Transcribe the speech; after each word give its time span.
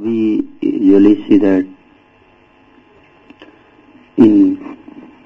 we 0.00 0.46
usually 0.60 1.26
see 1.26 1.38
that 1.38 1.66
in 4.16 4.76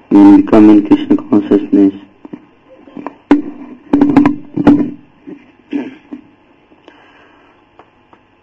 in 0.09 0.47
Krishna 0.87 1.15
consciousness, 1.29 1.93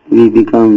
we 0.08 0.28
become 0.30 0.74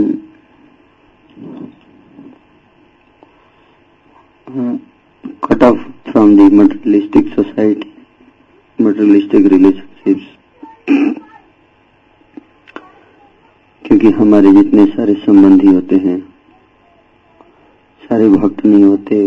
cut 5.41 5.61
off 5.61 5.77
from 6.11 6.35
the 6.35 6.49
materialistic 6.49 7.25
society, 7.35 7.93
materialistic 8.79 9.51
relationships. 9.51 11.22
क्योंकि 14.03 14.17
हमारे 14.17 14.51
जितने 14.51 14.85
सारे 14.85 15.13
संबंधी 15.15 15.67
होते 15.67 15.95
हैं, 15.95 16.17
सारे 18.03 18.27
भक्त 18.29 18.65
नहीं 18.65 18.83
होते, 18.83 19.17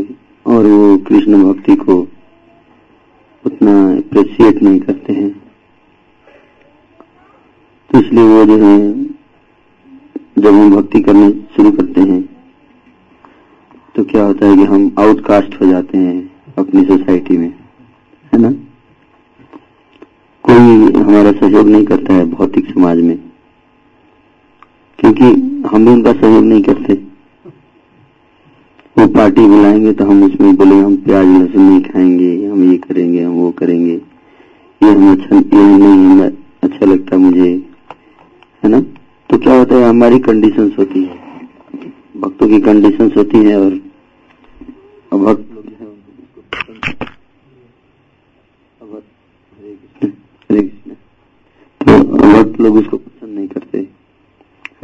और 0.46 0.66
वो 0.66 0.96
कृष्ण 1.06 1.42
भक्ति 1.44 1.76
को 1.76 1.94
उतना 3.44 3.72
अप्रिशिएट 3.90 4.62
नहीं 4.62 4.80
करते 4.80 5.12
हैं। 5.12 5.30
तो 7.90 8.00
इसलिए 8.00 8.24
वो 8.24 8.44
जो 8.44 8.56
है, 8.58 8.78
जब 10.38 10.54
हम 10.54 10.74
भक्ति 10.76 11.00
करने 11.00 11.30
शुरू 11.56 11.70
करते 11.72 12.00
हैं 12.02 12.22
तो 13.94 14.04
क्या 14.04 14.24
होता 14.24 14.46
है 14.46 14.56
कि 14.56 14.64
हम 14.64 14.90
आउटकास्ट 14.98 15.60
हो 15.60 15.66
जाते 15.66 15.98
हैं 15.98 16.54
अपनी 16.58 16.84
सोसाइटी 16.86 17.36
में, 17.38 17.48
है 18.32 18.40
ना? 18.40 18.50
कोई 20.44 20.92
हमारा 20.94 21.32
सहयोग 21.32 21.68
नहीं 21.68 21.84
करता 21.84 22.14
है 22.14 22.26
भौतिक 22.30 22.70
समाज 22.72 23.00
में। 23.00 23.25
क्योंकि 25.06 25.24
हम 25.68 25.84
भी 25.84 25.90
उनका 25.92 26.12
सहयोग 26.12 26.44
नहीं 26.44 26.62
करते। 26.62 26.94
वो 28.96 29.06
पार्टी 29.06 29.46
बुलाएँगे 29.46 29.92
तो 29.92 30.04
हम 30.04 30.22
उसमें 30.24 30.56
बोले 30.56 30.74
हम 30.74 30.96
प्याज 30.96 31.26
लहसुन 31.26 31.62
नहीं 31.62 31.80
खाएँगे, 31.80 32.46
हम 32.46 32.70
ये 32.70 32.76
करेंगे, 32.76 33.22
हम 33.22 33.32
वो 33.32 33.50
करेंगे। 33.50 33.92
ये 34.80 34.90
हम 34.90 35.12
अच्छा 35.12 35.36
ये 35.36 35.76
नहीं 35.78 36.20
अच्छा 36.62 36.86
लगता 36.86 37.16
मुझे, 37.16 37.50
है 38.62 38.70
ना? 38.70 38.80
तो 39.30 39.38
क्या 39.38 39.58
होता 39.58 39.74
है, 39.74 39.88
हमारी 39.88 40.18
कंडीशंस 40.18 40.72
होती 40.78 41.04
है। 41.04 41.24
भक्तों 42.16 42.48
की 42.48 42.60
कंडीशंस 42.60 43.16
होती 43.16 43.38
है 43.38 43.56
और 43.60 43.70
भक्त 45.12 45.44
लोग 45.54 45.64
हरे 49.58 49.74
कृष्ण। 49.74 50.08
हरे 50.50 50.62
कृष्ण। 50.62 50.90
तो 51.80 52.04
भक्त 52.04 52.60
लोग 52.60 52.76
उसको 52.76 52.96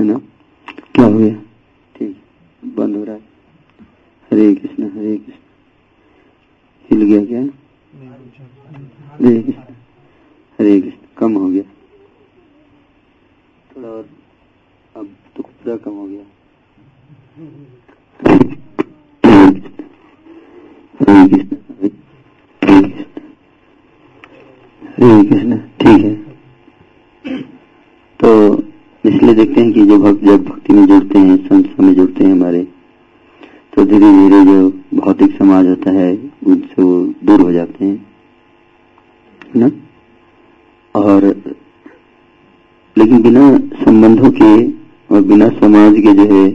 है 0.03 0.09
ना? 0.09 0.19
क्या 0.95 1.05
हो 1.05 1.19
गया 1.19 1.35
ठीक, 1.95 2.17
बंद 2.77 2.97
हो 2.97 3.03
रहा 3.05 3.15
है। 3.15 3.21
हरे 4.31 4.55
कृष्ण 4.55 4.89
हरे 4.91 5.17
कृष्ण। 5.17 5.41
हिल 6.91 7.03
गया 7.05 7.25
क्या? 7.27 7.41
हरे 9.13 9.43
कृष्ण 9.43 9.75
हरे 10.59 10.81
कृष्ण, 10.81 11.07
कम 11.19 11.37
हो 11.37 11.49
गया। 11.49 11.63
थोड़ा 13.71 13.89
और, 13.89 14.09
अब 14.95 15.15
तो 15.37 15.43
पूरा 15.43 15.77
कम 15.77 15.93
हो 15.93 16.07
गया। 16.07 16.25
ठीक 25.79 26.05
है। 26.05 26.15
तो 28.21 28.29
इसलिए 29.05 29.35
देखते 29.35 29.61
हैं 29.61 29.73
कि 29.73 29.85
जो 29.85 29.99
भक्त, 29.99 30.25
जब 30.25 30.45
भक्ति 30.45 30.73
में 30.73 30.87
जुड़ते 30.87 31.19
हैं 31.19 31.37
संस्था 31.49 31.83
में 31.83 31.95
जुड़ते 31.95 32.25
हैं 32.25 32.33
हमारे 32.33 32.69
तो 33.73 33.85
धीरे 33.85 34.11
धीरे 34.13 34.45
जो 34.45 34.69
भौतिक 34.95 35.37
समाज 35.39 35.67
होता 35.67 35.91
है, 35.91 36.31
उनसे 36.47 36.83
वो 36.83 37.15
दूर 37.25 37.41
हो 37.41 37.53
जाते 37.53 37.85
हैं 37.85 38.07
ना? 39.57 39.71
और 40.95 41.25
लेकिन 42.97 43.23
बिना 43.23 43.59
संबंधों 43.59 44.31
के 44.31 44.53
और 45.15 45.23
बिना 45.23 45.49
समाज 45.49 45.95
के 45.97 46.13
जो 46.15 46.25
है, 46.35 46.49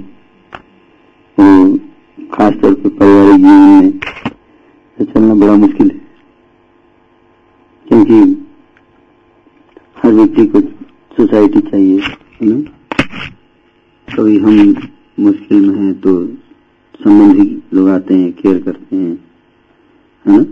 वो 1.37 1.77
खास 2.33 2.53
तौर 2.53 2.73
पर 2.73 2.89
पारिवारिक 2.89 3.41
जीवन 3.41 3.81
में 3.83 3.91
तो 4.97 5.05
चलना 5.05 5.33
बड़ा 5.33 5.53
मुश्किल 5.53 5.91
है। 5.91 5.97
क्योंकि 7.87 8.45
हर 9.97 10.11
व्यक्ति 10.11 10.45
को 10.45 10.61
सोसाइटी 11.17 11.59
चाहिए। 11.59 12.01
कभी 12.39 14.37
हम 14.39 14.73
मुश्किल 15.19 15.69
में 15.69 15.77
हैं 15.77 15.93
तो 16.01 16.11
संबंधी 16.99 17.45
लोग 17.73 17.89
आते 17.89 18.13
हैं 18.13 18.31
केयर 18.33 18.61
करते 18.63 18.95
हैं, 18.95 19.13
है 20.25 20.37
ना? 20.37 20.43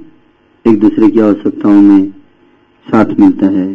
एक 0.65 0.79
दूसरे 0.79 1.09
की 1.09 1.19
आवश्यकताओं 1.19 1.81
में 1.81 2.09
साथ 2.87 3.13
मिलता 3.19 3.47
है। 3.47 3.67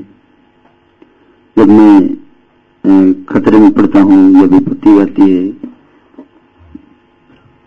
जब 1.56 1.68
मैं 1.68 3.24
खतरे 3.24 3.58
में 3.58 3.70
पड़ता 3.72 4.00
हूँ, 4.00 4.18
या 4.34 4.46
विपत्ति 4.48 4.98
आती 5.00 5.30
है 5.30 5.48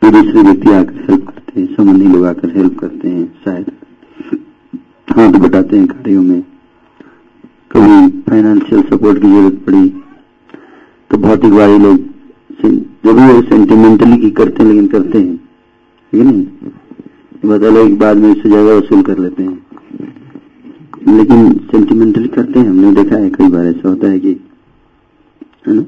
तो 0.02 0.12
दूसरे 0.12 0.42
व्यक्ति 0.42 0.72
आकर 0.74 0.96
हेल्प 1.02 1.28
करते 1.28 1.60
हैं, 1.60 1.68
संबंधी 1.76 2.08
लोग 2.08 2.26
आकर 2.26 2.56
हेल्प 2.58 2.80
करते 2.80 3.08
हैं 3.10 3.26
शायद 3.46 3.72
हाथ 5.10 5.40
बटाते 5.40 5.78
हैं 5.78 5.88
कार्यों 5.88 6.24
में। 6.24 6.42
कभी 7.72 8.22
फाइनेंशियल 8.22 8.82
सपोर्ट 8.84 9.22
की 9.22 9.28
ज़रूरत 9.28 9.66
पड़ी 9.66 10.03
तो 11.14 11.18
भौतिकवादी 11.18 11.78
लोग 11.78 11.98
वो 13.06 13.42
सेंटिमेंटली 13.42 14.18
की 14.18 14.30
करते 14.30 14.64
हैं, 14.64 14.70
लेकिन 14.70 14.88
करते 14.88 15.18
हैं। 15.18 15.36
ठीक 16.14 16.22
है 16.22 16.32
नहीं 16.32 17.50
बता 17.50 17.70
लो 17.70 17.86
एक 17.86 17.98
बाद 18.00 18.18
में 18.18 18.30
इससे 18.36 18.50
ज़्यादा 18.50 18.74
वसूल 18.74 19.02
कर 19.02 19.18
लेते 19.18 19.44
हैं। 19.44 21.18
लेकिन 21.18 21.54
सेंटिमेंटली 21.72 22.28
करते 22.28 22.60
हैं। 22.60 22.70
हमने 22.70 22.92
देखा 22.94 23.16
है, 23.16 23.30
कई 23.30 23.48
बार 23.48 23.66
ऐसा 23.66 23.90
होता 23.90 24.08
है 24.08 24.20
कि, 24.20 24.32
है 25.68 25.74
ना? 25.74 25.86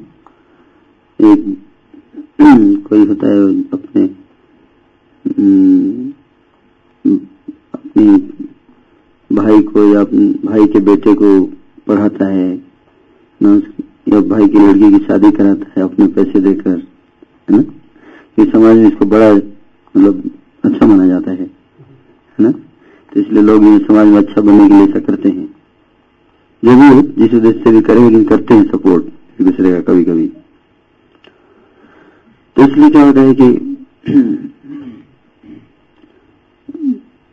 एक 1.19 1.57
कोई 2.89 3.05
होता 3.05 3.27
है, 3.27 3.61
अपने 3.73 4.03
अपनी 7.73 8.17
भाई 9.31 9.61
को 9.61 9.93
या 9.93 10.03
भाई 10.51 10.67
के 10.67 10.79
बेटे 10.79 11.13
को 11.13 11.39
पढ़ाता 11.87 12.25
है 12.25 12.65
या 14.07 14.19
भाई 14.29 14.47
की 14.47 14.59
लड़की 14.59 14.89
की 14.91 15.05
शादी 15.05 15.31
कराता 15.31 15.71
है, 15.75 15.83
अपने 15.83 16.07
पैसे 16.15 16.39
देकर, 16.39 16.69
है 16.69 17.57
ना? 17.57 17.63
ये 18.37 18.45
समाज 18.51 18.77
में 18.77 18.87
इसको 18.87 19.05
बड़ा 19.05 19.33
मतलब 19.33 20.23
अच्छा 20.63 20.85
माना 20.85 21.07
जाता 21.07 21.31
है 21.31 21.37
है 21.41 21.49
ना? 22.39 22.51
तो 22.51 23.19
इसलिए 23.19 23.43
लोग 23.43 23.63
ये 23.65 23.77
समाज 23.79 24.07
में 24.07 24.17
अच्छा 24.17 24.41
बनने 24.41 24.67
के 24.69 24.73
लिए 24.73 24.83
ऐसा 24.83 24.99
करते 25.01 25.29
हैं। 25.29 25.45
जो 26.63 26.71
भी 26.71 27.01
जिस 27.17 27.33
उद्देश्य 27.33 27.59
से 27.63 27.71
भी 27.71 27.81
करें, 27.81 28.01
लेकिन 28.01 28.23
करते 28.25 28.53
हैं 28.53 28.63
सपोर्ट 28.71 29.03
एक 29.39 29.45
दूसरे 29.47 29.71
का 29.71 29.79
कभी 29.91 30.03
कभी 30.03 30.27
तो 32.57 32.63
इसलिए 32.63 32.89
क्या 32.89 33.03
होता 33.05 33.21
है 33.21 33.33
कि 33.33 33.47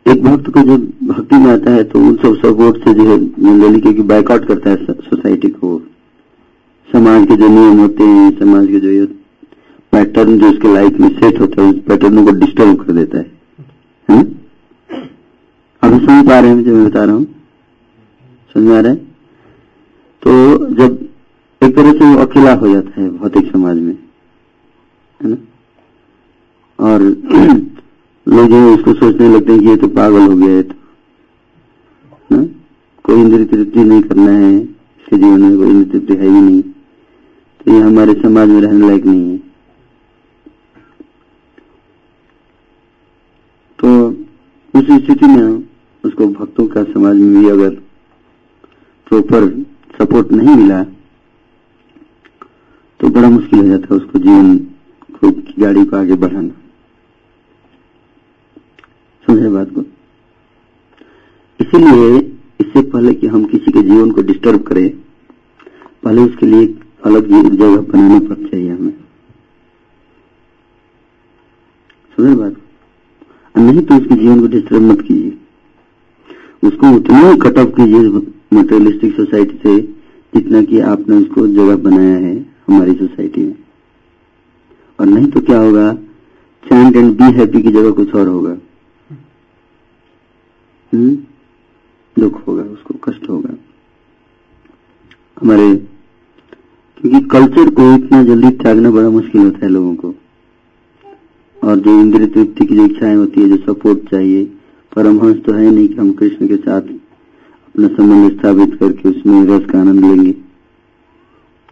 एक 0.07 0.23
भक्त 0.23 0.49
को 0.51 0.61
जब 0.63 0.87
भक्ति 1.09 1.37
में 1.37 1.51
आता 1.53 1.71
है 1.71 1.85
तो 1.85 1.99
उन 1.99 2.15
सब 2.17 2.37
सपोर्ट 2.39 2.85
से 2.85 2.95
जो 2.95 3.05
है 3.05 3.19
जनरली 3.19 3.81
क्योंकि 3.81 4.03
बैकआउट 4.05 4.47
करता 4.49 4.71
है 4.71 4.77
सोसाइटी 4.85 5.49
को। 5.49 5.81
समाज 6.93 7.27
के 7.27 7.37
जो 7.37 7.49
नियम 7.49 7.81
होते 7.81 8.05
हैं, 8.05 8.39
समाज 8.39 8.67
के 8.67 8.81
जो 8.81 9.07
पैटर्न 9.93 10.39
जो 10.39 10.51
उसके 10.51 10.75
लाइफ 10.75 10.99
में 11.01 11.09
सेट 11.09 11.41
होता 11.41 11.63
है, 11.63 11.71
उस 11.71 11.79
पैटर्न 11.89 12.25
को 12.25 12.31
डिस्टर्ब 12.31 12.83
कर 12.83 12.93
देता 12.93 13.19
है। 13.19 13.33
ना? 14.11 14.25
अभी 15.83 16.07
समझ 16.07 16.27
पा 16.27 16.41
रहे 16.41 16.51
हैं 16.51 16.65
जो 16.65 16.77
मैं 16.77 16.87
बता 16.87 17.05
रहा 17.05 17.15
हूँ। 17.15 17.27
समझ 18.55 18.73
आ 18.73 18.81
रहा 18.81 18.93
है? 18.93 18.97
तो 20.23 20.31
जब 20.75 21.09
एक 21.63 21.77
तरह 21.77 21.93
से 21.93 22.05
वो 22.05 22.17
अकेला 22.17 22.55
हो 22.55 22.69
जाता 22.69 23.01
है 23.01 23.11
भौतिक 23.11 23.53
समाज 23.53 23.79
में, 23.79 23.99
है 25.23 25.31
ना? 25.31 25.37
और 26.79 27.03
लोग 28.29 28.49
जो 28.49 28.75
उसको 28.75 28.95
सोचने 28.95 29.29
लगते 29.29 29.53
हैं 29.53 29.61
कि 29.61 29.69
ये 29.69 29.77
तो 29.77 29.89
पागल 29.89 30.21
हो 30.21 30.37
गया 30.37 30.49
है 30.49 30.63
तो 30.63 30.75
ना? 32.31 32.43
कोई 33.05 33.21
इंद्र 33.21 33.45
तृप्ति 33.45 33.85
नहीं 33.85 34.03
करना 34.03 34.31
है, 34.31 34.61
इसके 34.63 35.17
जीवन 35.17 35.43
में 35.43 35.57
कोई 35.57 35.71
इंद्र 35.71 35.91
तृप्ति 35.91 36.15
है 36.15 36.25
ही 36.25 36.41
नहीं। 36.41 36.63
तो 37.67 37.73
ये 37.73 37.81
हमारे 37.81 38.13
समाज 38.15 38.49
में 38.49 38.61
रहने 38.61 38.87
लायक 38.87 39.05
नहीं 39.07 39.31
है। 39.31 39.39
तो 43.79 44.09
उस 44.75 44.87
स्थिति 45.05 45.27
में 45.27 45.69
उसको 46.05 46.27
भक्तों 46.29 46.67
का 46.67 46.83
समाज 46.85 47.17
में 47.17 47.31
भी 47.35 47.49
अगर 47.51 47.71
प्रॉपर 49.07 49.49
सपोर्ट 49.99 50.33
नहीं 50.33 50.57
मिला 50.57 50.83
तो 53.01 53.09
बड़ा 53.11 53.29
मुश्किल 53.31 53.59
हो 53.59 53.67
जाता 53.67 53.95
है 53.95 54.01
उसको 54.01 54.19
जीवन 54.19 54.57
को 55.15 55.31
गाड़ी 55.61 55.85
को 55.85 55.97
आगे 55.97 56.15
बढ़ाना। 56.17 56.53
समझे 59.27 59.49
बात 59.49 59.71
को? 59.71 59.81
इसीलिए 61.61 62.19
इससे 62.61 62.83
पहले 62.83 63.15
कि 63.15 63.27
हम 63.27 63.45
किसी 63.47 63.73
के 63.73 63.83
जीवन 63.83 64.11
को 64.11 64.23
डिस्टर्ब 64.23 64.63
करें, 64.63 64.89
पहले 66.03 66.23
उसके 66.23 66.47
लिए 66.47 66.67
अलग 67.05 67.51
जगह 67.53 67.77
बनाना 67.77 68.21
पड़ 68.21 68.51
चाहिए 68.51 68.71
हमें। 68.71 68.95
समझ 72.17 72.37
बात? 72.37 72.57
नहीं 73.59 73.81
तो 73.81 73.95
उसके 73.95 74.15
जीवन 74.15 74.41
को 74.41 74.47
डिस्टर्ब 74.47 74.83
मत 74.83 75.01
कीजिए। 75.01 75.39
उसको 76.69 76.97
उतना 76.97 77.37
कट 77.37 77.59
ऑफ़ 77.59 77.69
कीजिए 77.69 77.99
मटेरियलिस्टिक 78.59 79.17
सोसाइटी 79.17 79.57
से 79.57 79.81
जितना 80.35 80.63
कि 80.63 80.81
आपने 80.81 81.17
उसको 81.17 81.47
जगह 81.47 81.77
बनाया 81.77 82.17
है 82.17 82.55
हमारी 82.69 82.95
सोसाइटी 82.95 83.41
में। 83.41 83.55
और 85.01 85.07
नहीं 85.07 85.27
तो 85.27 85.41
क्या 85.41 85.59
होगा? 85.59 85.95
चैंट 86.65 86.97
एंड 86.97 87.17
बी 87.17 87.25
हैप्पी 87.25 87.63
की 87.63 87.71
जगह 87.71 87.91
कुछ 87.91 88.15
और 88.15 88.27
होगा। 88.29 88.57
हम्म? 90.95 91.19
दुख 92.19 92.47
होगा, 92.47 92.63
उसको 92.63 92.95
कष्ट 92.95 93.29
होगा। 93.29 93.55
हमारे 95.41 95.89
क्योंकि 97.13 97.29
कल्चर 97.29 97.71
को 97.71 97.95
इतना 97.95 98.23
जल्दी 98.23 98.51
त्यागना 98.51 98.91
बड़ा 98.91 99.11
मुश्किल 99.11 99.43
होता 99.43 99.59
है 99.63 99.69
लोगों 99.69 99.95
को। 99.95 100.15
और 101.65 101.79
जो 101.79 102.01
इंद्रिय 102.01 102.27
तृप्ति 102.27 102.67
की 102.67 102.77
जो 102.77 102.85
इच्छाएँ 102.85 103.17
होती 103.17 103.41
है, 103.41 103.49
जो 103.49 103.57
सपोर्ट 103.57 104.11
चाहिए, 104.11 104.45
परमहंस 104.97 105.37
तो 105.37 105.53
है 105.53 105.71
नहीं 105.71 105.89
कि 105.89 105.95
हम 105.95 106.13
कृष्ण 106.13 106.49
के 106.49 106.57
साथ 106.57 106.81
अपना 106.81 107.89
संबंध 107.89 108.39
स्थापित 108.39 108.81
करके 108.81 109.09
उसमें 109.09 109.45
रस 109.45 109.71
का 109.71 109.81
आनंद 109.81 110.01
लेंगे। 110.01 110.35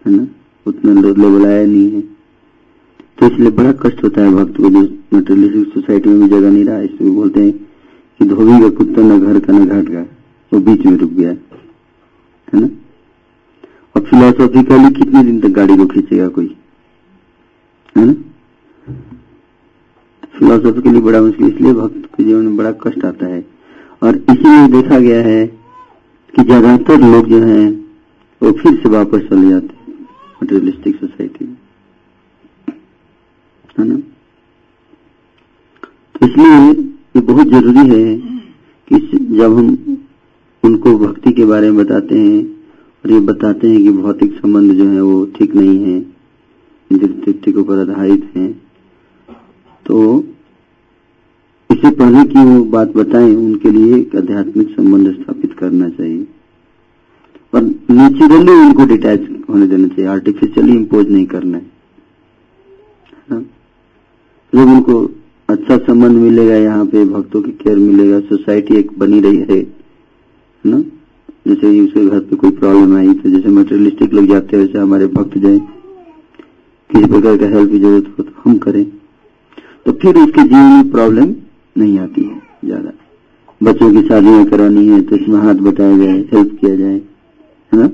है 0.07 0.17
ना? 0.17 0.27
उतना 0.67 0.93
लेवल 0.93 1.47
आया 1.47 1.67
नहीं 1.67 1.91
है। 1.93 2.01
तो 3.19 3.27
इसलिए 3.27 3.51
बड़ा 3.51 3.73
कष्ट 3.73 4.05
होता 4.05 4.23
है 4.23 4.35
भक्त 4.35 4.57
को 4.57 4.71
जो 4.71 4.99
मटेरियलिस्टिक 5.15 5.75
सोसाइटी 5.75 6.09
में 6.09 6.23
भी 6.23 6.29
जगह 6.29 6.51
नहीं 6.51 6.65
रहा, 6.65 6.81
इसलिए 6.81 7.11
बोलते 7.11 7.41
हैं 7.41 7.53
कि 8.19 8.25
धोबी 8.25 8.61
का 8.61 8.69
कुत्ता 8.69 9.03
न 9.03 9.21
घर 9.21 9.41
का 9.41 9.53
न 9.53 9.67
घाट 9.67 9.89
का, 9.89 10.03
वो 10.53 10.61
बीच 10.61 10.87
में 10.87 10.97
रुक 10.97 11.11
गया। 11.11 11.31
है 12.55 12.61
ना? 12.61 12.69
और 14.01 14.07
फिलोसॉफिकली 14.07 14.91
कितने 14.91 15.25
दिन 15.25 15.41
तक 15.41 15.49
गाड़ी 15.49 15.77
को 15.77 15.87
खींचेगा 15.87 16.29
कोई? 16.29 16.57
है? 17.99 18.13
ना 20.35 20.91
लिए 20.91 21.01
बड़ा 21.01 21.21
मुश्किल, 21.21 21.47
इसलिए 21.47 21.73
भक्त 21.73 22.09
के 22.17 22.25
जीवन 22.25 22.43
में 22.43 22.57
बड़ा 22.57 22.73
कष्ट 22.73 23.05
आता 23.05 23.27
है। 23.27 23.47
और 24.03 24.17
इसीलिए 24.17 24.67
देखा 24.69 24.99
गया 24.99 25.23
है 25.23 25.47
कि 26.35 26.43
ज़्यादातर 26.43 27.01
लोग 27.01 27.29
जो 27.29 27.43
हैं, 27.43 27.87
वो 28.43 28.53
फिर 28.53 28.75
से 28.75 28.89
वापस 28.89 29.19
चले 29.19 29.51
जाते 29.51 29.77
हैं 29.77 30.07
मटेरियलिस्टिक 30.43 30.97
सोसाइटी 30.97 31.45
में। 31.45 31.57
है 33.79 33.89
ना? 33.89 33.97
तो 36.15 36.27
इसलिए 36.27 36.85
ये 37.17 37.21
बहुत 37.21 37.47
ज़रूरी 37.47 37.89
है 37.89 38.17
कि 38.89 39.19
जब 39.37 39.59
हम 39.59 39.99
उनको 40.65 40.99
भक्ति 40.99 41.33
के 41.33 41.45
बारे 41.45 41.71
में 41.71 41.87
बताते 41.87 42.19
हैं 42.19 42.60
और 43.05 43.13
ये 43.13 43.21
बताते 43.21 43.69
हैं 43.69 43.83
कि 43.83 43.93
भौतिक 43.93 44.33
संबंध 44.33 44.73
जो 44.73 44.89
है 44.89 45.01
वो 45.01 45.25
ठीक 45.37 45.55
नहीं 45.55 45.79
है 45.85 45.99
इंद्र 46.91 47.33
के 47.45 47.53
ऊपर 47.61 47.79
आधारित 47.81 48.31
है। 48.37 48.49
तो 49.87 50.25
इससे 51.71 51.91
पहले 51.91 52.25
की 52.25 52.45
वो 52.45 52.65
बात 52.65 52.97
बताएँ, 52.97 53.35
उनके 53.35 53.71
लिए 53.71 53.97
एक 53.97 54.17
आध्यात्मिक 54.17 54.69
संबंध 54.71 55.13
स्थापित 55.15 55.53
करना 55.59 55.89
चाहिए। 55.89 56.27
और 57.55 57.63
नेचुरली 57.63 58.53
उनको 58.53 58.85
डिटैच 58.87 59.29
होने 59.49 59.67
देना 59.67 59.89
चाहिए 59.89 60.07
आर्टिफिशियली 60.07 60.73
इम्पोज 60.73 61.11
नहीं 61.11 61.27
करना 61.27 61.59
है। 61.59 61.65
जब 64.53 64.69
उनको 64.69 65.03
अच्छा 65.49 65.77
संबंध 65.79 66.19
मिलेगा, 66.19 66.55
यहाँ 66.55 66.87
पे 66.87 67.05
भक्तों 67.05 67.43
की 67.43 67.51
केयर 67.53 67.79
मिलेगा 67.79 68.21
सोसाइटी 68.21 68.77
एक 68.77 68.99
बनी 68.99 69.21
रही, 69.21 69.37
है 69.37 69.63
ना? 70.65 70.83
जैसे 71.47 71.67
ही 71.67 71.81
उसके 71.81 72.05
घर 72.07 72.19
पे 72.21 72.37
कोई 72.37 72.51
प्रॉब्लम 72.53 72.97
आई 72.97 73.13
तो 73.15 73.31
जैसे 73.31 73.49
मटेरियलिस्टिक 73.51 74.15
लोग 74.15 74.27
जाते 74.29 74.57
हैं, 74.57 74.65
वैसे 74.65 74.79
हमारे 74.79 75.07
भक्त 75.09 75.39
जाए। 75.39 75.59
किसी 76.91 77.07
प्रकार 77.07 77.37
का 77.37 77.47
हेल्प 77.49 77.71
की 77.71 77.79
ज़रूरत 77.79 78.15
हो 78.19 78.23
तो 78.23 78.33
हम 78.45 78.57
करें। 78.59 78.85
तो 79.87 79.93
फिर 79.93 80.17
उसके 80.19 80.43
जीवन 80.43 80.73
में 80.73 80.91
प्रॉब्लम 80.91 81.35
नहीं 81.77 81.99
आती 81.99 82.25
है, 82.25 82.41
ज़्यादा। 82.65 82.93
बच्चों 83.61 83.91
की 83.93 84.03
शादियाँ 84.09 84.45
करानी 84.47 84.87
है 84.87 85.01
तो 85.03 85.17
इसमें 85.17 85.39
हाथ 85.41 85.55
बटाया 85.65 85.97
जाए 85.97 86.19
हेल्प 86.33 86.57
किया 86.61 86.75
जाए। 86.77 86.95
है 87.73 87.79
ना? 87.79 87.91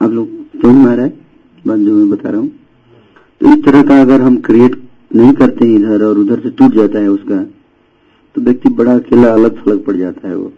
आप 0.00 0.10
लोग 0.10 0.28
समझ 0.54 0.74
में 0.74 0.90
आ 0.90 0.94
रहा 0.94 1.04
है? 1.04 1.12
बात 1.64 1.78
जो 1.78 1.94
मैं 1.94 2.08
बता 2.10 2.30
रहा 2.30 2.40
हूँ। 2.40 2.50
तो 3.40 3.48
इस 3.48 3.64
तरह 3.64 3.82
का 3.82 4.00
अगर 4.00 4.20
हम 4.20 4.36
क्रिएट 4.42 4.80
नहीं 5.14 5.32
करते 5.34 5.66
हैं 5.66 5.76
इधर 5.76 6.04
और 6.04 6.18
उधर 6.18 6.40
से 6.40 6.50
टूट 6.52 6.74
जाता 6.74 6.98
है 6.98 7.08
उसका 7.10 7.42
तो 8.36 8.40
व्यक्ति 8.40 8.68
बड़ा 8.72 8.94
अकेला 8.94 9.32
अलग 9.32 9.56
थलग 9.58 9.84
पड़ 9.84 9.96
जाता 9.96 10.28
है 10.28 10.36
वो। 10.36 10.52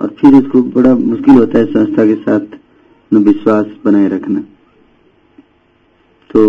और 0.00 0.14
फिर 0.20 0.34
उसको 0.34 0.62
बड़ा 0.74 0.94
मुश्किल 0.96 1.34
होता 1.34 1.58
है 1.58 1.64
संस्था 1.66 2.06
के 2.06 2.14
साथ 2.16 2.58
विश्वास 3.12 3.66
बनाए 3.84 4.08
रखना। 4.08 4.40
तो 6.30 6.40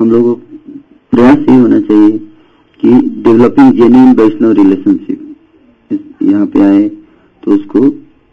हम 0.00 0.10
लोगों 0.10 0.34
को 0.34 0.40
प्रयास 1.12 1.38
ये 1.48 1.56
होना 1.56 1.80
चाहिए 1.82 2.18
कि 2.80 2.88
डेवलपिंग 3.22 3.72
जेन्यून 3.74 4.12
वैष्णव 4.16 4.52
रिलेशनशिप 4.54 5.94
यहाँ 6.22 6.46
पे 6.46 6.62
आए 6.62 6.88
तो 7.42 7.54
उसको 7.54 7.80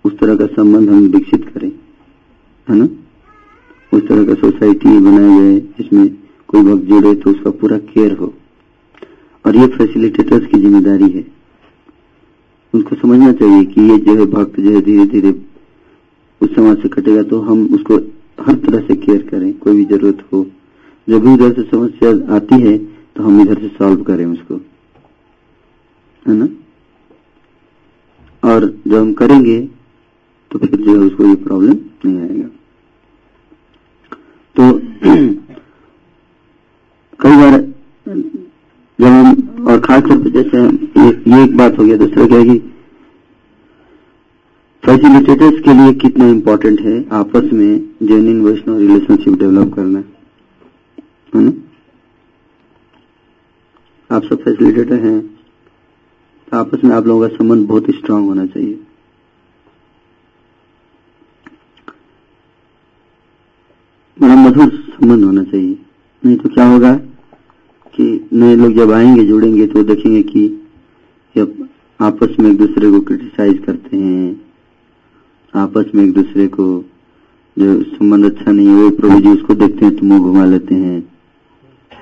उस 0.06 0.18
तरह 0.20 0.36
का 0.36 0.46
संबंध 0.54 0.90
हम 0.90 1.06
विकसित 1.08 1.46
करें, 1.48 1.72
है 2.68 2.76
ना? 2.76 2.88
उस 3.92 4.08
तरह 4.08 4.26
का 4.26 4.34
सोसाइटी 4.42 5.00
बनाया 5.00 5.30
जाए 5.32 5.60
जिसमें 5.78 6.08
कोई 6.50 6.62
भक्त 6.64 6.84
जुड़े 6.86 7.14
तो 7.16 7.30
उसका 7.32 7.52
पूरा 7.52 7.78
केयर 7.90 8.16
हो। 8.18 8.34
और 9.46 9.56
ये 9.56 9.68
फैसिलिटेटर्स 9.70 10.46
की 10.46 10.60
ज़िम्मेदारी 10.60 11.10
है। 11.12 11.26
उनको 12.74 12.96
समझना 12.96 13.32
चाहिए 13.32 13.64
कि 13.66 13.82
ये 13.82 13.98
जो 14.06 14.16
है 14.16 14.26
भक्त 14.32 14.60
जो 14.60 14.72
है 14.72 14.82
धीरे 14.82 15.06
धीरे 15.06 15.32
उस 16.42 16.56
समाज 16.56 16.82
से 16.82 16.90
कटेगा 16.90 17.24
तो 17.24 17.40
हम 17.42 17.66
उसको 17.74 17.96
हर 18.44 18.56
तरह 18.56 18.80
से 18.88 18.96
केयर 18.96 19.22
करें, 19.28 19.54
कोई 19.54 19.76
भी 19.76 19.86
ज़रूरत 19.86 20.24
हो। 20.34 20.46
जब 21.08 21.22
भी 21.26 21.34
उधर 21.34 21.54
से 21.54 21.64
समस्या 21.70 22.10
आती 22.36 22.60
है 22.62 22.78
तो 23.16 23.24
हम 23.24 23.42
इधर 23.42 23.60
से 23.60 23.68
सॉल्व 23.78 24.04
करें 24.04 24.26
उसको। 24.26 24.56
है 26.26 26.34
ना? 26.34 26.48
और 28.44 28.66
जब 28.88 28.96
हम 28.96 29.14
करेंगे 29.14 29.60
तो 30.52 30.60
फिर 30.60 30.76
जो 30.80 30.92
है 30.92 31.08
उसको 31.08 31.26
ये 31.26 31.36
प्रॉब्लम 31.44 31.78
नहीं 32.06 32.20
आएगा। 32.20 32.48
तो 34.56 34.64
कई 37.20 37.36
बार 37.38 37.54
हम 39.06 39.66
और 39.68 39.80
खासतौर 39.80 40.18
पर 40.18 40.30
जैसे 40.30 40.62
ये, 41.02 41.44
एक 41.44 41.58
बात 41.58 41.78
हो 41.80 41.86
गया 41.86 41.98
दूसरा 41.98 42.28
क्या 42.28 42.44
कि 42.44 42.60
फैसिलिटेटर्स 44.84 45.60
के 45.64 45.74
लिए 45.74 45.94
कितना 45.94 46.28
इम्पोर्टेंट 46.28 46.82
है 46.82 46.96
आपस 47.10 47.50
में 47.54 47.90
जेन्यून 48.04 48.42
वैष्णव 48.42 48.80
रिलेशनशिप 48.80 49.34
डेवलप 49.40 49.74
करना? 49.74 50.04
है 51.36 51.52
आप 54.12 54.24
सब 54.24 54.44
फैसिलिटेटर 54.44 55.00
हैं 55.06 55.20
तो 56.48 56.58
आपस 56.58 56.84
में 56.84 56.96
आप 56.96 57.08
लोगों 57.08 57.30
का 57.30 57.36
संबंध 57.36 57.68
बहुत 57.68 57.86
स्ट्रांग 57.90 58.28
होना 58.28 58.46
चाहिए। 58.46 58.80
बड़ा 64.18 64.36
मधुर 64.36 64.70
संबंध 64.90 65.24
होना 65.24 65.44
चाहिए। 65.44 65.78
नहीं 66.26 66.38
तो 66.38 66.50
क्या 66.50 66.68
होगा? 66.68 67.00
कि 67.94 68.06
नए 68.34 68.56
लोग 68.56 68.74
जब 68.74 68.92
आएँगे, 68.92 69.24
जुड़ेंगे 69.26 69.66
तो 69.68 69.84
देखेंगे 69.84 70.22
कि 70.24 70.48
जब 71.36 71.68
आपस 72.00 72.36
में 72.40 72.50
एक 72.52 72.58
दूसरे 72.58 72.90
को 72.92 73.00
क्रिटिसाइज 73.02 73.62
करते 73.66 73.98
हैं, 73.98 74.42
आपस 75.54 75.92
में 75.96 76.04
एक 76.04 76.14
दूसरे 76.14 76.48
को 76.48 76.66
जो 77.58 77.82
संबंध 77.84 78.26
अच्छा 78.26 78.52
नहीं 78.52 78.68
है, 78.68 78.76
वो 78.76 78.90
प्रभु 78.92 79.20
जी 79.20 79.30
उसको 79.30 79.54
देखते 79.56 79.86
हैं 79.86 79.96
तो 79.96 80.06
मुँह 80.06 80.20
घुमा 80.20 80.46
लेते 80.46 80.76
हैं। 80.76 81.02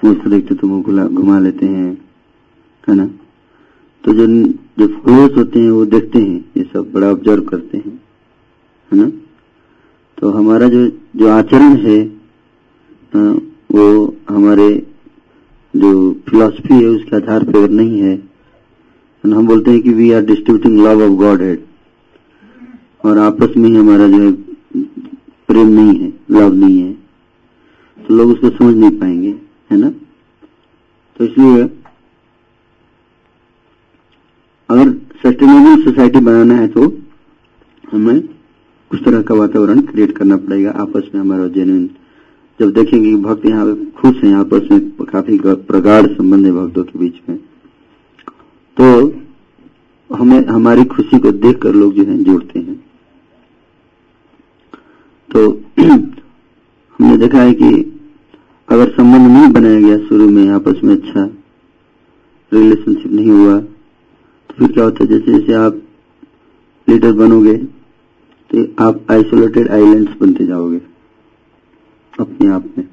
उसको 0.04 0.30
देखते 0.30 0.56
तो 0.56 0.68
मुँह 0.68 1.08
घुमा 1.08 1.40
लेते 1.40 1.66
हैं, 1.66 1.92
है 2.88 2.96
ना? 2.96 3.06
तो 4.04 4.14
जो 4.14 4.28
जो 4.80 4.88
फॉलोअर्स 4.88 5.38
होते 5.38 5.60
हैं, 5.60 5.72
वो 5.72 5.86
देखते 5.86 6.20
हैं, 6.20 6.46
ये 6.58 6.64
सब 6.64 6.92
बड़ा 6.94 7.12
ऑब्ज़र्व 7.12 7.44
करते 7.44 7.78
हैं, 7.78 8.00
है 8.92 9.00
ना? 9.00 9.12
तो 10.18 10.30
हमारा 10.30 10.68
जो 10.70 10.88
जो 11.16 11.28
आचरण 11.30 11.76
है 11.78 12.00
वो 13.72 14.16
हमारे 14.30 14.68
जो 15.74 15.90
फिलॉसफी 16.30 16.74
है, 16.74 16.86
उसके 16.86 17.16
आधार 17.16 17.44
पर 17.46 17.70
नहीं 17.72 18.00
है 18.01 18.16
तो 19.24 19.32
हम 19.32 19.48
बोलते 19.48 19.72
हैं 19.72 19.82
कि 19.82 19.90
we 19.94 20.12
are 20.12 20.22
distributing 20.25 20.80
love 20.80 21.01
of 21.04 21.12
godhead 21.42 21.63
और 23.06 23.18
आपस 23.20 23.58
में 23.58 23.70
ही 23.70 23.75
हमारा 23.75 24.08
जो 24.08 24.20
है, 24.20 24.32
प्रेम 25.50 25.68
नहीं 25.70 26.00
है 26.00 26.08
लव 26.32 26.54
नहीं 26.56 26.80
है। 26.80 26.94
तो 28.00 28.16
लोग 28.16 28.30
उसको 28.32 28.50
समझ 28.50 28.75
नहीं 28.75 29.00
पाएँगे, 29.00 29.30
है 29.72 29.78
ना? 29.78 29.90
तो 29.90 31.25
इसलिए 31.25 31.63
अगर 34.70 34.92
सस्टेनेबल 35.24 35.82
सोसाइटी 35.84 36.20
बनाना 36.22 36.56
है 36.56 36.68
तो 36.70 36.88
हमें 37.84 38.22
उस 38.92 39.04
तरह 39.06 39.22
का 39.22 39.36
वातावरण 39.36 39.82
क्रिएट 39.84 40.18
करना 40.18 40.38
पड़ेगा, 40.38 40.72
आपस 40.72 41.10
में 41.13 41.22
हमारा 41.22 41.48
जेन्यून 41.50 41.90
जब 42.62 42.72
देखेंगे 42.74 43.15
भक्त 43.18 43.46
यहाँ 43.46 43.65
पे 43.65 43.86
खुश 43.91 44.24
है, 44.24 44.34
आपस 44.34 44.68
में 44.72 45.06
काफ़ी 45.06 45.38
प्रगाढ़ 45.68 46.08
संबंध 46.08 46.46
है 46.46 46.51
भक्तों 46.53 46.84
के 46.84 47.00
बीच 47.00 47.15
में 47.30 47.38
तो 48.77 48.89
हमें, 50.10 50.46
हमारी 50.48 50.84
खुशी 50.86 51.20
को 51.20 51.32
देखकर 51.32 51.74
लोग 51.75 51.94
जो 51.94 52.03
है 52.03 52.18
जुड़ते 52.24 52.60
हैं। 52.60 52.75
तो 55.30 55.50
हमने 55.80 57.18
देखा 57.18 57.41
है 57.41 57.53
कि 57.53 57.72
अगर 58.70 58.89
संबंध 58.91 59.32
नहीं 59.32 59.51
बनाया 59.53 59.80
गया 59.82 59.98
शुरू 60.08 60.30
में, 60.30 60.48
आपस 60.50 60.84
में 60.84 60.96
अच्छा 60.96 61.25
रिलेशनशिप 62.51 63.12
नहीं 63.12 63.30
हुआ 63.32 63.60
तो 63.60 64.56
फिर 64.58 64.72
क्या 64.72 64.84
होता 64.84 65.03
है? 65.03 65.10
जैसे 65.10 65.39
जैसे 65.39 65.53
आप 65.56 65.82
लीडर 66.88 67.12
बनोगे 67.15 67.58
तो 68.51 68.68
आप 68.86 69.06
आइसोलेटेड 69.12 69.70
आइलैंड्स 69.72 70.13
बनते 70.22 70.46
जाओगे। 70.46 70.91
अपने 72.22 72.48
आप 72.50 72.66
में। 72.78 72.88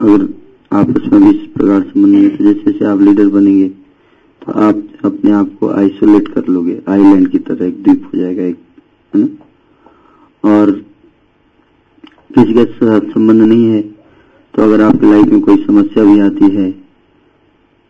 अगर 0.00 0.28
आपस 0.72 1.08
में 1.12 1.22
भी 1.22 1.30
इस 1.30 1.46
प्रकार 1.52 1.80
संबंध 1.82 2.06
नहीं 2.06 2.22
है 2.22 2.36
तो 2.36 2.44
जैसे 2.44 2.70
जैसे 2.70 2.84
आप 2.86 3.00
लीडर 3.00 3.28
बनेंगे 3.30 3.68
तो 3.68 4.52
आप 4.60 4.82
अपने 5.04 5.30
आप 5.32 5.50
को 5.60 5.68
आइसोलेट 5.70 6.28
कर 6.34 6.46
लोगे। 6.48 6.80
आइलैंड 6.88 7.28
की 7.30 7.38
तरह 7.40 7.66
एक 7.66 7.82
द्वीप 7.82 8.04
हो 8.04 8.18
जाएगा 8.18 8.42
एक, 8.42 8.58
है 9.14 9.20
ना? 9.20 9.26
और 10.44 10.70
किसी 12.34 12.52
के 12.54 12.64
साथ 12.66 13.00
संबंध 13.12 13.42
नहीं 13.42 13.64
है 13.66 13.80
तो 14.54 14.62
अगर 14.62 14.80
आपकी 14.82 15.10
लाइफ 15.10 15.26
में 15.26 15.40
कोई 15.40 15.64
समस्या 15.64 16.04
भी 16.04 16.18
आती 16.20 16.44
है 16.46 16.68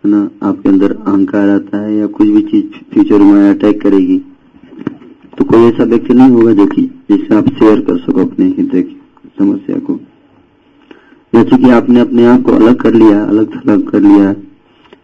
है 0.05 0.11
ना, 0.11 0.31
आपके 0.43 0.69
अंदर 0.69 0.93
अहंकार 0.93 1.49
आता 1.50 1.79
है 1.79 1.95
या 1.97 2.07
कुछ 2.09 2.29
भी 2.29 2.43
चीज़ 2.43 2.85
फ्यूचर 2.93 3.23
में 3.23 3.50
अटैक 3.50 3.81
करेगी 3.83 4.19
कोई 5.50 5.61
ऐसा 5.61 5.85
व्यक्ति 5.85 6.14
नहीं 6.14 6.30
होगा 6.30 6.52
जो 6.52 6.66
कि 6.66 6.83
जिससे 6.83 7.35
आप 7.35 7.49
शेयर 7.49 7.80
कर 7.80 7.99
सको 7.99 8.26
अपने 8.26 8.47
हृदय 8.47 8.83
की 8.83 9.00
समस्या 9.38 9.78
को। 9.78 10.00
जैसे 11.35 11.57
कि 11.57 11.71
आपने 11.71 12.00
अपने 12.00 12.26
आप 12.26 12.42
को 12.42 12.52
अलग 12.52 12.76
कर 12.76 12.95
लिया, 12.95 13.25
अलग 13.25 13.57
थलग 13.57 13.90
कर 13.90 14.00
लिया 14.00 14.30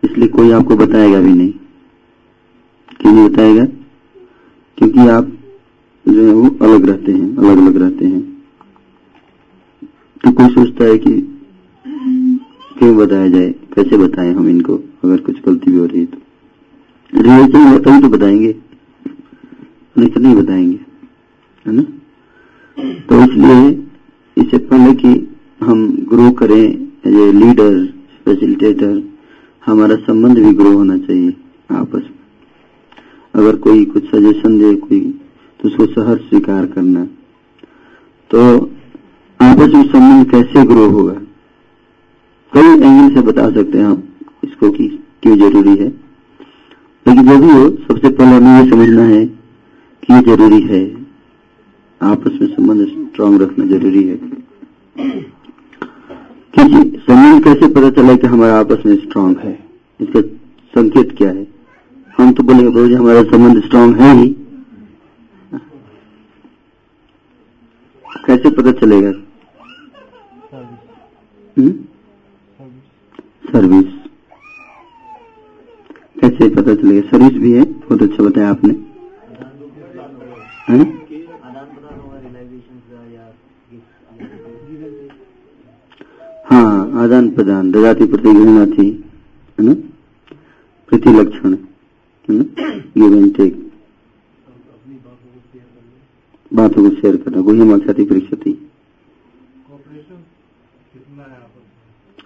इसलिए 0.04 0.28
कोई 0.28 0.50
आपको 0.50 0.76
बताएगा 0.76 1.20
भी 1.20 1.34
नहीं। 1.34 1.52
क्यों 3.00 3.12
नहीं 3.12 3.28
बताएगा? 3.28 3.64
क्योंकि 4.78 5.08
आप 5.08 5.32
जो 6.08 6.26
है 6.26 6.32
वो 6.32 6.56
अलग 6.62 6.86
रहते 6.86 7.12
हैं 7.12 7.36
अलग 7.36 7.58
अलग 7.58 7.76
रहते 7.76 8.04
हैं। 8.04 8.42
तो 10.24 10.32
कोई 10.32 10.48
सोचता 10.48 10.84
है 10.84 10.98
कि 10.98 11.40
क्यों 12.78 12.96
बताया 12.96 13.28
जाए? 13.28 13.50
कैसे 13.50 13.96
बताएँ 13.96 14.34
हम 14.34 14.48
इनको, 14.48 14.74
अगर 15.04 15.16
कुछ 15.16 15.36
गलती 15.46 15.70
भी 15.70 15.78
हो 15.78 15.86
रही 15.86 16.00
है 16.00 16.06
तो? 16.06 16.18
रिलेशन 17.14 17.66
होता 17.66 17.94
ही 17.94 18.00
तो 18.00 18.08
बताएँगे। 18.08 18.65
नहीं 19.98 20.08
तो 20.08 20.20
नहीं 20.20 20.34
बताएँगे, 20.34 20.78
है 21.66 21.72
ना? 21.72 21.82
तो 23.08 23.20
इसलिए 23.24 23.86
इससे 24.36 24.58
पहले 24.58 24.94
कि 24.94 25.36
हम 25.62 26.06
ग्रो 26.08 26.30
करें 26.30 26.88
एज 27.06 27.14
ए 27.14 27.32
लीडर 27.32 27.86
फैसिलिटेटर 28.24 29.02
हमारा 29.66 29.96
संबंध 29.96 30.38
भी 30.38 30.52
ग्रो 30.52 30.72
होना 30.72 30.98
चाहिए 30.98 31.34
आपस 31.70 32.02
में। 32.02 32.10
अगर 33.34 33.56
कोई 33.56 33.84
कुछ 33.84 34.04
सजेशन 34.04 34.58
दे, 34.58 34.74
कोई 34.74 35.00
तो 35.60 35.68
उसको 35.68 35.86
सहर 35.86 36.16
स्वीकार 36.18 36.66
करना। 36.66 37.04
तो 38.30 38.70
आपस 39.40 39.74
में 39.74 39.82
संबंध 39.82 40.30
कैसे 40.30 40.64
ग्रो 40.64 40.88
होगा? 40.90 41.14
कई 42.52 42.86
एंगल 42.86 43.14
से 43.14 43.20
बता 43.22 43.50
सकते 43.50 43.78
हैं 43.78 43.86
हम 43.86 44.02
इसको 44.44 44.70
कि 44.70 44.88
क्यों 45.22 45.36
ज़रूरी 45.36 45.76
है। 45.76 45.88
लेकिन 47.06 47.28
जो 47.28 47.38
भी 47.38 47.50
हो, 47.52 47.68
सबसे 47.70 48.08
पहले 48.08 48.36
हमें 48.36 48.64
ये 48.64 48.70
समझना 48.70 49.02
है 49.02 49.35
ये 50.10 50.22
ज़रूरी 50.22 50.60
है? 50.60 51.06
आपस 52.02 52.38
में 52.42 52.54
संबंध 52.54 52.86
स्ट्रांग 52.86 53.42
रखना 53.42 53.66
ज़रूरी 53.66 54.08
है। 54.08 54.16
किसी 56.54 56.98
संबंध 56.98 57.44
कैसे 57.44 57.68
पता 57.68 57.90
चला 57.90 58.16
कि 58.16 58.26
हमारा 58.26 58.58
आपस 58.58 58.82
में 58.86 58.96
स्ट्रांग 58.96 59.36
है? 59.36 59.64
इसका 60.00 60.20
संकेत 60.80 61.18
क्या 61.18 61.30
है? 61.30 61.46
हम 62.18 62.32
तो 62.32 62.42
बोलेंगे, 62.42 62.72
प्रभु 62.72 62.88
जी, 62.88 62.94
हमारा 62.94 63.22
संबंध 63.22 63.64
स्ट्रांग 63.64 63.96
है 63.96 64.16
ही। 64.16 64.36
कैसे 68.26 68.50
पता 68.50 68.72
चलेगा? 68.72 69.08
हम्म? 71.58 71.72
सर्विस 73.52 73.86
कैसे 76.20 76.48
पता 76.48 76.74
चलेगा? 76.74 77.08
सर्विस 77.10 77.32
भी 77.32 77.52
है, 77.52 77.64
बहुत 77.64 78.02
अच्छा 78.02 78.24
बताया 78.24 78.50
आपने। 78.50 78.85
है 80.66 80.78
हाँ 86.50 87.02
आदान 87.02 87.28
प्रदान 87.30 87.70
ददाती 87.72 88.06
प्रतिग्रहणा 88.06 88.64
थी 88.74 88.88
है 89.58 89.64
ना? 89.66 89.72
प्रति 90.88 91.10
लक्षण 91.12 91.54
गिव 92.28 93.14
एंड 93.16 93.34
टेक 93.36 93.54
बातों 96.52 96.82
को 96.82 96.94
शेयर 96.96 97.16
करना 97.16 97.40
वही 97.40 97.68
मक्षति 97.72 98.04
परीक्षति 98.04 98.50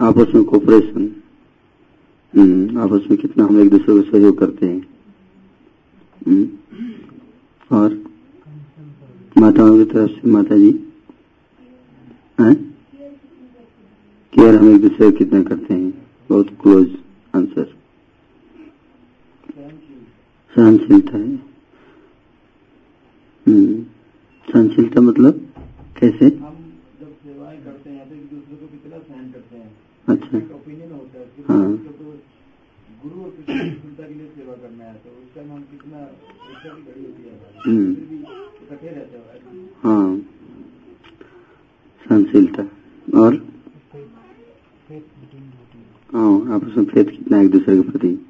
आपस 0.00 0.34
में 0.34 0.44
कोऑपरेशन 0.44 1.08
हम्म, 2.34 2.78
आपस 2.80 3.06
में 3.10 3.18
कितना 3.20 3.44
हम 3.44 3.60
एक 3.62 3.70
दूसरे 3.70 3.94
को 3.94 4.02
सहयोग 4.10 4.38
करते 4.38 4.66
हैं। 4.66 4.80
हम्म, 6.26 6.48
और 7.70 7.94
माताओं 9.40 9.76
की 9.76 9.84
तरफ़ 9.84 10.10
से 10.10 10.28
माता 10.30 10.56
जी 10.56 10.72
केयर 14.32 14.56
हम 14.56 14.74
एक 14.74 14.80
दूसरे 14.80 15.10
कितना 15.12 15.42
करते 15.42 15.74
हैं? 15.74 16.08
बहुत 16.30 16.48
क्लोज 16.62 16.96
आंसर 17.34 17.64
सहनशीलता 20.54 21.16
है। 21.16 21.34
हम्म, 23.46 23.82
सहनशीलता 24.48 25.00
मतलब 25.00 25.48
कैसे? 26.00 26.26
हम 26.26 26.72
जब 27.00 27.12
सेवाएँ 27.12 27.64
करते 27.64 27.90
हैं 27.90 28.08
तो 28.08 28.14
अच्छा। 30.08 30.38
है। 30.38 30.48
गुरु 33.02 33.22
और 33.22 33.30
की 33.30 33.52
लिए 34.14 34.28
सेवा 34.28 34.54
करना 34.54 34.84
है 34.84 34.94
तो 34.94 35.10
कितना 35.60 35.98
है 35.98 36.10
हैं। 38.70 40.18
सहनशीलता। 42.04 42.62
और? 43.18 43.46
हाँ 46.14 46.54
आपस 46.54 46.76
में 46.76 46.84
फेथ 46.84 47.04
कितना 47.04 47.40
एक 47.40 47.50
दूसरे 47.50 47.82
के 47.82 47.90
प्रति? 47.90 48.26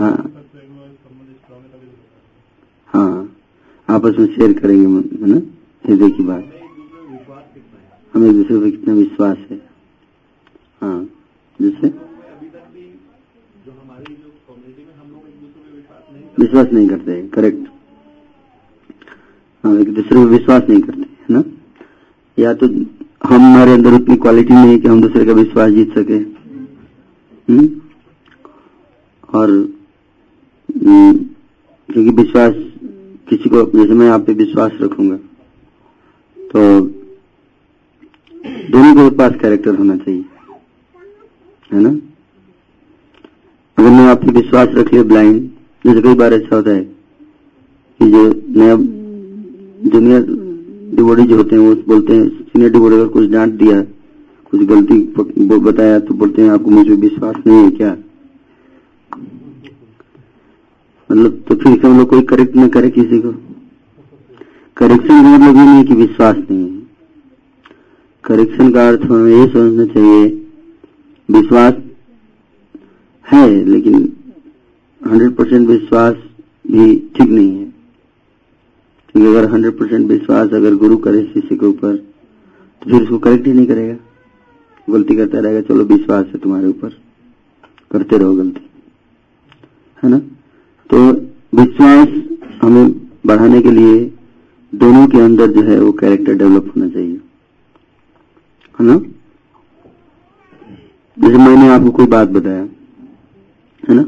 हाँ। 0.00 0.32
हाँ। 2.86 3.36
आपस 3.88 4.14
में 4.18 4.26
शेयर 4.26 4.52
करेंगे, 4.52 5.16
है 5.18 5.30
ना? 5.30 5.36
हृदय 5.88 6.10
की 6.10 6.22
बात। 6.22 6.52
हमें 8.14 8.30
एक 8.30 8.36
दूसरे 8.36 8.58
पर 8.58 8.70
कितना 8.70 8.94
विश्वास 8.94 9.38
है। 9.50 9.70
हाँ। 10.82 11.04
जिससे 11.60 11.86
अभी 11.86 12.48
तक 12.48 12.58
भी 12.58 13.00
जो 13.66 13.72
हमारी 13.72 14.14
जो 14.14 14.28
कम्युनिटी 14.28 14.84
में 14.84 14.94
हम 14.94 15.10
लोग 15.10 15.28
एक 15.28 15.34
दूसरे 15.34 15.70
पे 15.70 15.76
विश्वास 15.76 16.02
नहीं 16.12 16.24
विश्वास 16.38 16.66
नहीं 16.72 16.88
करते। 16.88 17.28
करेक्ट 17.28 17.68
हम 19.64 19.80
एक 19.80 19.94
दूसरे 19.94 20.18
पे 20.18 20.24
विश्वास 20.24 20.62
नहीं 20.68 20.80
करते 20.80 21.00
है 21.00 21.26
ना? 21.30 21.44
या 22.38 22.54
तो 22.54 22.66
हम 23.24 23.40
हमारे 23.40 23.72
अंदर 23.72 23.92
उतनी 23.92 24.16
क्वालिटी 24.16 24.54
नहीं 24.54 24.68
है 24.68 24.78
कि 24.78 24.88
हम 24.88 25.00
दूसरे 25.00 25.24
का 25.24 25.32
विश्वास 25.32 25.70
जीत 25.70 25.98
सके। 25.98 26.16
हम्म? 27.52 27.80
और 29.34 29.50
हम्म, 30.86 31.18
क्योंकि 31.92 32.10
विश्वास 32.10 32.52
किसी 33.28 33.48
को 33.48 33.78
जैसे 33.78 33.94
मैं 33.94 34.10
आप 34.10 34.26
पे 34.26 34.32
विश्वास 34.32 34.72
रखूँगा। 34.80 35.16
तो 36.36 36.80
दोनों 38.70 39.10
के 39.10 39.16
पास 39.16 39.32
कैरेक्टर 39.40 39.74
होना 39.74 39.96
चाहिए 39.96 40.24
है 41.72 41.80
ना? 41.80 41.88
अगर 43.78 43.90
मैं 43.90 44.06
आप 44.08 44.24
पे 44.24 44.32
विश्वास 44.32 44.68
रख 44.68 44.92
लिया 44.92 45.02
ब्लाइंड 45.02 45.50
जैसे 45.86 46.02
कई 46.02 46.14
बार 46.14 46.34
ऐसा 46.34 46.56
होता 46.56 46.70
है 46.70 46.84
कि 48.00 48.10
जो 48.10 48.42
नया 48.48 49.01
जूनियर 49.82 50.22
डिवोडी 50.96 51.22
जो 51.22 51.36
होते 51.36 51.56
हैं, 51.56 51.62
वो 51.62 51.74
बोलते 51.88 52.14
हैं, 52.14 52.28
सीनियर 52.28 52.72
डिवोडी 52.72 52.96
अगर 52.96 53.06
कुछ 53.08 53.28
डांट 53.30 53.52
दिया, 53.54 53.80
कुछ 54.52 54.60
गलती 54.62 54.98
बताया 55.60 55.98
तो 56.00 56.14
बोलते 56.14 56.42
हैं, 56.42 56.50
आपको 56.50 56.70
मुझे 56.70 56.94
विश्वास 56.96 57.36
नहीं 57.46 57.62
है 57.64 57.70
क्या? 57.70 57.96
मतलब 61.10 61.42
तो 61.48 61.54
फिर 61.54 61.86
हम 61.86 61.98
लोग 61.98 62.08
कोई 62.10 62.22
करेक्ट 62.24 62.56
न 62.56 62.68
करे 62.68 62.90
किसी 62.90 63.18
को। 63.20 63.32
करेक्शन 64.76 65.22
का 65.22 65.28
मतलब 65.28 65.56
ये 65.56 65.64
नहीं 65.64 65.84
कि 65.84 65.94
विश्वास 65.94 66.36
नहीं 66.36 66.58
है। 66.60 66.80
करेक्शन 68.24 68.70
का 68.72 68.88
अर्थ 68.88 69.02
हमें 69.02 69.30
ये 69.30 69.46
समझना 69.48 69.84
चाहिए, 69.86 70.26
विश्वास 71.28 71.74
है, 73.26 73.64
लेकिन 73.64 74.12
हंड्रेड 75.00 75.34
परसेंट 75.36 75.68
विश्वास 75.68 76.14
भी 76.66 76.94
ठीक 77.16 77.28
नहीं 77.28 77.50
है। 77.50 77.61
क्योंकि 79.12 79.38
अगर 79.38 79.50
हंड्रेड 79.50 79.78
परसेंट 79.78 80.06
विश्वास 80.06 80.50
अगर 80.50 80.74
गुरु 80.74 80.96
करे 80.96 81.30
शिष्य 81.34 81.56
के 81.56 81.66
ऊपर 81.66 81.96
तो 82.82 82.90
फिर 82.90 83.02
उसको 83.02 83.18
करेक्ट 83.18 83.46
ही 83.46 83.52
नहीं 83.52 83.66
करेगा। 83.66 83.96
गलती 84.92 85.16
करता 85.16 85.40
रहेगा, 85.40 85.60
चलो 85.60 85.84
विश्वास 85.84 86.26
है 86.26 86.38
तुम्हारे 86.38 86.66
ऊपर। 86.66 86.88
करते 87.90 88.18
रहो 88.18 88.34
गलती। 88.34 88.70
है 90.02 90.10
ना? 90.10 90.18
तो 90.90 91.12
विश्वास 91.62 92.08
हमें 92.62 93.10
बढ़ाने 93.26 93.62
के 93.62 93.70
लिए 93.70 94.14
दोनों 94.74 95.06
के 95.06 95.18
अंदर 95.18 95.50
जो 95.50 95.62
है 95.62 95.80
वो 95.80 95.92
कैरेक्टर 95.92 96.34
डेवलप 96.34 96.72
होना 96.76 96.88
चाहिए। 96.88 97.20
है 98.80 98.86
ना? 98.86 98.98
जैसे 101.18 101.38
मैंने 101.38 101.68
आपको 101.68 101.90
कोई 101.90 102.06
बात 102.06 102.28
बताया, 102.28 102.62
है 103.88 103.94
ना? 103.94 104.02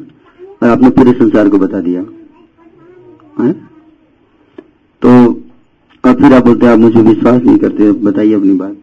और 0.62 0.68
आपने 0.68 0.90
पूरे 0.90 1.12
संसार 1.12 1.48
को 1.48 1.58
बता 1.58 1.80
दिया। 1.80 2.06
है? 3.42 3.73
तो 5.04 5.10
और 6.04 6.14
फिर 6.14 6.34
आप 6.34 6.44
बोलते 6.44 6.66
आप 6.66 6.78
मुझे 6.78 7.00
विश्वास 7.02 7.42
नहीं 7.42 7.56
करते 7.58 7.90
बताइए 8.02 8.34
अपनी 8.34 8.52
बात। 8.54 8.76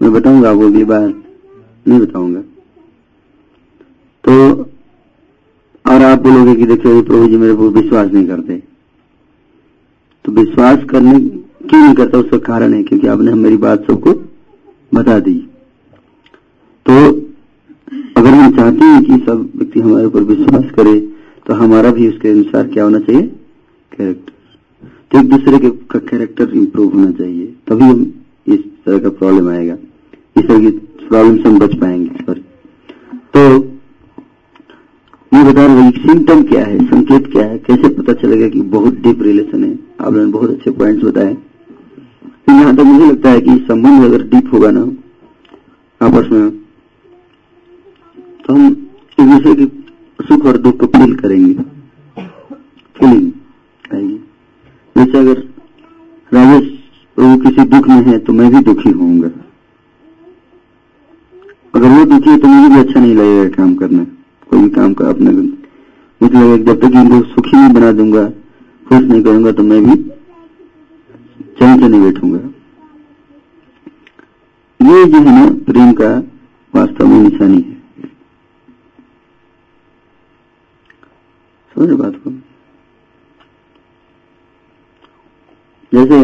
मैं 0.00 0.12
बताऊँगा 0.12 0.50
आपको 0.50 0.66
अगली 0.66 0.84
बार 0.84 1.06
नहीं 1.86 1.98
बताऊँगा। 2.00 2.40
तो 4.24 4.32
और 5.84 6.02
आप 6.02 6.22
बोलोगे 6.22 6.54
कि 6.54 6.66
देखिए 6.66 7.02
प्रभु 7.02 7.26
जी 7.28 7.36
मेरे 7.36 7.54
को 7.54 7.68
विश्वास 7.70 8.10
नहीं 8.12 8.26
करते। 8.26 8.56
तो 10.24 10.32
विश्वास 10.32 10.84
करने 10.90 11.18
क्यों 11.20 11.82
नहीं 11.82 11.94
करता? 11.94 12.18
उसका 12.18 12.38
कारण 12.38 12.74
है, 12.74 12.82
क्योंकि 12.82 13.06
आपने 13.06 13.34
मेरी 13.34 13.56
बात 13.58 13.86
सबको 13.86 14.12
बता 14.92 15.18
दी। 15.20 15.34
तो 16.86 16.94
अगर 18.16 18.30
हम 18.30 18.56
चाहते 18.56 18.84
हैं 18.84 19.02
कि 19.04 19.24
सब 19.26 19.50
व्यक्ति 19.56 19.80
हमारे 19.80 20.06
ऊपर 20.06 20.22
विश्वास 20.24 20.64
करे 20.76 20.98
तो 21.46 21.54
हमारा 21.54 21.90
भी 21.90 22.08
उसके 22.08 22.28
अनुसार 22.30 22.66
क्या 22.68 22.84
होना 22.84 22.98
चाहिए? 23.00 23.22
तो 25.10 25.18
एक 25.18 25.28
दूसरे 25.28 25.58
के 25.58 25.70
का 25.90 25.98
कैरेक्टर 26.00 26.54
इंप्रूव 26.56 26.94
होना 26.94 27.10
चाहिए, 27.12 27.46
तभी 27.68 27.84
हम 27.84 28.00
इस 28.46 28.60
तरह 28.86 28.98
का 28.98 29.08
प्रॉब्लम 29.10 29.48
आएगा। 29.50 29.74
इस 30.36 30.46
तरह 30.46 30.60
की 30.60 30.70
प्रॉब्लम 31.00 31.36
से 31.36 31.48
हम 31.48 31.58
बच 31.58 31.74
पाएँगे 31.80 32.24
सॉरी 32.24 32.40
तो 33.34 33.40
मैं 35.32 35.44
बता 35.46 35.64
रहा 35.64 35.74
हूँ 35.74 35.90
सिम्टम 35.92 36.42
क्या 36.44 36.64
है, 36.64 36.78
संकेत 36.86 37.26
क्या 37.32 37.44
है, 37.44 37.58
कैसे 37.60 37.88
पता 37.94 38.12
चलेगा 38.14 38.48
कि 38.48 38.60
बहुत 38.70 38.94
डीप 39.02 39.22
रिलेशन 39.22 39.64
है? 39.64 39.78
आपने 40.00 40.24
बहुत 40.26 40.50
अच्छे 40.50 40.70
पॉइंट्स 40.72 41.04
बताए। 41.04 41.34
तो 41.34 42.52
यहाँ 42.52 42.76
तक 42.76 42.82
मुझे 42.82 43.06
लगता 43.06 43.30
है 43.30 43.40
कि 43.40 43.56
संबंध 43.68 44.04
अगर 44.04 44.22
डीप 44.28 44.52
होगा 44.54 44.70
ना, 44.70 44.80
आपस 46.00 46.30
में 46.32 46.50
तो 48.44 48.54
हम 48.54 48.66
एक 49.18 49.26
दूसरे 49.26 49.54
के 49.56 50.24
सुख 50.24 50.46
और 50.46 50.56
दुख 50.58 50.80
को 50.80 50.86
फील 50.88 51.14
करेंगे। 51.16 51.54
फीलिंग 52.96 53.30
आएगी 53.94 54.18
जैसे 54.98 55.18
अगर 55.18 55.42
राजेश 56.32 56.64
प्रभु 57.18 57.36
किसी 57.42 57.64
दुख 57.68 57.88
में 57.88 58.02
है 58.06 58.18
तो 58.18 58.32
मैं 58.32 58.50
भी 58.50 58.60
दुखी 58.64 58.90
होऊँगा। 58.90 59.28
अगर 61.74 61.88
वो 61.88 62.04
दुखी 62.04 62.30
है 62.30 62.38
तो 62.38 62.48
मुझे 62.48 62.68
भी 62.68 62.80
अच्छा 62.80 63.00
नहीं 63.00 63.14
लगेगा 63.14 63.48
काम 63.56 63.74
करना। 63.76 64.04
कोई 64.50 64.60
भी 64.60 64.70
काम 64.70 64.94
का 64.94 65.08
अपने 65.08 65.30
मुझे 65.30 66.38
लगेगा। 66.38 66.72
जब 66.72 66.80
तक 66.80 66.96
इनको 66.96 67.20
सुखी 67.24 67.56
नहीं 67.56 67.72
बना 67.74 67.92
दूँगा, 67.92 68.24
खुश 68.86 69.02
नहीं 69.02 69.22
करूँगा 69.22 69.52
तो 69.52 69.62
मैं 69.62 69.84
भी 69.84 69.96
चैन 71.58 71.80
से 71.80 71.88
नहीं 71.88 72.00
बैठूँगा। 72.02 72.38
ये 74.80 75.04
जो 75.04 75.18
है 75.18 75.34
ना, 75.34 75.46
प्रेम 75.66 75.92
का 75.92 76.10
वास्तव 76.74 77.06
में 77.06 77.18
निशानी 77.20 77.56
है। 77.58 77.76
समझ 81.74 81.98
बात 81.98 82.20
को? 82.24 82.30
जैसे 85.92 86.16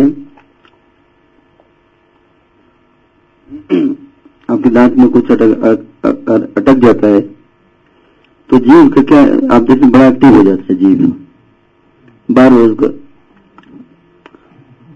आपके 4.48 4.70
दांत 4.70 4.96
में 4.98 5.08
कुछ 5.10 5.30
अटक 5.32 6.56
अटक 6.56 6.74
जाता 6.78 7.08
है 7.08 7.20
तो 8.50 8.58
जीव 8.58 8.88
का 8.88 9.02
क्या, 9.02 9.20
आप 9.56 9.68
जैसे 9.68 9.86
बड़ा 9.86 10.06
एक्टिव 10.06 10.34
हो 10.36 10.42
जाता 10.44 10.72
है 10.72 10.74
जीव 10.78 11.06
बार 12.28 12.50
बार 12.50 12.60
उसको 12.60 12.86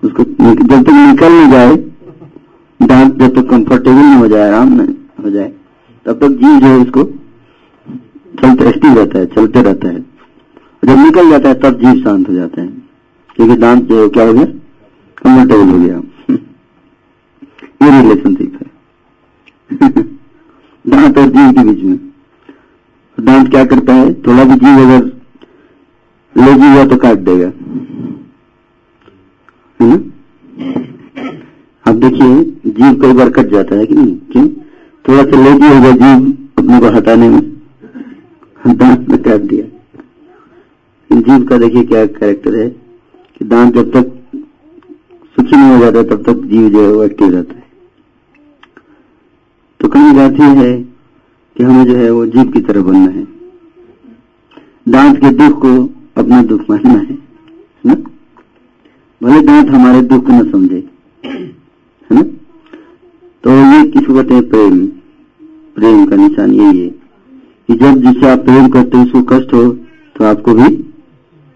उसको 0.03 0.25
जब 0.25 0.83
तक 0.83 0.91
निकल 0.91 1.33
नहीं 1.33 1.51
जाए, 1.51 1.77
दांत 2.81 3.15
जब 3.15 3.35
तक 3.35 3.49
कंफर्टेबल 3.51 3.97
नहीं 3.97 4.17
हो 4.17 4.29
जाए, 4.29 4.49
आराम 4.49 4.73
नहीं 4.73 4.95
हो 5.25 5.31
जाए, 5.31 5.53
तब 6.07 6.19
तक 6.21 6.37
जीव 6.43 6.59
जो 6.61 6.67
है 6.67 6.77
उसको 6.79 7.05
चलते 8.43 8.69
एक्टिव 8.69 8.99
रहता 8.99 9.19
है, 9.19 9.27
चलते 9.27 9.63
रहता 9.63 9.89
है। 9.89 10.01
जब 10.83 10.99
निकल 10.99 11.31
जाता 11.31 11.49
है, 11.49 11.55
तब 11.61 11.81
जीव 11.81 12.03
शांत 12.05 12.29
हो 12.29 12.35
जाता 12.35 12.61
है, 12.61 12.69
क्योंकि 13.37 13.57
दांत 13.57 13.83
जो 13.85 14.09
क्या 14.11 14.27
हो 14.27 14.33
गया? 14.33 14.47
कंफर्टेबल 15.29 15.69
हो 15.69 15.79
गया। 15.79 16.03
ये 17.87 18.03
रिलेशनशिप 18.03 18.59
है। 18.63 18.73
दांत 20.89 21.19
और 21.19 21.29
जीव 21.29 21.53
के 21.53 21.65
बीच 21.65 21.85
में। 21.85 22.13
दांत 23.21 23.51
क्या 23.51 23.65
करता 23.65 23.93
है? 23.93 24.15
थोड़ा 24.15 24.45
भी 24.45 24.55
जीव 24.55 24.79
अगर 24.79 25.05
लेजी 26.47 26.75
हुआ 26.75 26.87
तो 26.87 26.97
काट 26.97 27.19
देगा। 27.19 27.47
है 29.81 29.89
ना? 29.89 29.95
अब 31.87 32.01
देखिए, 32.01 32.45
जीव 32.71 33.01
कई 33.01 33.13
बार 33.13 33.31
कट 33.31 33.47
जाता 33.47 33.77
है 33.77 33.87
कि 33.87 33.95
नहीं? 33.95 34.17
क्यों? 34.17 34.49
थोड़ा 35.09 35.23
सा 35.23 35.45
लेजी 35.45 35.77
होगा 35.77 35.91
जीव 35.91 36.37
अपने 36.59 36.81
को 36.81 36.87
हटाने 36.87 37.29
में। 37.29 37.53
दांत 38.75 39.09
में 39.09 39.23
काट 39.23 39.41
दिया। 39.41 39.67
जीव 41.21 41.45
का 41.45 41.59
देखिए 41.59 41.85
क्या 41.85 42.07
कैरेक्टर 42.07 42.55
है 42.55 42.69
कि 43.39 43.45
दांत 43.45 43.75
जब 43.75 43.93
तक 43.93 44.18
सुखी 45.39 45.57
नहीं 45.57 45.71
हो 45.71 45.79
जाता 45.79 46.03
तब 46.05 46.23
तक 46.23 46.39
जीव 46.47 46.69
जो 46.69 46.81
है 46.83 46.93
वो 46.93 47.03
एक्टिव 47.05 47.31
रहता 47.31 47.55
है। 47.55 47.67
तो 49.81 49.89
कहीं 49.89 50.15
यह 50.15 50.61
है 50.61 50.73
कि 51.57 51.65
हमें 51.65 51.85
जो 51.85 51.95
है 51.97 52.11
वो 52.11 52.25
जीव 52.27 52.51
की 52.53 52.61
तरह 52.61 52.83
बनना 52.83 53.11
है। 53.11 53.27
दांत 54.89 55.17
के 55.17 55.31
दुख 55.33 55.61
को 55.63 55.75
अपना 56.17 56.43
दुख 56.43 56.65
मानना 56.71 56.99
है 57.01 57.19
ना? 57.85 57.95
भले 59.21 59.41
दांत 59.43 59.71
हमारे 59.71 60.03
दुख 60.03 60.27
को 60.27 60.33
न 60.33 60.51
समझे, 60.51 60.83
है 61.25 61.43
ना? 62.11 62.23
तो 63.45 63.51
ये 63.51 63.87
किसको 63.91 64.15
कहते 64.15 64.35
हैं? 64.35 64.49
प्रेम। 64.49 64.87
प्रेम 65.77 66.05
का 66.07 66.17
निशान 66.17 66.53
यही 66.53 66.81
है 66.81 66.89
कि 66.89 67.75
जब 67.75 68.03
जिससे 68.03 68.31
आप 68.31 68.39
प्रेम 68.45 68.69
करते 68.69 68.97
हैं, 68.97 69.05
उसको 69.05 69.23
कष्ट 69.31 69.53
हो 69.55 69.69
तो 70.17 70.25
आपको 70.25 70.55
भी 70.55 70.75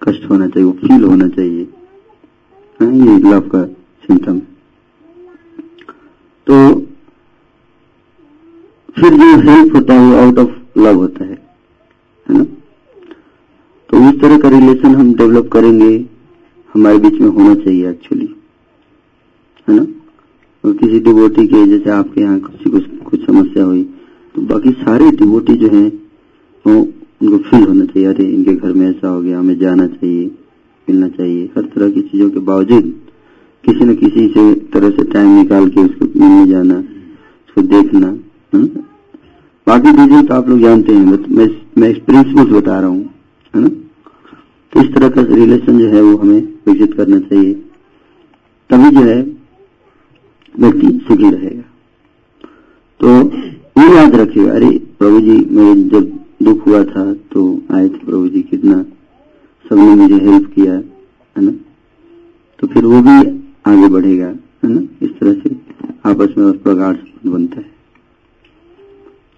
कष्ट 0.02 0.30
होना 0.30 0.46
चाहिए, 0.48 0.66
वो 0.66 0.72
फील 0.80 1.04
होना 1.04 1.28
चाहिए। 1.28 1.68
ये 2.82 3.18
लव 3.20 3.40
का 3.48 3.64
सिम्टम 4.04 4.38
तो 6.46 6.54
फिर 8.96 9.14
जो 9.14 9.26
हेल्प 9.42 9.74
होता 9.74 9.94
है, 9.94 10.00
वो 10.00 10.16
आउट 10.16 10.38
ऑफ़ 10.38 10.78
लव 10.78 10.96
होता 10.96 11.24
है 11.24 11.38
है 12.26 12.38
ना? 12.38 12.44
तो 13.90 14.08
इस 14.08 14.20
तरह 14.20 14.38
का 14.38 14.48
रिलेशन 14.48 14.94
हम 14.94 15.14
डेवलप 15.14 15.48
करेंगे, 15.52 15.94
हमारे 16.74 16.98
बीच 16.98 17.20
में 17.20 17.28
होना 17.28 17.54
चाहिए 17.54 17.90
एक्चुअली 17.90 18.28
है 19.68 19.74
ना? 19.76 19.86
और 20.64 20.72
किसी 20.76 21.00
डिवोटी 21.00 21.46
के, 21.46 21.66
जैसे 21.66 21.90
आपके 21.90 22.20
यहाँ 22.20 22.38
किसी 22.40 22.70
को 22.70 22.80
कुछ 23.10 23.26
समस्या 23.26 23.64
हुई 23.64 23.82
तो 24.34 24.42
बाकी 24.44 24.70
सारे 24.74 25.10
डिवोटी 25.12 25.54
जो 25.56 25.68
हैं, 25.68 25.88
वो 26.64 26.74
उनको 26.74 27.38
फील 27.40 27.64
होना 27.64 27.84
चाहिए, 27.84 28.08
अरे 28.08 28.24
इनके 28.26 28.54
घर 28.54 28.72
में 28.72 28.88
ऐसा 28.88 29.08
हो 29.08 29.20
गया, 29.22 29.38
हमें 29.38 29.58
जाना 29.58 29.86
चाहिए। 29.88 30.30
मिलना 30.88 31.08
चाहिए। 31.10 31.44
हर 31.56 31.62
तरह 31.64 31.90
की 31.90 32.00
चीज़ों 32.02 32.30
के 32.30 32.40
बावजूद 32.42 32.92
किसी 33.64 33.84
न 33.84 33.94
किसी 33.96 34.26
से 34.28 34.52
तरह 34.72 34.90
से 34.90 35.04
टाइम 35.12 35.36
निकाल 35.36 35.68
के 35.68 35.80
उसको 35.80 36.06
मिलने 36.20 36.46
जाना, 36.46 36.78
उसको 36.78 37.62
देखना, 37.68 38.08
है? 38.52 38.64
बाकी 39.66 39.92
चीज़ें 39.92 40.26
तो 40.26 40.34
आप 40.34 40.48
लोग 40.48 40.60
जानते 40.60 40.92
हैं 40.92 41.04
मैं 41.04 41.48
मैं 41.78 41.88
एक्सपीरियंस 41.88 42.48
बता 42.48 42.78
रहा 42.80 42.88
हूँ, 42.88 43.04
है 43.54 43.60
ना? 43.60 43.68
तो 43.68 44.80
इस 44.80 44.92
तरह 44.94 45.08
का 45.08 45.22
रिलेशन 45.34 45.78
जो 45.78 45.88
है 45.88 46.02
वो 46.02 46.16
हमें 46.16 46.40
विकसित 46.66 46.94
करना 46.94 47.18
चाहिए। 47.20 47.52
तभी 48.70 48.90
जो 48.90 49.02
है 49.02 49.20
व्यक्ति 50.54 50.88
सुखी 51.08 51.30
रहेगा। 51.30 51.62
तो 53.00 53.08
ये 53.80 53.94
याद 53.94 54.14
रखिएगा, 54.16 54.52
अरे 54.52 54.70
प्रभु 54.98 55.20
जी 55.20 55.36
मेरे 55.50 55.74
जब 55.90 56.10
दुख 56.42 56.66
हुआ 56.66 56.82
था 56.84 57.12
तो 57.32 57.44
आए 57.72 57.88
थे 57.88 58.04
प्रभु 58.06 58.28
जी, 58.28 58.42
कितना 58.42 58.84
सबने 59.72 59.94
मुझे 59.94 60.14
हेल्प 60.14 60.52
किया 60.54 60.72
है 60.72 60.82
ना? 61.36 61.52
तो 62.58 62.66
फिर 62.66 62.84
वो 62.84 63.02
भी 63.02 63.44
आगे 63.66 63.88
बढ़ेगा, 63.88 64.26
है 64.26 64.64
ना? 64.64 64.80
इस 65.02 65.10
तरह 65.20 65.32
से 65.32 65.56
आपस 66.06 66.34
में 66.38 66.44
संबंध 66.44 66.96
बनता 67.26 67.60
है। 67.60 67.70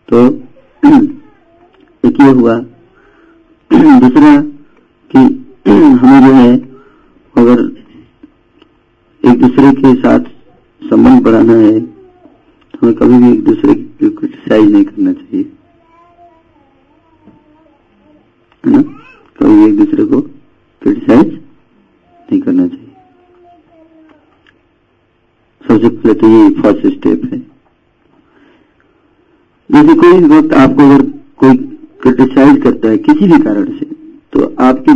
तो 0.08 0.26
एक 2.08 2.20
ये 2.20 2.30
हुआ। 2.30 2.58
दूसरा 4.00 4.40
कि 5.14 5.46
हमें 5.70 6.28
जो 6.28 6.34
है 6.34 6.56
अगर 7.36 7.82
एक 9.30 9.40
दूसरे 9.40 9.72
के 9.72 9.94
साथ 9.94 10.20
संबंध 10.90 11.22
बढ़ाना 11.22 11.52
है 11.52 11.80
तो 11.80 12.78
हमें 12.82 12.94
कभी 12.94 13.18
भी 13.18 13.32
एक 13.32 13.44
दूसरे 13.44 13.74
की 13.74 14.10
क्रिटिसाइज 14.10 14.72
नहीं 14.72 14.84
करना 14.84 15.12
चाहिए। 15.12 15.52
है 18.66 18.72
ना? 18.72 19.00
कभी 19.38 19.64
एक 19.66 19.76
दूसरे 19.78 20.04
को 20.04 20.20
क्रिटिसाइज 20.82 21.26
नहीं 21.28 22.40
करना 22.40 22.66
चाहिए। 22.66 22.92
सबसे 25.64 25.88
पहले 25.88 26.14
तो 26.14 26.28
ये 26.28 26.50
फ़र्स्ट 26.62 26.86
स्टेप 26.86 27.24
है। 27.24 27.38
जैसे 29.70 29.94
कोई 29.94 30.20
वक्त 30.28 30.52
आपको 30.54 30.82
अगर 30.82 31.02
कोई 31.36 31.56
क्रिटिसाइज 32.02 32.62
करता 32.62 32.88
है 32.88 32.98
किसी 32.98 33.26
भी 33.26 33.42
कारण 33.42 33.78
से 33.78 33.84
तो 34.32 34.54
आपकी, 34.60 34.92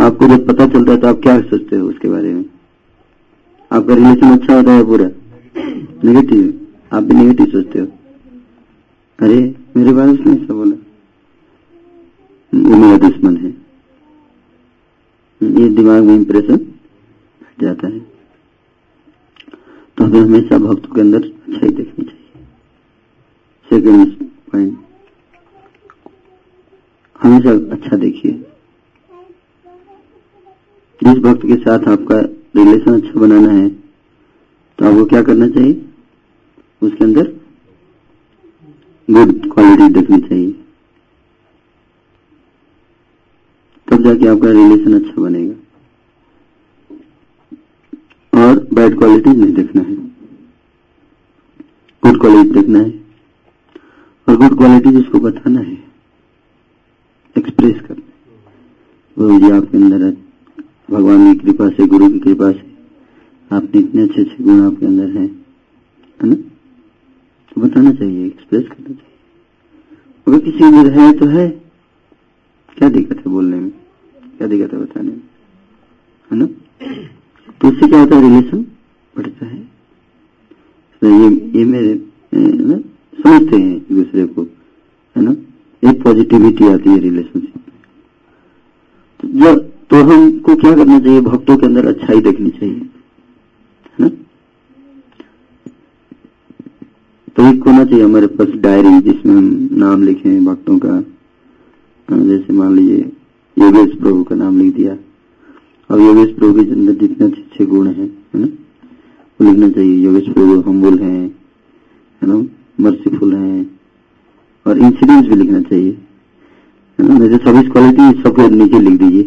आपको 0.00 0.26
जब 0.26 0.46
पता 0.48 0.66
चलता 0.66 0.92
है 0.92 0.98
तो 0.98 1.08
आप 1.08 1.20
क्या 1.22 1.40
सोचते 1.40 1.76
हो 1.76 1.88
उसके 1.88 2.08
बारे 2.08 2.34
में? 2.34 2.44
आपका 3.72 3.94
रिलेशन 3.94 4.38
अच्छा 4.38 4.54
होता 4.54 4.72
है 4.72 4.84
पूरा 4.84 5.10
नेगेटिव 6.04 6.66
आप 6.92 7.02
भी 7.02 7.14
नेगेटिव 7.14 7.46
सोचते 7.46 7.78
हो। 7.78 7.86
अरे, 9.18 9.54
मेरे 9.76 9.92
बारे 9.92 10.12
में 10.12 10.42
ऐसा 10.42 10.54
बोला। 10.54 10.76
वो 12.54 12.76
मेरा 12.76 13.08
दुश्मन 13.08 13.36
है। 13.36 13.59
ये 15.40 15.68
दिमाग 15.70 16.02
में 16.04 16.14
इंप्रेशन 16.14 16.56
बैठ 16.56 17.62
जाता 17.62 17.88
है। 17.88 17.98
तो 19.98 20.04
हमें 20.04 20.20
हमेशा 20.20 20.58
भक्तों 20.58 20.94
के 20.94 21.00
अंदर 21.00 21.18
अच्छाई 21.18 21.68
देखनी 21.70 22.04
चाहिए। 22.04 22.44
सेकेंड 23.70 24.14
पॉइंट 24.52 24.78
हमेशा 27.20 27.50
अच्छा 27.74 27.96
देखिए। 27.96 28.32
जिस 31.00 31.18
भक्त 31.18 31.46
के 31.46 31.56
साथ 31.56 31.88
आपका 31.88 32.20
रिलेशन 32.56 32.94
अच्छा 32.94 33.20
बनाना 33.20 33.50
है 33.50 33.68
तो 33.68 34.86
आपको 34.86 35.04
क्या 35.04 35.22
करना 35.22 35.48
चाहिए? 35.48 35.84
उसके 36.82 37.04
अंदर 37.04 37.32
गुड 39.08 39.52
क्वालिटी 39.52 39.88
देखनी 39.94 40.18
चाहिए। 40.18 40.50
तब 43.90 44.02
जाके 44.02 44.26
आपका 44.26 44.50
रिलेशन 44.50 45.04
अच्छा 45.04 45.22
बनेगा। 45.22 45.54
और 48.40 48.68
बैड 48.74 48.98
क्वालिटी 48.98 49.30
नहीं 49.30 49.54
देखना 49.54 49.82
है। 49.82 49.94
गुड 52.06 52.20
क्वालिटी 52.20 52.60
देखना 52.60 52.78
है। 52.78 53.04
और 54.28 54.36
गुड 54.36 54.56
क्वालिटी 54.56 54.90
जिसको 54.90 55.20
बताना 55.20 55.60
है। 55.60 55.84
एक्सप्रेस 57.38 57.80
करना 57.80 58.02
वो 59.18 59.40
जी 59.40 59.50
आपके 59.50 59.76
अंदर 59.78 60.04
है। 60.04 60.12
भगवान 60.90 61.34
की 61.34 61.40
कृपा 61.40 61.68
से, 61.68 61.86
गुरु 61.86 62.10
की 62.10 62.18
कृपा 62.18 62.52
से। 62.52 62.76
आपने 63.52 63.80
इतने 63.80 64.02
अच्छे 64.02 64.20
अच्छे 64.22 64.44
गुण 64.44 64.72
आपके 64.72 64.86
अंदर 64.86 65.08
हैं। 65.08 65.46
है 66.22 66.28
ना? 66.28 66.34
तो 67.54 67.60
बताना 67.60 67.92
चाहिए 67.92 68.26
एक्सप्रेस 68.26 68.64
करना 68.68 68.94
चाहिए। 68.94 69.16
अगर 70.28 70.38
किसी 70.38 70.64
में 70.64 70.90
है 70.90 71.12
तो 71.12 71.26
है। 71.26 71.48
क्या 72.78 72.88
दिक्कत 72.88 73.16
है 73.16 73.32
बोलने 73.32 73.56
में? 73.56 73.79
क्या 74.40 74.48
दिक्कत 74.48 74.72
है 74.72 74.80
बताने? 74.80 75.10
है 76.30 76.38
ना? 76.38 76.46
तो 77.60 77.68
उससे 77.68 77.88
क्या 77.88 78.00
होता 78.00 78.16
है 78.16 78.22
रिलेशन 78.22 78.62
बढ़ता 79.16 79.46
है। 79.46 79.68
तो 81.00 81.06
ये 81.06 81.58
ये 81.58 81.64
मेरे 81.64 82.06
ना, 82.34 82.78
समझते 83.22 83.56
हैं 83.56 83.76
एक 83.76 83.86
दूसरे 83.92 84.26
को। 84.26 84.42
है 85.16 85.22
ना? 85.22 85.30
एक 85.90 86.02
पॉजिटिविटी 86.02 86.68
आती 86.68 86.90
है 86.90 86.98
रिलेशनशिप 86.98 87.56
में। 87.56 87.82
तो 89.20 89.28
जब 89.28 89.72
तो 89.90 89.96
हमको 89.96 90.56
क्या 90.56 90.76
करना 90.76 91.00
चाहिए? 91.00 91.20
भक्तों 91.20 91.56
के 91.56 91.66
अंदर 91.66 91.86
अच्छाई 91.86 92.20
देखनी 92.20 92.50
चाहिए। 92.50 92.74
है 92.74 93.96
ना? 94.00 94.08
तो 97.36 97.54
एक 97.54 97.62
होना 97.62 97.84
चाहिए 97.84 98.04
हमारे 98.04 98.26
पास 98.26 98.48
डायरी 98.48 99.00
जिसमें 99.00 99.34
हम 99.34 99.68
नाम 99.72 100.02
लिखें 100.02 100.44
भक्तों 100.44 100.78
का। 100.78 101.00
जैसे 102.12 102.52
मान 102.52 102.76
लीजिए 102.76 103.12
योगेश 103.56 103.94
प्रभु 103.98 104.22
का 104.24 104.36
नाम 104.36 104.58
लिख 104.58 104.74
दिया। 104.74 104.96
और 105.90 106.00
योगेश 106.00 106.34
प्रभु 106.36 106.52
के 106.54 106.70
अंदर 106.70 106.92
जितने 106.92 107.26
अच्छे 107.26 107.40
अच्छे 107.42 107.66
गुण 107.66 107.86
हैं 107.88 108.06
ना? 108.34 108.46
वो 109.40 109.50
लिखना 109.50 109.68
चाहिए, 109.68 109.96
योगेश 109.96 110.24
प्रभु 110.24 110.60
हम्बुल 110.60 110.98
हैं, 110.98 111.26
है 112.22 112.28
ना? 112.28 112.44
मर्सीफुल 112.80 113.34
हैं, 113.34 113.80
और 114.66 114.78
इंसिडेंट्स 114.78 115.28
भी 115.28 115.34
लिखना 115.34 115.60
चाहिए। 115.60 115.98
जैसे 116.98 117.36
सर्विस 117.36 117.70
क्वालिटी 117.70 118.22
सबके 118.22 118.48
नीचे 118.50 118.78
लिख 118.80 118.98
दीजिए। 118.98 119.22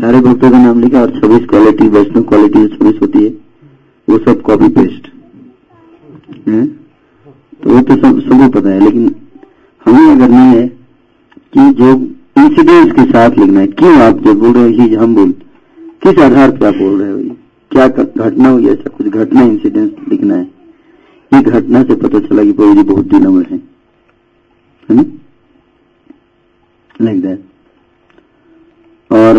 सारे 0.00 0.20
भक्तों 0.20 0.50
का 0.50 0.58
नाम 0.58 0.80
लिखा 0.80 1.00
और 1.00 1.10
छब्बीस 1.10 1.46
क्वालिटी 1.48 1.88
वैष्णव 1.88 2.22
क्वालिटी 2.22 2.58
जो 2.58 2.68
छब्बीस 2.68 3.00
होती 3.02 3.24
है, 3.24 3.30
वो 4.08 4.18
सब 4.18 4.42
कॉपी 4.42 4.68
पेस्ट 4.68 5.08
है? 6.48 6.66
तो 6.66 7.70
वो 7.70 7.80
तो 7.80 7.96
सब, 7.96 8.20
सबको 8.20 8.48
पता 8.50 8.68
है, 8.68 8.80
लेकिन 8.84 9.14
हमें 9.86 10.14
अगर 10.14 10.28
नहीं 10.28 10.56
है 10.56 10.75
कि 11.52 11.72
जो 11.74 11.92
इंसिडेंट्स 12.36 12.92
के 12.92 13.04
साथ 13.04 13.38
लिखना 13.38 13.60
है। 13.60 13.66
क्यों 13.66 13.96
आप 14.02 14.18
जो 14.18 14.34
बोल 14.34 14.52
रहे 14.52 14.94
हो 14.94 15.02
हम 15.02 15.14
बोल 15.14 15.32
किस 16.02 16.18
आधार 16.18 16.50
पर 16.50 16.66
आप 16.66 16.74
बोल 16.74 17.00
रहे 17.02 17.12
हो 17.12 17.36
क्या 17.70 17.86
घटना 17.88 18.48
हुई 18.48 18.66
ऐसा 18.68 18.90
कुछ 18.96 19.06
घटना 19.06 19.42
इंसिडेंट 19.42 20.08
लिखना 20.08 20.34
है। 20.34 20.44
ये 21.32 21.42
घटना 21.42 21.82
से 21.82 21.94
पता 21.94 22.18
चला 22.18 22.42
कि 22.42 22.52
प्रभु 22.52 22.74
जी 22.74 22.82
बहुत 22.82 23.06
दिनों 23.06 23.32
में 23.32 23.44
है। 23.50 23.58
लाइक 27.02 27.20
दैट 27.22 27.40
और, 29.10 29.36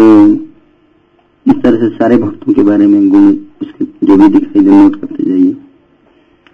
इस 1.48 1.62
तरह 1.63 1.78
से 1.80 1.89
सारे 1.89 2.17
भक्तों 2.17 2.54
के 2.54 2.63
बारे 2.63 2.88
में 2.88 3.10
गुण 3.10 3.28
उसके 3.62 3.86
जो 4.08 4.17
भी 4.17 4.28
दिखाई 4.30 4.63
दे 4.63 4.70
नोट 4.72 5.00
करते 5.02 5.24
जाइए। 5.24 5.56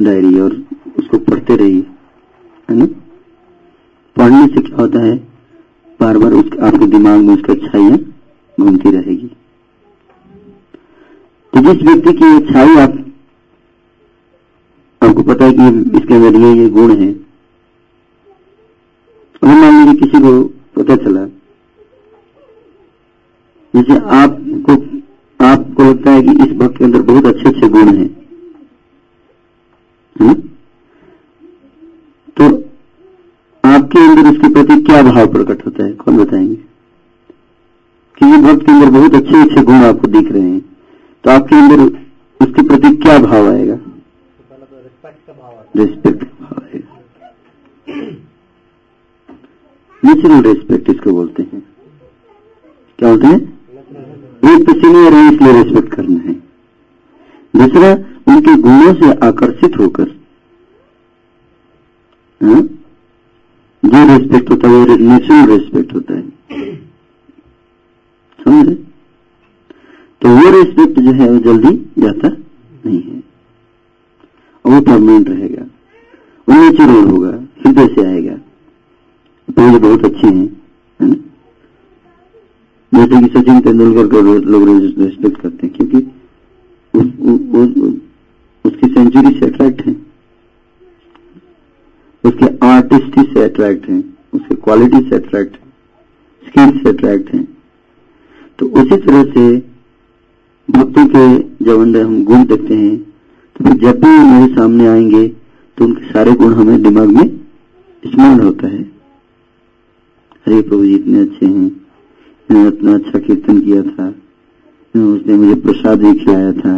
डायरी 0.02 0.40
और 0.40 0.54
उसको 1.00 1.18
पढ़ते 1.20 1.56
रहिए। 1.56 1.86
है 2.70 2.76
ना? 2.76 2.86
पढ़ने 4.16 4.48
से 4.48 4.62
क्या 4.62 4.78
होता 4.78 5.00
है? 5.00 5.33
बार 6.04 6.18
बार 6.18 6.34
उस 6.34 6.58
आपके 6.62 6.86
दिमाग 6.88 7.20
में 7.22 7.34
उसकी 7.34 7.52
अच्छाइयाँ 7.52 7.98
घूमती 8.58 8.92
रहेगी। 8.92 9.28
तो 11.54 11.62
जिस 11.64 11.84
व्यक्ति 11.84 12.14
की 12.14 12.36
अच्छाई 12.36 12.76
आप 12.78 12.98
आपको 15.02 15.24
पता 15.24 15.46
है 15.46 15.54
कि 15.54 15.68
इसके 15.98 16.14
अंदर 16.16 16.40
ये 16.40 16.54
ये 16.56 16.70
गुण 16.70 16.92
है, 16.98 17.12
अगर 19.42 19.54
मान 19.54 19.80
लीजिए 19.80 20.00
किसी 20.02 20.22
को 20.22 20.32
पता 20.78 20.96
चला, 21.04 21.26
जैसे 23.74 23.98
आपको 24.18 24.74
आपको 25.40 25.84
लगता 25.84 26.12
है 26.12 26.22
कि 26.24 26.32
इस 26.44 26.52
भक्त 26.58 26.78
के 26.78 26.84
अंदर 26.86 27.02
बहुत 27.04 27.26
अच्छे 27.26 27.50
अच्छे 27.50 27.70
गुण 27.70 27.96
है 27.98 28.08
तो 32.38 32.50
आपके 33.94 34.06
अंदर 34.06 34.30
उसके 34.30 34.54
प्रति 34.54 34.82
क्या 34.84 35.02
भाव 35.04 35.28
प्रकट 35.32 35.66
होता 35.66 35.84
है? 35.84 35.92
कौन 35.94 36.18
बताएँगे? 36.18 36.56
कि 38.18 38.26
ये 38.26 38.38
भक्त 38.38 38.66
के 38.66 38.72
अंदर 38.72 38.90
बहुत 38.90 39.16
अच्छे 39.16 39.42
अच्छे 39.42 39.64
गुण 39.64 39.76
आपको 39.76 40.08
दिख 40.08 40.32
रहे 40.32 40.42
हैं। 40.42 40.60
तो 41.24 41.30
आपके 41.32 41.56
अंदर 41.56 41.82
उसके 42.42 42.68
प्रति 42.68 42.96
क्या 42.96 43.18
भाव 43.20 43.50
आएगा? 43.50 43.74
रिस्पेक्ट 45.76 46.24
का 46.24 46.38
भाव 46.42 46.64
आएगा। 46.64 47.02
नेचुरल 50.04 50.42
रेस्पेक्ट 50.42 50.90
इसको 50.90 51.12
बोलते 51.12 51.44
हैं। 51.44 51.64
क्या 53.00 53.10
बोलते 53.10 53.28
हैं? 53.28 53.60
एक 54.54 54.68
तो 54.68 54.74
सीनियर 54.74 55.14
है 55.14 55.34
इसलिए 55.34 55.64
रेस्पेक्ट 55.64 55.94
करना 55.94 56.20
है। 56.20 56.34
दूसरा, 57.56 57.92
उनके 58.28 58.56
गुणों 58.56 58.94
से 58.94 59.28
आकर्षित 59.28 59.78
होकर 59.80 60.08
हाँ? 62.42 62.68
जो 63.94 64.18
रेस्पेक्ट 64.18 64.50
होता 64.50 64.70
है, 64.70 64.76
वो 64.76 64.86
नेचुरल 64.86 65.60
रेस्पेक्ट 65.60 65.94
होता 65.94 66.14
है। 66.14 66.22
समझे? 68.44 68.74
तो 70.22 70.30
वो 70.30 70.64
रेस्पेक्ट 70.64 71.00
जो 71.00 71.12
है, 71.12 71.30
वो 71.32 71.40
जल्दी 71.40 72.02
जाता 72.02 72.28
नहीं 72.86 73.02
है। 73.02 73.24
और 74.66 74.72
वो 74.72 74.82
परमानेंट 74.82 75.30
रहेगा। 75.30 75.66
वो 76.50 76.62
नेचुरल 76.62 77.10
होगा, 77.10 77.44
हृदय 77.66 77.88
से 77.88 78.06
आएगा। 78.06 78.36
तो 79.50 79.80
बहुत 79.80 80.06
अच्छे 80.06 80.28
हैं 80.28 80.64
जैसे 82.94 83.28
कि 83.28 83.40
सचिन 83.40 83.62
तेंदुलकर 83.62 84.08
को 84.08 84.22
लोग 84.22 84.70
रेस्पेक्ट 85.02 85.42
करते 85.42 85.68
हैं, 85.68 85.76
क्योंकि 85.76 85.98
उस, 87.00 87.06
उस, 87.20 87.78
उस, 87.78 87.94
उसकी 88.66 88.88
सेंचुरी 88.88 89.40
से 89.40 89.46
अट्रैक्ट 89.46 89.86
है 89.86 90.14
उसके 92.96 93.24
से 93.24 93.44
अट्रैक्ट 93.44 93.90
हैं 93.90 94.02
उसके 94.34 94.56
क्वालिटी 94.56 95.10
से 95.10 95.16
अट्रैक्ट 95.16 95.56
स्किल 96.48 96.80
से 96.80 96.90
अट्रैक्ट 96.90 97.34
हैं। 97.34 97.48
तो 98.60 98.66
उसी 98.66 98.98
तरह 98.98 99.24
से 99.24 99.58
भक्तों 100.70 101.06
के 101.08 101.26
जब 101.66 101.82
अंदर 101.82 102.02
हम 102.02 102.24
गुण 102.26 102.46
देखते 102.46 102.76
हैं 102.76 102.98
तो 103.56 103.66
फिर 103.66 103.74
जब 103.74 104.00
भी 104.00 104.08
मेरे 104.08 104.54
सामने 104.56 104.88
आएँगे 104.88 105.28
तो 105.78 105.86
उनके 105.86 106.12
सारे 106.14 106.32
गुण 106.32 106.54
हमें 106.54 106.82
दिमाग 106.82 107.08
में 107.08 107.28
स्मरण 108.04 108.40
होता 108.40 108.68
है। 108.68 108.84
अरे 110.46 110.62
प्रभु 110.62 110.86
जी, 110.86 110.96
इतने 110.96 111.20
अच्छे 111.20 111.46
हैं। 111.46 111.68
इन्होंने 112.50 112.68
इतना 112.68 112.94
अच्छा 112.94 113.20
कीर्तन 113.20 113.60
किया 113.60 113.82
था। 113.84 114.08
उसने 114.96 115.36
मुझे 115.36 115.56
प्रसाद 115.62 116.00
भी 116.00 116.14
खिलाया 116.20 116.52
था, 116.54 116.74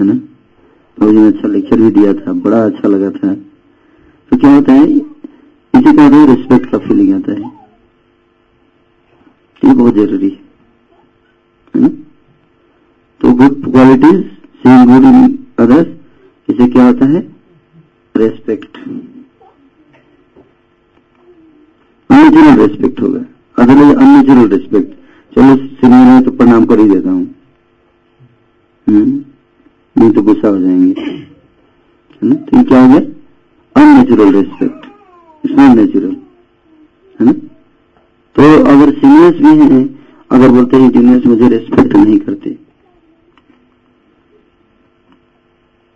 है 0.00 0.06
ना? 0.06 0.14
प्रभु 0.98 1.12
जी 1.12 1.18
ने 1.18 1.28
अच्छा 1.28 1.48
लेक्चर 1.48 1.76
भी 1.76 1.90
दिया 1.90 2.12
था, 2.14 2.32
बड़ा 2.32 2.64
अच्छा 2.64 2.88
लगा 2.88 3.10
था। 3.10 3.36
तो 4.32 4.36
क्या 4.36 4.54
होता 4.54 4.72
है? 4.72 4.84
इसी 5.74 5.92
का 5.96 6.02
है 6.02 6.26
रिस्पेक्ट 6.34 6.70
का 6.70 6.78
फीलिंग 6.78 7.14
आता 7.14 7.32
है। 7.32 7.40
ये 9.62 9.72
बहुत 9.74 9.94
ज़रूरी 9.94 10.28
है। 10.28 11.88
तो 13.20 13.32
good 13.32 13.62
qualities 13.64 14.20
seeing 14.62 14.90
good 14.90 15.04
in 15.04 15.38
others 15.58 15.88
इसे 16.48 16.66
क्या 16.68 16.86
होता 16.86 17.06
है? 17.06 17.20
रेस्पेक्ट 18.14 18.78
नेचुरल 22.10 22.56
रेस्पेक्ट 22.60 23.00
होगा। 23.00 23.20
अदरवाइज़ 23.58 23.96
अननेचुरल 23.96 24.48
रेस्पेक्ट 24.50 24.90
चलो 25.34 25.56
सीनियर 25.56 26.06
है 26.06 26.22
तो 26.22 26.30
प्रणाम 26.30 26.64
कर 26.66 26.78
ही 26.78 26.88
देता 26.88 27.10
हूँ। 27.10 27.34
नहीं 28.86 30.10
तो 30.12 30.22
गुस्सा 30.22 30.48
हो 30.48 30.58
जाएँगे। 30.58 30.92
तो 32.22 32.62
क्या 32.64 32.82
हो 32.82 32.88
गया? 32.88 33.00
Unnatural 33.76 34.32
respect 34.34 34.86
it's 35.44 35.54
not 35.58 35.76
natural 35.76 36.16
है 37.20 37.26
ना 37.26 37.32
तो 38.36 38.42
अगर 38.64 38.92
सीनियर्स 38.94 39.36
भी 39.36 39.54
हैं, 39.64 39.84
अगर 40.30 40.48
बोलते 40.48 40.76
हैं 40.76 40.90
जूनियर्स 40.90 41.26
मुझे 41.26 41.48
रेस्पेक्ट 41.48 41.96
नहीं 41.96 42.18
करते। 42.18 42.50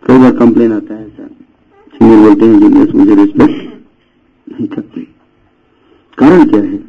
कई 0.03 0.17
बार 0.17 0.31
कंप्लेन 0.37 0.73
आता 0.73 0.93
है 0.93 1.05
ऐसा। 1.05 1.27
सीनियर 1.93 2.19
बोलते 2.19 2.45
हैं 2.45 2.59
जूनियर्स 2.59 2.93
मुझे 2.95 3.15
रिस्पेक्ट 3.15 3.63
नहीं 4.47 4.67
करते। 4.67 5.01
कारण 6.17 6.45
क्या 6.49 6.61
है? 6.61 6.83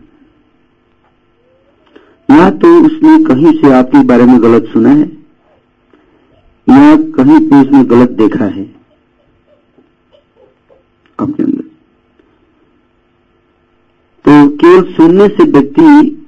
या 2.29 2.51
तो 2.53 2.69
उसने 2.87 3.19
कहीं 3.25 3.53
से 3.61 3.73
आपके 3.73 4.03
बारे 4.05 4.25
में 4.25 4.43
गलत 4.43 4.69
सुना 4.73 4.89
है, 4.91 5.07
या 6.67 6.97
कहीं 7.17 7.39
पे 7.41 7.61
उसने 7.61 7.85
गलत 7.87 8.11
देखा 8.19 8.45
है। 8.47 8.76
अपने 11.19 11.45
अंदर। 11.45 11.65
तो 14.25 14.49
केवल 14.57 14.93
सुनने 14.93 15.29
से 15.29 15.45
व्यक्ति 15.51 15.85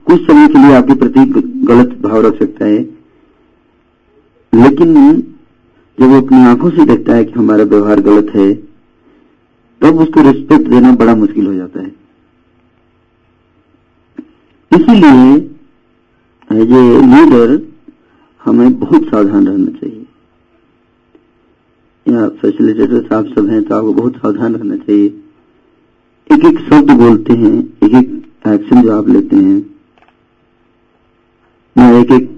कुछ 0.06 0.20
समय 0.22 0.48
के 0.48 0.58
लिए 0.58 0.74
आपके 0.74 0.94
प्रति 0.96 1.24
गलत 1.66 1.98
भाव 2.02 2.20
रख 2.26 2.38
सकता 2.38 2.64
है, 2.64 2.78
लेकिन 4.52 4.94
जब 5.98 6.04
वो 6.04 6.16
अपनी 6.16 6.44
आँखों 6.46 6.70
से 6.70 6.84
देखता 6.86 7.14
है 7.14 7.24
कि 7.24 7.32
हमारा 7.32 7.64
व्यवहार 7.66 8.00
गलत 8.02 8.30
है, 8.34 8.52
तब 9.80 9.98
उसको 10.00 10.22
रिस्पेक्ट 10.22 10.68
देना 10.68 10.92
बड़ा 10.94 11.14
मुश्किल 11.16 11.46
हो 11.46 11.54
जाता 11.54 11.80
है। 11.80 11.92
इसीलिए 14.72 15.34
ए 16.50 16.64
लीडर 17.04 17.60
हमें 18.42 18.78
बहुत 18.78 19.04
सावधान 19.04 19.46
रहना 19.48 19.70
चाहिए। 19.70 19.97
या 22.08 22.28
फैसिलिटेटर 22.40 23.02
साहब 23.02 23.32
सब 23.34 23.48
हैं 23.48 23.62
तो 23.64 23.74
आपको 23.74 23.92
बहुत 23.94 24.16
सावधान 24.16 24.54
रहना 24.56 24.76
चाहिए। 24.76 25.06
एक 26.30 26.44
एक 26.44 26.58
शब्द 26.60 26.90
बोलते 26.98 27.32
हैं, 27.32 27.52
एक 27.84 27.94
एक 27.94 28.48
एक्शन 28.48 28.82
जो 28.82 28.92
आप 28.92 29.08
लेते 29.08 29.36
हैं। 29.36 29.58
या 31.76 31.88
एक 31.98 32.10
एक 32.12 32.30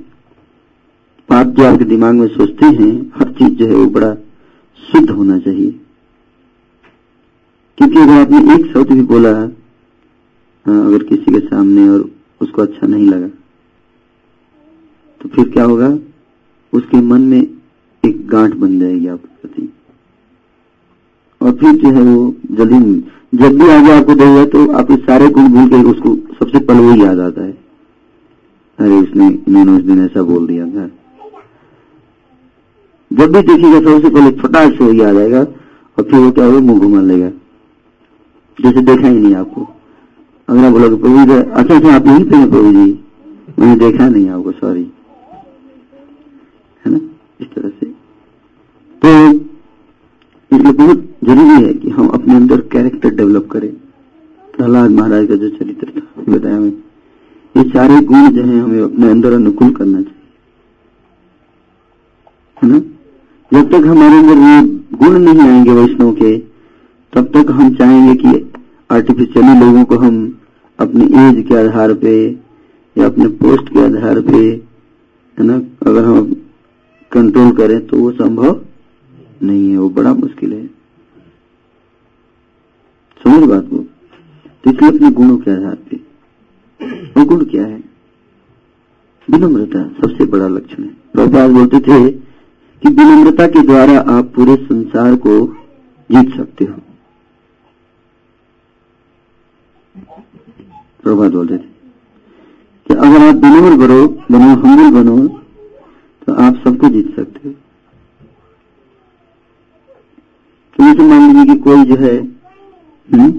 बात 1.29 1.47
जो 1.49 1.65
आपके 1.65 1.85
दिमाग 1.85 2.15
में 2.15 2.27
सोचते 2.29 2.67
हैं, 2.67 2.93
हर 3.17 3.33
चीज़ 3.33 3.53
जो 3.55 3.67
है 3.67 3.75
वो 3.75 3.87
बड़ा 3.91 4.15
शुद्ध 4.81 5.11
होना 5.11 5.39
चाहिए। 5.39 5.71
क्योंकि 7.79 7.99
अगर 7.99 8.13
आपने 8.13 8.55
एक 8.55 8.67
शब्द 8.73 8.93
भी 8.93 9.03
बोला 9.07 9.33
अगर 10.67 11.03
किसी 11.05 11.33
के 11.33 11.39
सामने 11.41 11.89
और 11.89 12.11
उसको 12.41 12.63
अच्छा 12.63 12.87
नहीं 12.87 13.09
लगा 13.09 13.29
तो 15.21 15.29
फिर 15.29 15.49
क्या 15.49 15.65
होगा? 15.65 15.89
उसके 16.73 17.01
मन 17.03 17.21
में 17.23 17.41
एक 18.05 18.27
गांठ 18.29 18.55
बन 18.55 18.79
जाएगी 18.81 19.07
प्रति 19.07 19.30
और 21.41 21.53
फिर 21.53 21.77
जो 21.77 21.91
है 21.91 22.03
वो 22.03 22.35
जल्दी 22.53 22.79
जब 23.35 23.59
भी 23.59 23.69
आगे 23.71 23.93
आपको 23.93 24.15
देगा 24.15 24.45
तो 24.45 24.71
आपके 24.73 24.97
सारे 24.97 25.29
गुण 25.29 25.49
भूल 25.49 25.69
के 25.69 25.83
उसको 25.91 26.15
सबसे 26.37 26.59
पहले 26.59 26.81
वही 26.81 27.03
याद 27.03 27.21
आता 27.21 27.43
है। 27.43 27.53
अरे 28.79 28.97
उसने 28.97 29.29
इन्होंने 29.29 29.73
उस 29.73 29.83
दिन 29.83 30.05
ऐसा 30.05 30.23
बोल 30.23 30.47
दिया 30.47 30.67
था। 30.67 30.89
जब 33.11 33.33
भी 33.33 33.43
देखिएगा 33.43 33.81
सबसे 33.81 34.11
पहले 34.11 34.31
फटाक 34.41 34.73
से 34.73 34.85
वही 34.85 35.01
आ 35.01 35.13
जाएगा 35.13 35.41
और 35.41 36.03
फिर 36.03 36.19
वो 36.21 36.31
क्या 36.31 36.45
होगा, 36.45 36.59
मुँह 36.61 36.81
घुमा 36.81 37.01
लेगा। 37.03 37.29
जैसे 38.59 38.81
देखा 38.83 39.09
ही 39.09 39.19
नहीं 39.19 39.35
आपको। 39.35 39.69
अगर 40.49 40.65
आप 40.65 40.73
बोलोगे 40.73 40.97
प्रभु 40.97 41.25
जी 41.27 41.33
अच्छा 41.33 41.75
अच्छा 41.77 41.95
आप 41.95 42.07
यहीं 42.07 42.25
पे 42.25 42.47
प्रभु 42.51 42.73
जी। 42.73 42.99
मैंने 43.59 43.77
देखा 43.77 44.09
नहीं 44.09 44.29
आपको 44.31 44.53
सॉरी 44.53 44.83
है 46.85 46.93
ना? 46.93 47.01
इस 47.41 47.47
तरह 47.55 47.69
से। 47.71 47.87
तो 49.03 49.50
इसलिए 50.53 50.73
बहुत 50.73 50.99
ज़रूरी 51.25 51.65
है 51.65 51.75
कि 51.75 51.91
हम 51.91 52.09
अपने 52.09 52.35
अंदर 52.35 52.61
कैरेक्टर 52.61 53.11
डेवलप 53.11 53.49
करें। 53.51 53.73
प्रहलाद 54.57 54.91
महाराज 54.91 55.27
का 55.27 55.35
जो 55.35 55.49
चरित्र 55.49 55.93
था 55.97 56.33
बताया 56.33 56.57
हमें। 56.57 56.73
ये 57.57 57.63
सारे 57.63 58.01
गुण 58.01 58.29
जो 58.31 58.43
है, 58.43 58.61
हमें 58.61 58.83
अपने 58.83 59.11
अंदर 59.11 59.33
अनुकूल 59.33 59.71
करना 59.71 60.03
चाहिए। 60.03 60.17
है 62.63 62.69
ना? 62.69 62.79
जब 63.53 63.69
तक 63.71 63.87
हमारे 63.87 64.19
अंदर 64.19 64.39
ये 64.39 64.81
गुण 64.99 65.19
नहीं 65.19 65.41
आएँगे 65.41 65.71
वैष्णव 65.71 66.13
के, 66.13 66.39
तब 67.13 67.31
तक 67.37 67.51
हम 67.51 67.75
चाहेंगे 67.75 68.15
कि 68.15 68.53
आर्टिफिशियली 68.91 69.61
लोगों 69.61 69.85
को 69.85 69.97
हम 69.97 70.39
अपने 70.79 71.05
एज 71.05 71.47
के 71.49 71.55
आधार 71.55 71.95
पे 71.95 72.39
या 72.99 73.07
अपने 73.07 73.27
पोस्ट 73.27 73.69
के 73.69 73.85
आधार 73.85 74.21
पे, 74.21 74.39
है 75.39 75.47
ना, 75.47 75.55
अगर 75.87 76.05
हम 76.05 76.37
कंट्रोल 77.13 77.53
करें 77.53 77.87
तो 77.87 77.99
वो 77.99 78.11
संभव 78.11 78.61
नहीं 79.43 79.71
है, 79.71 79.79
वो 79.79 79.89
बड़ा 79.91 80.15
मुश्किल 80.15 80.53
है। 80.53 80.67
समझ 83.25 83.49
बात 83.49 83.69
को? 83.71 83.79
तो 84.65 84.71
इसलिए 84.71 84.91
अपने 84.91 85.11
गुणों 85.11 85.37
के 85.39 85.51
आधार 85.51 85.75
पे। 85.75 85.97
वो 87.17 87.25
गुण 87.25 87.45
क्या 87.45 87.67
है? 87.67 87.85
विनम्रता 89.31 89.83
सबसे 89.89 90.25
बड़ा 90.25 90.49
लक्षण 90.49 90.83
है। 90.83 90.91
प्रभुपाद 91.13 91.51
बोलते 91.51 91.81
थे 91.81 92.11
कि 92.83 92.89
विनम्रता 92.89 93.47
के 93.47 93.63
द्वारा 93.63 94.01
आप 94.01 94.33
पूरे 94.35 94.57
संसार 94.57 95.17
को 95.17 95.47
जीत 96.11 96.37
सकते 96.37 96.65
हो। 96.65 96.75
प्रभात 101.03 101.33
बोलते 101.33 101.55
थे 101.55 101.63
कि 102.87 102.95
अगर 102.95 103.29
आप 103.29 103.35
विनम्र 103.35 103.77
बनो 103.77 104.09
बनो 104.09 104.39
हम्बल 104.39 105.03
बनो 105.03 105.29
तो 106.27 106.35
आप 106.35 106.55
सबको 106.55 106.89
जीत 106.89 107.17
सकते 107.17 107.49
हो। 107.49 107.55
तो 110.79 110.85
जैसे 110.85 111.03
मान 111.03 111.27
लीजिए 111.27 111.55
कि 111.55 111.61
कोई 111.63 111.85
जो 111.85 111.97
है 111.97 112.17
हम्म, 113.09 113.31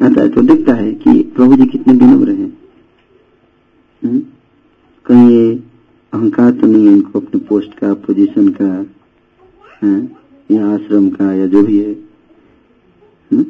आता 0.00 0.20
है 0.20 0.28
तो 0.28 0.42
देखता 0.42 0.74
है 0.74 0.92
कि 0.94 1.22
प्रभु 1.36 1.56
जी 1.56 1.66
कितने 1.66 1.94
विनम्र 1.94 2.30
हैं। 2.30 2.52
हम्म, 4.02 4.20
कहीं 5.06 5.28
ये 5.30 5.52
अहंकार 6.12 6.50
तो 6.50 6.66
नहीं 6.66 6.86
है 6.86 6.92
इनको 6.92 7.20
अपने 7.20 7.40
पोस्ट 7.40 7.74
का 7.74 7.92
पोजीशन 8.06 8.48
का 8.60 8.64
है 9.82 9.94
या 10.50 10.66
आश्रम 10.66 11.08
का 11.10 11.32
या 11.32 11.46
जो 11.46 11.62
भी 11.62 11.78
है। 11.78 11.92
हुँ? 13.30 13.44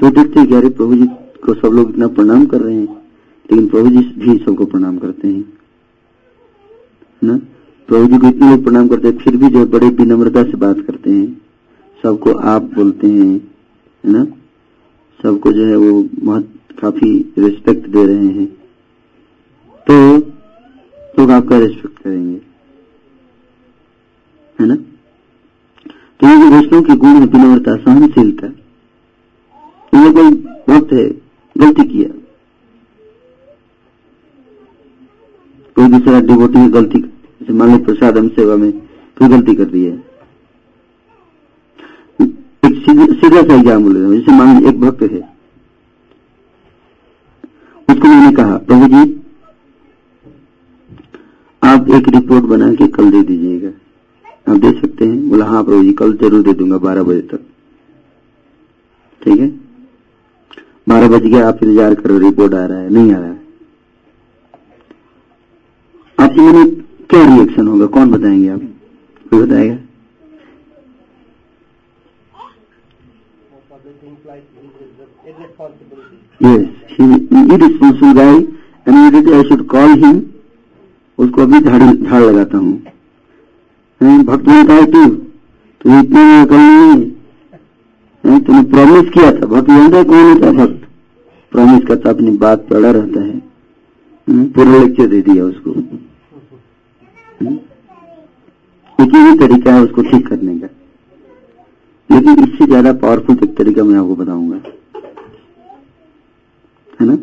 तो 0.00 0.10
देखते 0.10 0.40
हैं 0.40 0.56
अरे 0.56 0.68
प्रभु 0.70 0.94
जी 0.94 1.06
को 1.44 1.54
सब 1.54 1.74
लोग 1.74 1.90
इतना 1.90 2.06
प्रणाम 2.08 2.46
कर 2.46 2.60
रहे 2.60 2.74
हैं 2.74 2.86
लेकिन 3.50 3.66
प्रभु 3.68 3.90
जी 3.90 4.02
भी 4.18 4.38
सबको 4.38 4.64
प्रणाम 4.66 4.98
करते 4.98 5.28
हैं। 5.28 5.52
ना? 7.22 7.38
प्रभु 7.88 8.06
जी 8.06 8.18
को 8.18 8.28
इतने 8.28 8.50
लोग 8.50 8.64
प्रणाम 8.64 8.88
करते 8.88 9.08
हैं, 9.08 9.16
फिर 9.18 9.36
भी 9.36 9.48
जो 9.48 9.64
बड़े 9.66 9.88
विनम्रता 9.88 10.42
से 10.42 10.56
बात 10.56 10.76
करते 10.86 11.10
हैं, 11.10 11.26
सबको 12.02 12.32
आप 12.32 12.62
बोलते 12.74 13.06
हैं, 13.06 13.34
है 14.04 14.12
ना? 14.12 14.24
सबको 15.20 15.52
जो 15.52 15.66
है 15.66 15.76
वो 15.76 16.02
बहुत 16.14 16.48
काफ़ी 16.80 17.10
रिस्पेक्ट 17.38 17.88
दे 17.88 18.04
रहे 18.06 18.26
हैं। 18.28 18.46
तो 19.86 20.16
लोग 21.18 21.30
आपका 21.30 21.58
रिस्पेक्ट 21.58 21.98
करेंगे, 21.98 22.40
है 24.58 24.66
ना? 24.66 24.74
तो 26.20 26.28
ये 26.28 26.50
वैष्णव 26.50 26.82
के 26.82 26.96
गुण 26.96 27.08
है, 27.08 27.26
विनम्रता, 27.26 27.76
सहनशीलता 27.76 28.46
ये 29.94 30.10
कोई 30.12 30.30
वक्त 30.68 30.92
है, 30.92 31.08
गलती 31.56 31.84
किया। 31.84 32.08
कोई 35.76 35.88
दूसरा 35.88 36.20
डिवोटी 36.20 36.58
में 36.58 36.72
गलती 36.74 37.00
जैसे 37.44 37.52
मान 37.52 37.70
लो 37.70 37.78
प्रसाद 37.84 38.18
हम 38.18 38.28
सेवा 38.34 38.54
में 38.56 38.70
कोई 39.16 39.28
गलती 39.28 39.54
कर 39.54 39.64
दी 39.64 39.84
है? 39.84 39.92
एक 42.20 42.76
सीधा 43.14 43.42
सा 43.42 43.54
एग्ज़ाम 43.54 43.82
बोल 43.84 43.96
रहा 43.96 44.06
हूँ? 44.06 44.14
जैसे 44.14 44.32
मान 44.32 44.54
लो 44.54 44.68
एक 44.68 44.80
भक्त 44.80 45.02
है। 45.02 45.20
उसको 47.88 48.08
मैंने 48.08 48.30
कहा, 48.36 48.56
प्रभु 48.58 48.86
जी, 48.86 49.02
आप 51.62 51.90
एक 51.90 52.08
रिपोर्ट 52.14 52.44
बना 52.46 52.72
के 52.74 52.86
कल 52.88 53.10
दे 53.10 53.22
दीजिएगा। 53.22 53.72
आप 54.52 54.56
दे 54.58 54.72
सकते 54.80 55.04
हैं? 55.04 55.28
बोला 55.30 55.44
हाँ 55.46 55.62
प्रभु 55.64 55.82
जी, 55.82 55.92
कल 55.92 56.12
ज़रूर 56.22 56.42
दे 56.42 56.52
दूँगा, 56.54 56.78
बारह 56.78 57.02
बजे 57.02 57.20
तक। 57.32 57.44
ठीक 59.22 59.40
है? 59.40 59.48
बारह 60.88 61.08
बज 61.08 61.26
गया, 61.26 61.48
आप 61.48 61.62
इंतज़ार 61.62 61.94
करो, 61.94 62.18
रिपोर्ट 62.20 62.54
आ 62.54 62.64
रहा 62.64 62.78
है, 62.78 62.90
नहीं 62.90 63.12
आ 63.12 63.18
रहा 63.18 63.28
है। 63.28 63.42
आपसे 66.18 66.40
मैंने 66.40 66.64
क्या 67.10 67.34
रिएक्शन 67.34 67.66
होगा? 67.68 67.86
कौन 67.86 68.10
बताएँगे 68.10 68.48
आप? 68.48 68.60
कोई 69.30 69.42
बताएगा? 69.42 69.76
उसको 81.18 81.42
अभी 81.42 81.60
झाड़ 81.60 82.22
लगाता 82.22 82.58
हूँ। 82.58 82.72
भक्त 84.24 84.44
बनता 84.44 84.74
है 84.74 84.86
तू? 84.86 85.08
तू 85.80 86.00
इतने 86.00 86.42
अकल 86.42 86.60
नहीं 88.26 88.64
प्रॉमिस 88.64 89.10
किया 89.10 89.32
था। 89.32 89.46
भक्त 89.46 89.68
जानता 89.68 89.96
है, 89.96 90.04
कौन 90.04 90.32
होता 90.32 90.46
है 90.46 90.52
भक्त? 90.52 90.88
प्रॉमिस 91.52 91.84
करता, 91.84 92.10
अपनी 92.10 92.30
बात 92.30 92.66
पड़ा 92.68 92.90
रहता 92.90 93.20
है। 93.20 93.42
पूरा 94.30 94.78
लेक्चर 94.78 95.06
दे 95.06 95.20
दिया 95.22 95.44
उसको। 95.44 95.74
एक 97.42 99.14
ही 99.14 99.38
तरीका 99.38 99.72
है 99.74 99.82
उसको 99.82 100.02
ठीक 100.02 100.26
करने 100.28 100.58
का। 100.58 100.68
लेकिन 102.10 102.44
इससे 102.44 102.66
ज़्यादा 102.66 102.92
पावरफुल 102.94 103.38
एक 103.44 103.56
तरीका 103.56 103.84
मैं 103.84 103.98
आपको 103.98 104.14
बताऊँगा। 104.14 104.56
है 107.00 107.06
ना? 107.06 107.14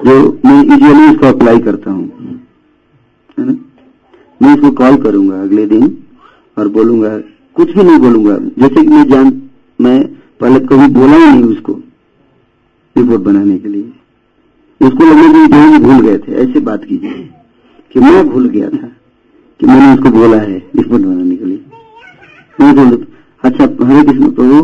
जो 0.00 0.14
मैं 0.44 0.56
यूजुअली 0.62 1.04
इसको 1.12 1.26
अप्लाई 1.26 1.58
करता 1.60 1.90
हूँ। 1.90 2.06
है 3.38 3.44
ना? 3.46 3.56
मैं 4.40 4.54
इसको 4.54 4.70
कॉल 4.72 4.96
करूँगा 5.02 5.42
अगले 5.42 5.66
दिन 5.66 5.96
और 6.56 6.68
बोलूँगा, 6.68 7.16
कुछ 7.56 7.70
भी 7.70 7.82
नहीं 7.82 7.98
बोलूँगा। 7.98 8.36
जैसे 8.58 8.74
कि 8.74 8.88
मैं 8.88 9.08
जान, 9.08 9.26
मैं 9.78 9.98
पहले 10.40 10.60
कभी 10.60 10.86
बोला 10.94 11.16
ही 11.16 11.24
नहीं 11.24 11.42
उसको 11.46 11.72
रिपोर्ट 12.96 13.22
बनाने 13.22 13.58
के 13.58 13.68
लिए। 13.68 13.92
उसको 14.80 15.04
जो 15.04 15.78
भूल 15.80 16.00
गए 16.00 16.18
थे, 16.18 16.32
ऐसे 16.34 16.60
बात 16.60 16.84
कीजिए। 16.84 17.28
कि 17.94 18.00
मैं 18.00 18.28
भूल 18.28 18.48
गया 18.48 18.68
था 18.70 18.88
कि 19.60 19.66
मैंने 19.66 19.92
उसको 19.94 20.10
बोला 20.10 20.36
है 20.36 20.58
रिपोर्ट 20.76 21.02
बनाने 21.02 21.36
के 21.36 21.44
लिए। 21.44 21.60
मैं 22.60 22.74
बोल 22.76 23.06
अच्छा 23.42 23.64
हरे 23.64 24.02
कृष्ण 24.04 24.30
प्रभु 24.30 24.62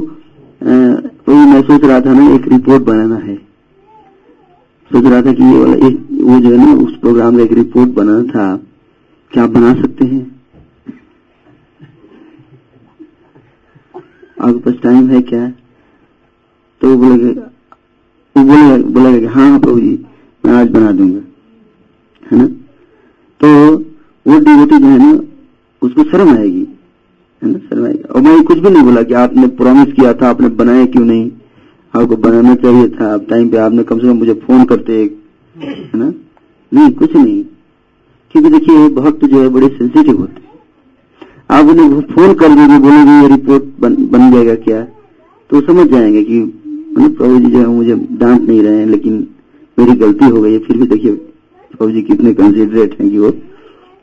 प्रभु, 0.61 1.35
मैं 1.35 1.63
सोच 1.63 1.85
रहा 1.85 2.01
था 2.01 2.13
ना, 2.15 2.35
एक 2.35 2.47
रिपोर्ट 2.49 2.83
बनाना 2.83 3.17
है। 3.17 3.37
सोच 4.91 5.05
रहा 5.05 5.21
था 5.23 5.33
कि 5.33 5.43
ये 5.43 5.59
वाला 5.59 5.77
एक 5.87 5.97
वो 6.23 6.39
जो 6.41 6.51
है 6.51 6.57
ना, 6.57 6.73
उस 6.85 6.97
प्रोग्राम 7.01 7.37
में 7.37 7.45
एक 7.45 7.53
रिपोर्ट 7.53 7.91
बनाना 7.91 8.23
था। 8.33 8.57
क्या 9.33 9.45
आप 9.45 9.51
बना 9.51 9.75
सकते 9.81 10.05
हैं? 10.05 10.25
आपके 14.39 14.59
पास 14.61 14.75
टाइम 14.83 15.09
है 15.11 15.21
क्या? 15.23 15.49
तो 16.83 16.89
वो 16.89 16.97
बोलेगा 16.97 17.51
वो 18.37 18.43
बोलेगा 18.45 18.77
बोलेगा 18.95 19.31
हाँ 19.31 19.59
प्रभु 19.61 19.81
जी, 19.81 19.99
मैं 20.45 20.55
आज 20.55 20.71
बना 20.71 20.93
दूँगा। 20.93 21.21
है 22.23 22.39
ना? 22.39 22.47
तो 23.41 23.49
वो 24.27 24.39
डिवोटी 24.41 24.79
जो 24.79 24.87
है 24.87 24.99
ना 24.99 25.19
उसको 25.83 26.05
शर्म 26.05 26.29
आएगी 26.37 26.67
है 27.43 27.51
ना 27.53 27.59
शर्म 27.59 27.85
आएगी। 27.87 28.03
और 28.05 28.21
मैं 28.21 28.43
कुछ 28.45 28.59
भी 28.59 28.71
नहीं 28.71 28.83
बोला 28.83 29.03
कि 29.03 29.15
आपने 29.15 29.47
प्रॉमिस 29.59 29.93
किया 29.93 30.13
था 30.13 30.29
आपने 30.31 30.49
बनाया 30.61 30.87
क्यों 30.87 31.05
नहीं? 31.05 31.31
आपको 31.95 32.17
बनाना 32.17 32.55
चाहिए 32.55 32.89
था 32.91 33.13
आप 33.15 33.27
टाइम 33.31 33.49
पे 33.49 33.57
आपने 33.59 33.83
कम 33.83 33.99
से 33.99 34.07
कम 34.07 34.17
मुझे 34.17 34.35
फ़ोन 34.47 34.65
करते 34.65 35.03
है 35.57 35.91
ना? 35.95 36.13
नहीं 36.73 36.91
कुछ 36.93 37.15
नहीं। 37.17 37.43
क्योंकि 38.35 38.51
देखिए 38.51 38.89
भक्त 38.91 39.25
जो 39.25 39.41
है 39.41 39.49
बड़े 39.49 39.69
सेंसिटिव 39.69 40.17
होते 40.17 40.41
हैं। 40.41 40.45
आप 41.51 41.67
उन्हें 41.67 42.01
फ़ोन 42.03 42.35
कर 42.35 42.49
देंगे 42.49 42.79
बोलेंगे 42.79 43.13
ये 43.13 43.29
रिपोर्ट 43.29 43.65
बन, 43.81 43.95
बन 44.07 44.33
जाएगा 44.33 44.55
क्या? 44.55 44.83
तो 45.51 45.61
समझ 45.61 45.87
जाएँगे 45.91 46.23
कि 46.25 46.41
प्रभु 46.99 47.39
जी 47.39 47.51
जो 47.51 47.59
है 47.59 47.67
मुझे 47.67 47.95
डांट 47.95 48.43
नहीं 48.43 48.63
रहे 48.63 48.79
हैं 48.79 48.87
लेकिन 48.87 49.27
मेरी 49.79 49.93
गलती 49.93 50.25
हो 50.25 50.41
गई 50.43 50.53
है 50.53 50.59
फिर 50.59 50.77
भी 50.77 50.87
देखिए 50.87 51.13
प्रभु 51.79 51.91
जी, 51.91 52.03
कितने 52.03 52.33
कंसिडरेट 52.35 53.01
हैं 53.01 53.11
कि 53.11 53.19
वो 53.19 53.33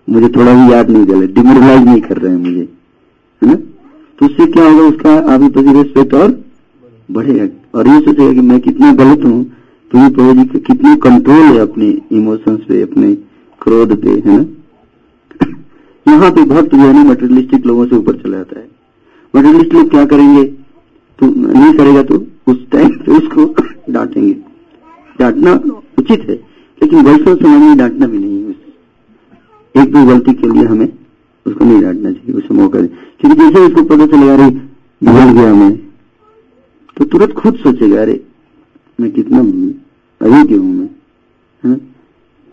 मुझे 0.09 0.27
थोड़ा 0.27 0.53
भी 0.53 0.73
याद 0.73 0.89
नहीं 0.89 1.05
कर 1.05 1.25
डिमोरलाइज 1.33 1.85
नहीं 1.85 2.01
कर 2.01 2.17
रहे 2.17 2.31
हैं 2.31 2.39
मुझे, 2.39 2.69
है 3.43 3.47
ना? 3.47 3.55
तो 4.19 4.25
उससे 4.25 4.45
क्या 4.45 4.69
होगा, 4.69 4.83
उसका 4.83 5.13
आपकी 5.33 5.49
प्रति 5.49 5.73
रेस्पेक्ट 5.73 6.13
और 6.13 6.41
बढ़ेगा। 7.11 7.79
और 7.79 7.87
ये 7.87 7.99
सोचेगा 7.99 8.33
कि 8.33 8.41
मैं 8.41 8.59
कितना 8.59 8.93
गलत 8.93 9.25
हूँ 9.25 9.43
तो 9.91 9.97
ये 9.97 10.09
प्रभु 10.09 10.33
जी 10.33 10.45
का 10.45 10.59
कितनी 10.59 10.95
कंट्रोल 10.95 11.35
है 11.35 11.57
अपने 11.57 12.01
इमोशंस 12.11 12.59
पे, 12.59 12.81
अपने 12.81 13.13
क्रोध 13.61 14.01
पे, 14.01 14.09
है 14.09 14.37
ना? 14.37 14.45
यहाँ 16.11 16.31
पे 16.31 16.43
भक्त 16.43 16.71
जो 16.71 16.77
है 16.77 16.93
ना 16.93 17.03
मटेरियलिस्टिक 17.03 17.65
लोगों 17.65 17.85
से 17.85 17.95
ऊपर 17.95 18.15
चला 18.15 18.37
जाता 18.37 18.59
है। 18.59 18.67
मटेरियलिस्ट 19.35 19.73
लोग 19.73 19.89
क्या 19.89 20.05
करेंगे? 20.05 20.43
तो 21.19 21.25
नहीं 21.53 21.73
करेगा 21.73 22.03
तो 22.03 22.25
उस 22.47 22.69
टाइम 22.71 22.89
उसको 23.17 23.55
डांटेंगे। 23.89 24.33
डांटना 25.19 25.53
उचित 25.97 26.29
है। 26.29 26.52
लेकिन 26.83 27.05
वैष्णव 27.05 27.35
समाज 27.35 27.61
में 27.61 27.77
डांटना 27.77 28.07
भी 28.07 28.17
नहीं 28.17 28.43
है। 28.43 28.49
एक 29.83 29.93
दो 29.93 30.05
गलती 30.05 30.33
के 30.33 30.49
लिए 30.49 30.63
हमें 30.63 30.93
उसको 31.47 31.65
नहीं 31.65 31.81
डांटना 31.81 32.11
चाहिए, 32.11 32.33
उसे 32.33 32.53
मौका 32.53 32.81
दे। 32.81 32.87
क्योंकि 32.87 33.37
जैसे 33.37 33.59
उसको 33.59 33.83
पता 33.83 34.07
चलेगा 34.07 34.33
अरे, 34.33 34.49
भूल 35.03 35.41
गया 35.41 35.53
मैं 35.53 35.75
तो 36.97 37.05
तुरंत 37.05 37.31
खुद 37.31 37.55
सोचेगा, 37.55 38.01
अरे, 38.01 38.23
मैं 38.99 39.11
कितना 39.11 39.39
अयोग्य 40.21 40.55
हूँ 40.55 40.75
मैं, 40.75 40.89
है? 41.65 41.81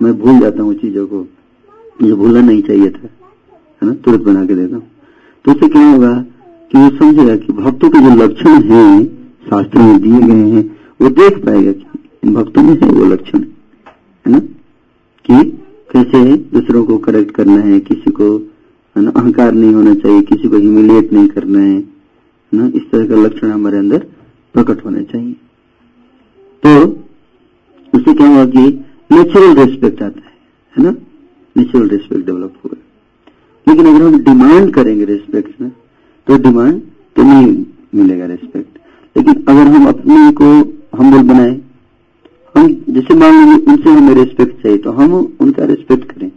मैं 0.03 0.19
भूल 0.19 0.41
जाता 0.41 0.63
हूँ 0.63 0.75
चीज़ों 0.75 1.07
को। 1.07 1.27
मुझे 2.03 2.15
भूलना 2.15 2.41
नहीं 2.41 2.63
चाहिए 2.63 2.91
था, 2.91 3.09
है 3.83 3.89
ना? 3.89 3.95
तुरंत 3.95 4.21
बना 4.21 4.47
के 4.47 4.55
देता 4.55 4.77
हूँ। 4.77 4.89
तो 5.45 5.53
उससे 5.53 5.69
क्या 5.69 5.93
होगा 5.93 6.25
कि 6.73 6.79
वो 6.79 6.91
समझेगा 6.91 7.37
कि 7.37 7.53
भक्तों 7.53 7.91
के 7.91 7.99
जो 7.99 8.25
लक्षण 8.25 8.63
हैं, 8.63 9.05
शास्त्र 9.51 9.79
में 9.79 10.01
दिए 10.01 10.21
गए 10.21 10.51
हैं, 10.51 10.79
वो 11.01 11.09
देख 11.09 11.45
पाएगा 11.47 11.73
कि 11.73 11.85
इन 12.25 12.35
भक्तों 12.35 12.63
में 12.63 12.81
है 12.83 12.89
वो 12.89 13.05
लक्षण। 13.05 13.45
है 14.31 14.41
ना? 14.41 14.47
कि 15.25 15.51
कैसे 15.93 16.37
दूसरों 16.37 16.85
को 16.85 16.99
करेक्ट 16.99 17.31
करना 17.31 17.57
है, 17.57 17.81
किसी 17.81 18.11
को, 18.11 18.37
है 18.97 19.03
ना, 19.03 19.11
अहंकार 19.11 19.53
नहीं 19.53 19.73
होना 19.73 19.95
चाहिए, 19.95 20.23
किसी 20.23 20.49
को 20.49 20.57
ह्यूमिलिएट 20.57 21.13
नहीं 21.13 21.29
करना 21.29 21.59
है 21.59 21.85
ना? 22.55 22.67
इस 22.75 22.91
तरह 22.91 23.07
का 23.07 23.17
लक्षण 23.17 23.51
हमारे 23.51 23.79
अंदर 23.79 23.99
प्रकट 24.55 24.85
होने 24.85 25.03
चाहिए। 25.03 25.33
तो 26.63 26.87
उससे 27.95 28.15
क्या 28.15 28.29
हुआ 28.29 28.45
कि 28.47 28.85
नेचुरल 29.13 29.55
रेस्पेक्ट 29.55 30.03
आता 30.03 30.21
है 30.21 30.33
है 30.77 30.85
ना? 30.85 30.95
नेचुरल 31.57 31.89
रेस्पेक्ट 31.89 32.27
डेवलप 32.27 32.55
होगा 32.65 32.77
लेकिन 33.67 33.87
अगर 33.87 34.03
हम 34.03 34.19
डिमांड 34.19 34.75
करेंगे 34.75 35.05
रेस्पेक्ट 35.05 35.61
में 35.61 35.73
तो 36.27 36.37
डिमांड 36.37 36.81
तो 37.17 37.23
नहीं 37.23 37.65
मिलेगा 37.95 38.27
रेस्पेक्ट 38.27 38.79
लेकिन 39.17 39.45
अगर 39.49 39.67
हम 39.67 39.87
अपने 39.87 40.33
को 40.33 40.45
हम्बल 40.99 41.23
बनाए 41.23 41.61
हम 42.55 42.73
जैसे 42.89 43.15
मान 43.15 43.33
लीजिए 43.35 43.73
उनसे 43.73 43.91
हमें 43.91 44.15
रेस्पेक्ट 44.15 44.63
चाहिए 44.63 44.79
तो 44.79 44.93
हम 44.93 45.15
उनका 45.41 45.65
रेस्पेक्ट 45.65 46.13
करें। 46.13 46.31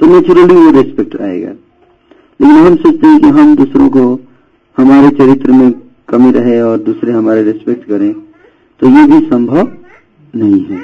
तो 0.00 0.06
नेचुरली 0.06 0.54
वो 0.54 0.70
रेस्पेक्ट 0.72 1.16
आएगा। 1.16 1.50
लेकिन 1.50 2.56
हम 2.56 2.76
सोचते 2.76 3.06
हैं 3.06 3.20
कि 3.20 3.28
हम 3.28 3.54
दूसरों 3.56 3.88
को 3.90 4.04
हमारे 4.76 5.10
चरित्र 5.16 5.52
में 5.52 5.72
कमी 6.08 6.30
रहे 6.32 6.60
और 6.60 6.78
दूसरे 6.78 7.12
हमारे 7.12 7.42
रिस्पेक्ट 7.42 7.86
करें 7.88 8.12
तो 8.80 8.88
ये 8.88 9.06
भी 9.06 9.26
संभव 9.28 9.68
नहीं 10.34 10.64
है। 10.64 10.78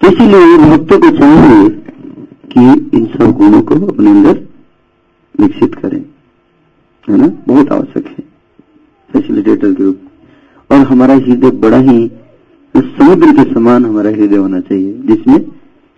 तो 0.00 0.12
इसीलिए 0.12 0.56
भक्तों 0.58 0.98
को 1.00 1.10
चाहिए 1.10 1.68
कि 2.52 2.96
इन 2.96 3.06
सब 3.08 3.32
गुणों 3.32 3.62
को 3.62 3.74
अपने 3.86 4.10
अंदर 4.10 4.46
विकसित 5.34 5.74
करें। 5.74 6.04
है 7.08 7.16
ना? 7.16 7.26
बहुत 7.48 7.72
आवश्यक 7.72 8.06
है। 8.06 8.24
फैसिलिटेटर 9.10 9.74
के 9.74 9.82
रूप 9.82 10.00
और 10.70 10.78
हमारा 10.86 11.14
हृदय 11.14 11.50
बड़ा 11.60 11.78
ही 11.80 12.10
समुद्र 12.74 13.32
के 13.34 13.52
समान 13.54 13.84
हमारा 13.86 14.10
हृदय 14.10 14.36
होना 14.36 14.60
चाहिए, 14.60 14.92
जिसमें 15.06 15.38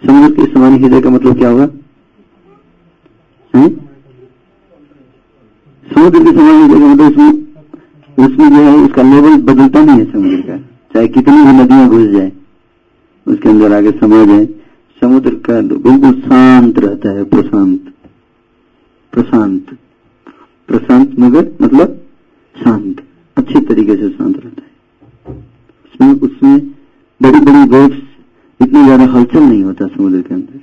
समुद्र 0.03 0.35
के 0.37 0.53
समान 0.53 0.73
हृदय 0.75 1.01
का 1.01 1.11
मतलब 1.11 1.39
क्या 1.39 1.51
होगा? 1.51 1.67
समुद्र 5.87 6.19
के 6.21 6.33
समान 6.33 6.63
हृदय 6.63 6.81
का 6.81 6.87
मतलब 6.87 7.11
उसमें 7.11 7.47
उसमें 8.19 8.49
जो 8.51 8.57
है, 8.57 8.77
उसका 8.77 9.03
लेवल 9.03 9.37
बदलता 9.43 9.85
नहीं 9.85 9.99
है 9.99 10.13
समुद्र 10.13 10.41
का। 10.41 10.57
चाहे 10.95 11.09
कितनी 11.09 11.37
भी 11.37 11.53
नदियाँ 11.53 11.89
घुस 11.89 12.09
जाए, 12.09 12.33
उसके 13.27 13.49
अंदर 13.49 13.73
आगे 13.73 13.91
समा 13.91 14.25
जाए 14.25 14.47
समुद्र 15.03 15.35
का 15.47 15.61
बिल्कुल 15.63 16.21
शांत 16.21 16.79
रहता 16.79 17.11
है, 17.11 17.25
प्रशांत। 17.25 17.93
प्रशांत। 19.13 19.77
प्रशांत 20.69 21.19
मगर 21.19 21.51
मतलब 21.63 22.01
शांत। 22.57 23.01
अच्छी 23.41 23.61
तरीके 23.67 23.97
से 23.97 24.09
शांत 24.09 24.37
रहता 24.37 24.63
है। 24.63 25.35
उसमें 25.85 26.13
उसमें 26.29 26.59
बड़ी 27.21 27.41
बड़ी 27.41 27.69
वेव्स 27.69 27.99
इतनी 28.61 28.83
ज़्यादा 28.85 29.05
हलचल 29.13 29.43
नहीं 29.43 29.63
होता 29.65 29.87
समुद्र 29.87 30.21
के 30.21 30.35
अंदर। 30.35 30.59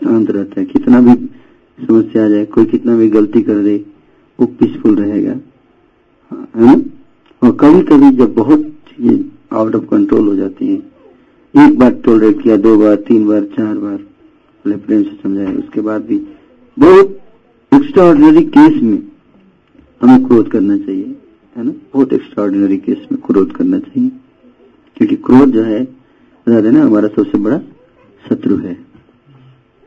शांत 0.00 0.30
रहता 0.30 0.60
है। 0.60 0.66
कितना 0.66 1.00
भी 1.00 1.14
समस्या 1.78 2.24
आ 2.24 2.28
जाए, 2.28 2.44
कोई 2.44 2.64
कितना 2.64 2.96
भी 2.96 3.08
गलती 3.08 3.42
कर 3.42 3.62
दे, 3.64 3.76
वो 4.38 4.46
पीसफुल 4.58 4.96
रहेगा। 4.96 5.32
है 6.56 6.66
ना? 6.66 6.74
और 7.42 7.52
कभी 7.60 7.82
कभी 7.82 8.10
जब 8.16 8.34
बहुत 8.34 8.60
चीज़ें 8.88 9.56
आउट 9.58 9.74
ऑफ़ 9.74 9.84
कंट्रोल 9.84 10.28
हो 10.28 10.34
जाती 10.36 10.66
है, 10.66 10.76
एक 11.54 11.78
बार 11.78 11.90
टोलरेट 12.04 12.42
किया, 12.42 12.56
दो 12.56 12.76
बार, 12.78 12.94
तीन 13.08 13.26
बार, 13.28 13.44
चार 13.56 13.74
बार 13.76 13.96
बोले 13.96 14.76
प्रेम 14.76 15.02
से 15.02 15.16
समझाए 15.22 15.54
उसके 15.54 15.80
बाद 15.80 16.04
भी 16.06 16.16
बहुत 16.76 17.18
एक्स्ट्रा 17.72 18.04
ऑर्डिनरी 18.04 18.44
केस 18.56 18.82
में 18.82 19.02
हमें 20.00 20.24
क्रोध 20.26 20.50
करना 20.50 20.76
चाहिए। 20.76 21.14
है 21.56 21.64
ना? 21.64 21.70
बहुत 21.70 22.12
एक्स्ट्रा 22.12 22.44
केस 22.76 23.06
में 23.12 23.20
क्रोध 23.26 23.52
करना 23.52 23.78
चाहिए। 23.78 24.10
क्योंकि 24.96 25.16
क्रोध 25.16 25.48
जो 25.48 25.62
है, 25.62 25.84
बता 26.48 26.80
हमारा 26.80 27.08
सबसे 27.08 27.38
बड़ा 27.38 27.58
शत्रु 28.28 28.56
है। 28.56 28.74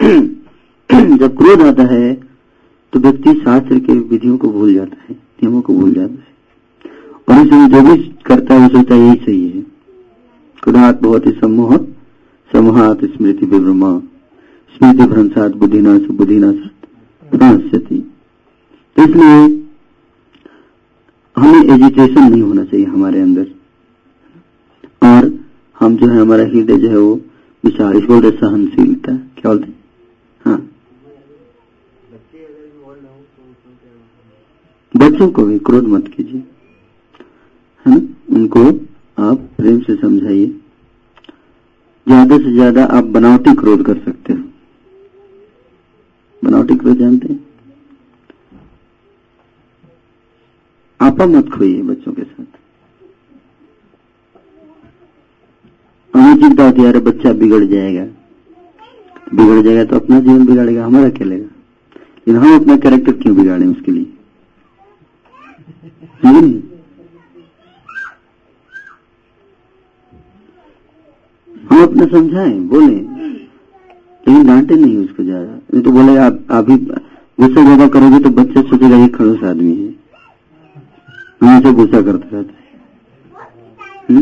जब 1.18 1.38
क्रोध 1.38 1.62
आता 1.62 1.84
है 1.84 2.14
तो 2.94 3.00
व्यक्ति 3.00 3.34
शास्त्र 3.34 3.80
के 3.80 3.94
विधियों 3.94 4.38
को 4.38 4.50
भूल 4.50 4.74
जाता 4.74 4.98
है, 5.10 5.16
नियमों 5.44 5.62
को 5.62 5.74
भूल 5.74 5.92
जाता 5.92 6.14
है। 6.14 6.28
और 7.30 7.48
इसमें 7.48 7.68
जो 7.68 7.82
भी 7.82 8.04
करता 8.26 8.54
है 8.54 8.70
सोचता 8.70 8.96
यही 8.96 9.26
सही 9.26 9.50
है। 9.50 9.62
क्रोधात 10.64 11.02
बहुत 11.02 11.28
ही 11.28 11.32
सम्मोह 11.32 11.78
समूहात 12.54 13.06
स्मृति 13.06 13.46
विभ्रमा। 13.46 14.00
स्मृति 14.78 15.08
भ्रंसात 15.08 15.52
बुद्धिनाश 15.52 16.02
बुद्धिनाश 16.02 16.56
तो 18.96 19.04
इसलिए 19.04 19.65
हमें 21.46 21.74
एजुटेशन 21.74 22.24
नहीं 22.24 22.42
होना 22.42 22.64
चाहिए 22.64 22.86
हमारे 22.86 23.22
अंदर। 23.22 23.48
और 25.04 25.32
हम 25.80 25.96
जो 25.98 26.08
है, 26.08 26.20
हमारा 26.20 26.44
हृदय 26.44 26.78
जो 26.78 26.90
है, 26.90 26.98
वो 26.98 27.16
विचार 27.64 27.96
इसको 27.96 28.14
बोलते 28.14 28.38
सहनशीलता 28.38 29.12
क्या 29.12 29.54
बोलते 29.54 29.72
हाँ। 30.46 30.58
बच्चों 34.96 35.30
को 35.30 35.46
भी 35.46 35.60
क्रोध 35.60 35.84
मत 35.84 36.08
कीजिए। 36.08 36.44
है 37.86 37.96
ना? 37.96 38.02
उनको 38.36 38.64
आप 39.24 39.50
प्रेम 39.58 39.80
से 39.80 39.96
समझाइए। 39.96 40.46
ज़्यादा 42.08 42.38
से 42.38 42.54
ज़्यादा 42.54 42.84
आप 42.84 43.04
बनावटी 43.04 43.54
क्रोध 43.56 43.86
कर 43.86 43.98
सकते 43.98 44.34
हो। 44.34 44.44
बनावटी 46.44 46.76
क्रोध 46.76 46.98
जानते 46.98 47.34
हैं? 47.34 47.45
आपा 51.06 51.26
मत 51.28 51.50
खोइए 51.52 51.82
बच्चों 51.84 52.12
के 52.14 52.24
साथ। 52.24 52.46
हमें 56.14 56.36
चिंता 56.38 56.66
होती 56.66 57.00
बच्चा 57.02 57.32
बिगड़ 57.34 57.64
जाएगा। 57.66 58.04
बिगड़ 59.34 59.62
जाएगा 59.62 59.84
तो 59.84 59.96
अपना 59.96 60.20
जीवन 60.20 60.46
बिगाड़ेगा, 60.46 60.86
हमारा 60.86 61.10
क्या 61.10 61.28
लेगा 61.28 61.46
लेकिन 62.28 62.36
हम 62.36 62.56
अपना 62.56 62.76
कैरेक्टर 62.78 63.12
क्यों 63.14 63.36
बिगाड़े 63.36 63.66
उसके 63.68 63.92
लिए? 63.92 64.06
हम 71.66 71.82
अपना 71.84 72.06
समझाएँ, 72.08 72.60
बोले। 72.62 72.96
लेकिन 74.28 74.48
डांटे 74.48 74.76
नहीं 74.76 74.98
उसको 74.98 75.24
ज़्यादा। 75.24 75.54
नहीं 75.74 75.82
तो 75.84 75.92
बोले, 75.92 76.16
आप 76.18 76.40
अभी 76.52 76.76
गुस्सा 76.78 77.64
ज़्यादा 77.64 77.88
करोगे 77.90 78.20
तो 78.20 78.30
बच्चा 78.32 78.62
सोचेगा, 78.62 78.98
ये 78.98 79.08
खड़ोस 79.10 79.44
आदमी 79.44 79.76
है। 79.76 79.94
हमेशा 81.48 81.72
गुस्सा 81.72 82.02
करता 82.02 82.38
रहता 82.38 82.54
है। 84.14 84.22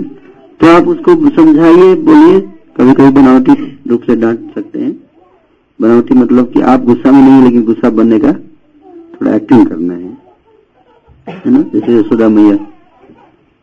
तो 0.60 0.68
आप 0.68 0.88
उसको 0.88 1.30
समझाइए, 1.30 1.96
बोलिए। 1.96 2.42
कभी 2.78 2.94
कभी 2.94 3.10
बनावटी 3.12 3.80
रूप 3.88 4.02
से 4.02 4.16
डांट 4.16 4.40
सकते 4.56 4.80
हैं। 4.80 5.00
बनावटी 5.82 6.14
मतलब 6.14 6.52
कि 6.54 6.62
आप 6.62 6.84
गुस्सा 6.84 7.12
में 7.12 7.22
नहीं 7.22 7.44
लेकिन 7.44 7.64
गुस्सा 7.64 7.90
बनने 7.90 8.20
का 8.20 8.34
थोड़ा 9.14 9.36
एक्टिंग 9.36 9.68
करना 9.68 9.94
है। 9.94 10.18
है 11.30 11.52
ना? 11.52 11.62
जैसे 11.74 12.00
यशोदा 12.00 12.30
मैया 12.30 12.56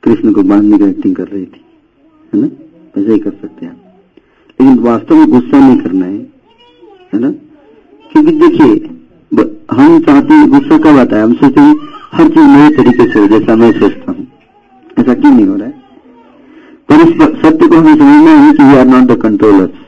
कृष्ण 0.02 0.32
को 0.32 0.42
बांधने 0.42 0.78
का 0.78 0.86
एक्टिंग 0.86 1.16
कर 1.16 1.28
रही 1.28 1.46
थी। 1.46 1.64
है 2.34 2.40
ना? 2.40 2.46
ऐसा 3.00 3.12
ही 3.12 3.18
कर 3.18 3.30
सकते 3.30 3.66
हैं 3.66 3.72
लेकिन 4.60 4.78
वास्तव 4.78 5.16
में 5.16 5.28
गुस्सा 5.28 5.58
नहीं 5.58 5.80
करना 5.80 6.06
है। 6.06 6.18
है 7.14 7.20
ना? 7.20 7.30
क्योंकि 8.12 8.32
देखिए 8.32 8.86
हम 9.72 10.00
चाहते 10.00 10.34
हैं 10.34 10.50
गुस्सा 10.50 10.78
कब 10.78 10.98
आता 10.98 11.16
है? 11.16 11.22
हम 11.22 11.34
सोचते 11.34 11.60
हैं 11.60 11.76
हर 12.12 12.28
चीज़ 12.28 12.46
नए 12.46 12.70
तरीके 12.76 13.04
से, 13.12 13.26
जैसा 13.28 13.54
मैं 13.56 13.70
सोचता 13.72 14.12
हूँ। 14.12 14.26
ऐसा 14.96 15.14
क्यों 15.14 15.32
नहीं 15.32 15.46
हो 15.46 15.56
रहा 15.56 15.66
है? 15.66 15.74
पर 16.88 17.00
इस 17.00 17.12
सत्य 17.42 17.66
को 17.66 17.76
हमें 17.76 17.94
समझना 17.94 18.30
है 18.32 18.52
कि 18.52 18.62
we 18.62 18.76
are 18.78 18.86
not 18.86 19.08
the 19.08 19.20
controllers 19.22 19.78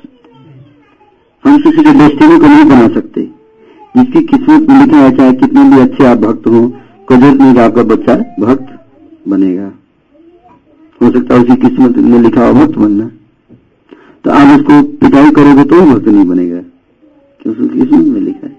हम 1.44 1.56
किसी 1.62 1.82
के 1.82 1.92
डेस्टिनी 1.92 2.38
को 2.38 2.46
नहीं 2.46 2.64
बना 2.64 2.88
सकते। 2.90 3.22
जिसकी 3.94 4.22
किस्मत 4.24 4.68
में 4.68 4.80
लिखा 4.80 4.98
है, 4.98 5.16
चाहे 5.16 5.32
कितने 5.34 5.64
भी 5.70 5.80
अच्छे 5.80 6.04
आप 6.06 6.18
भक्त 6.18 6.46
हो 6.46 6.60
ज़रूरत 7.10 7.40
नहीं 7.40 7.58
आपका 7.60 7.82
बच्चा 7.84 8.14
भक्त 8.40 8.68
बनेगा। 9.28 9.66
हो 11.00 11.10
सकता 11.10 11.34
है 11.34 11.40
उसकी 11.40 11.56
किस्मत 11.58 11.96
में 11.98 12.18
लिखा 12.20 12.46
हो 12.46 12.52
भक्त 12.54 12.78
बनना। 12.78 13.10
तो 14.24 14.30
आप 14.30 14.56
उसको 14.56 14.82
पिटाई 14.98 15.30
करोगे 15.32 15.64
तो 15.64 15.80
भक्त 15.84 16.08
नहीं 16.08 16.24
बनेगा, 16.26 16.60
क्योंकि 17.40 17.68
किस्मत 17.68 18.06
में 18.06 18.20
लिखा 18.20 18.46
है। 18.46 18.56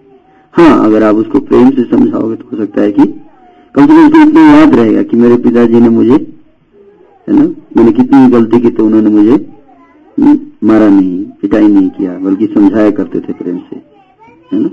हाँ 0.54 0.86
अगर 0.86 1.04
आप 1.04 1.16
उसको 1.16 1.40
प्रेम 1.42 1.70
से 1.72 1.84
समझाओगे 1.86 2.36
तो 2.36 2.46
हो 2.52 2.58
सकता 2.58 2.82
है 2.82 2.92
कि 2.92 3.04
कम 3.76 3.82
से 3.82 3.88
कम 3.88 4.06
उसको 4.06 4.22
इतना 4.22 4.42
याद 4.48 4.76
रहेगा 4.76 5.02
कि 5.04 5.18
मेरे 5.18 5.38
पिताजी 5.44 5.80
ने 5.80 5.90
मुझे, 5.90 6.14
है 6.14 7.36
ना, 7.36 7.44
मैंने 7.78 7.92
कितनी 7.92 8.28
गलती 8.30 8.60
की 8.60 8.70
तो 8.70 8.86
उन्होंने 8.86 9.10
मुझे 9.10 9.46
मारा 10.64 10.88
नहीं, 10.90 11.24
पिटाई 11.42 11.68
नहीं 11.68 11.90
किया, 11.90 12.18
बल्कि 12.20 12.48
समझाया 12.48 12.92
करते 12.92 13.20
थे 13.20 13.34
प्रेम 13.34 13.58
से, 13.60 13.76
है 14.52 14.60
ना? 14.60 14.70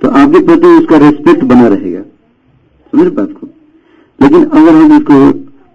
तो 0.00 0.08
आपके 0.10 0.40
प्रति 0.42 0.66
उसका 0.74 0.96
रेस्पेक्ट 0.98 1.44
बना 1.44 1.66
रहेगा, 1.68 2.02
समझ 2.92 3.06
बात 3.12 3.32
को? 3.32 3.46
लेकिन 4.18 4.44
अगर 4.44 4.74
हम 4.74 4.96
उसको 4.96 5.14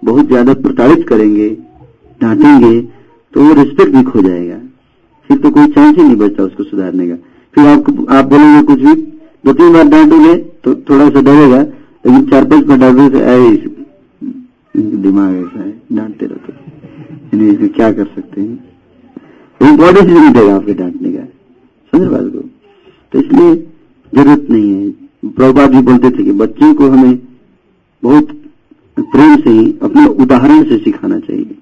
बहुत 0.03 0.27
ज़्यादा 0.27 0.53
प्रताड़ित 0.55 1.07
करेंगे, 1.09 1.49
डांटेंगे 2.21 2.79
तो 3.33 3.43
वो 3.43 3.53
रिस्पेक्ट 3.55 3.91
भी 3.95 4.03
खो 4.03 4.21
जाएगा। 4.21 4.59
फिर 5.29 5.37
तो 5.37 5.49
कोई 5.51 5.67
चांस 5.67 5.95
ही 5.97 6.03
नहीं 6.03 6.15
बचता 6.17 6.43
उसको 6.43 6.63
सुधारने 6.63 7.07
का। 7.07 7.15
फिर 7.55 7.67
आपको 7.67 8.05
आप 8.13 8.25
बोलेंगे 8.25 8.61
कुछ 8.65 8.79
भी 8.79 8.93
दो 9.43 9.53
तीन 9.53 9.73
बार 9.73 9.87
डांटोगे 9.89 10.35
तो 10.63 10.73
थोड़ा 10.89 11.09
सा 11.09 11.21
डरेगा 11.21 11.63
लेकिन 12.03 12.29
चार 12.29 12.45
पाँच 12.45 12.65
डांटोगे 12.69 13.09
तो 13.09 13.25
आए 13.25 13.55
दिमाग 14.75 15.35
ऐसा 15.35 15.59
है, 15.59 15.71
डांटते 15.93 16.25
रहते 16.25 17.45
इसमें 17.47 17.69
क्या 17.69 17.91
कर 17.91 18.05
सकते 18.05 18.41
हैं? 18.41 18.55
वो 19.61 19.75
बॉडी 19.77 19.99
से 19.99 20.05
नहीं 20.09 20.31
देगा 20.33 20.55
आपके 20.55 20.73
डांटने 20.73 21.11
का। 21.11 21.23
समझ 21.93 22.07
बात 22.07 22.31
को? 22.33 22.39
तो 23.13 23.19
इसलिए 23.19 23.55
ज़रूरत 24.13 24.47
नहीं 24.49 24.71
है। 24.71 24.89
प्रभुपाद 25.29 25.71
जी 25.71 25.81
बोलते 25.81 26.09
थे 26.09 26.23
कि 26.23 26.31
बच्चों 26.33 26.73
को 26.73 26.89
हमें 26.89 27.17
बहुत 28.03 28.27
प्रेम 28.97 29.35
से 29.37 29.49
ही 29.49 29.71
अपने 29.83 30.05
उदाहरण 30.15 30.63
से 30.63 30.77
सिखाना 30.77 31.19
चाहिए, 31.19 31.55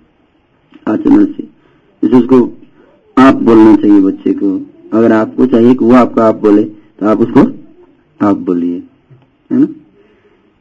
आचरण 0.88 1.25
से। 1.25 1.43
जैसे 2.03 2.15
उसको 2.17 2.41
आप 3.17 3.36
बोलना 3.43 3.75
चाहिए 3.75 4.01
बच्चे 4.01 4.33
को। 4.33 4.55
अगर 4.93 5.11
आपको 5.13 5.45
चाहिए 5.47 5.73
कि 5.73 5.86
वो 5.86 5.93
आपको 5.95 6.21
आप 6.21 6.41
बोले 6.41 6.63
तो 6.63 7.05
आप 7.05 7.21
उसको 7.21 7.41
आप 8.19 8.38
बोलिए। 8.39 8.77
है 9.51 9.59
ना? 9.59 9.67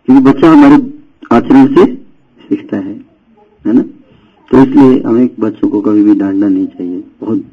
क्योंकि 0.09 0.23
बच्चा 0.23 0.51
हमारे 0.51 0.77
आचरण 1.33 1.67
से 1.75 1.85
सीखता 2.41 2.77
है 2.77 2.95
है 3.65 3.73
ना? 3.73 3.83
तो 4.51 4.63
इसलिए 4.63 5.01
हमें 5.03 5.29
बच्चों 5.41 5.69
को 5.69 5.81
कभी 5.81 6.03
भी 6.05 6.15
डांटना 6.15 6.49
नहीं 6.49 6.67
चाहिए। 6.69 7.03
बहुत 7.21 7.45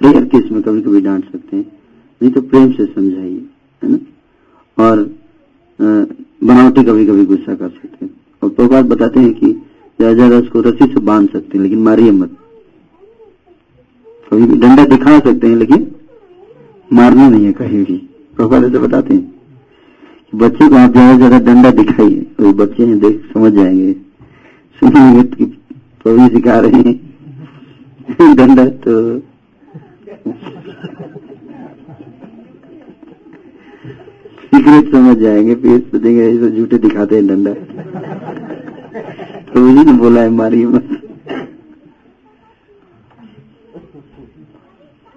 रेयर 0.00 0.24
केस 0.26 0.50
में 0.52 0.62
कभी 0.62 0.80
कभी 0.80 1.00
डांट 1.00 1.24
सकते 1.24 1.56
हैं। 1.56 1.64
नहीं 2.20 2.30
तो 2.32 2.40
प्रेम 2.42 2.70
से 2.72 2.84
समझाइए, 2.86 3.42
है 3.82 3.90
ना? 3.90 3.98
और 4.78 5.02
बनावटी 6.42 6.82
कभी 6.84 7.06
कभी 7.06 7.24
गुस्सा 7.26 7.54
कर 7.54 7.68
सकते 7.70 8.04
हैं। 8.04 8.12
और 8.42 8.50
प्रभात 8.50 8.84
बताते 8.86 9.20
हैं 9.20 9.32
कि 9.34 9.52
ज़्यादा 9.52 10.14
ज़्यादा 10.14 10.36
उसको 10.38 10.60
रस्सी 10.60 10.86
से 10.86 11.00
बाँध 11.02 11.28
सकते 11.30 11.58
हैं, 11.58 11.62
लेकिन 11.62 11.78
मारिए 11.80 12.10
मत। 12.12 12.36
कभी 14.32 14.46
भी 14.46 14.58
डंडा 14.58 14.84
दिखा 14.86 15.18
सकते 15.18 15.46
हैं, 15.46 15.56
लेकिन 15.56 15.90
मारना 16.90 17.28
नहीं 17.28 17.44
है 17.44 17.52
कहीं 17.54 17.84
भी। 17.84 17.96
प्रभात 18.36 18.64
ऐसे 18.64 18.78
बताते 18.78 19.14
हैं। 19.14 19.41
बच्चे 20.32 20.68
को 20.68 20.76
आप 20.76 20.92
ज़्यादा 20.92 21.16
ज़्यादा 21.16 21.38
डंडा 21.38 21.70
दिखाइए, 21.70 22.26
और 22.40 22.52
बच्चे 22.54 22.84
हैं, 22.84 22.98
देख, 23.00 23.20
समझ 23.34 23.52
जाएँगे। 23.52 23.92
सुनेंगे 24.82 25.22
कि 25.36 25.44
प्रभु 26.04 26.28
सिखा 26.28 26.58
रहे 26.58 26.80
हैं। 26.80 28.34
डंडा 28.36 28.64
तो। 28.64 28.94
सीक्रेट 34.46 34.90
समझ 34.92 35.16
जाएँगे, 35.18 35.54
फिर 35.54 35.78
सोचेंगे 35.80 36.26
ऐसे 36.28 36.50
झूठे 36.50 36.78
दिखाते 36.78 37.16
हैं 37.16 37.26
डंडा। 37.26 37.52
तो 39.44 39.66
उसी 39.68 39.84
ने 39.84 39.92
बोला 39.92 40.20
है 40.20 40.30
मारिए 40.30 40.66
मत। 40.66 40.88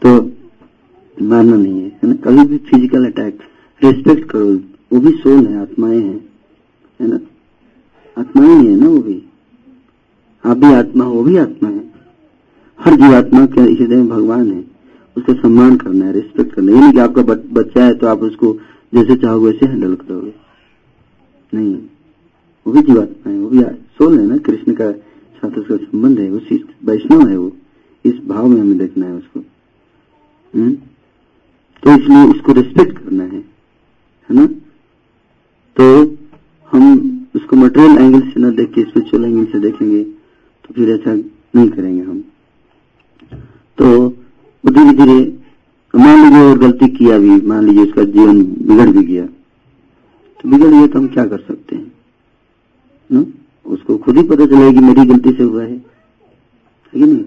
तो 0.01 0.15
मानना 1.17 1.55
नहीं 1.55 1.81
है 1.81 1.91
ना? 2.03 2.15
कभी 2.23 2.45
भी 2.45 2.57
फ़िज़िकल 2.57 3.05
अटैक 3.05 3.39
रिस्पेक्ट 3.81 4.29
करो। 4.29 4.74
वो 4.95 5.01
भी 5.01 5.11
सोल 5.11 5.47
है, 5.47 5.61
आत्माएँ 5.61 6.01
हैं, 6.01 6.29
है 7.01 7.07
ना? 7.07 7.19
आत्माएँ 8.17 8.59
ही 8.59 8.67
है 8.67 8.75
ना 8.75 8.87
वो 8.87 8.97
भी। 8.97 9.23
आप 10.45 10.57
भी 10.57 10.73
आत्मा 10.73 11.05
वो 11.05 11.23
भी 11.23 11.37
आत्मा 11.37 11.69
है। 11.69 11.91
हर 12.79 12.95
जीवात्मा 12.95 13.45
के 13.45 13.61
हृदय 13.61 13.95
में 13.95 14.09
भगवान 14.09 14.51
है। 14.51 14.65
उसका 15.17 15.33
सम्मान 15.33 15.77
करना 15.77 16.05
है 16.05 16.11
रिस्पेक्ट 16.11 16.53
करना 16.53 16.71
है। 16.71 16.81
नहीं 16.81 16.91
कि 16.93 16.99
आपका 16.99 17.21
बच्चा 17.51 17.85
है 17.85 17.93
तो 17.93 18.07
आप 18.07 18.19
उसको 18.19 18.59
जैसे 18.93 19.15
चाहोगे 19.15 19.45
वैसे 19.45 19.65
हैंडल 19.65 19.95
करोगे। 19.95 20.33
नहीं, 21.53 21.75
वो 22.67 22.73
भी 22.73 22.81
जीवात्मा 22.81 23.31
है, 23.31 23.39
वो 23.39 23.49
भी 23.49 23.59
सोल 23.63 24.19
है 24.19 24.25
ना? 24.25 24.37
कृष्ण 24.37 24.73
का 24.73 24.91
साथ 25.37 25.51
उसका 25.51 25.77
संबंध 25.77 26.19
है 26.19 26.29
उसी 26.29 26.65
वैष्णव 26.85 27.29
है 27.29 27.37
वो। 27.37 27.57
इस 28.05 28.13
भाव 28.27 28.47
में 28.47 28.61
हमें 28.61 28.77
देखना 28.77 29.05
है 29.05 29.13
उसको। 29.13 29.39
हुँ? 30.55 30.71
तो 31.83 32.01
इसलिए 32.01 32.23
उसको 32.25 32.51
रिस्पेक्ट 32.51 32.97
करना 32.97 33.23
है 33.23 33.55
है 34.29 34.35
ना? 34.35 34.49
तो 35.77 35.85
हम 36.71 36.85
उसको 37.35 37.55
मटेरियल 37.55 37.97
एंगल 37.97 38.21
से 38.21 38.39
ना 38.39 38.49
देख 38.49 38.73
के 38.73 38.81
स्पिरिचुअल 38.81 39.25
एंगल 39.25 39.45
से 39.45 39.59
देखेंगे 39.59 40.03
तो 40.03 40.73
फिर 40.73 40.89
ऐसा 40.89 41.13
नहीं 41.55 41.69
करेंगे 41.69 42.01
हम। 42.01 42.19
तो 43.77 44.09
धीरे 44.63 44.93
धीरे, 44.93 45.37
मान 45.93 46.23
लीजिए 46.23 46.41
और 46.41 46.57
गलती 46.59 46.87
किया 46.87 47.17
भी, 47.19 47.29
मान 47.29 47.65
लीजिए 47.65 47.83
उसका 47.83 48.03
जीवन 48.03 48.43
बिगड़ 48.43 48.89
भी 48.89 49.03
गया 49.03 49.25
तो 50.39 50.49
बिगड़ 50.49 50.67
गया 50.67 50.87
तो 50.87 50.99
हम 50.99 51.07
क्या 51.07 51.25
कर 51.25 51.39
सकते 51.39 51.75
हैं? 51.75 51.91
न? 53.11 53.25
उसको 53.65 53.97
खुद 53.97 54.17
ही 54.17 54.23
पता 54.23 54.45
चलेगा 54.45 54.71
कि 54.71 54.79
मेरी 54.79 55.05
गलती 55.05 55.31
से 55.31 55.43
हुआ 55.43 55.63
है। 55.63 55.77
कि 56.93 56.99
नहीं? 56.99 57.23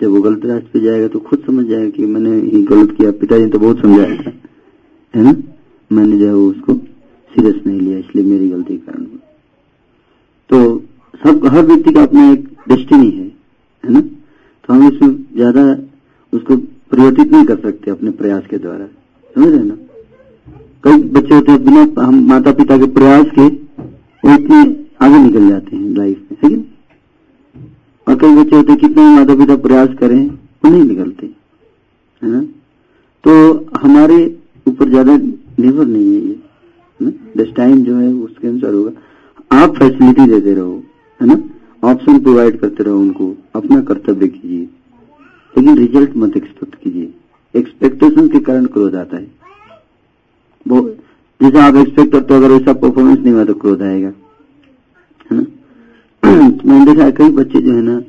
जब 0.00 0.08
वो 0.08 0.22
गलत 0.22 0.44
रास्ते 0.44 0.68
पे 0.72 0.80
जाएगा 0.80 1.08
तो 1.08 1.18
खुद 1.18 1.42
समझ 1.46 1.66
जाएगा 1.66 1.90
कि 1.90 2.06
मैंने 2.06 2.40
ही 2.40 2.62
गलत 2.62 2.90
किया, 2.96 3.10
पिताजी 3.10 3.46
तो 3.46 3.58
बहुत 3.58 3.80
समझाया 3.80 4.16
था। 4.16 4.32
है 5.14 5.22
ना? 5.22 5.34
मैंने 5.92 6.18
जो 6.18 6.26
है 6.26 6.34
उसको 6.34 6.74
सीरियस 7.34 7.66
नहीं 7.66 7.80
लिया, 7.80 7.98
इसलिए 7.98 8.24
मेरी 8.24 8.48
गलती 8.48 8.76
के 8.76 8.86
कारण 8.86 9.04
तो 10.50 10.58
सब, 11.20 11.46
हर 11.46 11.64
व्यक्ति 11.66 11.92
का 11.92 12.02
अपना 12.02 12.30
एक 12.32 12.48
डेस्टिनी 12.68 13.10
है 13.10 13.24
है 13.84 13.92
ना? 13.92 14.00
तो 14.00 14.72
हम 14.72 14.86
इसमें 14.88 15.14
ज़्यादा 15.34 15.62
उसको 16.32 16.56
परिवर्तित 16.56 17.32
नहीं 17.32 17.44
कर 17.44 17.56
सकते 17.60 17.90
अपने 17.90 18.10
प्रयास 18.12 18.42
के 18.50 18.58
द्वारा। 18.58 18.86
समझ 19.36 19.48
रहे 19.48 19.62
ना? 19.62 19.74
कई 20.84 21.02
बच्चे 21.10 21.34
होते 21.34 21.52
हैं, 21.52 21.64
बिना 21.64 22.02
हम 22.02 22.20
माता 22.28 22.52
पिता 22.54 22.78
के 22.78 22.86
प्रयास 22.94 23.26
के 23.34 23.46
वो 24.24 24.34
इतने 24.34 24.60
आगे 25.02 25.18
निकल 25.18 25.48
जाते 25.48 25.76
हैं 25.76 25.96
लाइफ 25.96 26.18
में, 26.22 26.38
है 26.44 26.58
और 28.06 28.16
कई 28.16 28.34
बच्चे 28.36 28.56
होते 28.56 28.76
कितने 28.76 29.02
माता 29.10 29.34
पिता 29.36 29.56
प्रयास 29.58 29.88
करें, 30.00 30.26
वो 30.26 30.70
नहीं 30.70 30.84
निकलते, 30.84 31.26
है 32.22 32.30
ना? 32.30 32.42
तो 33.24 33.32
हमारे 33.82 34.16
ऊपर 34.66 34.88
ज़्यादा 34.88 35.16
निर्भर 35.16 35.86
नहीं 35.86 36.06
है 36.06 36.20
ये। 36.20 36.38
दस 37.36 37.52
टाइम 37.56 37.84
जो 37.84 37.96
है, 37.96 38.12
उसके 38.12 38.48
अनुसार 38.48 38.74
होगा। 38.74 38.90
आप 39.52 39.76
फैसिलिटी 39.76 40.26
देते 40.26 40.54
रहो, 40.54 40.82
है 41.22 41.26
ना? 41.26 41.42
ऑप्शन 41.84 42.20
प्रोवाइड 42.20 42.60
करते 42.60 42.84
रहो 42.84 42.98
उनको। 42.98 43.34
अपना 43.54 43.80
कर्तव्य 43.80 44.28
कीजिए। 44.28 44.68
लेकिन 45.58 45.76
रिज़ल्ट 45.76 46.10
मत 46.16 46.36
एक्सपेक्ट 46.36 46.74
कीजिए। 46.74 47.14
एक्सपेक्टेशन 47.56 48.28
के 48.28 48.40
कारण 48.40 48.66
क्रोध 48.66 48.94
आता 48.94 49.16
है। 49.16 49.30
वो 50.68 50.90
जैसे 51.42 51.58
आप 51.58 51.74
एक्सपेक्ट 51.74 52.12
करते 52.12 52.34
हो, 52.34 52.40
अगर 52.40 52.50
वैसा 52.50 52.72
परफॉर्मेंस 52.72 53.18
नहीं 53.18 53.32
हुआ 53.32 53.44
तो 53.44 53.54
क्रोध 53.54 53.82
आएगा। 53.82 54.12
है 55.32 55.36
ना? 55.36 55.46
मैंने 56.66 56.92
देखा 56.92 57.10
कई 57.10 57.28
बच्चे 57.28 57.60
जो 57.60 57.72
है 57.72 57.82
ना, 57.82 58.00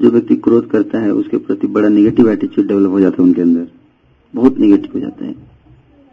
जो 0.00 0.10
व्यक्ति 0.10 0.36
क्रोध 0.36 0.70
करता 0.70 0.98
है, 0.98 1.12
उसके 1.12 1.36
प्रति 1.36 1.66
बड़ा 1.66 1.88
निगेटिव 1.88 2.30
एटीट्यूड 2.30 2.68
डेवलप 2.68 2.90
हो 2.90 3.00
जाता 3.00 3.22
है 3.22 3.28
उनके 3.28 3.42
अंदर। 3.42 3.68
बहुत 4.34 4.58
निगेटिव 4.58 4.90
हो 4.94 5.00
जाता 5.00 5.24
है। 5.24 5.51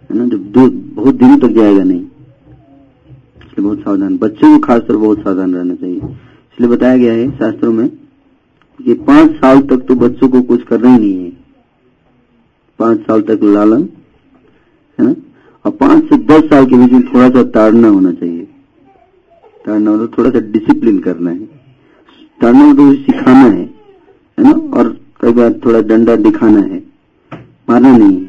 है 0.10 0.18
ना 0.18 0.26
जो 0.26 0.70
बहुत 0.96 1.16
दिनों 1.16 1.38
तक 1.38 1.56
जाएगा 1.56 1.84
नहीं। 1.84 2.00
इसलिए 2.00 3.62
बहुत 3.62 3.80
सावधान। 3.80 4.18
बच्चों 4.18 4.52
को 4.52 4.60
खासकर 4.60 4.96
बहुत 4.96 5.20
सावधान 5.20 5.56
रहना 5.56 5.76
चाहिए। 5.76 5.98
इसलिए 5.98 6.70
बताया 6.70 6.98
गया 6.98 7.14
है 7.14 7.30
शास्त्रों 7.32 7.72
में 7.74 7.88
कि 8.80 8.94
पाँच 8.94 9.32
साल 9.32 9.62
तक 9.62 9.86
तो 9.88 9.96
बच्चों 9.96 10.30
को 10.30 10.42
कुछ 10.42 10.64
करना 10.64 10.94
ही 10.94 11.00
नहीं 11.00 11.24
है। 11.24 11.32
पाँच 12.80 13.00
साल 13.00 13.22
तक 13.22 13.40
लालन, 13.44 13.88
है 15.00 15.06
ना? 15.06 15.16
और 15.66 15.72
पाँच 15.72 16.04
से 16.04 16.18
दस 16.26 16.50
साल 16.50 16.66
के 16.66 16.76
बीच 16.76 16.92
में 16.92 17.02
थोड़ा 17.04 17.30
सा 17.30 17.44
ताड़ना 17.52 17.88
होना 17.88 18.12
चाहिए। 18.12 18.48
ताड़ना 19.66 19.92
मतलब 19.92 20.12
थोड़ा 20.18 20.30
सा 20.30 20.40
डिसिप्लिन 20.52 21.00
करना 21.00 21.30
है। 21.30 21.46
ताड़ना 22.40 22.66
मतलब 22.66 22.96
सिखाना 22.96 23.40
है 23.40 23.62
है 24.38 24.44
ना? 24.44 24.52
और 24.78 24.98
कई 25.22 25.32
बार 25.32 25.54
थोड़ा 25.66 25.82
डंडा 25.82 26.16
दिखाना 26.16 26.60
है। 26.60 26.84
मारना 27.70 27.98
नहीं 27.98 28.20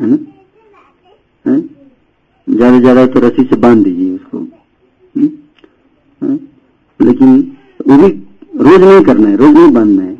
है 0.00 0.06
ना? 0.06 0.16
ज़्यादा 1.46 2.78
ज़्यादा 2.80 3.06
तो 3.06 3.20
रस्सी 3.20 3.42
से 3.44 3.56
बाँध 3.56 3.82
दीजिए 3.84 4.14
उसको? 4.14 4.38
लेकिन 7.00 7.28
वो 7.88 7.96
भी 7.96 8.08
रोज 8.60 8.80
नहीं 8.82 9.02
करना 9.04 9.28
है, 9.28 9.36
रोज 9.36 9.54
नहीं 9.54 9.70
बांधना 9.72 10.02
है। 10.02 10.14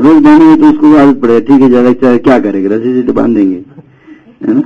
रोज 0.00 0.22
बांधेंगे 0.22 0.56
तो 0.56 0.70
उसको 0.70 0.94
आदत 0.96 1.20
पड़ेगा 1.22 1.40
ठीक 1.46 1.62
है, 1.62 1.68
ज़्यादा 1.68 2.16
क्या 2.18 2.38
करेगा, 2.40 2.74
रस्सी 2.74 2.92
से 2.94 3.02
तो 3.02 3.12
बाँध 3.12 3.34
देंगे 3.34 3.64
है 4.40 4.54
ना? 4.54 4.62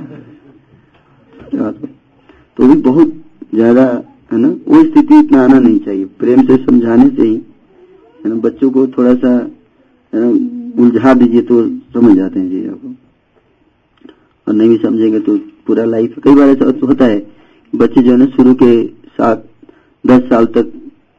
तो 2.57 2.67
भी 2.67 2.75
बहुत 2.81 3.13
ज़्यादा, 3.53 3.83
है 4.31 4.37
ना, 4.39 4.47
वो 4.67 4.83
स्थिति 4.83 5.19
इतना 5.19 5.43
आना 5.43 5.59
नहीं 5.59 5.79
चाहिए, 5.79 6.05
प्रेम 6.19 6.41
से 6.47 6.57
समझाने 6.57 7.09
से 7.09 7.21
ही, 7.21 7.35
है 8.19 8.29
ना? 8.29 8.35
बच्चों 8.37 8.69
को 8.71 8.87
थोड़ा 8.87 9.13
सा 9.15 9.37
उलझा 10.13 11.13
दीजिए 11.13 11.41
तो 11.41 11.61
समझ 11.93 12.15
जाते 12.17 12.39
हैं 12.39 12.49
चीज़ों 12.49 12.73
को 12.73 12.87
और 14.47 14.53
नहीं 14.53 14.77
समझेंगे 14.77 15.19
तो 15.19 15.37
पूरा 15.37 15.85
लाइफ 15.85 16.15
कई 16.23 16.35
बार 16.35 16.49
ऐसा 16.49 16.87
होता 16.87 17.05
है, 17.05 17.31
बच्चे 17.75 18.01
जो 18.01 18.11
है 18.11 18.17
ना, 18.17 18.25
शुरू 18.25 18.53
के 18.53 18.87
सात, 18.87 19.45
दस 20.07 20.21
साल 20.21 20.45
तक 20.45 20.71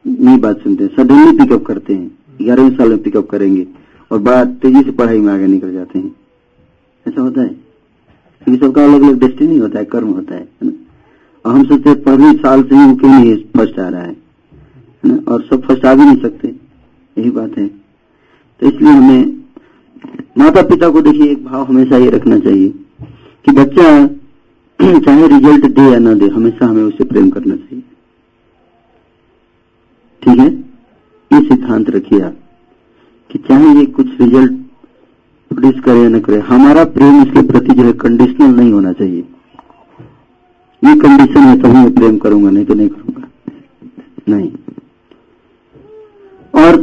नहीं 0.07 0.37
बात 0.37 0.63
सुनते 0.63 0.83
हैं। 0.83 0.95
सडनली 0.95 1.37
पिकअप 1.37 1.63
करते 1.65 1.93
हैं। 1.93 2.11
ग्यारहवीं 2.41 2.77
साल 2.77 2.89
में 2.89 3.03
पिकअप 3.03 3.29
करेंगे 3.29 3.67
और 4.11 4.19
बड़ा 4.19 4.45
तेज़ी 4.45 4.83
से 4.83 4.91
पढ़ाई 4.91 5.19
में 5.19 5.33
आगे 5.33 5.47
निकल 5.47 5.73
जाते 5.73 5.99
हैं। 5.99 6.15
ऐसा 7.07 7.21
होता 7.21 7.41
है। 7.41 7.47
क्योंकि 7.47 8.65
सबका 8.65 8.85
अलग 8.85 9.01
अलग 9.01 9.19
डेस्टिनी 9.19 9.57
होता 9.57 9.79
है, 9.79 9.85
कर्म 9.85 10.07
होता 10.07 10.35
है 10.35 10.49
ना? 10.63 10.71
और 11.45 11.55
हम 11.55 11.63
सोचते 11.63 11.89
हैं, 11.89 12.03
पहले 12.03 12.33
साल 12.33 12.63
से 12.63 12.75
ही 12.75 12.95
क्यों 12.95 13.11
नहीं 13.11 13.35
फ़र्स्ट 13.35 13.79
आ 13.79 13.89
रहा 13.89 14.01
है 14.01 14.17
ना? 15.05 15.19
और 15.27 15.41
सब 15.41 15.61
फ़र्स्ट 15.61 15.85
आ 15.85 15.93
भी 15.93 16.05
नहीं 16.05 16.21
सकते। 16.21 16.47
यही 17.17 17.29
बात 17.29 17.57
है। 17.57 17.67
तो 18.59 18.67
इसलिए 18.67 18.91
हमें 18.91 19.25
माता 20.37 20.61
पिता 20.61 20.89
को 20.89 21.01
देखिए, 21.01 21.31
एक 21.31 21.45
भाव 21.45 21.63
हमेशा 21.63 21.97
ये 21.97 22.09
रखना 22.09 22.39
चाहिए। 22.39 22.73
कि 23.47 23.53
बच्चा 23.53 24.07
चाहे 24.99 25.27
रिज़ल्ट 25.27 25.65
दे 25.65 25.81
या 25.81 25.99
ना 25.99 26.13
दे, 26.13 26.27
हमेशा 26.27 26.65
हमें 26.65 26.83
उसे 26.83 27.03
प्रेम 27.03 27.29
करना 27.29 27.55
चाहिए। 27.55 27.83
ठीक 30.23 30.39
है? 30.39 30.47
ये 31.31 31.47
सिद्धांत 31.47 31.89
रखिए 31.89 32.21
आप, 32.21 32.35
कि 33.31 33.39
चाहे 33.39 33.79
ये 33.79 33.85
कुछ 33.85 34.07
रिज़ल्ट 34.21 34.51
प्रोड्यूस 35.51 35.83
करे 35.83 36.01
या 36.01 36.09
न 36.09 36.19
करे, 36.19 36.39
हमारा 36.39 36.83
प्रेम 36.83 37.21
इसके 37.21 37.41
प्रति 37.41 37.73
जो 37.73 37.83
है 37.83 37.93
कंडीशनल 37.93 38.55
नहीं 38.55 38.71
होना 38.71 38.93
चाहिए। 38.93 39.23
ये 40.83 40.95
कंडीशन 40.95 41.39
है 41.39 41.61
तभी 41.61 41.73
मैं 41.73 41.95
प्रेम 41.95 42.17
करूँगा, 42.17 42.49
नहीं 42.49 42.65
तो 42.65 42.73
नहीं 42.73 42.89
करूँगा। 42.89 43.27
नहीं। 44.29 44.51
और 46.55 46.79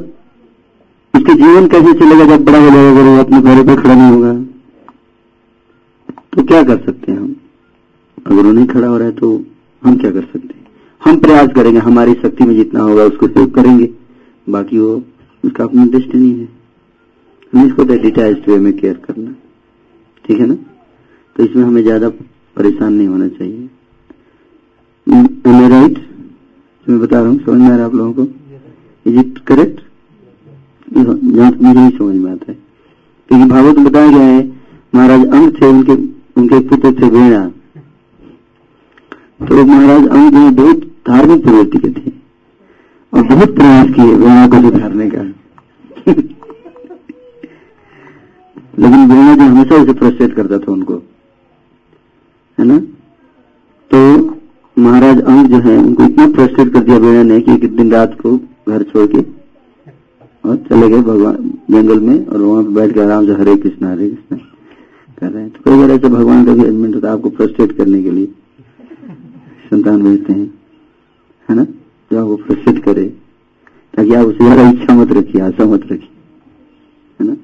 उसके 1.15 1.35
जीवन 1.35 1.67
कैसे 1.67 1.93
चलेगा 1.93 2.37
जब 2.37 2.45
बड़ा 2.45 2.59
हो 2.59 2.71
जाएगा, 2.71 3.21
अपने 3.21 3.41
पैरों 3.41 3.65
पर 3.65 3.83
खड़ा 3.83 3.95
नहीं 3.95 4.13
होगा? 4.13 4.54
तो 6.45 6.49
क्या 6.49 6.63
कर 6.65 6.79
सकते 6.85 7.13
हैं 7.13 7.19
हम? 7.19 7.35
अगर 8.27 8.43
वो 8.43 8.53
नहीं 8.53 8.67
खड़ा 8.67 8.87
हो 8.87 8.97
रहा 8.99 9.07
है 9.07 9.13
तो 9.15 9.29
हम 9.83 9.97
क्या 9.99 10.11
कर 10.11 10.23
सकते 10.23 10.49
हैं? 10.49 10.67
हम 11.03 11.19
प्रयास 11.21 11.49
करेंगे, 11.55 11.79
हमारी 11.81 12.15
शक्ति 12.15 12.45
में 12.45 12.55
जितना 12.57 12.81
होगा 12.81 13.05
उसको 13.05 13.27
उपयोग 13.27 13.55
करेंगे। 13.55 13.89
बाकी 14.47 14.79
वो, 14.79 15.03
उसका 15.45 15.65
अपनी 15.65 15.85
डेस्टिनी 15.91 16.31
है। 16.31 16.49
हम 17.53 17.67
इसको 17.67 17.85
डिटैच 17.85 18.49
वे 18.49 18.59
में 18.59 18.73
केयर 18.79 18.95
करना। 19.05 19.35
ठीक 20.25 20.41
है 20.41 20.47
ना? 20.47 20.55
तो 21.37 21.45
इसमें 21.45 21.65
हमें 21.65 21.83
ज़्यादा 21.83 22.09
परेशान 22.57 22.93
नहीं 22.93 23.09
होना 23.09 23.29
चाहिए। 23.29 23.69
राइट 25.69 25.99
मैं 26.87 26.99
बता 27.01 27.21
रहा 27.21 27.29
हूँ, 27.29 27.39
समझ 27.39 27.61
में 27.61 27.67
आ 27.67 27.69
रहा 27.69 27.79
है 27.79 27.85
आप 27.85 27.95
लोगों 27.95 28.13
को? 28.15 28.33
इज़ 29.07 29.19
इट 29.19 29.39
करेक्ट 29.47 29.81
मुझे 30.93 31.73
नहीं 31.73 31.91
समझ 31.91 32.17
में 32.17 32.31
आता 32.33 32.51
है। 32.53 32.59
क्योंकि 33.31 33.45
भागवत 33.47 33.79
बताया 33.87 34.11
गया 34.11 34.27
है, 34.27 34.43
महाराज 34.95 35.27
अंग 35.29 35.53
थे, 35.53 35.67
उनके 35.67 35.95
उनके 36.37 36.59
पुत्र 36.69 36.93
थे 36.93 37.09
वेणा। 37.11 37.45
तो 39.49 39.65
महाराज 39.65 40.07
अंग 40.09 40.57
बहुत 40.57 40.79
धार्मिक 41.09 41.43
प्रवृत्ति 41.43 41.79
के 41.79 41.89
थे 41.91 42.13
और 43.13 43.23
बहुत 43.23 43.55
प्रयास 43.55 43.89
किए 43.95 44.15
वेणा 44.15 44.47
को 44.49 44.61
सुधारने 44.61 45.11
का। 45.11 45.23
लेकिन 48.79 49.11
वेणा 49.11 49.35
जो 49.35 49.43
हमेशा 49.43 49.75
उसे 49.75 49.93
फ्रस्ट्रेट 49.93 50.35
करता 50.35 50.59
था 50.59 50.73
उनको। 50.73 50.95
है 52.59 52.65
ना? 52.65 52.79
तो 53.91 54.01
महाराज 54.77 55.21
अंग 55.23 55.47
जो 55.47 55.59
है 55.61 55.77
उनको 55.79 56.05
इतना 56.05 56.27
फ्रस्ट्रेट 56.31 56.73
कर 56.73 56.81
दिया 56.81 56.97
वेणा 56.99 57.23
ने 57.23 57.41
कि 57.41 57.53
एक 57.53 57.77
दिन 57.77 57.93
रात 57.93 58.17
को 58.21 58.37
घर 58.69 58.83
छोड़ 58.83 59.07
के 59.07 59.21
और 60.49 60.57
चले 60.71 60.89
गए 60.89 61.03
भगवान 61.03 61.53
जंगल 61.71 62.01
में 62.01 62.27
और 62.27 62.41
वहाँ 62.41 62.65
पे 62.65 62.71
बैठ 62.71 62.95
के 62.95 63.01
आराम 63.01 63.27
से 63.27 63.33
हरे 63.33 63.57
कृष्णा 63.57 63.91
हरे 63.93 64.09
कृष्णा। 64.09 64.39
कर 65.25 65.31
रहे 65.31 65.43
हैं। 65.43 65.51
तो 65.51 65.61
कई 65.65 65.79
बार 65.79 65.91
ऐसे 65.91 66.09
भगवान 66.09 66.45
का 66.47 66.53
भी 66.53 66.63
अरेंजमेंट 66.63 66.95
होता 66.95 67.09
है 67.09 67.15
आपको 67.15 67.31
फ्रस्ट्रेट 67.31 67.77
करने 67.77 68.03
के 68.03 68.11
लिए। 68.11 68.27
संतान 69.71 70.03
भेजते 70.03 70.33
हैं। 70.33 70.53
है 71.49 71.57
ना? 71.57 71.65
जो 72.11 72.19
आपको 72.21 72.37
फ्रस्ट्रेट 72.45 72.85
करे। 72.85 73.05
ताकि 73.95 74.15
आप 74.15 74.27
उसे 74.27 74.45
ज़्यादा 74.45 74.69
इच्छा 74.71 74.95
मत 74.95 75.13
रखिए, 75.13 75.41
आशा 75.43 75.65
मत 75.65 75.83
रखिए। 75.83 76.09
है 77.21 77.27
ना? 77.27 77.35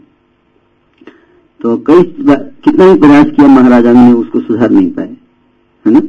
तो 1.61 1.77
कई 1.89 2.03
कितना 2.03 2.85
ही 2.85 2.99
प्रयास 2.99 3.27
किया 3.27 3.47
महाराजा 3.49 3.93
ने, 3.93 4.13
उसको 4.13 4.41
सुधार 4.41 4.71
नहीं 4.71 4.91
पाए 4.91 5.17
है 5.87 5.93
ना? 5.93 6.01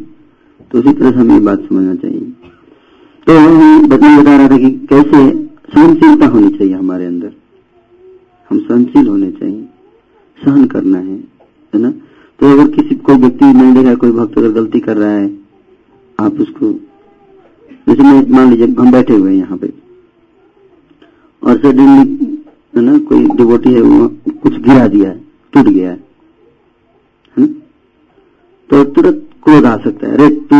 तो 0.72 0.80
उसी 0.80 0.94
तरह 0.94 1.12
से 1.12 1.18
हमें 1.18 1.34
ये 1.34 1.42
बात 1.42 1.68
समझना 1.70 1.96
चाहिए। 1.96 2.32
तो 3.28 3.38
हम 3.38 3.88
बता 3.88 4.18
बता 4.20 4.38
रहा 4.38 4.48
था 4.48 4.58
कि 4.58 4.72
कैसे 4.90 5.30
सहनशीलता 5.74 6.28
होनी 6.28 6.50
चाहिए 6.50 6.74
हमारे 6.74 7.06
अंदर। 7.06 7.32
हम 8.52 8.60
सहनशील 8.60 9.08
होने 9.08 9.32
चाहिए। 9.32 9.68
सहन 10.40 10.66
करना 10.66 10.98
है। 10.98 11.20
है 11.76 11.82
ना? 11.82 11.92
तो 12.40 12.52
अगर 12.52 12.68
किसी, 12.68 12.96
कोई 12.96 13.16
व्यक्ति 13.16 13.46
मैंने 13.46 13.82
देखा 13.82 13.96
कोई 13.96 14.12
भक्त 14.12 14.38
अगर 14.38 14.52
गलती 14.52 14.80
कर 14.80 14.98
रहा 14.98 15.12
है, 15.12 15.38
आप 16.20 16.34
उसको, 16.34 16.72
जैसे 17.90 18.04
मैं, 18.04 18.30
मान 18.30 18.50
लीजिए, 18.50 18.68
हम 18.68 18.92
बैठे 18.92 19.14
हुए 19.14 19.32
हैं 19.32 19.38
यहाँ 19.38 19.58
पे। 19.58 19.74
और 21.44 21.58
सडनली 21.58 22.44
है 22.76 22.82
ना, 22.82 22.98
कोई 22.98 23.26
डिवोटी 23.26 23.74
है, 23.74 23.82
वो 23.82 24.08
कुछ 24.30 24.54
गिरा 24.54 24.88
दिया 24.88 25.10
है, 25.10 25.22
टूट 25.54 25.66
गया 25.66 25.92
है 25.92 26.04
ना? 27.40 27.46
तो 28.70 28.84
तुरंत 28.84 29.30
क्रोध 29.44 29.66
आ 29.66 29.78
सकता 29.78 30.08
है। 30.08 30.14
अरे, 30.14 30.30
तू 30.30 30.60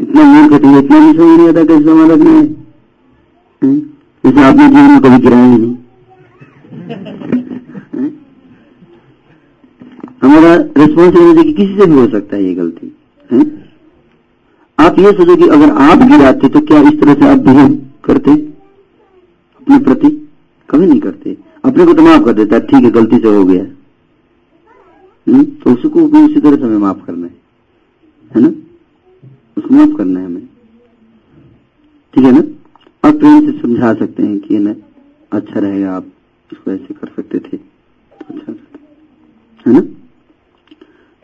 इतना 0.00 0.22
मूर्ख 0.22 0.64
है 0.64 0.78
इतना 0.78 1.00
भी 1.00 1.18
समझ 1.18 1.38
नहीं 1.38 1.48
आता 1.48 1.64
कैसे 1.64 1.84
संभाल 1.84 2.10
रखना 2.10 2.30
है? 2.30 2.66
जैसे 4.26 4.44
आपने 4.44 4.68
जीवन 4.68 4.90
में 4.90 5.00
कभी 5.00 5.18
गिराया 5.18 5.52
ही 5.52 5.58
नहीं। 5.58 5.76
हमारा 10.26 10.54
रिस्पॉन्सिबिलिटी 10.54 11.52
किसी 11.52 11.80
से 11.80 11.86
भी 11.86 11.94
हो 11.94 12.08
सकता 12.08 12.36
है 12.36 12.44
ये 12.44 12.54
गलती, 12.54 12.96
है? 13.32 13.40
आप 14.78 14.98
ये 14.98 15.12
सोचो 15.12 15.36
कि 15.36 15.48
अगर 15.48 15.70
आप 15.70 15.98
गिराते 15.98 16.48
तो 16.48 16.60
क्या 16.60 16.80
इस 16.80 17.00
तरह 17.00 17.14
से 17.14 17.28
आप 17.28 17.38
बिहेव 17.38 17.86
करते? 18.04 18.30
अपने 19.56 19.78
प्रति? 19.78 20.28
कभी 20.70 20.86
नहीं 20.86 21.00
करते। 21.00 21.36
अपने 21.64 21.86
को 21.86 21.94
तो 21.94 22.02
माफ़ 22.02 22.24
कर 22.24 22.32
देता 22.32 22.58
ठीक 22.58 22.84
है, 22.84 22.90
गलती 22.90 23.18
से 23.18 23.28
हो 23.28 23.44
गया। 23.44 23.64
हुँ? 25.28 25.44
तो 25.44 25.70
उसको 25.70 26.08
भी 26.08 26.18
उसी 26.18 26.40
तरह 26.40 26.56
से 26.56 26.62
हमें 26.62 26.78
माफ़ 26.78 27.06
करना 27.06 27.26
है। 27.26 27.34
है 28.36 28.42
ना? 28.42 28.48
उसको 29.58 29.74
माफ़ 29.74 29.98
करना 29.98 30.20
है 30.20 30.26
हमें। 30.26 30.46
ठीक 32.14 32.24
है 32.24 32.32
ना? 32.32 32.40
आप 33.08 33.14
प्रेम 33.14 33.52
से 33.52 33.58
समझा 33.62 33.94
सकते 33.94 34.22
हैं 34.22 34.38
कि 34.38 34.58
ना 34.58 34.74
अच्छा 35.32 35.60
रहेगा 35.60 35.96
आप 35.96 36.06
इसको 36.52 36.70
ऐसे 36.70 36.94
कर 36.94 37.08
सकते 37.16 37.38
थे। 37.38 37.56
तो 37.56 38.24
अच्छा 38.28 38.52
है 39.66 39.72
ना? 39.72 39.82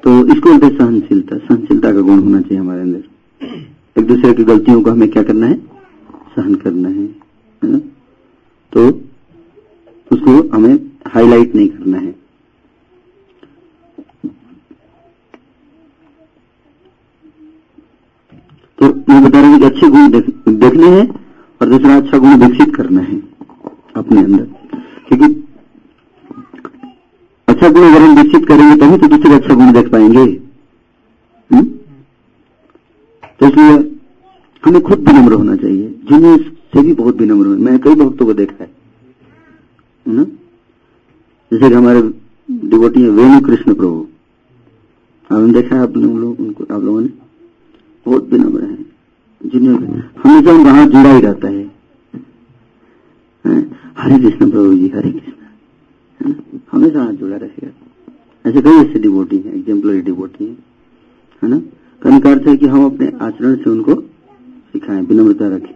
तो 0.04 0.10
इसको 0.26 0.50
बोलते 0.50 0.66
हैं 0.66 0.76
सहनशीलता 0.78 1.36
सहनशीलता 1.38 1.92
का 1.92 2.00
गुण 2.00 2.18
होना 2.18 2.40
चाहिए 2.40 2.58
हमारे 2.58 2.80
अंदर। 2.80 4.00
एक 4.00 4.06
दूसरे 4.06 4.32
की 4.34 4.44
गलतियों 4.44 4.82
को 4.82 4.90
हमें 4.90 5.08
क्या 5.10 5.22
करना 5.22 5.46
है? 5.46 5.56
सहन 6.34 6.54
करना 6.56 6.88
है 6.88 7.06
तो 8.72 8.86
उसको 10.10 10.32
हमें 10.48 10.74
हाईलाइट 11.08 11.54
नहीं 11.54 11.68
करना 11.68 11.98
है। 11.98 12.10
तो 18.78 18.86
मैं 18.86 19.22
बता 19.24 19.40
रहा 19.40 19.50
हूँ 19.50 19.58
कि 19.58 19.64
अच्छे 19.64 19.88
गुण 19.88 20.10
देख, 20.10 20.26
देखने 20.48 20.86
हैं 20.88 21.08
और 21.60 21.68
दूसरा 21.68 21.96
अच्छा 21.96 22.18
गुण 22.18 22.36
विकसित 22.38 22.74
करना 22.76 23.00
है 23.00 23.20
अपने 23.96 24.22
अंदर। 24.22 24.44
क्योंकि 25.08 25.41
अच्छा 27.62 27.80
गुण 27.80 27.88
अगर 27.88 28.02
हम 28.02 28.22
विकसित 28.22 28.48
करेंगे 28.48 28.76
तभी 28.76 28.96
तो 28.96 29.16
दूसरे 29.16 29.34
अच्छा 29.34 29.54
गुण 29.54 29.72
देख 29.72 29.88
पाएँगे। 29.88 30.40
हुँ? 31.52 31.64
तो 33.40 33.46
इसलिए 33.46 33.96
हमें 34.64 34.82
खुद 34.82 34.98
विनम्र 34.98 35.32
होना 35.32 35.56
चाहिए। 35.56 35.88
जिन्हें 35.88 36.38
से 36.38 36.82
भी 36.82 36.92
बहुत 36.92 37.16
विनम्र 37.16 37.46
हो। 37.46 37.56
मैं 37.56 37.78
कई 37.78 37.94
भक्तों 37.94 38.26
को 38.26 38.32
देखा 38.32 38.64
है। 38.64 38.70
ना? 40.08 40.24
जैसे 41.52 41.68
कि 41.68 41.74
हमारे 41.74 42.00
डिवोटी 42.50 43.02
है 43.02 43.08
वेणु 43.08 43.40
कृष्ण 43.40 43.74
प्रभु। 43.74 44.06
आपने 45.32 45.52
देखा 45.52 45.76
है 45.76 45.82
आप 45.82 45.96
लोग 45.96 46.40
उनको, 46.40 46.64
आप 46.74 46.82
लोगों 46.82 47.00
ने? 47.00 47.08
बहुत 48.06 48.28
विनम्र 48.32 48.62
है। 48.62 48.76
जिन्हें 49.46 49.74
हमेशा 50.24 50.72
हाथ 50.72 50.86
जुड़ा 50.86 51.14
ही 51.14 51.20
रहता 51.20 51.48
है? 51.48 51.70
हरे 53.98 54.18
कृष्ण 54.18 54.50
प्रभु 54.50 54.74
जी, 54.74 54.88
हरे 54.88 55.10
कृष्ण। 55.10 55.32
हमेशा 56.22 57.00
हाथ 57.00 57.12
जुड़ा 57.14 57.36
रहेगा 57.36 57.70
ऐसे 58.44 58.60
कई 58.62 58.76
ऐसे 58.78 58.98
डिवोटी 59.00 59.36
हैं 59.38 59.54
एग्जाम्पलरी 59.54 60.00
डिवोटी 60.02 60.44
हैं, 60.44 60.56
है 61.42 61.48
ना? 61.48 61.58
कहने 62.02 62.20
का 62.20 62.30
अर्थ 62.30 62.46
है 62.48 62.56
कि 62.56 62.66
हम 62.66 62.84
अपने 62.86 63.06
आचरण 63.22 63.54
से 63.56 63.70
उनको 63.70 63.94
सिखाएँ, 63.94 65.00
विनम्रता 65.02 65.48
रखें। 65.48 65.74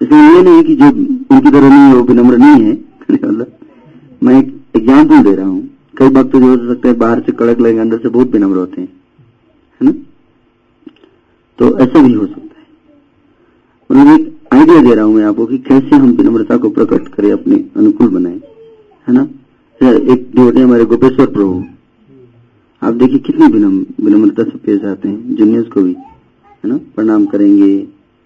इसलिए 0.00 0.20
ये 0.20 0.42
नहीं 0.42 0.62
कि 0.64 0.74
जो 0.76 0.86
उनकी 0.86 1.50
तरह 1.50 1.68
नहीं 1.68 1.80
है, 1.84 2.02
विनम्र 2.02 2.36
नहीं 2.38 2.64
है 2.64 2.74
मैं 4.22 4.38
एक 4.38 4.52
एग्ज़ाम्पल 4.76 5.22
दे 5.22 5.34
रहा 5.34 5.46
हूँ। 5.46 5.68
कई 5.98 6.08
वक्त 6.10 6.32
जो 6.32 6.38
हो 6.40 6.56
सकता 6.66 6.88
है 6.88 6.94
बाहर 6.96 7.20
से 7.20 7.32
कड़क 7.34 7.60
लगेंगे 7.60 7.80
अंदर 7.80 7.98
से 7.98 8.08
बहुत 8.10 8.32
विनम्र 8.32 8.56
होते 8.56 8.80
हैं, 8.80 8.88
है 9.80 9.82
ना? 9.82 9.92
तो 11.58 11.78
ऐसा 11.78 12.02
भी 12.02 12.12
हो 12.12 12.26
सकता 12.26 12.60
है। 12.60 12.66
मतलब 13.90 14.14
एक 14.14 14.54
आइडिया 14.54 14.80
दे 14.82 14.94
रहा 14.94 15.04
हूँ 15.04 15.14
मैं 15.14 15.24
आपको 15.24 15.46
कि 15.46 15.58
कैसे 15.60 15.96
हम 15.96 16.10
विनम्रता 16.12 16.56
को 16.56 16.70
प्रकट 16.70 17.08
करें, 17.08 17.30
अपने 17.32 17.64
अनुकूल 17.76 18.08
बनाए। 18.10 18.40
है 19.06 19.14
ना? 19.14 19.22
एक 19.80 20.30
डिवोटी 20.34 20.60
हमारे 20.60 20.84
गोपेश्वर 20.86 21.26
प्रभु। 21.28 21.64
आप 22.82 22.94
देखिए 22.94 23.18
कितनी 23.20 23.46
विनम्रता 23.46 24.42
से 24.44 24.58
पेश 24.58 24.84
आते 24.86 25.08
हैं 25.08 25.34
जूनियर्स 25.36 25.68
को 25.68 25.82
भी, 25.82 25.92
है 25.92 26.70
ना? 26.70 26.76
प्रणाम 26.96 27.26
करेंगे 27.26 27.76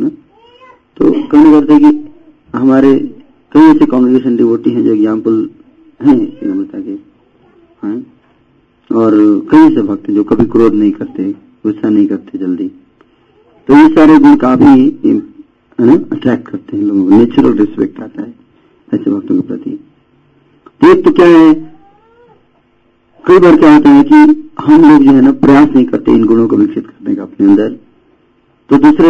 ना? 0.00 0.08
तो 0.08 1.10
कहने 1.10 1.50
करते 1.52 1.78
कि 1.80 1.90
हमारे 2.54 2.94
कई 3.52 3.60
ऐसे 3.66 3.86
कॉन्ग्रेगेशन 3.86 4.36
डिवोटी 4.36 4.70
हैं 4.70 4.84
जो 4.84 4.92
एग्ज़ाम्पल 4.92 5.48
हैं 6.00 6.16
विनम्रता 6.16 6.80
के, 6.80 6.96
हैं? 7.82 8.06
और 8.90 9.12
कई 9.50 9.58
ऐसे 9.60 9.82
भक्त 9.82 10.10
जो 10.10 10.24
कभी 10.24 10.44
क्रोध 10.46 10.74
नहीं 10.74 10.92
करते, 10.92 11.30
गुस्सा 11.64 11.88
नहीं 11.88 12.06
करते 12.06 12.38
जल्दी। 12.38 12.68
तो 13.68 13.76
ये 13.76 13.88
सारे 13.90 14.18
गुण 14.18 14.36
काफ़ी, 14.38 14.80
है 15.04 15.86
ना 15.86 15.92
अट्रैक्ट 15.92 16.48
करते 16.48 16.76
हैं 16.76 16.84
लोगों 16.84 17.04
को 17.04 17.10
नेचुरल 17.10 17.56
रिस्पेक्ट 17.58 18.00
आता 18.00 18.22
है, 18.22 18.34
ऐसे 18.88 19.10
भक्तों 19.10 19.36
के 19.36 19.46
प्रति। 19.48 19.78
एक 20.80 21.04
तो 21.04 21.10
क्या 21.12 21.26
है? 21.28 21.52
कई 23.24 23.38
बार 23.38 23.56
क्या 23.56 23.72
होता 23.72 23.90
है 23.90 24.02
कि 24.04 24.14
हम 24.60 24.82
लोग 24.82 25.02
जो 25.02 25.12
है 25.12 25.20
ना, 25.20 25.32
प्रयास 25.34 25.68
नहीं 25.68 25.84
करते 25.86 26.12
इन 26.12 26.24
गुणों 26.26 26.46
को 26.48 26.56
विकसित 26.56 26.86
करने 26.86 27.14
का 27.14 27.22
अपने 27.22 27.46
अंदर। 27.46 27.68
तो 28.70 28.76
दूसरे 28.78 29.08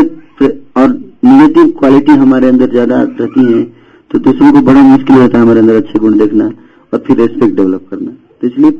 और 0.77 0.89
निगेटिव 1.25 1.71
क्वालिटी 1.79 2.13
हमारे 2.15 2.49
अंदर 2.49 2.71
ज़्यादा 2.71 3.01
रहती 3.03 3.45
है 3.47 3.63
तो 4.11 4.19
दूसरों 4.21 4.53
को 4.53 4.61
बड़ा 4.63 4.83
मुश्किल 4.83 5.17
होता 5.17 5.39
है 5.39 5.43
हमारे 5.43 5.61
अंदर 5.61 5.77
अच्छे 5.77 5.99
गुण 5.99 6.19
देखना 6.19 6.45
और 6.93 7.03
फिर 7.07 7.17
रेस्पेक्ट 7.17 7.57
डेवलप 7.57 7.87
करना। 7.91 8.11
तो 8.11 8.47
इसलिए 8.47 8.71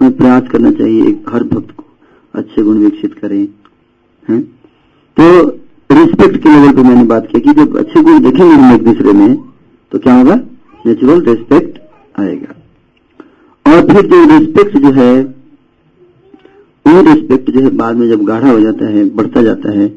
हमें 0.00 0.16
प्रयास 0.16 0.48
करना 0.52 0.70
चाहिए 0.72 1.06
एक 1.08 1.24
हर 1.32 1.42
भक्त 1.44 1.70
को 1.72 1.84
अच्छे 2.34 2.62
गुण 2.62 2.78
विकसित 2.78 3.14
करें, 3.14 3.46
हैं? 4.28 4.42
तो 5.16 5.24
रिस्पेक्ट 5.90 6.36
के 6.36 6.48
लेवल 6.50 6.72
पे 6.72 6.82
मैंने 6.82 7.04
बात 7.06 7.26
की 7.26 7.40
कि 7.40 7.52
जब 7.54 7.76
अच्छे 7.78 8.02
गुण 8.02 8.22
देखेंगे 8.22 8.52
हम 8.52 8.74
एक 8.74 8.84
दूसरे 8.84 9.12
में 9.14 9.36
तो 9.92 9.98
क्या 9.98 10.14
होगा? 10.14 10.34
नेचुरल 10.86 11.20
रिस्पेक्ट 11.24 11.78
आएगा। 12.22 12.54
और 13.66 13.86
फिर 13.86 14.06
जो 14.06 14.24
रिस्पेक्ट 14.28 14.76
जो 14.78 14.90
है, 14.92 15.22
वो 16.86 17.02
रिस्पेक्ट 17.04 17.50
जो 17.50 17.60
है 17.60 17.70
बाद 17.76 17.96
में 17.96 18.08
जब 18.08 18.24
गाढ़ा 18.24 18.50
हो 18.50 18.60
जाता 18.60 18.86
है, 18.86 19.04
बढ़ता 19.10 19.42
जाता 19.42 19.70
है 19.70 19.88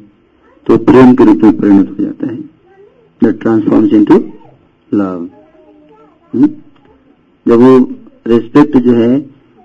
तो 0.67 0.77
प्रेम 0.79 1.13
के 1.15 1.25
रूप 1.25 1.43
में 1.43 1.57
परिणत 1.57 1.89
हो 1.89 2.03
जाता 2.03 2.27
है। 2.27 2.35
दैट 3.21 3.39
ट्रांसफॉर्म्स 3.41 3.93
इनटू 3.93 4.17
लव 4.91 5.27
जब 7.45 7.59
वो 7.59 7.77
रिस्पेक्ट 8.27 8.77
जो 8.77 8.93
है, 8.93 9.17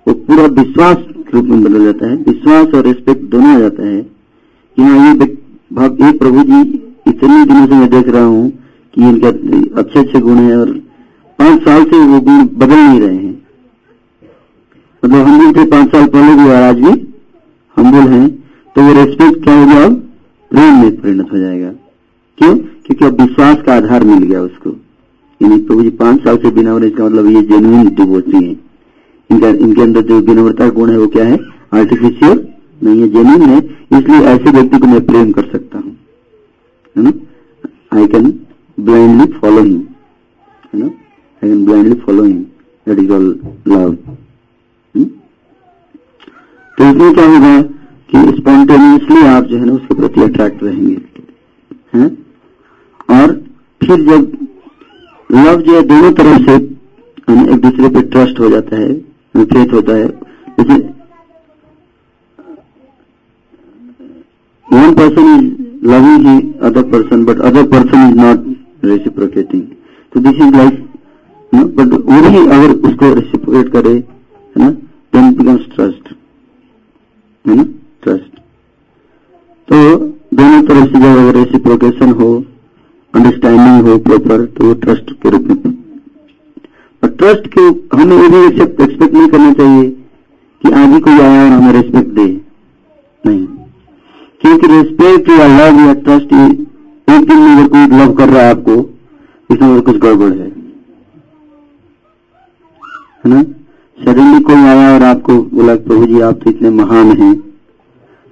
वो 0.07 0.13
पूरा 0.13 0.45
विश्वास 0.61 0.97
रूप 1.33 1.45
में 1.45 1.63
बदल 1.63 1.83
जाता 1.83 2.07
है, 2.07 2.15
विश्वास 2.17 2.73
और 2.75 2.85
रिस्पेक्ट 2.85 3.23
दोनों 3.23 3.55
आ 3.55 3.59
जाता 3.59 3.83
है। 3.83 4.01
कि 4.77 4.81
हाँ 4.81 5.07
ये 5.07 5.25
भाव 5.73 5.97
एक 6.07 6.19
प्रभु 6.19 6.43
जी 6.43 6.61
इतने 7.07 7.45
दिनों 7.45 7.65
से 7.67 7.75
मैं 7.75 7.89
देख 7.89 8.07
रहा 8.09 8.23
हूँ 8.23 8.49
कि 8.93 9.01
इनके 9.01 9.27
अच्छे 9.79 9.99
अच्छे 9.99 10.19
गुण 10.19 10.37
है 10.37 10.57
और 10.57 10.69
पाँच 11.41 11.61
साल 11.61 11.83
से 11.83 11.99
वो 11.99 12.19
गुण 12.21 12.43
बदल 12.45 12.75
नहीं 12.75 12.99
रहे 12.99 13.15
हैं। 13.15 13.47
मतलब 15.03 15.27
हम 15.27 15.39
भी 15.39 15.59
थे 15.59 15.65
पाँच 15.65 15.91
साल 15.91 16.07
पहले 16.07 16.35
भी, 16.35 16.49
और 16.49 16.55
आज 16.55 16.75
भी 16.75 16.91
हम 17.77 17.91
बोल 17.91 18.11
हैं। 18.11 18.29
तो 18.75 18.81
वो 18.81 18.93
रेस्पेक्ट 18.93 19.43
क्या 19.43 19.53
होगा 19.59 19.83
अब 19.85 19.93
प्रेम 20.51 20.75
में 20.75 21.01
परिणत 21.01 21.31
हो 21.31 21.37
जाएगा। 21.37 21.69
क्यों? 22.37 22.55
क्योंकि 22.57 23.05
अब 23.05 23.21
विश्वास 23.21 23.57
का 23.65 23.73
आधार 23.73 24.03
मिल 24.03 24.23
गया 24.23 24.41
उसको। 24.41 24.69
यानी 25.41 25.57
प्रभु 25.57 25.83
जी 25.83 25.89
पाँच 25.89 26.23
साल 26.23 26.37
से 26.37 26.51
बिना 26.51 26.77
इसका 26.77 27.05
मतलब 27.05 27.27
ये 27.27 27.41
जेन्युइन 27.41 27.89
डिवोटी 27.89 28.37
है। 28.37 28.55
इनका, 29.29 29.47
इनके 29.47 29.81
अंदर 29.81 30.01
जो 30.01 30.19
विनम्रता 30.19 30.69
गुण 30.69 30.89
है 30.89 30.97
वो 30.97 31.07
क्या 31.07 31.25
है? 31.25 31.39
आर्टिफिशियल 31.73 32.47
नहीं 32.83 33.01
है 33.01 33.07
जेन्युइन 33.07 33.41
है। 33.41 33.57
इसलिए 33.99 34.21
ऐसे 34.21 34.51
व्यक्ति 34.51 34.79
को 34.79 34.87
मैं 34.87 35.05
प्रेम 35.05 35.31
कर 35.31 35.49
सकता 35.51 35.77
हूँ। 35.77 35.97
है 36.97 37.03
ना? 37.03 37.13
I 37.93 38.07
can 38.07 38.39
blindly 38.79 39.31
follow 39.33 39.63
him 39.63 39.87
है 40.73 40.79
ना? 40.79 40.89
I 41.43 41.49
can 41.49 41.65
blindly 41.65 41.95
follow 42.05 42.23
him 42.23 42.39
that 42.87 42.99
is 42.99 43.11
all 43.11 43.27
love 43.67 43.93
तो 46.77 46.89
इसमें 46.89 47.13
क्या 47.13 47.25
होगा 47.25 47.61
कि 48.11 48.37
स्पॉन्टेनियसली 48.37 49.25
आप 49.27 49.43
जो 49.43 49.57
है 49.57 49.65
ना 49.65 49.73
उसके 49.73 49.95
प्रति 49.95 50.21
अट्रैक्ट 50.21 50.63
रहेंगे। 50.63 50.97
हैं? 51.95 52.07
और 53.17 53.33
फिर 53.81 54.01
जब 54.09 54.31
लव 55.31 55.61
जो 55.61 55.75
है 55.75 55.81
दोनों 55.91 56.11
तरफ़ 56.13 56.49
से 56.49 56.55
एक 57.53 57.61
दूसरे 57.61 57.89
पे 57.89 58.01
ट्रस्ट 58.09 58.39
हो 58.39 58.49
जाता 58.49 58.75
है 58.75 58.93
फेथ 59.35 59.73
होता 59.73 59.93
है 59.95 60.07
जैसे 60.59 60.79
one 64.67 64.93
person 64.95 65.29
is 65.31 65.45
loving 65.83 66.23
the 66.25 66.65
other 66.67 66.83
person, 66.83 67.25
but 67.25 67.41
other 67.41 67.65
person 67.65 67.99
is 68.09 68.15
not 68.15 68.39
reciprocating. 68.81 69.63
So 70.13 70.19
this 70.19 70.35
is 70.35 70.53
like, 70.53 70.77
no, 71.55 71.63
but 71.63 72.05
वही 72.05 72.47
अगर 72.47 72.71
उसको 72.71 73.05
reciprocate 73.05 73.69
करे, 73.69 73.93
है 74.57 74.63
ना, 74.63 74.69
it 75.15 75.37
becomes 75.37 75.65
trust, 75.67 76.15
है 77.47 77.55
ना, 77.55 77.63
trust. 78.03 78.41
तो 79.67 79.97
दोनों 80.33 80.63
तरफ़ 80.63 80.85
से 80.85 80.99
जब 80.99 81.05
अगर 81.05 81.35
रेसिप्रोकेशन 81.35 82.11
हो 82.11 82.45
अंडरस्टैंडिंग 83.15 83.87
हो 83.87 83.97
प्रॉपर 83.97 84.45
तो 84.45 84.65
वो 84.65 84.73
ट्रस्ट 84.73 85.11
के 85.11 85.29
रूप 85.29 85.41
में 85.41 85.77
और 87.03 87.09
ट्रस्ट 87.09 87.47
के 87.47 87.61
हमें 87.97 88.17
ये 88.17 88.29
भी 88.29 88.37
एक्सपेक्ट 88.45 89.13
नहीं 89.13 89.27
करना 89.27 89.53
चाहिए 89.53 89.89
कि 90.65 90.93
ही 90.93 90.99
कोई 90.99 91.13
आया 91.13 91.43
और 91.43 91.49
हमें 91.49 91.73
रेस्पेक्ट 91.73 92.09
दे। 92.09 92.41
नहीं। 93.25 93.45
क्योंकि 94.41 94.67
रेस्पेक्ट 94.67 95.29
या 95.29 95.47
लव 95.47 95.79
या 95.79 95.93
ट्रस्ट 95.93 96.33
एक 97.09 97.27
दिन 97.29 97.37
में 97.37 97.55
अगर 97.55 97.67
कोई 97.67 97.97
लव 97.99 98.13
कर 98.13 98.29
रहा 98.29 98.41
है 98.41 98.51
आपको 98.51 98.97
इसमें 99.51 99.81
कुछ 99.81 99.97
गड़बड़ 99.97 100.33
है। 100.33 100.50
है 103.25 103.31
ना? 103.31 103.43
सडनली 104.05 104.39
कोई 104.39 104.55
आया 104.55 104.95
और 104.95 105.03
आपको 105.03 105.33
बोला, 105.35 105.75
प्रभु 105.75 106.05
जी, 106.05 106.19
आप 106.19 106.39
तो 106.43 106.49
इतने 106.49 106.69
महान 106.69 107.07
हैं। 107.07 107.39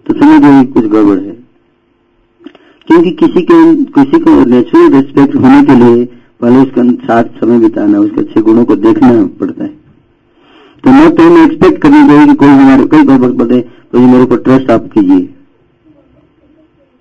तो 0.06 0.14
समझ 0.14 0.42
गए 0.42 0.64
कुछ 0.66 0.86
गड़बड़ 0.86 1.20
है। 1.20 1.40
क्योंकि 2.88 3.12
किसी 3.12 3.42
के, 3.42 3.84
किसी 3.86 4.20
को 4.20 4.46
नेचुरल 4.46 4.94
रिस्पेक्ट 4.94 5.36
होने 5.36 5.64
के 5.64 5.76
लिए 5.76 6.06
पहले 6.42 6.58
उसका 6.58 7.06
साथ 7.08 7.24
समय 7.24 7.60
बिताना, 7.60 8.00
उसके 8.00 8.22
अच्छे 8.22 8.42
गुणों 8.42 8.66
को 8.66 8.76
देखना 8.76 9.26
पड़ता 9.26 9.64
है। 9.64 9.70
तो 10.84 10.90
न 10.90 11.10
तो 11.10 11.24
हमें 11.24 11.46
एक्सपेक्ट 11.46 11.82
करनी 11.82 12.08
चाहिए 12.08 12.28
कि 12.28 12.36
कोई 12.36 12.48
हमारे, 12.48 12.86
कई 12.86 13.04
बार 13.04 13.20
बोलते 13.20 13.62
तो 13.62 14.00
मेरे 14.00 14.26
को 14.26 14.36
ट्रस्ट 14.36 14.72
आप 14.72 14.90
कीजिए। 14.94 15.30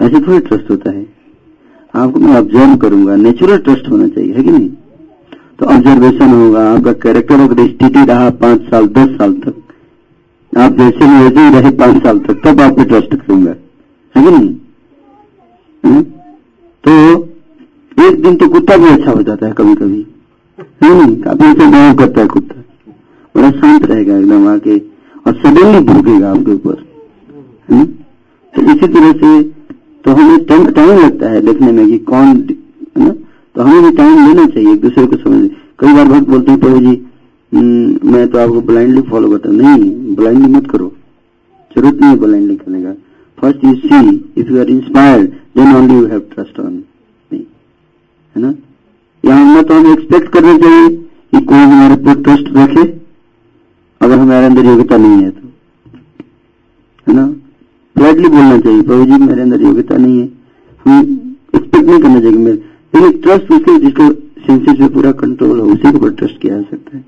ऐसे 0.01 0.21
थोड़ी 0.21 0.39
ट्रस्ट 0.39 0.71
होता 0.71 0.91
है। 0.91 1.07
आपको 1.95 2.21
मैं 2.21 2.39
ऑब्ज़र्व 2.39 2.77
करूँगा 2.77 3.17
नेचुरल 3.17 3.59
ट्रस्ट 3.59 3.89
होना 3.91 4.09
चाहिए, 4.09 4.33
है 4.33 4.43
कि 4.43 4.51
नहीं? 4.51 4.71
तो 5.59 5.67
ऑब्जर्वेशन 5.67 6.31
होगा, 6.31 6.73
आपका 6.73 6.93
कैरेक्टर 6.93 7.41
अगर 7.41 7.67
स्थिति 7.67 8.05
रहा 8.05 8.31
पाँच 8.31 8.61
साल, 8.61 8.87
दस 8.87 9.09
साल 9.19 9.33
तक। 9.33 9.55
आप 10.59 10.73
जैसे 10.73 11.07
में 11.07 11.23
वैसे 11.23 11.41
ही 11.41 11.51
रहे 11.51 11.71
पाँच 11.71 12.03
साल 12.03 12.19
तक, 12.19 12.41
तब 12.45 12.61
आप 12.61 12.77
पे 12.77 12.85
ट्रस्ट 12.85 13.15
करूँगा 13.15 13.51
है 13.51 14.25
कि 14.25 14.31
नहीं? 14.31 14.55
हम्म? 15.85 16.03
तो 16.85 17.23
एक 18.09 18.23
दिन 18.23 18.37
तो 18.37 18.49
कुत्ता 18.49 18.77
भी 18.77 18.89
अच्छा 18.89 19.11
हो 19.11 19.23
जाता 19.23 19.47
है 19.47 19.53
कभी 19.53 19.75
कभी 19.75 20.07
है 20.83 21.05
नहीं? 21.05 21.23
काफ़ी 21.23 21.47
अच्छा 21.47 21.71
गाँव 21.71 21.97
करता 21.97 22.21
है 22.21 22.27
कुत्ता। 22.27 22.55
बड़ा 23.37 23.51
शांत 23.51 23.87
रहेगा 23.87 24.17
एकदम 24.17 24.49
आके, 24.49 24.79
और 25.27 25.35
सडनली 25.35 25.81
भूकेगा 25.81 26.31
आपके 26.31 26.53
ऊपर। 26.53 26.87
हम्म? 27.71 27.85
तो 28.55 28.63
इसी 28.63 28.87
तरह 28.87 29.13
से 29.13 29.43
तो 30.05 30.11
हमें 30.11 30.45
टाइम 30.45 31.05
लगता 31.05 31.29
है 31.29 31.41
देखने 31.41 31.73
में 31.73 31.87
कि 31.87 31.99
कौन, 31.99 32.27
है 32.27 33.09
ना? 33.09 33.15
तो 33.59 33.65
हमें 33.65 33.83
भी 33.83 33.91
टाइम 33.97 34.27
लेना 34.27 34.47
चाहिए 34.47 34.73
एक 34.73 34.81
दूसरे 34.81 35.07
को 35.07 35.17
समझ 35.17 35.49
कई 35.79 35.93
बार 35.95 36.09
भक्त 36.09 36.29
बोलते 36.29 36.51
हैं 36.51 36.61
प्रभु 36.61 36.81
जी 36.81 36.93
हम्म, 37.53 38.11
मैं 38.13 38.27
तो 38.31 38.39
आपको 38.39 38.61
ब्लाइंडली 38.69 39.01
फॉलो 39.09 39.31
करता 39.31 39.51
नहीं 39.53 40.15
ब्लाइंडली 40.17 40.51
मत 40.53 40.71
करो। 40.71 40.93
ज़रूरत 41.77 42.01
नहीं 42.01 42.17
ब्लाइंडली 42.19 42.57
करने 42.57 42.83
का। 42.83 42.93
First 43.39 43.65
you 43.65 43.75
see 43.75 43.99
if 44.41 44.53
you 44.53 44.61
are 44.61 44.71
inspired 44.71 45.31
then 45.57 45.75
only 45.77 45.95
you 45.95 46.07
have 46.07 46.21
trust 46.35 46.61
on 46.61 46.73
me 47.31 47.39
है 47.39 48.43
ना? 48.43 48.55
यहाँ 49.25 49.59
न 49.59 49.63
तो 49.63 49.75
हम 49.75 49.93
एक्सपेक्ट 49.93 50.33
करना 50.33 50.57
चाहिए 50.59 50.89
कि 50.89 51.45
कोई 51.45 51.59
हमारे 51.59 51.97
पर 52.05 52.23
ट्रस्ट 52.23 52.57
रखे 52.57 52.87
अगर 54.01 54.19
हमारे 54.19 54.47
अंदर 54.47 54.67
योग्यता 54.67 54.97
नहीं 54.97 55.23
है 55.23 55.31
तो। 55.31 55.49
है 57.07 57.15
ना? 57.15 57.27
फ्लैटली 57.97 58.29
बोलना 58.29 58.59
चाहिए 58.59 58.83
प्रभु 58.83 59.05
जी 59.05 59.25
मेरे 59.27 59.43
अंदर 59.43 59.63
योग्यता 59.63 59.97
नहीं 59.97 60.19
है। 60.21 60.29
हम 60.87 61.01
एक्सपेक्ट 61.55 61.87
नहीं 61.87 62.01
करना 62.01 62.21
चाहिए 62.21 62.57
लेकिन 62.95 63.21
ट्रस्ट 63.21 63.51
उसके 63.53 63.79
जिसको 63.79 64.13
सेंसेस 64.43 64.79
में 64.81 64.93
पूरा 64.93 65.13
कंट्रोल 65.13 65.61
हो, 65.61 65.67
उसी 65.67 65.91
के 65.91 65.97
ऊपर 65.97 66.11
ट्रस्ट 66.11 66.41
किया 66.41 66.57
जा 66.57 66.63
सकता 66.71 66.97
है। 66.97 67.05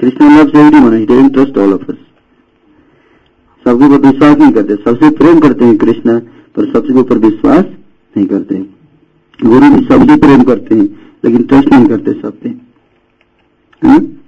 Krishna 0.00 0.30
love 0.30 0.56
everyone 1.04 1.22
he 1.22 1.28
trust 1.28 1.58
all 1.58 1.72
of 1.72 1.90
us 1.92 1.96
सबके 3.64 3.84
ऊपर 3.84 4.06
विश्वास 4.06 4.36
नहीं 4.38 4.52
करते, 4.52 4.74
सबसे 4.74 5.10
प्रेम 5.10 5.40
करते 5.40 5.64
हैं 5.64 5.76
कृष्ण, 5.78 6.18
पर 6.56 6.72
सबसे 6.72 6.92
ऊपर 6.92 7.18
विश्वास 7.18 7.64
नहीं 8.16 8.26
करते। 8.26 8.54
गुरु 9.44 9.70
भी 9.70 9.84
सबसे 9.86 10.16
प्रेम 10.16 10.42
करते 10.42 10.74
हैं, 10.74 10.84
लेकिन 11.24 11.42
ट्रस्ट 11.42 11.68
नहीं 11.68 11.86
करते 11.86 12.12
सब 12.12 12.38
पे 12.40 12.54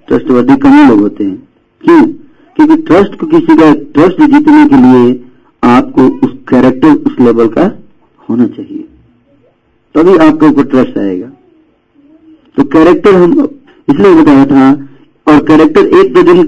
ट्रस्टवर्दी 0.07 0.55
कम 0.55 0.89
लोग 0.89 0.99
होते 0.99 1.23
हैं। 1.23 1.47
क्यों? 1.81 2.03
क्योंकि 2.55 2.75
ट्रस्ट 2.83 3.15
को 3.15 3.27
किसी 3.27 3.55
का 3.57 3.73
ट्रस्ट 3.73 4.21
जीतने 4.21 4.65
के 4.65 4.75
लिए 4.75 5.25
आपको 5.63 6.07
उस 6.27 6.33
कैरेक्टर 6.49 6.87
उस 6.87 7.19
लेवल 7.19 7.47
का 7.47 7.65
होना 8.29 8.47
चाहिए। 8.47 8.87
तभी 9.95 10.17
आपके 10.17 10.45
ऊपर 10.47 10.63
ट्रस्ट 10.65 10.97
आएगा। 10.97 11.27
तो 12.57 12.63
कैरेक्टर 12.69 13.15
हम 13.15 13.31
इसलिए 13.87 14.13
बताया 14.15 14.45
था, 14.45 14.71
और 15.27 15.43
कैरेक्टर 15.47 15.87
एक 15.99 16.13
दो 16.13 16.21
दिन 16.23 16.43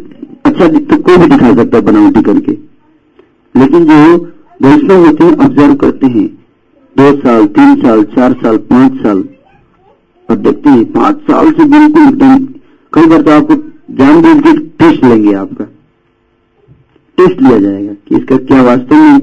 अच्छा 0.46 0.68
तो 0.68 0.98
कोई 1.00 1.18
भी 1.18 1.28
दिखा 1.28 1.54
सकता 1.56 1.78
है 1.78 1.84
बनावटी 1.84 2.22
करके। 2.22 2.52
लेकिन 3.56 3.86
जो 3.86 4.16
वैष्णव 4.62 5.06
होते 5.06 5.24
हैं 5.24 5.38
ऑब्ज़र्व 5.38 5.76
करते 5.76 6.08
हैं। 6.08 6.28
दो 6.96 7.12
साल, 7.18 7.46
तीन 7.48 7.76
साल, 7.82 8.04
चार 8.16 8.34
साल, 8.34 8.58
पाँच 8.72 9.02
साल। 9.04 9.24
और 10.30 10.36
देखते 10.38 10.70
हैं, 10.70 10.84
पाँच 10.94 11.18
साल 11.22 11.52
से 11.52 11.66
बिल्कुल 11.68 12.04
एकदम 12.04 12.46
कई 12.94 13.06
बार 13.06 13.22
तो 13.22 13.32
आपको 13.32 13.56
जान 13.96 14.22
बुझ 14.22 14.38
के 14.44 14.58
टेस्ट 14.60 15.04
लेंगे 15.06 15.34
आपका। 15.36 15.66
टेस्ट 17.18 17.42
लिया 17.42 17.58
जाएगा 17.60 17.94
कि 17.94 18.16
इसका 18.18 18.38
क्या 18.38 18.62
वास्तव 18.64 18.96
में 18.96 19.18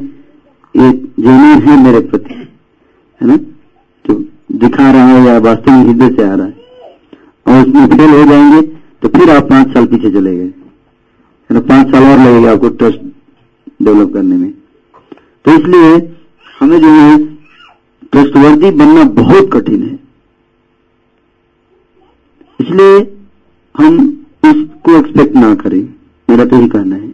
ये 0.74 0.90
जेन्यून 0.92 1.62
है 1.62 1.82
मेरे 1.84 2.00
प्रति, 2.02 2.34
है 2.34 3.26
ना? 3.26 3.36
दिखा 4.50 4.90
रहा 4.92 5.06
है 5.06 5.24
या 5.26 5.38
वास्तव 5.38 5.72
में 5.72 5.84
हृदय 5.84 6.14
से 6.16 6.22
आ 6.22 6.34
रहा 6.34 6.46
है। 6.46 6.52
और 7.46 7.66
उसमें 7.66 7.86
फेल 7.88 8.10
हो 8.10 8.24
जाएँगे 8.24 8.62
तो 9.02 9.08
फिर 9.08 9.30
आप 9.30 9.48
पाँच 9.50 9.72
साल 9.74 9.86
पीछे 9.86 10.10
चले 10.10 10.36
गए। 10.36 10.52
पाँच 11.50 11.90
साल 11.90 12.04
और 12.04 12.18
लगेगा 12.18 12.52
आपको 12.52 12.68
ट्रस्ट 12.70 12.98
डेवलप 13.82 14.12
करने 14.14 14.36
में। 14.36 14.50
तो 15.44 15.52
इसलिए 15.52 15.96
हमें 16.60 16.80
जो 16.80 16.88
है 16.88 17.18
ट्रस्टवर्दी 18.12 18.70
बनना 18.70 19.04
बहुत 19.20 19.50
कठिन 19.52 19.82
है। 19.82 19.98
इसलिए 22.60 23.00
हम 23.74 23.98
इसको 24.46 24.96
एक्सपेक्ट 24.98 25.34
ना 25.36 25.54
करें। 25.54 25.82
मेरा 26.28 26.44
तो 26.44 26.56
ही 26.56 26.68
कहना 26.68 26.96
है। 26.96 27.08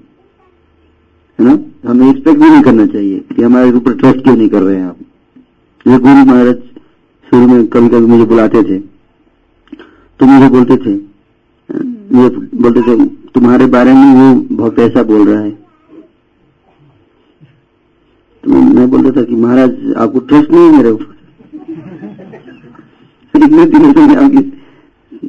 है 1.39 1.45
ना? 1.45 1.59
हमें 1.89 2.11
एक्सपेक्ट 2.11 2.39
भी 2.39 2.49
नहीं 2.51 2.62
करना 2.62 2.87
चाहिए 2.87 3.18
कि 3.37 3.43
हमारे 3.43 3.72
ऊपर 3.72 3.95
ट्रस्ट 3.95 4.22
क्यों 4.22 4.37
नहीं 4.37 4.49
कर 4.49 4.62
रहे 4.62 4.76
हैं 4.76 4.87
आप? 4.87 4.97
ये 5.87 5.99
गुरु 5.99 6.24
महाराज 6.24 6.62
शुरू 7.37 7.49
में 7.49 7.66
कभी 7.66 7.89
कभी 7.89 8.07
मुझे 8.07 8.24
बुलाते 8.24 8.62
थे। 8.62 8.78
तो 10.20 10.26
मुझे 10.26 10.49
बोलते 10.49 10.76
थे। 10.76 10.91
ये 12.18 12.28
बोलते 12.62 12.80
थे, 12.82 13.07
तुम्हारे 13.07 13.66
बारे 13.66 13.93
में 13.93 14.14
वो 14.14 14.57
बहुत 14.57 14.78
ऐसा 14.78 15.03
बोल 15.03 15.28
रहा 15.28 15.41
है। 15.41 15.51
तो 18.45 18.51
मैं 18.51 18.91
बोलता 18.91 19.20
था 19.20 19.24
कि, 19.24 19.34
महाराज, 19.34 19.95
आपको 19.97 20.18
ट्रस्ट 20.18 20.51
नहीं 20.51 20.64
है 20.64 20.76
मेरे 20.76 20.91
ऊपर। 20.91 21.16
इतने 23.45 23.66
दिनों 23.66 23.93
से 23.93 24.01
मैं 24.01 24.16
आपकी, 24.16 24.62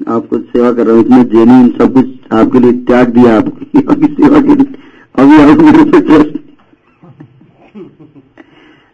आपको 0.07 0.37
सेवा 0.37 0.71
कर 0.71 0.85
रहा 0.85 0.95
हूँ, 0.95 1.05
इतने 1.05 1.23
जेन्यून 1.23 1.69
सब 1.69 1.93
कुछ 1.93 2.05
आपके 2.31 2.59
लिए 2.59 2.71
त्याग 2.71 3.07
दिया 3.07 3.37
आपकी 3.37 4.05
सेवा 4.05 4.41
के 4.41 4.55
लिए। 4.55 4.65
अभी 5.15 5.51
आपको 5.51 5.63
मेरे 5.63 5.81
ऊपर 5.81 6.01
ट्रस्ट 6.01 6.46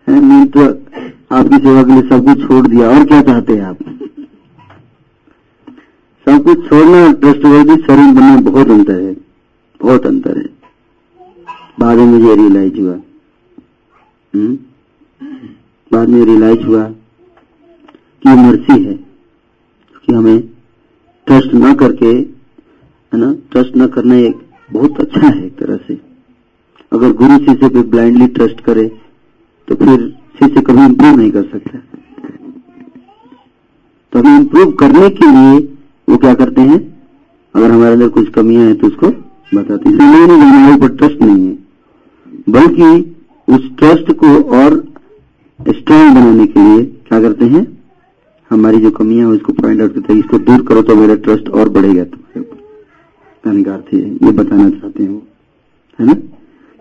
नहीं 0.08 0.46
तो 0.46 0.66
आपकी 1.36 1.58
सेवा 1.58 1.84
के 1.84 1.92
लिए 1.92 2.10
सब 2.10 2.26
कुछ 2.26 2.48
छोड़ 2.48 2.68
दिया। 2.68 2.90
और 2.90 3.06
क्या 3.06 3.22
चाहते 3.22 3.54
हैं 3.54 3.64
आप? 3.64 3.78
सब 6.28 6.44
कुछ 6.44 6.70
छोड़ना 6.70 7.04
और 7.04 7.14
ट्रस्टवर्दी 7.14 7.76
शरीर 7.84 8.14
बनना 8.14 8.36
बहुत 8.42 8.70
अंतर 8.70 9.02
है, 9.02 9.14
बहुत 9.82 10.06
अंतर 10.06 10.38
है। 10.38 10.50
बाद 11.80 11.98
में 11.98 12.06
मुझे 12.06 12.36
रियलाइज़ 12.36 12.80
हुआ। 12.80 12.96
हम्म? 14.36 14.58
बाद 15.94 16.10
में 16.10 16.26
रियलाइज़ 16.26 16.62
हुआ 16.62 16.84
कि 18.24 18.30
मर्सी 18.30 18.84
है, 18.84 18.94
कि 18.94 20.14
हमें 20.14 20.40
ट्रस्ट 21.28 21.54
न 21.54 21.76
करके, 21.76 22.06
है 22.06 23.20
ना 23.20 23.36
ट्रस्ट 23.52 23.78
न 23.78 23.88
करना 23.88 24.16
एक 24.16 24.36
बहुत 24.72 25.00
अच्छा 25.00 25.28
है 25.28 25.46
एक 25.46 25.58
तरह 25.58 25.78
से। 25.78 26.02
अगर 26.94 27.12
गुरु 27.12 27.38
शिष्य 27.38 27.70
पे 27.70 27.82
ब्लाइंडली 27.82 28.28
ट्रस्ट 28.28 28.62
करे 28.62 29.00
तो 29.68 29.76
फिर 29.76 30.08
शिष्य 30.40 30.62
कभी 30.62 30.86
इंप्रूव 30.86 31.16
नहीं 31.18 31.32
कर 31.32 31.44
सकता। 31.44 31.80
तो 34.14 34.20
अभी 34.20 34.36
इंप्रूव 34.38 34.72
करने 34.80 35.10
के 35.12 35.26
लिए 35.28 35.60
वो 36.08 36.18
क्या 36.18 36.34
करते 36.36 36.62
हैं? 36.62 36.80
अगर 37.56 37.72
हमारे 37.72 37.94
अंदर 37.94 38.08
कुछ 38.10 38.30
कमियाँ 38.30 38.66
हैं 38.66 38.76
तो 38.78 38.88
उसको 38.88 39.08
बताते 39.52 39.90
हैं। 39.90 39.96
हमारे 39.96 40.74
ऊपर 40.74 40.96
ट्रस्ट 40.98 41.22
नहीं 41.22 41.48
है, 41.48 41.58
बल्कि 42.50 42.90
उस 43.48 43.70
ट्रस्ट 43.80 44.12
को 44.14 44.34
और 44.58 44.76
स्ट्रांग 45.60 46.16
बनाने 46.16 46.46
के 46.48 46.60
लिए 46.60 46.84
क्या 46.84 47.22
करते 47.22 47.46
हैं? 47.46 47.66
हमारी 48.52 48.78
जो 48.78 48.92
कमियाँ 48.92 49.28
है, 49.28 49.36
उसको 49.36 49.54
पॉइंट 49.54 49.82
आउट 49.82 49.94
करते 49.94 50.14
हैं। 50.14 50.20
इसको 50.20 50.38
दूर 50.40 50.66
करो 50.68 50.82
तो 50.82 50.96
मेरा 50.96 51.16
ट्रस्ट 51.18 51.50
और 51.50 51.70
बढ़ेगा 51.70 52.04
तुम्हारे 52.06 52.40
ऊपर। 52.42 52.62
ये 53.46 54.32
बताना 54.34 54.70
चाहते 54.70 55.04
हैं 55.04 55.10
वो, 55.10 55.22
है 56.00 56.06
ना? 56.06 56.14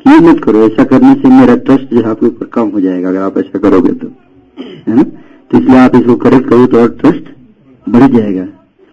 ये 0.06 0.20
मत 0.20 0.44
करो? 0.44 0.58
ऐसा 0.58 0.84
करने 0.84 1.14
से 1.14 1.28
मेरा 1.28 1.56
ट्रस्ट 1.56 1.94
जो 1.94 2.10
आपके 2.10 2.26
ऊपर 2.26 2.46
कम 2.46 2.68
हो 2.68 2.80
जाएगा, 2.80 3.08
अगर 3.08 3.22
आप 3.22 3.38
ऐसा 3.38 3.58
करोगे 3.58 3.92
तो। 3.92 4.06
है 4.60 4.96
ना? 4.96 5.02
तो 5.50 5.58
इसलिए 5.58 5.78
आप 5.78 5.96
इसको 5.96 6.16
करेक्ट 6.16 6.48
करो 6.48 6.66
तो 6.66 6.80
और 6.80 6.88
ट्रस्ट 7.00 7.24
बढ़ 7.88 8.10
जाएगा। 8.10 8.46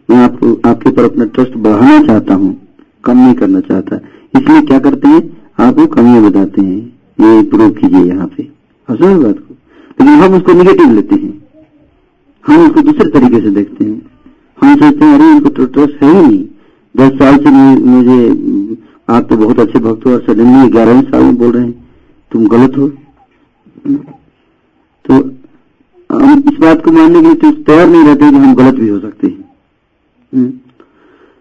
मैं 0.09 0.17
आपको, 0.17 0.69
आपके 0.69 0.89
ऊपर 0.89 1.03
अपना 1.03 1.25
ट्रस्ट 1.25 1.57
बढ़ाना 1.57 2.07
चाहता 2.07 2.33
हूँ, 2.33 2.61
कम 3.03 3.17
नहीं 3.17 3.33
करना 3.33 3.59
चाहता। 3.59 3.95
इसलिए 4.39 4.61
क्या 4.61 4.79
करते 4.79 5.07
हैं? 5.07 5.37
आपको 5.59 5.87
कमियाँ 5.87 6.29
बताते 6.29 6.61
हैं। 6.61 6.99
ये 7.21 7.39
इंप्रूव 7.39 7.69
कीजिए 7.69 7.99
यहाँ 7.99 8.27
पे। 8.27 8.43
हंसो 8.89 9.23
बात 9.23 9.35
को। 9.35 9.55
लेकिन 10.01 10.07
हम 10.07 10.33
उसको 10.33 10.53
निगेटिव 10.53 10.91
लेते 10.91 11.15
हैं। 11.15 11.43
हम 12.47 12.65
उसको 12.65 12.81
दूसरे 12.81 13.09
तरीके 13.09 13.39
से 13.39 13.49
देखते 13.49 13.85
हैं। 13.85 14.05
हम 14.61 14.75
सोचते 14.75 15.05
हैं, 15.05 15.15
अरे, 15.15 15.31
इनको 15.31 15.49
तो 15.49 15.65
ट्रस्ट 15.65 16.03
है 16.03 16.21
ही 16.21 16.27
नहीं। 16.27 16.45
दस 16.97 17.19
साल 17.19 17.37
से 17.37 17.49
मुझे 17.85 18.29
आप 19.09 19.27
तो 19.29 19.37
बहुत 19.37 19.59
अच्छे 19.59 19.79
भक्त 19.79 20.05
हो, 20.05 20.11
और 20.11 20.21
सडनली 20.21 20.69
ग्यारहवें 20.69 21.01
साल 21.03 21.23
में 21.23 21.37
बोल 21.37 21.51
रहे 21.51 21.63
हैं, 21.63 21.73
तुम 22.31 22.47
गलत 22.47 22.77
हो। 22.77 22.87
तो 25.05 25.13
हम 26.09 26.43
इस 26.51 26.57
बात 26.59 26.83
को 26.85 26.91
मानने 26.91 27.21
के 27.21 27.27
लिए 27.27 27.35
तो 27.35 27.51
तैयार 27.63 27.87
नहीं 27.87 28.03
रहते 28.03 28.29
कि 28.29 28.37
हम 28.37 28.55
गलत 28.55 28.75
भी 28.75 28.87
हो 28.89 28.99
सकते 28.99 29.27
हैं। 29.27 29.43
हम्म। 30.33 30.49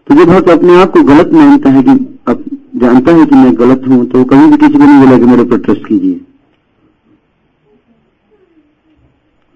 तो 0.06 0.14
जब 0.14 0.28
भक्त 0.28 0.48
अपने 0.50 0.76
आप 0.76 0.92
को 0.92 1.02
गलत 1.04 1.32
मानता 1.32 1.70
है 1.70 1.82
कि 1.82 1.90
अब 2.28 2.44
जानता 2.76 3.12
है 3.12 3.24
कि 3.24 3.36
मैं 3.36 3.52
गलत 3.58 3.82
हूँ 3.88 4.04
तो 4.06 4.24
कभी 4.24 4.50
भी 4.50 4.56
किसी 4.56 4.72
को 4.72 4.84
नहीं 4.84 5.00
बोला 5.00 5.18
कि 5.18 5.24
मेरे 5.24 5.44
पर 5.44 5.58
ट्रस्ट 5.58 5.86
कीजिए। 5.86 6.20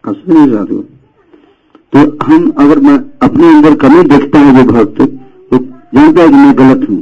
रहा 0.04 0.64
तो 1.92 2.00
हम 2.24 2.50
अगर 2.58 2.78
मैं 2.80 2.96
अपने 3.22 3.48
अंदर 3.48 3.74
कमी 3.76 4.02
देखता 4.08 4.38
है 4.38 4.54
जो 4.56 4.64
भक्त, 4.72 5.00
वो 5.00 5.58
जानता 5.94 6.22
है 6.22 6.28
कि 6.28 6.34
मैं 6.34 6.56
गलत 6.58 6.88
हूँ। 6.90 7.00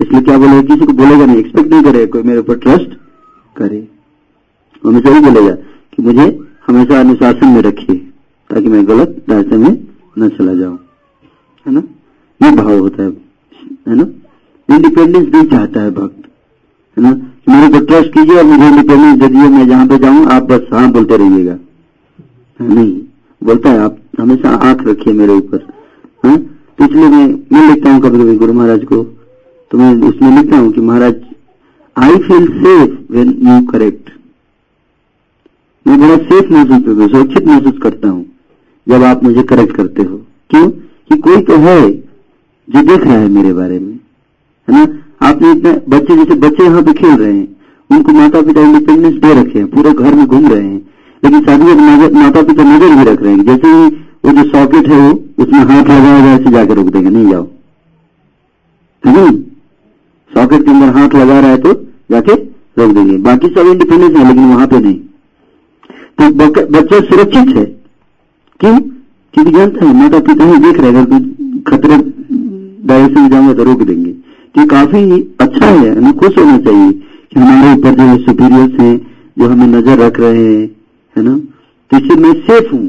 इसलिए 0.00 0.20
क्या 0.20 0.38
बोलेगा? 0.38 0.60
किसी 0.60 0.86
को 0.86 0.92
बोलेगा 0.92 1.26
नहीं। 1.26 1.36
एक्सपेक्ट 1.36 1.70
नहीं 1.70 1.82
करेगा 1.82 2.06
कोई 2.06 2.22
मेरे 2.22 2.38
ऊपर 2.38 2.54
ट्रस्ट 2.54 2.88
करे। 3.56 3.88
हमेशा 4.86 5.10
ही 5.10 5.20
बोलेगा 5.20 5.54
कि 5.92 6.02
मुझे 6.02 6.40
हमेशा 6.66 7.00
अनुशासन 7.00 7.48
में 7.48 7.62
रखिए, 7.62 7.96
ताकि 8.50 8.68
मैं 8.68 8.88
गलत 8.88 9.24
रास्ते 9.30 9.56
में 9.56 9.88
न 10.18 10.28
चला 10.28 10.54
जाऊँ। 10.54 10.78
है 11.66 11.72
ना? 11.72 11.82
ये 12.42 12.56
भाव 12.56 12.78
होता 12.78 13.02
है। 13.02 13.10
है 13.88 13.94
ना? 13.94 14.06
इंडिपेंडेंस 14.76 15.34
नहीं 15.34 15.44
चाहता 15.44 15.80
है 15.80 15.90
भक्त। 15.90 16.22
है 16.98 17.02
ना? 17.02 17.10
मेरे 17.48 17.80
को 17.80 17.86
ट्रस्ट 17.86 18.12
कीजिए 18.14 18.36
और 18.36 18.44
मुझे 18.44 18.66
इंडिपेंडेंस 18.66 19.18
दे 19.18 19.28
दीजिए, 19.28 19.48
मैं 19.48 19.68
जहाँ 19.68 19.86
पे 19.86 19.98
जाऊँ, 19.98 20.26
आप 20.26 20.42
बस 20.42 20.60
हाँ 20.72 20.92
बोलते 20.92 21.16
रहिएगा। 21.16 21.58
नहीं। 22.60 23.00
बोलता 23.44 23.70
है, 23.70 23.78
आप 23.78 23.96
हमेशा 24.20 24.50
आँख 24.50 24.86
रखिए 24.86 25.14
मेरे 25.14 25.32
ऊपर। 25.32 25.66
हाँ? 26.24 26.38
तो 26.78 26.84
इसलिए 26.84 27.08
मैं 27.08 27.26
मैं 27.26 27.74
लिखता 27.74 27.92
हूँ 27.92 28.00
कभी 28.02 28.18
कभी 28.18 28.36
गुरु 28.36 28.52
महाराज 28.52 28.84
को। 28.84 29.19
तो 29.70 29.78
मैं 29.78 29.92
उसमें 30.08 30.30
लिखता 30.36 30.56
हूँ 30.56 30.70
कि 30.72 30.80
Maharaj 30.80 31.14
I 31.96 32.16
feel 32.18 32.46
safe 32.54 33.12
when 33.12 33.28
you 33.42 33.60
correct 33.66 34.10
मैं 35.86 36.00
बड़ा 36.00 36.16
सेफ़ 36.18 36.52
महसूस 36.52 36.86
हूँ, 36.88 37.08
सुरक्षित 37.08 37.46
महसूस 37.46 37.78
करता 37.82 38.08
हूँ, 38.08 38.24
जब 38.86 39.02
आप 39.02 39.22
मुझे 39.24 39.42
करेक्ट 39.44 39.76
करते 39.76 40.02
हो। 40.02 40.16
क्यों? 40.50 40.68
कि 40.68 41.16
कोई 41.18 41.42
तो 41.42 41.56
है 41.58 41.90
जो 41.90 42.82
देख 42.82 43.04
रहा 43.04 43.14
है 43.14 43.28
मेरे 43.28 43.52
बारे 43.52 43.78
में, 43.78 43.92
है 44.68 44.74
ना? 44.74 44.82
आपने 45.28 45.50
इतने 45.52 45.72
बच्चे, 45.88 46.16
जैसे 46.16 46.34
बच्चे 46.40 46.64
यहाँ 46.64 46.82
पे 46.82 46.92
खेल 46.92 47.16
रहे 47.16 47.32
हैं, 47.32 47.56
उनको 47.90 48.12
माता 48.12 48.42
पिता 48.42 48.60
इंडिपेंडेंस 48.60 49.14
दे 49.14 49.34
रखे 49.40 49.58
हैं, 49.58 49.66
पूरे 49.70 49.92
घर 49.92 50.14
में 50.14 50.26
घूम 50.26 50.46
रहे 50.48 50.62
हैं, 50.62 50.78
लेकिन 51.22 51.44
शादी 51.44 51.64
माता 52.18 52.42
पिता 52.42 52.62
नज़र 52.64 52.96
भी 52.96 53.10
रख 53.10 53.22
रहे 53.22 53.32
हैं, 53.32 53.44
जैसे 53.46 53.68
ही 53.68 53.88
वो 54.24 54.32
जो 54.32 54.48
सॉकेट 54.50 54.88
है 54.88 55.00
वो, 55.00 55.12
उसमें 55.38 55.60
हाथ 55.60 55.82
लगाया 55.82 56.34
ऐसे 56.34 56.50
जाकर 56.50 56.74
रोक 56.74 56.88
देंगे, 56.88 57.10
नहीं 57.10 57.30
जाओ। 57.30 57.46
नहीं 59.04 59.30
सॉकेट 60.32 60.64
के 60.64 60.70
अंदर 60.70 60.88
हाथ 60.96 61.14
लगा 61.14 61.38
रहा 61.40 61.50
है 61.50 61.56
तो 61.58 61.72
जाके 62.10 62.34
रोक 62.78 62.94
देंगे। 62.94 63.16
बाकी 63.18 63.48
सब 63.48 63.66
इंडिपेंडेंस 63.66 64.16
है, 64.16 64.26
लेकिन 64.28 64.44
वहाँ 64.44 64.66
पे 64.66 64.78
नहीं। 64.78 64.98
तो 66.18 66.30
बच्चा 66.68 67.00
सुरक्षित 67.00 67.56
है। 67.56 67.64
क्यों? 68.60 68.78
क्योंकि 69.34 69.50
जानता 69.50 69.86
है 69.86 69.92
माता 69.94 70.18
पिता 70.20 70.44
ही 70.44 70.58
देख 70.58 70.80
रहे 70.80 70.90
अगर 70.90 71.18
खतरे 71.68 71.96
डायरेक्शन 72.86 73.28
जाऊँगा 73.28 73.54
तो 73.54 73.64
रोक 73.64 73.82
देंगे। 73.82 74.10
कि 74.54 74.66
काफ़ी 74.66 75.00
अच्छा 75.40 75.66
है, 75.66 75.94
हमें 75.96 76.12
खुश 76.12 76.38
होना 76.38 76.56
चाहिए 76.58 76.92
कि 76.92 77.40
हमारे 77.40 77.72
ऊपर 77.72 77.94
जो 77.94 78.24
सुपीरियर्स 78.24 78.80
हैं, 78.80 78.96
जो 79.36 79.48
हमें 79.48 79.66
नज़र 79.68 79.98
रख 79.98 80.18
रहे 80.20 80.44
हैं, 80.44 80.70
है 81.16 81.22
ना? 81.22 81.36
तो 81.90 81.96
इससे 81.96 82.16
मैं 82.16 82.32
सेफ़ 82.40 82.72
हूँ, 82.72 82.84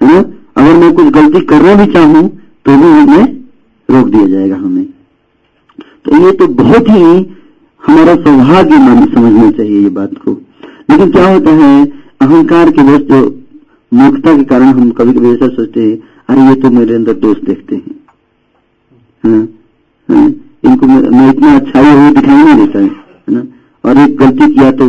है 0.00 0.12
ना? 0.12 0.18
अगर 0.56 0.74
मैं 0.74 0.92
कुछ 0.94 1.06
गलती 1.14 1.40
करना 1.46 1.74
भी 1.74 1.92
चाहूँ 1.92 2.28
तो 2.66 2.76
भी 2.76 2.90
हमें 2.90 3.24
रोक 3.88 4.08
दिया 4.08 4.26
जाएगा 4.28 4.56
हमें। 4.56 4.86
तो 6.06 6.16
ये 6.16 6.32
तो 6.32 6.46
बहुत 6.54 6.88
ही 6.88 7.04
हमारा 7.82 8.14
सौभाग्य 8.16 8.76
मान 8.78 9.06
समझना 9.06 9.50
चाहिए 9.50 9.80
ये 9.80 9.88
बात 9.90 10.10
को। 10.24 10.32
लेकिन 10.90 11.10
क्या 11.10 11.28
होता 11.28 11.50
है 11.54 11.70
अहंकार 12.22 12.70
के 12.70 12.82
वश 12.82 13.00
जो 13.08 13.18
मूर्खता 13.92 14.36
के 14.36 14.44
कारण 14.44 14.68
हम 14.76 14.90
कभी 14.90 15.12
कभी 15.12 15.30
ऐसा 15.30 15.48
सोचते 15.48 15.82
हैं 15.82 15.96
अरे 16.28 16.46
ये 16.48 16.54
तो 16.62 16.70
मेरे 16.70 16.94
अंदर 16.94 17.12
दोष 17.14 17.36
देखते 17.46 17.76
हैं। 17.76 17.94
हाँ, 19.24 19.42
हाँ, 20.08 20.28
इनको 20.64 20.86
मैं 20.86 21.28
इतना 21.30 21.54
अच्छाई 21.56 21.90
हुई 21.90 22.10
दिखाई 22.14 22.44
नहीं 22.44 22.56
देता 22.56 22.78
है 22.78 22.88
ना? 23.28 23.42
और 23.84 23.98
एक 23.98 24.16
गलती 24.18 24.52
किया 24.54 24.70
तो 24.72 24.86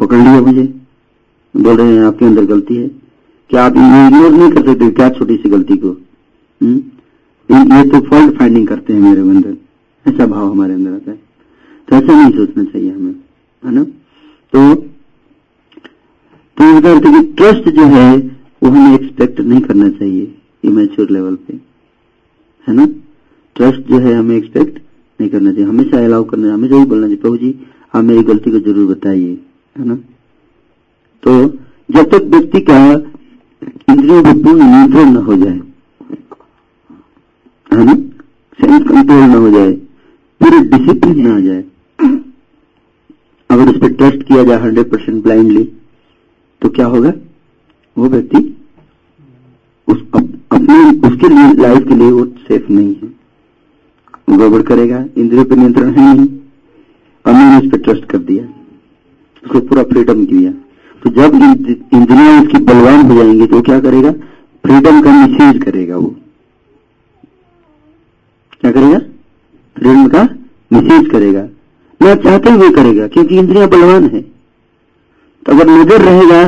पकड़ 0.00 0.18
लिया 0.18 0.40
मुझे। 0.40 0.62
बोल 1.54 1.76
रहे 1.76 1.92
हैं 1.92 2.04
आपके 2.04 2.24
अंदर 2.24 2.44
गलती 2.44 2.76
है। 2.76 2.88
क्या 3.50 3.64
आप 3.64 3.76
इग्नोर 3.76 4.30
नहीं 4.32 4.50
कर 4.52 4.66
सकते 4.66 4.90
क्या 4.90 5.08
छोटी 5.10 5.36
सी 5.36 5.48
गलती 5.50 5.76
को? 5.76 5.88
हुँ? 5.88 6.74
ये 7.48 7.82
तो 7.90 8.00
फॉल्ट 8.08 8.38
फाइंडिंग 8.38 8.66
करते 8.68 8.92
हैं 8.92 9.00
मेरे 9.00 9.20
अंदर। 9.20 9.56
ऐसा 10.08 10.26
भाव 10.26 10.50
हमारे 10.50 10.74
अंदर 10.74 10.90
आता 10.90 11.10
है। 11.10 11.18
तो 11.88 11.96
ऐसा 11.96 12.22
नहीं 12.22 12.36
सोचना 12.36 12.64
चाहिए 12.64 12.90
हमें, 12.90 13.14
है 13.64 13.74
ना? 13.74 13.84
तो 14.52 14.74
तो 16.56 16.64
अर्थ 16.90 17.02
कि 17.02 17.32
ट्रस्ट 17.32 17.68
जो 17.68 17.84
है, 17.84 18.16
वो 18.62 18.68
हमें 18.68 18.94
एक्सपेक्ट 18.94 19.40
नहीं 19.40 19.60
करना 19.60 19.88
चाहिए 19.88 20.34
इमेच्योर 20.64 21.10
लेवल 21.10 21.34
पे, 21.34 21.54
है 22.68 22.74
ना? 22.74 22.86
ट्रस्ट 23.56 23.80
जो 23.80 23.98
है 23.98 24.14
हमें 24.14 24.36
एक्सपेक्ट 24.36 24.78
नहीं 25.20 25.30
करना 25.30 25.52
चाहिए। 25.52 25.68
हमेशा 25.68 26.04
अलाउ 26.04 26.24
करना, 26.24 26.54
हमेशा 26.54 26.76
ही 26.76 26.84
बोलना 26.84 27.06
चाहिए, 27.06 27.16
प्रभु 27.16 27.36
जी, 27.36 27.54
आप 27.94 28.04
मेरी 28.04 28.22
गलती 28.22 28.50
को 28.50 28.58
ज़रूर 28.58 28.94
बताइए, 28.94 29.38
है 29.78 29.84
ना? 29.84 29.94
तो 31.22 31.48
जब 31.90 32.10
तक 32.10 32.22
व्यक्ति 32.24 32.60
का 32.60 32.78
इंद्रियों 33.92 34.22
पर 34.22 34.42
पूर्ण 34.42 34.62
नियंत्रण 34.62 35.12
न 35.12 35.16
हो 35.16 35.36
जाए, 35.36 35.60
है 37.72 37.84
ना? 37.84 37.94
सेल्फ 38.58 38.88
कंट्रोल 38.88 39.22
न 39.22 39.34
हो 39.34 39.50
जाए 39.50 39.85
पूरे 40.46 40.58
डिसिप्लिन 40.68 41.24
में 41.24 41.30
आ 41.32 41.38
जाए। 41.40 41.62
अगर 43.50 43.68
उस 43.70 43.78
पर 43.80 43.92
ट्रस्ट 43.92 44.22
किया 44.22 44.42
जाए 44.44 44.58
हंड्रेड 44.60 44.90
परसेंट 44.90 45.22
ब्लाइंडली 45.22 45.62
तो 46.62 46.68
क्या 46.68 46.86
होगा? 46.86 47.12
वो 47.96 48.08
व्यक्ति 48.08 48.38
उस 49.88 50.02
अप, 50.14 50.28
अपने 50.52 50.76
उसके 51.08 51.28
लिए 51.28 51.52
लाइफ 51.62 51.88
के 51.88 51.94
लिए 51.94 52.10
वो 52.10 52.24
सेफ़ 52.48 52.70
नहीं 52.72 52.94
है। 52.94 53.08
गड़बड़ 54.30 54.62
करेगा 54.62 55.04
इंद्रियों 55.16 55.44
पर 55.44 55.56
नियंत्रण 55.56 55.90
है 55.90 56.14
नहीं। 56.14 56.28
और 57.24 57.32
मैंने 57.32 57.56
उस 57.58 57.72
पर 57.72 57.78
ट्रस्ट 57.78 58.04
कर 58.10 58.18
दिया। 58.20 58.44
उसको 59.44 59.60
पूरा 59.60 59.82
फ्रीडम 59.84 60.24
किया 60.26 60.52
तो 61.02 61.10
जब 61.12 61.34
इंद्रिया 61.34 62.40
उसकी 62.42 62.58
बलवान 62.64 63.02
हो 63.02 63.14
जाएँगी 63.16 63.46
तो 63.46 63.60
क्या 63.62 63.80
करेगा? 63.80 64.12
फ्रीडम 64.12 65.02
का 65.02 65.12
मिसयूज 65.16 65.62
करेगा 65.64 65.96
वो। 65.96 66.14
क्या 68.60 68.70
करेगा? 68.70 69.00
फ्रीडम 69.76 70.06
का 70.08 70.22
मिसयूज 70.70 71.10
करेगा। 71.10 71.42
ना 72.00 72.14
चाहते 72.16 72.50
हुए 72.50 72.70
करेगा, 72.72 73.06
क्योंकि 73.08 73.38
इंद्रिया 73.38 73.66
बलवान 73.68 74.04
है। 74.06 74.20
तो 74.20 75.52
अगर 75.52 75.68
नज़र 75.68 76.02
रहेगा 76.02 76.46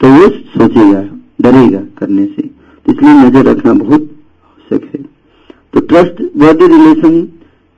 तो 0.00 0.08
वो 0.08 0.28
सोचेगा, 0.28 1.02
डरेगा 1.40 1.80
करने 1.98 2.24
से। 2.26 2.42
तो 2.42 2.92
इसलिए 2.92 3.12
नज़र 3.14 3.44
रखना 3.46 3.72
बहुत 3.74 4.02
आवश्यक 4.44 4.90
है। 4.94 5.02
तो 5.72 5.80
ट्रस्ट 5.82 6.22
वर्दी 6.36 6.66
रिलेशन 6.68 7.20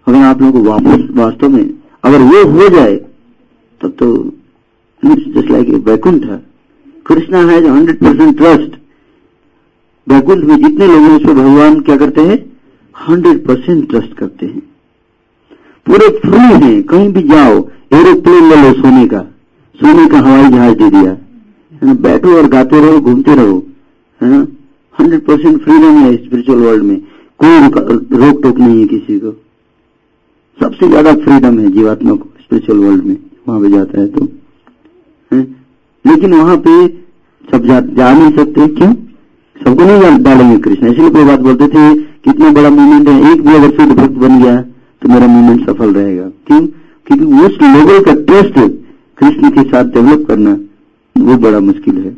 अगर 0.07 0.19
आप 0.19 0.43
लोगों 0.43 0.63
को 0.63 0.69
वापस 0.69 1.09
वास्तव 1.17 1.49
में 1.49 1.69
अगर 2.05 2.21
वो 2.21 2.45
हो 2.51 2.69
जाए, 2.69 2.95
तब 3.81 3.97
तो 3.99 4.15
just 5.03 5.51
like 5.51 5.69
Vaikuntha 5.87 6.25
Krishna 7.07 7.39
has 7.43 7.67
hundred 7.67 7.99
percent 7.99 8.37
trust 8.39 8.77
Vaikuntha 10.07 10.45
में 10.45 10.57
जितने 10.59 10.87
लोग 10.87 11.03
हैं 11.03 11.17
उसमें 11.17 11.35
भगवान 11.37 11.81
क्या 11.81 11.97
करते 11.97 12.21
हैं? 12.23 12.39
हंड्रेड 12.97 13.47
परसेंट 13.47 13.89
ट्रस्ट 13.91 14.13
करते 14.17 14.47
हैं। 14.47 14.63
पूरे 15.87 16.09
फ्री 16.19 16.39
हैं 16.39 16.83
कहीं 16.85 17.13
भी 17.13 17.23
जाओ 17.29 17.57
एरोप्लेन 17.95 18.49
ले 18.51 18.57
लो 18.57 18.73
सोने 18.73 19.07
का। 19.07 19.21
सोने 19.79 20.07
का 20.09 20.19
हवाई 20.19 20.51
जहाज़ 20.51 20.75
दे 20.79 20.91
दिया। 20.91 21.11
है 21.11 21.87
ना 21.87 21.95
बैठो 22.03 22.37
और 22.37 22.47
गाते 22.49 22.81
रहो 22.81 23.01
घूमते 23.01 23.35
रहो। 23.35 23.57
है 24.21 24.29
ना 24.31 24.47
हंड्रेड 24.95 25.25
परसेंट 25.27 25.63
फ्रीडम 25.65 25.97
है 25.97 26.17
स्पिरिचुअल 26.17 26.59
वर्ल्ड 26.59 26.83
में। 26.83 26.99
कोई 27.41 27.59
रोक 28.19 28.43
टोक 28.43 28.59
नहीं 28.59 28.79
है 28.81 28.87
किसी 28.87 29.19
को। 29.19 29.31
सबसे 30.59 30.89
ज़्यादा 30.89 31.13
फ्रीडम 31.15 31.59
है 31.59 31.71
जीवात्मा 31.71 32.15
को 32.15 32.29
स्पिरिचुअल 32.41 32.79
वर्ल्ड 32.79 33.05
में। 33.05 33.17
वहाँ 33.49 33.61
पे 33.61 33.71
जाता 33.71 34.01
है 34.01 34.07
तो। 34.09 34.29
है? 35.33 35.41
लेकिन 36.05 36.35
वहाँ 36.35 36.57
पे 36.67 36.87
सब 37.49 37.65
जा, 37.67 37.81
जा 37.81 38.13
नहीं 38.13 38.31
सकते। 38.37 38.67
क्यों? 38.75 38.93
सबको 39.57 39.85
नहीं 39.85 40.19
डालेंगे 40.23 40.57
कृष्ण। 40.59 40.93
इसलिए 40.93 41.11
कोई 41.11 41.25
बात 41.25 41.41
बोलते 41.41 41.69
थे 41.69 42.12
कितना 42.25 42.51
बड़ा 42.51 42.71
मूवमेंट 42.71 43.09
है, 43.09 43.33
एक 43.33 43.41
भी 43.43 43.55
अगर 43.55 43.71
शुद्ध 43.71 43.93
भक्त 43.93 44.11
बन 44.11 44.43
गया 44.43 44.61
तो 45.03 45.09
मेरा 45.09 45.27
मूवमेंट 45.27 45.71
सफल 45.71 45.95
रहेगा। 45.95 46.29
क्यों? 46.47 46.67
क्योंकि 47.07 47.25
उस 47.25 47.59
लेवल 47.63 48.05
का 48.05 48.13
ट्रस्ट 48.15 48.55
कृष्ण 49.19 49.51
के 49.51 49.63
साथ 49.63 49.85
डेवलप 49.85 50.27
करना, 50.29 50.59
वो 51.19 51.37
बड़ा 51.37 51.61
मुश्किल 51.61 51.97
है। 51.97 52.17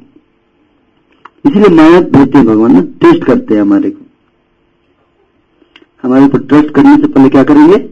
इसलिए 1.47 1.69
माया 1.69 2.01
भेजते 2.01 2.43
भगवान 2.43 2.73
ना 2.73 2.81
टेस्ट 2.81 3.25
करते 3.25 3.55
हैं 3.55 3.63
हमारे 3.63 3.91
को। 3.91 4.05
हमारे 6.03 6.25
ऊपर 6.25 6.39
ट्रस्ट 6.39 6.71
करने 6.71 6.97
से 6.97 7.07
पहले 7.07 7.29
क्या 7.29 7.45
करेंगे? 7.45 7.91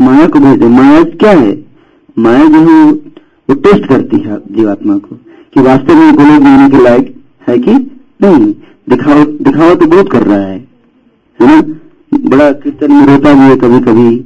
माया 0.00 0.26
को 0.26 0.38
भेजते 0.38 0.68
माया 0.68 1.02
क्या 1.02 1.30
है? 1.30 1.64
माया 2.18 2.44
जो 2.44 2.60
है, 2.60 2.92
वो 2.92 3.54
टेस्ट 3.54 3.88
करती 3.88 4.16
है 4.16 4.38
जीवात्मा 4.50 4.96
को। 4.96 5.16
कि 5.54 5.60
वास्तव 5.60 5.94
में 5.94 6.14
गोलोक 6.14 6.42
जाने 6.42 6.76
के 6.76 6.82
लायक 6.84 7.14
है 7.48 7.58
कि 7.58 7.74
नहीं? 8.22 8.54
दिखावा 8.88 9.24
दिखावा 9.24 9.74
तो 9.74 9.86
बहुत 9.86 10.10
कर 10.12 10.22
रहा 10.22 10.38
है। 10.38 10.71
है 11.42 11.62
ना? 11.62 11.74
बड़ा 12.30 12.52
कीर्तन 12.52 12.92
में 12.92 13.06
रोता 13.06 13.32
भी 13.34 13.40
है 13.40 13.56
कभी 13.56 13.80
कभी 13.80 14.24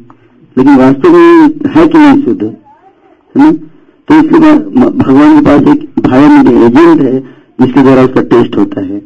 लेकिन 0.58 0.76
वास्तव 0.76 1.12
में 1.12 1.48
है 1.66 1.88
कि 1.88 1.98
नहीं 1.98 2.24
शुद्ध? 2.24 2.42
है 2.42 2.56
ना? 3.36 3.52
तो 4.08 4.14
इसलिए 4.14 4.58
भगवान 4.90 5.40
के 5.40 5.44
पास 5.44 5.76
एक 5.76 5.90
भाई 6.00 6.24
एजेंट 6.64 7.00
है, 7.00 7.20
जिसके 7.60 7.82
द्वारा 7.82 8.02
उसका 8.02 8.20
टेस्ट 8.22 8.56
होता 8.56 8.80
है। 8.80 9.02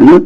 है 0.00 0.06
ना? 0.06 0.18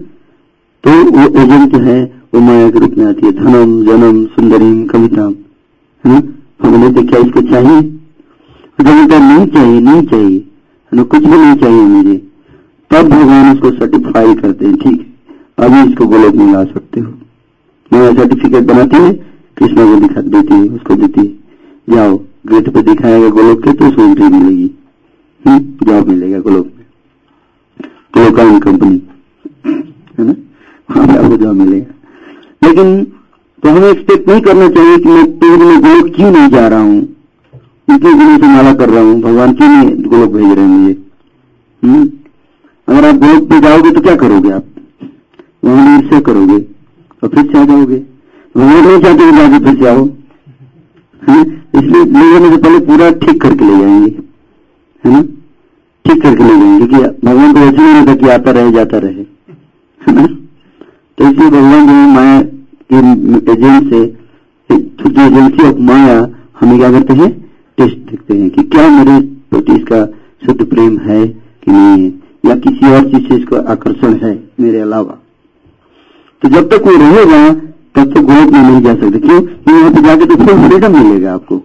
तो 0.85 1.11
वो 1.11 1.43
एजेंट 1.43 1.73
जो 1.73 1.79
है, 1.79 2.23
वो 2.35 2.41
माया 2.41 2.71
के 2.71 2.79
रूप 2.79 2.95
में 2.99 3.07
आती 3.07 3.27
है। 3.27 3.33
धनम, 3.33 3.85
जन्म 3.85 4.27
सुंदरी 4.27 4.85
कविता 4.85 5.23
है 5.23 6.13
ना? 6.13 6.23
हमने 6.63 6.89
देखा 6.89 7.17
इसको 7.17 7.41
चाहिए। 7.41 7.83
जब 8.81 9.13
नहीं 9.13 9.47
चाहिए 9.47 9.81
नहीं 9.81 10.03
चाहिए। 10.03 10.39
है 10.93 10.97
ना? 10.97 11.03
कुछ 11.03 11.25
भी 11.25 11.37
नहीं 11.37 11.57
चाहिए 11.57 11.83
मुझे। 11.83 12.29
तब 12.91 13.09
भगवान 13.09 13.55
उसको 13.55 13.71
सर्टिफाई 13.71 14.35
करते 14.35 14.67
हैं, 14.67 14.77
ठीक 14.77 15.01
है? 15.01 15.16
अभी 15.59 15.91
इसको 15.91 16.07
गोलोक 16.07 16.35
में 16.35 16.53
ला 16.53 16.65
सकते 16.65 17.01
हो। 17.01 17.13
नया 17.93 18.13
सर्टिफिकेट 18.15 18.65
बनाती 18.65 18.97
है 18.97 19.13
कृष्णा 19.57 19.85
को 19.85 20.01
दिखा 20.01 20.21
देती 20.21 20.55
है, 20.55 20.69
उसको 20.69 20.95
देती 20.95 21.21
है। 21.21 21.95
जाओ 21.95 22.17
गेट 22.47 22.69
पे 22.75 22.83
दिखाएगा 22.83 23.29
गोलोक 23.29 23.63
के 23.65 23.73
तो 23.73 23.87
उसको 23.87 24.03
एंट्री 24.03 24.29
मिलेगी। 24.29 24.71
जॉब 25.87 26.09
मिलेगा 26.09 26.39
गोलोक 26.39 26.67
में। 26.67 26.85
ग्लोकान 28.15 28.59
कंपनी 28.59 29.03
है 30.19 30.25
ना? 30.27 30.35
वहाँ 30.91 31.07
पे 31.07 31.17
आपको 31.17 31.37
जॉब 31.37 31.55
मिलेगा। 31.55 32.69
लेकिन 32.69 33.05
तो 33.63 33.71
हमें 33.71 33.89
एक्सपेक्ट 33.91 34.29
नहीं 34.29 34.41
करना 34.41 34.69
चाहिए 34.69 34.99
कि 34.99 35.09
मैं 35.09 35.27
पेड़ 35.39 35.59
में 35.59 35.81
गोलोक 35.81 36.15
क्यों 36.17 36.31
नहीं 36.31 36.49
जा 36.49 36.67
रहा 36.69 36.81
हूँ। 36.81 37.03
इतने 37.89 38.13
दिनों 38.13 38.39
से 38.39 38.47
माला 38.47 38.73
कर 38.75 38.89
रहा 38.89 39.03
हूँ, 39.03 39.21
भगवान 39.23 39.53
क्यों 39.55 39.69
नहीं 39.69 40.05
गोलोक 40.05 40.31
भेज 40.33 40.53
रहे 40.53 40.65
हैं 40.65 40.71
मुझे? 40.71 40.97
हम्म? 41.83 42.09
अगर 42.89 43.09
आप 43.09 43.15
गोलोक 43.15 43.49
पे 43.51 43.61
जाओगे 43.61 43.91
तो 43.91 44.01
क्या 44.01 44.17
करोगे 44.17 44.51
आप? 44.51 44.65
वहाँ 45.67 45.99
ईर्ष्या 45.99 46.21
करोगे 46.27 46.59
और 47.23 47.29
फिर 47.29 47.57
आ 47.57 47.65
जाओगे। 47.65 47.97
भगवान 48.55 48.87
नहीं 48.87 49.01
चाहते 49.03 49.31
कि 49.31 49.37
जाके 49.37 49.59
फिर 49.65 49.89
आओ 49.89 50.05
है 51.23 51.41
इसलिए 51.41 52.05
ले 52.05 52.31
जाने 52.33 52.51
से 52.51 52.57
पहले 52.57 52.79
पूरा 52.87 53.11
ठीक 53.23 53.41
करके 53.43 53.65
ले 53.65 53.79
जाएँगे। 53.79 54.11
है 55.05 55.13
ना? 55.13 55.23
ठीक 56.05 56.23
करके 56.23 56.45
ले 56.45 56.57
जाएँगे 56.61 56.87
कि 56.87 56.99
भगवान 57.27 57.53
को 57.53 57.59
ऐसे 57.61 57.77
नहीं 57.77 57.95
रहता 57.95 58.15
कि 58.15 58.29
आता 58.29 58.51
रहे, 58.51 58.73
जाता 58.73 58.99
रहे। 58.99 59.25
है 60.01 60.15
ना? 60.15 60.27
तो 61.19 61.31
इसलिए 61.31 61.51
भगवान 61.51 61.87
जो 61.87 61.93
माया 62.15 62.41
के 62.93 63.53
एजेंट 63.53 63.91
से 63.91 64.05
छोटी 64.71 65.21
एजेंसी 65.23 65.69
ऑफ़ 65.69 65.79
माया 65.91 66.19
हमें 66.61 66.79
क्या 66.79 66.91
करते 66.93 67.15
हैं? 67.15 67.31
टेस्ट 67.79 67.97
देखते 68.11 68.35
हैं 68.35 68.51
कि 68.51 68.63
क्या 68.65 68.89
मेरे 68.91 69.21
प्रति 69.51 69.73
इसका 69.73 70.05
शुद्ध 70.47 70.65
प्रेम 70.65 70.99
है 71.01 71.27
कि 71.27 71.71
नहीं 71.71 72.03
है, 72.03 72.09
या 72.47 72.55
किसी 72.57 72.93
और 72.95 73.11
चीज़ 73.11 73.29
से 73.29 73.37
इसका 73.37 73.65
आकर्षण 73.73 74.15
है 74.25 74.33
मेरे 74.61 74.81
अलावा। 74.81 75.19
तो 76.43 76.49
जब 76.49 76.69
तक 76.71 76.87
वो 76.87 76.97
रहेगा 76.99 77.49
तब 77.95 78.13
तक 78.15 78.21
गोलोक 78.21 78.51
में 78.53 78.61
नहीं 78.61 78.81
जा 78.83 78.95
सकते। 78.95 79.19
क्यों? 79.19 79.41
क्योंकि 79.41 79.73
वहाँ 79.73 79.91
पे 79.93 80.03
जाके 80.03 80.27
तो 80.27 80.37
फुल 80.37 80.69
फ्रीडम 80.69 80.99
मिलेगा 80.99 81.33
आपको। 81.35 81.57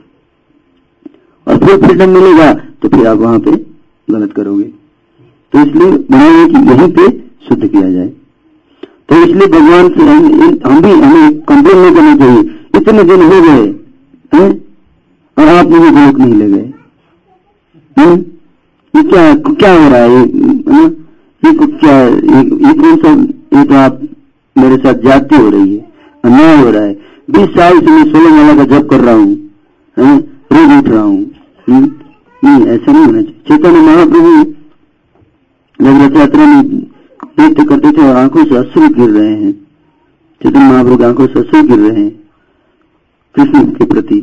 और 1.47 1.57
फुल 1.57 1.77
फ्रीडम 1.81 2.09
मिलेगा 2.09 2.53
तो 2.53 2.89
फिर 2.89 3.07
आप 3.07 3.17
वहाँ 3.17 3.39
पे 3.39 3.51
गलत 4.07 4.33
करोगे। 4.33 4.63
तो 4.63 5.59
इसलिए 5.59 5.91
बनाए 6.11 6.45
कि 6.47 6.57
यहीं 6.69 6.91
पे 6.91 7.09
शुद्ध 7.47 7.67
किया 7.67 7.91
जाए। 7.91 8.07
तो 9.09 9.15
इसलिए 9.23 9.47
भगवान 9.47 9.89
से 9.89 10.03
हम, 10.03 10.25
हम 10.65 10.81
भी 10.81 10.91
हमें 10.91 11.39
कंप्लेन 11.41 11.77
नहीं 11.77 11.95
करना 11.95 12.15
चाहिए। 12.15 12.41
इतने 12.75 13.03
दिन 13.03 13.21
हो 13.21 13.41
गए 13.41 13.63
हैं? 14.31 14.49
और 15.37 15.47
आप 15.47 15.65
मुझे 15.67 15.89
गोलोक 15.89 16.17
नहीं 16.17 16.35
ले 16.35 16.49
गए। 16.49 16.67
ये 18.93 19.03
क्या 19.03 19.33
क्या 19.35 19.73
हो 19.73 19.89
रहा 19.89 19.99
है? 19.99 20.09
ये 20.11 20.23
ना? 20.67 20.81
ये 21.43 21.51
क्या 21.53 21.97
ये, 21.99 22.39
ये 22.39 22.73
कौन 22.73 22.97
सा 22.97 23.11
ये 23.57 23.63
तो 23.65 23.75
आप 23.75 23.99
मेरे 24.55 24.77
साथ 24.77 25.01
जाती 25.03 25.35
हो 25.35 25.49
रही 25.49 25.75
है, 25.75 25.81
अन्याय 26.23 26.55
हो 26.57 26.69
रहा 26.69 26.83
है। 26.83 26.93
बीस 27.29 27.49
साल 27.51 27.79
से 27.79 27.91
मैं 27.91 28.03
सोलह 28.05 28.35
माला 28.35 28.55
का 28.55 28.63
जप 28.71 28.87
कर 28.89 28.99
रहा 29.01 29.15
हूँ 29.15 29.35
रोज 29.97 30.77
उठ 30.77 30.87
रहा 30.87 31.01
हूँ? 31.01 31.19
नहीं, 31.67 32.65
ऐसा 32.65 32.91
नहीं 32.91 33.05
होना 33.05 33.21
चाहिए। 33.21 33.41
चैतन्य 33.47 33.79
महाप्रभु 33.81 34.43
जब 35.79 36.01
रथ 36.01 36.19
यात्रा 36.19 36.45
में 36.45 36.61
नृत्य 36.61 37.63
करते 37.65 37.91
थे 37.91 38.01
और 38.03 38.15
आँखों 38.17 38.43
से 38.45 38.55
अश्रु 38.57 38.89
गिर 38.89 39.09
रहे 39.09 39.29
हैं। 39.29 39.53
चैतन्य 40.41 40.59
महाप्रभु 40.61 40.97
की 40.97 41.03
आँखों 41.03 41.27
से 41.27 41.39
अश्रु 41.39 41.63
गिर 41.63 41.79
रहे 41.79 42.01
हैं, 42.01 42.11
कृष्ण 43.35 43.65
के 43.71 43.85
प्रति। 43.85 44.19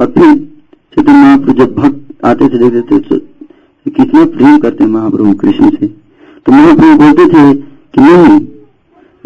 और 0.00 0.06
फिर 0.08 0.34
चैतन्य 0.34 1.12
महाप्रभु 1.14 1.52
जब 1.54 1.74
भक्त 1.76 2.24
आते 2.26 2.48
थे, 2.48 2.58
देखते 2.60 2.80
थे 2.90 2.98
तो 3.00 3.90
कितना 3.92 4.24
प्रेम 4.26 4.58
करते 4.60 4.84
हैं 4.84 4.90
महाप्रभु 4.90 5.32
कृष्ण 5.36 5.70
से। 5.70 5.86
तो 5.86 6.52
महाप्रभु 6.52 6.96
बोलते 6.96 7.26
थे 7.26 7.52
कि 7.54 8.00
नहीं 8.00 8.38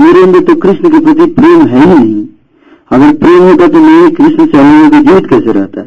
मेरे 0.03 0.23
अंदर 0.23 0.41
तो 0.45 0.55
कृष्ण 0.61 0.91
के 0.91 1.01
प्रति 1.01 1.27
प्रेम 1.33 1.67
है 1.67 1.81
ही 1.83 1.95
नहीं। 1.95 2.27
अगर 2.91 3.13
प्रेम 3.17 3.43
होता 3.43 3.67
तो 3.69 3.81
मेरे 3.81 4.11
कृष्ण 4.13 4.47
से 4.47 4.59
अलग 4.59 4.85
होकर 4.85 5.03
जीवित 5.03 5.29
कैसे 5.31 5.53
रहता? 5.53 5.85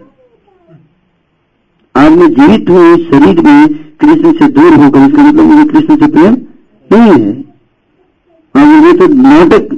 आज 1.96 2.12
मैं 2.12 2.28
जीवित 2.30 2.70
हूँ 2.70 2.94
इस 2.94 3.08
शरीर 3.10 3.42
में 3.42 3.68
कृष्ण 4.00 4.32
से 4.34 4.48
दूर 4.50 4.74
होकर 4.76 5.08
इसका 5.08 5.24
मतलब 5.24 5.46
मुझे 5.46 5.66
कृष्ण 5.66 5.96
से 5.96 6.08
प्रेम 6.12 6.34
नहीं 6.90 7.20
है। 7.20 7.34
और 8.56 8.66
मुझे 8.66 8.98
तो 8.98 9.08
नाटक 9.14 9.70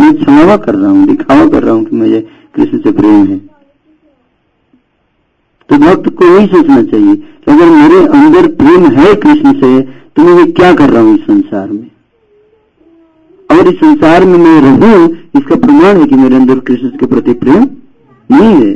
मैं 0.00 0.12
छलावा 0.14 0.56
कर 0.58 0.74
रहा 0.74 0.90
हूँ, 0.90 1.06
दिखावा 1.06 1.46
कर 1.48 1.62
रहा 1.62 1.74
हूँ 1.74 1.84
कि 1.84 1.96
मुझे 1.96 2.20
कृष्ण 2.54 2.78
से 2.78 2.92
प्रेम 2.92 3.26
है। 3.26 3.38
तो 5.70 5.76
भक्त 5.78 6.08
को 6.10 6.24
यही 6.26 6.46
सोचना 6.46 6.82
चाहिए 6.84 7.14
कि 7.14 7.50
अगर 7.52 7.70
मेरे 7.72 8.06
अंदर 8.08 8.46
प्रेम 8.56 8.86
है 8.92 9.14
कृष्ण 9.16 9.52
से 9.60 9.80
तो 9.82 10.22
मैं 10.24 10.52
क्या 10.52 10.74
कर 10.74 10.90
रहा 10.90 11.02
हूँ 11.02 11.14
इस 11.14 11.24
संसार 11.24 11.68
में? 11.68 11.90
अगर 13.50 13.68
इस 13.68 13.76
संसार 13.76 14.24
में 14.24 14.38
मैं 14.38 14.60
रहूँ, 14.62 15.08
इसका 15.36 15.56
प्रमाण 15.56 15.96
है 15.96 16.06
कि 16.06 16.16
मेरे 16.16 16.36
अंदर 16.36 16.58
कृष्ण 16.60 16.88
के 16.98 17.06
प्रति 17.06 17.32
प्रेम 17.34 17.66
नहीं 18.30 18.54
है। 18.54 18.74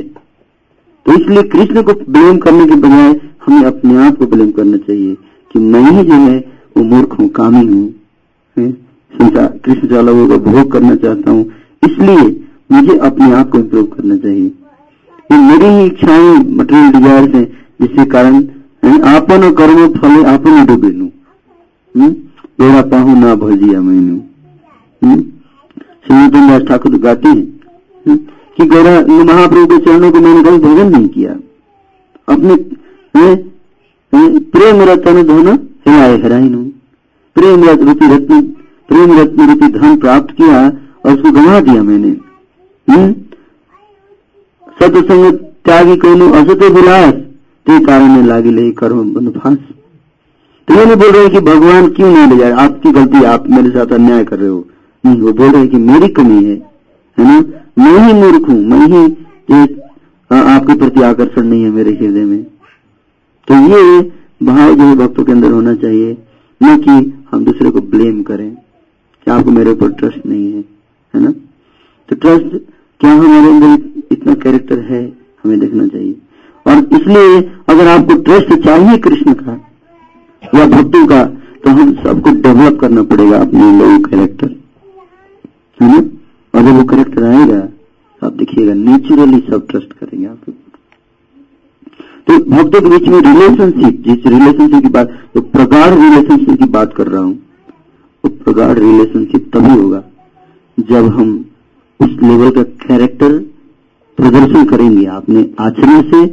तो 1.05 1.13
इसलिए 1.13 1.43
कृष्ण 1.49 1.81
को 1.81 1.93
ब्लेम 2.09 2.37
करने 2.39 2.65
के 2.67 2.75
बजाय 2.77 3.09
हमें 3.45 3.63
अपने 3.63 3.97
आप 4.05 4.17
को 4.17 4.25
ब्लेम 4.27 4.51
करना 4.51 4.77
चाहिए 4.79 5.15
कि 5.51 5.59
मैं 5.61 5.81
ही 5.83 6.03
जो 6.03 6.13
है, 6.13 6.37
वो 6.75 6.83
मूर्ख 6.85 7.19
हूँ, 7.19 7.27
कामी 7.29 7.65
हूँ? 7.65 7.93
संसार, 8.57 9.47
कृष्ण 9.65 9.95
अलग 9.97 10.15
होकर 10.15 10.37
भोग 10.41 10.71
करना 10.71 10.95
चाहता 10.97 11.31
हूँ, 11.31 11.45
इसलिए 11.83 12.23
मुझे 12.71 12.97
अपने 12.99 13.31
आप 13.33 13.49
को 13.51 13.57
इम्प्रूव 13.59 13.85
करना 13.87 14.17
चाहिए। 14.17 14.45
ये 15.29 15.37
मेरी 15.39 15.65
ही 15.67 15.85
इच्छाएँ 15.85 16.33
मटेरियल 16.51 16.91
डिज़ायर 16.91 17.29
है, 17.35 17.43
जिसके 17.81 18.05
कारण 18.07 18.35
आपन 19.07 19.51
कर्म 19.53 19.87
फले 19.91 20.23
आपन 20.29 20.65
डूबेनु 20.65 21.09
मेरा 21.95 22.81
पाहू, 22.83 23.15
ना 23.15 23.35
भजिया 23.37 23.81
मैनू 23.81 24.19
श्रीमती 25.01 26.65
ठाकुर 26.65 26.97
गाते 26.99 27.27
हैं 27.27 27.35
हम्म, 28.05 28.17
कि 28.57 28.65
गौरा 28.65 28.91
महाप्रभु 29.25 29.65
के 29.67 29.77
चरणों 29.85 30.11
को 30.11 30.19
मैंने 30.19 30.43
कभी 30.43 30.57
भोजन 30.59 30.91
नहीं 30.91 31.07
किया। 31.09 31.31
अपने 32.27 32.55
प्रेम 34.53 34.81
रतन 34.89 35.21
धन 35.23 35.47
हिलाए 35.87 36.17
हराइनु 36.21 36.63
प्रेम 37.35 37.63
रूपी 37.81 38.13
रत्न 38.13 38.41
प्रेम 38.89 39.19
रत्न 39.19 39.49
रूपी 39.49 39.67
धन 39.73 39.97
प्राप्त 39.97 40.35
किया 40.37 40.57
और 40.67 41.13
उसको 41.13 41.31
गंवा 41.31 41.59
दिया 41.61 41.83
मैंने। 41.83 42.11
सतसंग 44.77 45.23
त्यागी 45.65 45.95
कहनु 45.97 46.31
असत 46.33 46.63
विलास 46.75 47.13
ते 47.67 47.79
कारण 47.85 48.07
में 48.09 48.23
लागे 48.23 48.51
ले 48.51 48.69
कर्म 48.73 49.29
फांस 49.31 49.57
तो 50.67 50.73
ये 50.75 50.85
नहीं 50.85 50.95
बोल 50.95 51.11
रहे 51.11 51.29
कि 51.29 51.39
भगवान 51.41 51.87
क्यों 51.89 52.09
नहीं 52.09 52.27
ले 52.27 52.37
जा 52.37 52.47
रहे 52.47 52.57
आपकी 52.63 52.91
गलती 52.91 53.23
आप 53.25 53.49
मेरे 53.49 53.69
साथ 53.69 53.93
अन्याय 53.93 54.23
कर 54.23 54.39
रहे 54.39 54.49
हो। 54.49 54.65
वो 55.03 55.31
बोल 55.33 55.47
रहे 55.47 55.61
हैं 55.61 55.69
कि 55.69 55.77
मेरी 55.79 56.07
कमी 56.13 56.43
है 56.43 56.55
है 57.17 57.23
ना? 57.25 57.39
मैं 57.77 57.99
ही 58.05 58.13
मूर्ख 58.13 58.49
हूँ 58.49 58.63
मैं 58.65 58.87
ही 58.87 59.03
आ, 60.31 60.35
आपके 60.35 60.73
प्रति 60.79 61.01
आकर्षण 61.03 61.43
नहीं 61.43 61.63
है 61.63 61.69
मेरे 61.71 61.91
हृदय 61.91 62.25
में। 62.25 62.43
तो 63.47 63.55
ये 63.67 64.01
भाव 64.43 64.73
जो 64.75 64.83
है 64.83 64.95
भक्तों 64.97 65.23
के 65.23 65.31
अंदर 65.31 65.51
होना 65.51 65.73
चाहिए 65.75 66.17
न 66.61 66.77
कि 66.77 66.91
हम 67.31 67.43
दूसरे 67.45 67.71
को 67.71 67.81
ब्लेम 67.91 68.21
करें 68.23 68.51
कि 68.51 69.31
आपको 69.31 69.51
मेरे 69.51 69.71
ऊपर 69.71 69.91
ट्रस्ट 69.93 70.25
नहीं 70.25 70.51
है 70.53 70.59
है 71.13 71.23
ना? 71.23 71.31
तो 72.09 72.15
ट्रस्ट 72.15 72.55
क्या 73.01 73.11
हमारे 73.11 73.47
अंदर 73.47 74.05
इतना 74.11 74.33
कैरेक्टर 74.43 74.79
है 74.91 75.03
हमें 75.43 75.59
देखना 75.59 75.87
चाहिए। 75.87 76.15
और 76.65 76.77
इसलिए 76.95 77.41
अगर 77.69 77.87
आपको 77.87 78.21
ट्रस्ट 78.23 78.53
चाहिए 78.65 78.97
कृष्ण 78.99 79.33
का 79.33 79.59
या 80.55 80.65
भक्तों 80.67 81.05
का 81.07 81.23
तो 81.63 81.69
हम 81.69 81.93
सबको 82.03 82.31
डेवलप 82.41 82.79
करना 82.81 83.03
पड़ेगा 83.03 83.37
अपने 83.39 83.71
लोगों 83.79 83.99
कैरेक्टर 84.01 84.55
है 85.81 85.87
ना? 85.87 85.99
और 86.53 86.63
जब 86.63 86.77
वो 86.77 86.83
कैरेक्टर 86.85 87.23
आएगा 87.25 87.59
तो 87.59 88.27
आप 88.27 88.33
देखिएगा 88.33 88.73
नेचुरली 88.75 89.39
सब 89.49 89.67
ट्रस्ट 89.69 89.93
करेंगे 89.93 90.27
आपके 90.27 90.51
तो 92.27 92.37
भक्तों 92.45 92.81
के 92.81 92.89
बीच 92.89 93.07
में 93.09 93.19
रिलेशनशिप 93.21 94.03
जिस 94.07 94.25
रिलेशनशिप 94.25 94.83
की 94.83 94.89
बात 94.89 95.17
तो 95.33 95.41
प्रगाढ़ 95.53 95.93
रिलेशनशिप 95.93 96.59
की 96.59 96.65
बात 96.71 96.93
कर 96.95 97.07
रहा 97.07 97.21
हूँ, 97.21 97.33
वो 98.23 98.29
प्रगाढ़ 98.43 98.77
रिलेशनशिप 98.79 99.49
तभी 99.53 99.73
होगा 99.73 100.03
जब 100.77 101.07
हम 101.15 101.33
उस 101.99 102.11
लेवल 102.23 102.51
का 102.51 102.63
कैरेक्टर 102.83 103.37
प्रदर्शन 104.17 104.65
करेंगे 104.65 105.05
अपने 105.07 105.45
आचरण 105.59 106.01
से, 106.03 106.23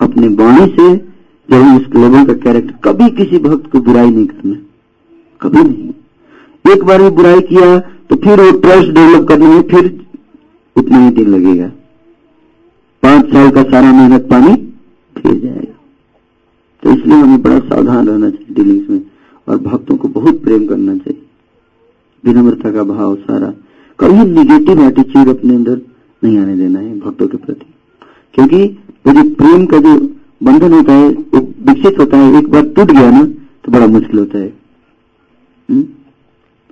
अपने 0.00 0.28
वाणी 0.36 0.66
से, 0.68 0.94
जब 1.48 1.54
हम 1.54 1.76
उस 1.76 1.86
लेवल 1.96 2.24
का 2.26 2.34
कैरेक्टर 2.42 2.74
कभी 2.84 3.10
किसी 3.16 3.38
भक्त 3.40 3.70
को 3.72 3.80
बुराई 3.80 4.10
नहीं 4.10 4.26
करना, 4.26 4.56
कभी 5.40 5.62
नहीं। 5.62 6.72
एक 6.72 6.84
बार 6.84 7.02
भी 7.02 7.10
बुराई 7.12 7.40
किया 7.42 7.78
तो 8.12 8.16
फिर 8.16 8.40
वो 8.40 8.58
ट्रस्ट 8.58 8.88
डेवलप 8.88 9.28
करने 9.28 9.46
में 9.46 9.62
फिर 9.62 10.06
उतना 10.76 10.98
ही 10.98 11.10
दिन 11.10 11.28
लगेगा। 11.28 11.66
पाँच 13.02 13.32
साल 13.32 13.50
का 13.50 13.62
सारा 13.62 13.92
मेहनत 13.92 14.20
पानी 14.20 14.54
फिर 15.18 15.40
जाएगा। 15.40 15.78
तो 16.82 16.90
इसलिए 16.90 17.16
हमें 17.16 17.42
बड़ा 17.42 17.58
सावधान 17.58 18.08
रहना 18.08 18.30
चाहिए 18.30 18.54
डीलिंग्स 18.54 18.90
में, 18.90 19.02
और 19.48 19.56
भक्तों 19.56 19.96
को 19.96 20.08
बहुत 20.08 20.42
प्रेम 20.42 20.66
करना 20.66 20.96
चाहिए। 20.96 21.22
विनम्रता 22.24 22.72
का 22.72 22.82
भाव 22.82 23.16
सारा। 23.16 23.54
कभी 24.00 24.30
निगेटिव 24.30 24.84
एटीट्यूड 24.84 25.28
अपने 25.28 25.54
अंदर 25.54 25.80
नहीं 26.24 26.38
आने 26.38 26.56
देना 26.56 26.78
है 26.78 27.00
भक्तों 27.00 27.28
के 27.28 27.36
प्रति। 27.36 27.74
क्योंकि 28.34 28.78
वो 29.06 29.12
जो 29.12 29.34
प्रेम 29.34 29.66
का 29.66 29.78
जो 29.78 29.98
बंधन 30.42 30.72
होता 30.72 30.92
है, 30.92 31.08
वो 31.08 31.40
विकसित 31.40 31.98
होता 31.98 32.16
है, 32.16 32.38
एक 32.38 32.48
बार 32.48 32.62
टूट 32.62 32.90
गया 32.90 33.10
ना 33.10 33.24
तो 33.64 33.72
बड़ा 33.72 33.86
मुश्किल 33.86 34.18
होता 34.18 34.38
है। 34.38 34.52
हम्म? 35.70 35.84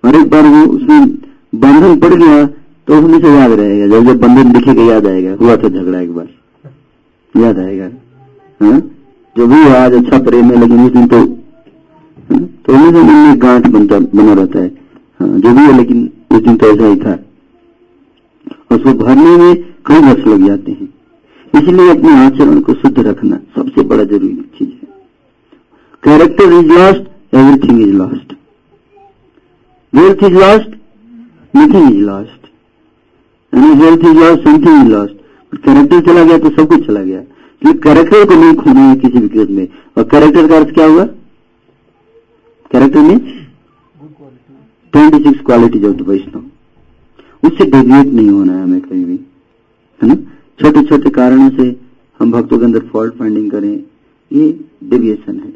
और 0.04 0.16
एक 0.16 0.30
बार 0.30 0.42
वो 0.42 0.72
उसमें 0.72 1.29
बंधन 1.54 2.00
पड़ 2.00 2.14
गया 2.14 2.46
तो 2.86 2.94
हमेशा 2.94 3.28
याद 3.28 3.52
रहेगा। 3.52 3.86
जब 3.86 4.06
जब 4.06 4.20
बंधन 4.20 4.52
दिखेगा 4.52 4.82
याद 4.82 5.06
आएगा। 5.06 5.34
हुआ 5.34 5.56
था 5.56 5.68
झगड़ा 5.68 6.00
एक 6.00 6.14
बार। 6.14 6.28
याद 7.34 7.58
आएगा। 7.58 7.88
हाँ? 8.60 8.80
जो 9.36 9.46
भी 9.46 9.62
आज 9.74 9.92
अच्छा 9.92 10.18
प्रेम 10.18 10.44
है 10.44 10.60
लेकिन 10.60 10.84
उस 10.86 10.92
दिन 10.92 11.06
तो 11.06 11.18
हाँ? 12.30 12.42
तो 12.66 13.02
में 13.02 13.42
गांठ 13.42 13.66
बनता 13.66 13.98
बना 13.98 14.32
रहता 14.32 14.58
है। 14.58 14.68
हाँ, 15.20 15.28
जो 15.28 15.52
भी 15.52 15.60
है 15.60 15.76
लेकिन 15.76 16.10
उस 16.30 16.42
दिन 16.42 16.56
तो 16.56 16.66
ऐसा 16.66 16.86
ही 16.86 16.96
था। 16.96 17.18
उसको 18.76 18.92
भरने 18.94 19.36
में 19.36 19.54
कई 19.86 19.98
वर्ष 19.98 20.26
लग 20.26 20.46
जाते 20.46 20.72
हैं। 20.72 20.94
इसलिए 21.58 21.90
अपने 21.90 22.12
आचरण 22.26 22.60
को 22.60 22.74
शुद्ध 22.74 22.98
रखना 22.98 23.36
सबसे 23.56 23.82
बड़ा 23.82 24.04
ज़रूरी 24.04 24.34
चीज़ 24.58 24.68
है। 24.68 24.88
Character 26.02 26.52
is 26.52 26.66
lost 26.66 27.02
everything 27.34 27.80
is 27.82 27.92
lost 27.92 28.32
wealth 29.94 30.24
is 30.24 30.38
lost 30.38 30.79
nothing 31.54 31.90
is 31.90 32.04
lost 32.06 32.48
health 33.52 34.04
is 34.04 34.18
lost 34.18 34.42
something 34.44 34.80
is 34.80 34.92
lost 34.92 35.14
character 35.56 36.00
चला 36.06 36.24
गया 36.24 36.38
तो 36.38 36.50
सब 36.50 36.68
कुछ 36.68 36.86
चला 36.86 37.02
गया। 37.02 37.20
क्योंकि 37.62 37.78
कैरेक्टर 37.80 38.24
को 38.26 38.34
नहीं 38.34 38.54
खोना 38.56 38.80
है 38.80 38.96
किसी 38.96 39.18
भी 39.18 39.28
केस 39.28 39.48
में। 39.50 39.66
और 39.96 40.04
कैरेक्टर 40.04 40.48
का 40.48 40.56
अर्थ 40.56 40.74
क्या 40.74 40.86
हुआ? 40.86 41.04
कैरेक्टर 42.70 43.00
में 43.00 43.18
twenty 44.92 45.18
six 45.24 45.44
qualities 45.46 45.84
of 45.84 45.96
the 45.96 46.08
Vaishnava 46.08 46.44
उससे 47.42 47.64
डेविएट 47.64 48.06
नहीं 48.06 48.30
होना 48.30 48.52
है 48.52 48.62
हमें 48.62 48.80
कहीं 48.80 49.04
भी। 49.04 49.18
है 50.00 50.08
ना? 50.08 50.14
छोटे 50.60 50.82
छोटे 50.84 51.10
कारणों 51.10 51.50
से 51.50 51.64
हम 52.20 52.32
भक्तों 52.32 52.58
के 52.58 52.64
अंदर 52.64 52.80
फॉल्ट 52.92 53.14
फाइंडिंग 53.14 53.50
करें, 53.50 53.72
ये 54.30 54.60
डेविएशन 54.84 55.36
है। 55.36 55.52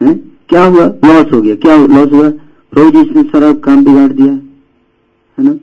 हैं? 0.00 0.18
क्या 0.48 0.64
हुआ? 0.64 0.86
लॉस 1.04 1.32
हो 1.32 1.40
गया। 1.42 1.54
क्या 1.56 1.76
लॉस 1.86 2.12
हुआ? 2.12 2.28
प्रभु 2.72 2.90
जी 2.90 3.00
इसने 3.00 3.22
सारा 3.22 3.52
काम 3.66 3.84
बिगाड़ 3.84 4.12
दिया। 4.12 4.38
है 5.38 5.44
ना? 5.44 5.58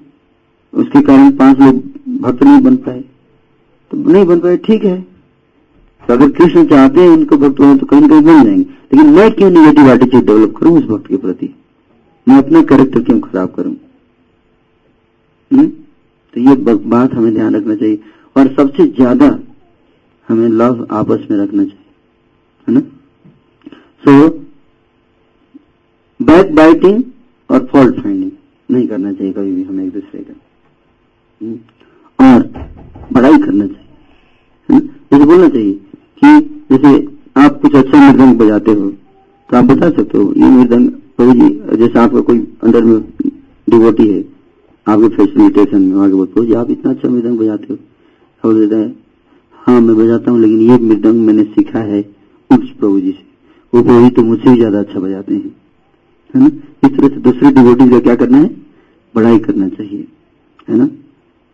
उसके 0.74 1.02
कारण 1.02 1.32
पाँच 1.32 1.60
लोग 1.60 1.84
भक्त 2.22 2.44
नहीं 2.44 2.62
बन 2.62 2.76
पाए। 2.76 3.04
तो 3.92 3.98
नहीं 4.12 4.26
बन 4.26 4.40
पाए, 4.40 4.58
ठीक 4.58 4.84
है। 4.84 5.02
तो 6.08 6.14
अगर 6.14 6.30
कृष्ण 6.30 6.66
चाहते 6.66 7.02
हैं 7.02 7.10
उनको 7.10 7.38
भक्त 7.38 7.60
हों 7.60 7.78
तो 7.78 7.86
कहीं 7.86 8.10
कहीं 8.10 8.22
बन 8.22 8.44
जाएँगे। 8.44 8.64
लेकिन 8.64 9.10
मैं 9.10 9.32
क्यों 9.32 9.50
निगेटिव 9.50 9.90
एटीट्यूड 9.90 10.26
डेवलप 10.26 10.56
करूँ 10.58 10.78
उस 10.78 10.84
भक्त 10.84 11.08
के 11.08 11.18
प्रति? 11.18 11.56
मैं 12.28 12.38
अपना 12.38 12.62
कैरेक्टर 12.62 13.02
क्यों 13.02 13.20
खराब 13.20 13.54
करूँ? 13.54 13.76
हम्म? 15.52 15.68
तो 16.34 16.42
ये 16.42 16.56
बात 16.76 17.14
हमें 17.14 17.34
ध्यान 17.34 17.56
रखना 17.56 17.76
चाहिए। 17.76 18.00
और 18.36 18.48
सबसे 18.48 18.88
ज़्यादा 18.88 19.40
हमें 20.30 20.50
लव 20.50 20.88
आपस 20.92 21.28
में 21.32 21.38
रखना 21.38 21.64
चाहिए। 21.64 21.78
है 22.68 22.74
ना? 22.74 22.80
सो 24.04 24.30
बैक 26.20 26.56
बाइटिंग 26.56 27.04
और 27.50 27.66
फॉल्ट 27.66 27.96
फाइंडिंग 27.96 28.31
नहीं 28.72 28.88
करना 28.88 29.12
चाहिए 29.14 29.34
कभी 29.34 29.52
भी, 29.52 29.64
हमें 29.64 29.84
एक 29.86 29.92
दूसरे 29.94 30.20
का 30.22 30.34
हम्म? 31.42 31.58
और 32.20 32.42
बड़ाई 33.14 33.38
करना 33.38 33.66
चाहिए? 33.68 34.80
जैसे 35.12 35.26
बोलना 35.26 35.48
चाहिए 35.50 35.74
कि 36.24 36.40
जैसे 36.72 36.96
आप 37.42 37.60
कुछ 37.62 37.76
अच्छा 37.76 37.98
मृदंग 38.02 38.38
बजाते 38.40 38.72
हो 38.72 38.90
तो 39.50 39.58
आप 39.58 39.64
बता 39.66 39.90
सकते 39.90 40.18
हो, 40.18 40.34
ये 40.38 40.50
मृदंग 40.50 40.90
प्रभु 41.18 41.34
जी, 41.34 41.78
जैसे 41.78 42.00
आपका 42.00 42.22
कोई 42.22 42.40
अंदर 42.64 42.84
में 42.84 43.00
डिवोटी 43.68 44.08
है, 44.08 44.22
आपके 44.88 45.08
फैसिलिटेशन 45.16 45.82
में 45.82 46.02
आगे 46.04 46.14
बोलते 46.14 46.40
हो 46.40 46.60
आप 46.60 46.70
इतना 46.72 46.92
अच्छा 46.92 47.10
मृदंग 47.10 47.40
बजाते 47.40 47.74
हो 47.74 48.50
और 48.50 48.54
देता 48.60 48.78
है 48.78 48.94
हाँ 49.68 49.80
मैं 49.82 49.96
बजाता 49.98 50.32
हूँ, 50.32 50.40
लेकिन 50.42 50.62
ये 50.72 50.78
मृदंग 50.86 51.26
मैंने 51.26 51.44
सीखा 51.56 51.80
है 51.92 52.00
उस 52.50 52.70
प्रभु 52.80 53.00
जी 53.00 53.12
से 53.12 53.30
वो 53.74 53.82
प्रभु 53.84 54.02
जी 54.02 54.10
तो 54.16 54.24
मुझसे 54.24 54.50
भी 54.50 54.56
ज़्यादा 54.58 54.80
अच्छा 54.80 55.00
बजाते 55.00 55.34
हैं, 55.34 55.56
है 56.34 56.42
ना 56.42 56.50
इस 56.84 56.92
तरह 56.92 57.08
से 57.08 57.20
दूसरे 57.22 57.52
डिवोटीज 57.52 57.90
का 57.92 58.00
क्या 58.00 58.16
करना 58.16 58.38
है? 58.38 58.50
बड़ाई 59.16 59.38
करना 59.40 59.68
चाहिए, 59.70 60.08
है 60.68 60.78
ना? 60.78 60.90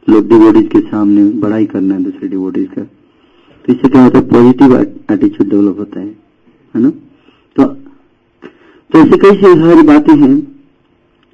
लोग 0.08 0.28
डिवोटीज 0.28 0.68
के 0.72 0.80
सामने 0.82 1.24
बड़ाई 1.40 1.66
करना 1.68 1.96
है 1.96 2.04
दूसरे 2.04 2.28
डिवोटीज 2.28 2.68
का। 2.70 2.82
तो 2.82 3.74
इससे 3.74 3.88
क्या 3.88 4.04
होता 4.04 4.18
है? 4.18 4.28
पॉजिटिव 4.28 4.76
एटीट्यूड 4.78 5.50
डेवलप 5.50 5.80
होता 5.80 6.00
है 6.00 6.06
है 6.06 6.82
ना? 6.82 6.90
तो 7.56 7.64
तो 8.92 9.00
ऐसे 9.00 9.18
कई 9.20 9.56
सारी 9.62 9.82
बातें 9.84 10.16
हैं 10.16 10.36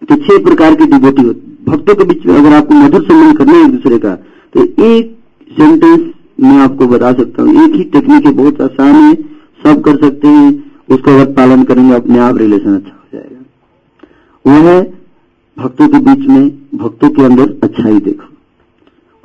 तो 0.01 0.15
छह 0.17 0.43
प्रकार 0.43 0.75
की 0.75 0.83
होती 0.95 1.23
भक्तों 1.65 1.95
के 1.95 2.03
बीच 2.03 2.25
में 2.25 2.35
अगर 2.35 2.53
आपको 2.53 2.75
मधुर 2.75 3.03
संबंध 3.03 3.37
करना 3.37 3.53
है 3.53 3.65
एक 3.65 3.71
दूसरे 3.71 3.97
का 3.99 4.15
तो 4.53 4.63
एक 4.85 5.17
सेंटेंस 5.51 6.01
मैं 6.39 6.57
आपको 6.59 6.87
बता 6.87 7.11
सकता 7.13 7.43
हूँ। 7.43 7.63
एक 7.63 7.75
ही 7.75 7.83
टेक्निक 7.85 8.25
है, 8.25 8.31
बहुत 8.33 8.61
आसान 8.61 8.95
है, 8.95 9.13
सब 9.63 9.81
कर 9.81 9.97
सकते 9.97 10.27
हैं, 10.27 10.51
उसका 10.89 11.13
अगर 11.13 11.31
पालन 11.33 11.63
करेंगे, 11.63 11.93
अपने 11.95 12.19
आप 12.19 12.37
रिलेशन 12.37 12.75
अच्छा 12.75 13.02
हो 14.47 14.51
है 14.51 14.93
भक्तों 15.59 15.87
के 15.87 15.99
बीच 15.99 16.27
में, 16.27 16.49
भक्तों 16.75 17.09
के 17.09 17.23
अंदर 17.23 17.59
अच्छाई 17.63 17.99
देखो। 17.99 18.23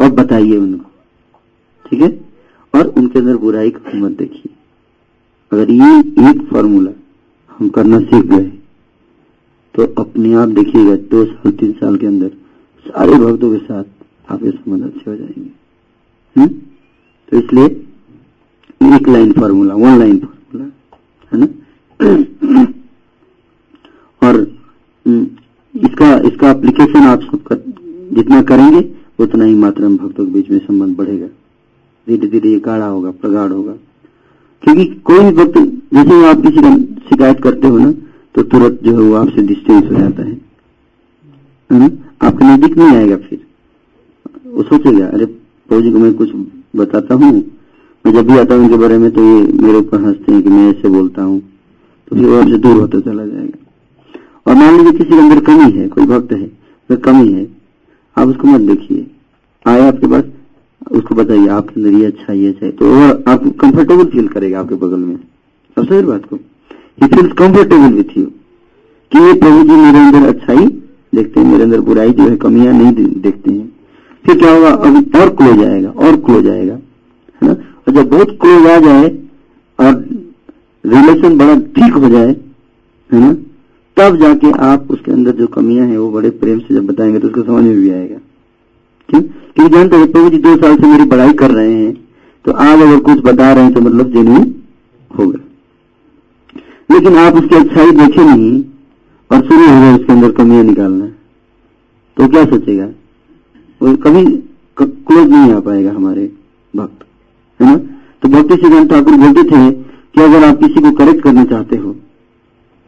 और 0.04 0.10
बताइए 0.10 0.56
उनको, 0.56 0.90
ठीक 1.90 2.00
है? 2.00 2.20
और 2.74 2.86
उनके 2.86 3.18
अंदर 3.18 3.36
बुराई 3.36 3.70
को 3.70 3.96
मत 3.96 4.12
देखिए। 4.12 4.52
अगर 5.52 5.70
ये 5.70 5.98
एक 6.00 6.48
फॉर्मूला 6.50 6.90
हम 7.50 7.68
करना 7.68 8.00
सीख 8.00 8.24
गए 8.24 8.52
तो 9.74 10.02
अपने 10.02 10.34
आप 10.34 10.48
देखिएगा, 10.48 10.96
दो 10.96 11.24
साल, 11.24 11.52
तीन 11.52 11.72
साल 11.72 11.96
के 11.96 12.06
अंदर 12.06 12.28
सारे 12.88 13.12
भक्तों 13.12 13.58
के 13.58 13.64
साथ 13.64 13.84
आपके 14.32 14.50
संबंध 14.50 14.84
अच्छे 14.84 15.10
हो 15.10 15.16
जाएँगे। 15.16 15.50
हम्म? 16.36 16.48
तो 17.28 17.38
इसलिए 17.38 17.64
एक 18.96 19.08
line 19.08 19.32
formula 19.32 19.74
one 19.74 19.98
line 19.98 20.18
formula 20.18 20.64
है 21.32 21.46
ना? 21.46 22.62
और 24.28 24.47
इसका 25.09 26.14
इसका 26.28 26.50
एप्लीकेशन 26.50 27.06
आप 27.06 27.20
सब 27.22 27.42
कर, 27.42 27.62
जितना 28.12 28.40
करेंगे 28.42 28.88
उतना 29.18 29.44
ही 29.44 29.54
मात्रा 29.54 29.88
में 29.88 29.96
भक्तों 29.96 30.24
के 30.26 30.32
बीच 30.32 30.50
में 30.50 30.59
संबंध 30.59 30.96
बढ़ेगा। 30.96 31.26
धीरे 32.06 32.28
धीरे 32.28 32.50
ये 32.50 32.59
गाढ़ा 32.61 32.86
होगा 32.86 33.11
प्रगाढ़ 33.12 33.52
होगा। 33.52 33.72
क्योंकि 34.64 34.84
कोई 35.04 35.20
भी 35.20 35.30
भक्त 35.32 35.59
जैसे 35.94 36.24
आप 36.28 36.42
किसी 36.42 36.61
का 36.61 36.76
शिकायत 37.09 37.42
करते 37.42 37.68
हो 37.68 37.78
ना 37.78 37.90
तो 38.34 38.42
तुरंत 38.44 38.80
जो 38.84 38.92
है 38.92 38.98
वो 39.00 39.14
आपसे 39.16 39.42
डिस्टेंस 39.46 39.84
हो 39.84 39.98
जाता 39.98 40.22
है। 40.22 40.36
आपके 42.20 42.44
नज़दीक 42.44 42.76
नहीं 42.78 42.96
आएगा 42.96 43.16
फिर। 43.18 43.40
वो 44.46 44.62
सोचेगा 44.62 45.06
अरे 45.06 45.26
प्रभु 45.26 45.92
को 45.92 45.98
मैं 45.98 46.12
कुछ 46.14 46.30
बताता 46.76 47.14
हूँ। 47.14 47.32
मैं 48.04 48.12
जब 48.12 48.26
भी 48.30 48.38
आता 48.38 48.54
हूँ 48.54 48.64
उनके 48.64 48.76
बारे 48.76 48.98
में 48.98 49.11
तो 49.11 49.24
ये 49.24 49.40
मेरे 49.62 49.78
ऊपर 49.78 50.01
हँसते 50.01 50.32
हैं 50.32 50.43
कि 50.43 50.48
मैं 50.48 50.68
ऐसे 50.70 50.89
बोलता 50.89 51.22
हूँ। 51.22 51.40
तो 51.40 52.16
फिर 52.16 52.26
वो 52.26 52.40
आपसे 52.40 52.59
दूर 52.59 52.80
होता 52.80 53.01
चला 53.01 53.26
जाएगा। 53.26 53.64
और 54.48 54.54
मान 54.54 54.76
लीजिए 54.76 54.92
किसी 54.92 55.10
के 55.10 55.18
अंदर 55.18 55.40
कमी 55.42 55.70
है, 55.72 55.88
कोई 55.88 56.06
भक्त 56.06 56.32
है 56.32 56.46
तो 56.90 56.96
कमी 56.98 57.32
है, 57.32 57.46
आप 58.16 58.28
उसको 58.28 58.48
मत 58.48 58.60
देखिए। 58.62 59.06
आए 59.66 59.80
आपके 59.86 60.06
पास, 60.06 60.24
उसको 60.90 61.14
बताइए, 61.14 61.46
आपके 61.48 61.80
अंदर 61.80 61.98
ये 61.98 62.06
अच्छा 62.06 62.32
ये 62.32 62.48
अच्छा 62.48 62.70
तो 62.70 62.86
वो 62.86 63.08
आप 63.32 63.42
कंफर्टेबल 63.60 64.04
फील 64.06 64.28
करेगा 64.28 64.60
आपके 64.60 64.74
बगल 64.76 64.98
में। 64.98 65.16
सबसे 65.16 65.90
बड़ी 65.90 66.06
बात 66.06 66.24
को? 66.24 66.36
He 66.36 67.06
feels 67.06 67.32
comfortable 67.38 67.92
with 67.94 68.16
you 68.18 68.24
कि 69.12 69.18
ये 69.18 69.32
प्रभु 69.40 69.62
जी 69.62 69.76
मेरे 69.76 69.98
अंदर 69.98 70.28
अच्छाई 70.28 70.66
देखते 71.14 71.40
हैं, 71.40 71.46
मेरे 71.46 71.64
अंदर 71.64 71.80
बुराई 71.80 72.10
जो 72.10 72.28
है, 72.28 72.36
कमियाँ 72.36 72.72
नहीं 72.74 72.92
देखते 72.92 73.50
हैं। 73.50 73.66
फिर 74.24 74.38
क्या 74.38 74.52
होगा? 74.52 74.70
अभी 74.70 75.20
और 75.20 75.34
क्लोज 75.36 75.62
आएगा 75.64 75.90
और 75.90 76.16
क्लोज 76.20 76.48
आएगा 76.48 76.74
है 76.74 77.48
ना? 77.48 77.52
और 77.52 77.94
जब 77.94 78.08
बहुत 78.08 78.36
क्लोज 78.40 78.66
आ 78.66 78.78
जाए, 78.80 79.08
और 79.78 79.94
रिलेशन 80.84 81.38
बड़ा 81.38 81.54
ठीक 81.76 81.94
हो 81.94 82.08
जाए, 82.08 82.34
है 83.10 83.20
ना? 83.20 83.34
तब 83.98 84.16
जाके 84.16 84.50
आप 84.64 84.90
उसके 84.90 85.12
अंदर 85.12 85.32
जो 85.32 85.46
कमियाँ 85.48 85.86
हैं, 85.86 85.96
वो 85.98 86.10
बड़े 86.10 86.30
प्रेम 86.32 86.58
से 86.58 86.74
जब 86.74 86.86
बताएँगे 86.86 87.18
तो 87.18 87.28
उसको 87.28 87.42
समझ 87.42 87.64
में 87.64 87.76
भी 87.76 87.90
आएगा। 87.90 88.16
क्यों? 89.08 89.20
क्योंकि 89.20 89.74
जानते 89.74 89.96
हैं 89.96 90.10
प्रभु 90.12 90.30
जी 90.30 90.38
दो 90.38 90.56
साल 90.56 90.76
से 90.76 90.86
मेरी 90.86 91.04
पढ़ाई 91.10 91.32
कर 91.34 91.50
रहे 91.50 91.74
हैं 91.74 91.92
तो 92.44 92.52
आप 92.54 92.78
अगर 92.78 93.00
कुछ 93.02 93.22
बता 93.24 93.52
रहे 93.52 93.64
हैं 93.64 93.72
तो 93.74 93.80
मतलब 93.80 94.12
जेन्यून 94.12 94.54
होगा। 95.10 95.38
लेकिन 96.90 97.16
आप 97.18 97.34
उसकी 97.34 97.56
अच्छाई 97.56 97.90
देखे 97.92 98.24
नहीं 98.24 98.62
और 99.30 99.44
शुरू 99.46 99.60
हो 99.60 99.80
गए 99.80 99.94
उसके 99.94 100.12
अंदर 100.12 100.32
कमियाँ 100.32 100.62
निकालना 100.64 101.06
तो 102.16 102.28
क्या 102.28 102.44
सोचेगा? 102.46 102.86
वो 103.80 103.96
कभी 103.98 104.24
क्लोज 104.76 105.30
नहीं 105.30 105.52
आ 105.52 105.60
पाएगा 105.60 105.92
हमारे 105.92 106.30
भक्त, 106.74 107.04
है 107.60 107.66
ना? 107.66 107.76
तो 108.22 108.28
भक्ति 108.28 108.56
सिद्धांत 108.56 108.90
ठाकुर 108.90 109.16
बोलते 109.16 109.42
थे 109.44 109.70
कि 109.70 110.20
अगर 110.22 110.44
आप 110.44 110.58
किसी 110.58 110.80
को 110.80 110.92
करेक्ट 110.94 111.22
करना 111.24 111.44
चाहते 111.44 111.76
हो 111.76 111.94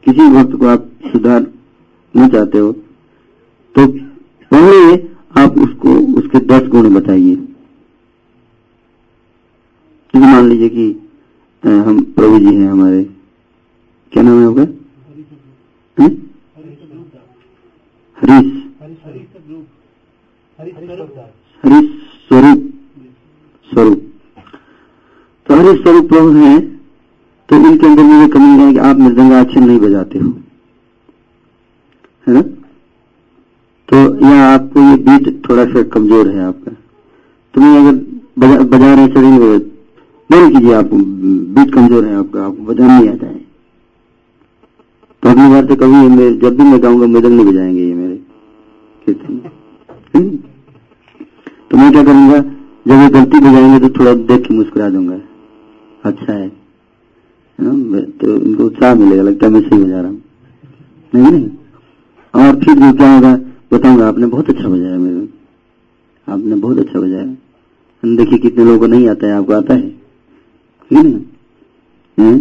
किसी 0.04 0.28
भक्त 0.30 0.56
को 0.56 0.66
आप 0.66 0.90
सुधार 1.02 1.42
सुधारना 1.42 2.28
चाहते 2.28 2.58
हो 2.58 2.72
तो 3.74 3.86
पहले 4.52 4.94
आप 5.40 5.58
उसको, 5.58 5.94
उसके 6.18 6.38
दस 6.38 6.68
गुण 6.68 6.94
बताइए। 6.94 7.34
मान 10.16 10.48
लीजिए 10.48 10.68
कि 10.68 11.10
हम 11.64 12.02
प्रभु 12.04 12.38
जी 12.38 12.54
हैं 12.54 12.70
हमारे। 12.70 13.04
क्या 14.12 14.22
नाम 14.22 14.40
है 14.40 14.46
आपका? 14.46 14.62
हैं? 16.02 16.10
हरीश। 18.18 18.52
हरीश 21.64 21.90
स्वरूप। 22.28 22.72
स्वरूप। 23.70 24.10
तो 25.46 25.54
हरीश 25.54 25.82
स्वरूप 25.82 26.08
प्रभु 26.08 26.32
हैं। 26.32 26.79
तो 27.50 27.56
इनके 27.56 27.86
अंदर 27.86 28.02
में 28.02 28.10
मुझे 28.10 28.28
कमी 28.32 28.58
है 28.58 28.72
कि 28.72 28.78
आप 28.80 28.96
मृदंगा 28.98 29.40
अच्छे 29.40 29.60
नहीं 29.60 29.78
बजाते 29.80 30.18
हो। 30.18 30.28
है 32.26 32.34
ना? 32.34 32.40
तो 33.88 33.96
या 34.24 34.46
आपको 34.46 34.80
ये 34.80 34.96
बीट 34.98 35.48
थोड़ा 35.48 35.64
सा 35.66 35.82
कमज़ोर 35.94 36.28
है 36.28 36.44
आपका 36.44 36.72
तो 37.54 37.60
मैं 37.60 37.78
अगर 37.78 37.92
बजा, 38.38 38.58
बजा 38.66 38.94
रहे 38.94 39.06
चलेंगे 39.08 39.58
बंद 40.30 40.52
कीजिए 40.52 40.74
आप 40.74 40.90
बीट 40.94 41.74
कमज़ोर 41.74 42.04
है 42.04 42.14
आपका 42.18 42.44
आपको 42.46 42.62
बजाना 42.64 42.98
नहीं 42.98 43.08
आता 43.08 43.26
है। 43.26 43.38
तो 45.22 45.28
अगली 45.28 45.48
बार 45.50 45.66
से 45.66 45.76
कभी 45.76 46.30
जब 46.38 46.56
भी 46.56 46.64
मैं 46.64 46.82
गाऊँगा 46.82 47.06
मृदंग 47.06 47.34
नहीं 47.34 47.46
बजाएँगे 47.46 47.80
ये 47.80 47.94
मेरे 47.94 48.14
कीर्तन? 49.06 49.36
तो 51.70 51.76
मैं 51.76 51.90
क्या 51.92 52.04
करूँगा 52.04 52.38
जब 52.38 53.02
ये 53.02 53.08
गलती 53.10 53.40
बजाएँगे 53.40 53.88
तो 53.88 53.98
थोड़ा 53.98 54.14
देख 54.14 54.46
के 54.46 54.54
मुस्कुरा 54.54 54.88
दूँगा। 54.90 55.20
अच्छा 56.04 56.32
है। 56.32 56.59
तो 57.60 58.36
इनको 58.36 58.64
उत्साह 58.64 58.94
मिलेगा, 58.94 59.22
लगता 59.22 59.46
है 59.46 59.52
मैं 59.52 59.60
सही 59.60 59.84
बजा 59.84 60.00
रहा 60.00 60.10
हूँ। 60.10 60.22
नहीं 61.14 61.32
नहीं। 61.32 61.50
और 62.34 62.56
फिर 62.56 62.74
भी 62.74 62.92
क्या 62.92 63.14
होगा, 63.14 63.34
बताऊँगा, 63.72 64.08
आपने 64.08 64.26
बहुत 64.26 64.50
अच्छा 64.50 64.68
बजाया 64.68 64.98
मेरे 64.98 65.28
आपने 66.28 66.56
बहुत 66.56 66.78
अच्छा 66.78 67.00
बजाया। 67.00 68.16
देखिए 68.16 68.38
कितने 68.38 68.64
लोगों 68.64 68.78
को 68.78 68.86
नहीं 68.86 69.08
आता 69.08 69.26
है, 69.26 69.32
आपको 69.32 69.52
आता 69.52 69.74
है? 69.74 69.90
ठीक 69.90 70.98
है? 70.98 71.24
ना 72.18 72.40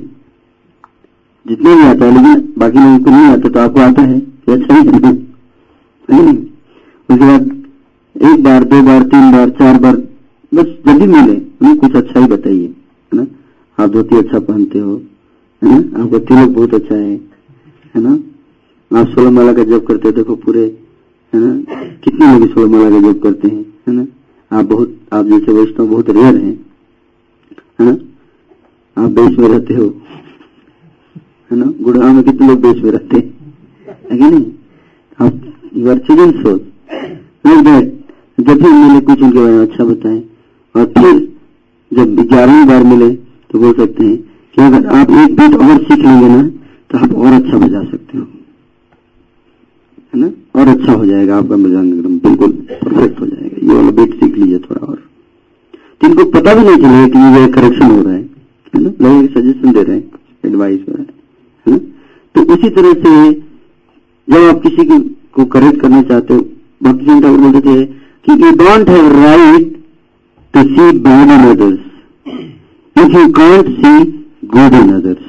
जितने 1.47 1.75
भी 1.75 1.81
आता 1.81 2.05
है, 2.05 2.11
लेकिन 2.13 2.53
बाकी 2.57 2.79
लोगों 2.79 2.99
को 2.99 3.11
नहीं 3.11 3.25
आता 3.25 3.49
तो 3.49 3.59
आपको 3.59 3.79
आता 3.79 4.01
है? 4.01 4.19
कि 4.19 4.51
अच्छा 4.51 4.75
ही। 4.75 4.87
है 6.09 6.31
उसके 7.09 7.25
बाद 7.25 7.63
एक 8.21 8.43
बार, 8.43 8.63
दो 8.63 8.81
बार, 8.81 9.03
तीन 9.03 9.31
बार, 9.31 9.49
चार 9.49 9.79
बार, 9.79 9.95
बस 10.53 10.65
जब 10.87 10.99
भी 10.99 11.07
मिले 11.07 11.75
कुछ 11.75 11.95
अच्छा 11.95 12.19
ही 12.19 12.27
बताइए, 12.27 12.65
है 12.65 13.15
ना? 13.15 13.25
आप 13.79 13.89
धोती 13.89 14.17
अच्छा 14.17 14.39
पहनते 14.39 14.79
हो 14.79 15.01
है? 15.63 15.79
ना 15.79 16.03
आपका 16.03 16.17
तिलक 16.17 16.49
बहुत 16.49 16.73
अच्छा 16.73 16.95
है 16.95 17.09
है 17.95 18.01
ना? 18.01 18.19
आप 18.99 19.07
सोलह 19.07 19.31
माला 19.31 19.53
का 19.53 19.63
जब 19.63 19.87
करते 19.87 20.07
हो, 20.07 20.11
देखो 20.11 20.35
पूरे, 20.35 20.77
है 21.33 21.39
ना? 21.39 21.75
कितने 22.03 22.39
लोग 22.39 22.49
सोलह 22.49 22.77
माला 22.77 22.89
का 22.89 23.11
जब 23.11 23.21
करते 23.23 23.47
हैं, 23.47 23.65
है 23.87 23.93
ना? 23.93 24.07
आप 24.51 24.65
बहुत, 24.65 24.99
आप 25.13 25.25
जैसे 25.25 25.51
वैष्णव, 25.51 25.87
बहुत 25.87 26.09
रेयर 26.09 26.35
हैं, 26.35 26.65
है 27.79 27.85
ना? 27.85 27.97
आप 29.03 29.09
बेस 29.11 29.39
में 29.39 29.47
रहते 29.47 29.73
हो, 29.73 29.93
है 31.51 31.57
ना? 31.57 31.73
गुड़गांव 31.81 32.13
में 32.13 32.23
कितने 32.23 32.47
लोग 32.47 32.61
बेस 32.61 32.83
में 32.83 32.91
रहते 32.91 33.17
हैं? 33.17 33.39
नहीं? 34.11 34.45
आप 35.21 35.41
यू 35.77 35.89
आर 35.89 35.97
चिल्ड्रन 35.97 36.31
जब 38.39 38.61
भी 38.61 38.69
मिले 38.69 38.99
कुछ 38.99 39.21
उनके 39.21 39.39
बारे 39.39 39.51
में 39.51 39.61
अच्छा 39.61 39.83
बताएँ 39.83 40.23
और 40.75 40.85
फिर 40.85 41.37
जब 41.93 42.15
ग्यारहवीं 42.15 42.67
बार 42.67 42.83
मिले 42.83 43.09
तो 43.15 43.59
बोल 43.59 43.73
सकते 43.73 44.05
हैं 44.05 44.28
कि 44.59 44.65
अगर 44.65 44.85
आप 44.95 45.11
एक 45.19 45.35
बीट 45.35 45.53
और 45.55 45.77
सीख 45.83 45.99
लेंगे 46.05 46.27
ना 46.27 46.41
तो 46.91 46.97
आप 46.97 47.11
और 47.15 47.33
अच्छा 47.33 47.57
बजा 47.57 47.81
सकते 47.83 48.17
हो। 48.17 48.23
है 50.13 50.19
ना? 50.21 50.29
और 50.55 50.67
अच्छा 50.67 50.93
हो 50.93 51.05
जाएगा 51.05 51.37
आपका 51.37 51.55
बजाना 51.55 51.87
एकदम, 51.87 52.17
बिल्कुल 52.19 52.51
परफेक्ट 52.83 53.19
हो 53.21 53.25
जाएगा। 53.25 53.67
ये 53.67 53.73
वाला 53.73 53.91
बीट 53.99 54.13
सीख 54.19 54.37
लीजिए 54.37 54.59
थोड़ा 54.59 54.85
और। 54.87 54.97
तो 56.01 56.07
इनको 56.07 56.25
पता 56.31 56.53
भी 56.55 56.65
नहीं 56.65 56.77
चलेगा 56.77 57.07
कि 57.07 57.39
ये 57.39 57.47
करेक्शन 57.53 57.91
हो 57.91 58.01
रहा 58.01 58.13
है 58.13 58.21
है 58.73 58.81
ना? 58.81 58.89
लोग 59.01 59.29
सजेशन 59.37 59.71
दे 59.71 59.83
रहे 59.83 59.95
हैं 59.95 60.03
एडवाइस 60.43 60.79
हो 60.89 60.93
रहा 60.93 61.01
है 61.01 61.73
ना? 61.73 61.79
तो 62.35 62.53
उसी 62.53 62.69
तरह 62.69 62.93
से 62.93 63.31
जब 64.27 64.49
आप 64.49 64.61
किसी 64.63 64.85
को 65.33 65.45
करेक्ट 65.57 65.81
करना 65.81 66.01
चाहते 66.03 66.33
हो, 66.33 66.39
भक्ति 66.83 67.05
सिंह 67.05 67.21
ठाकुर 67.21 67.39
बोलते 67.39 67.61
थे 67.61 67.85
कि 67.85 68.43
you 68.43 68.51
don't 68.57 68.89
have 68.89 69.11
right 69.23 69.75
to 70.53 70.63
see 70.69 70.91
bad 70.99 71.31
in 71.31 71.49
others 71.49 71.79
if 72.95 73.17
you 73.17 73.27
can't 73.33 73.67
see 73.79 74.18
in 74.49 74.93
others 74.93 75.23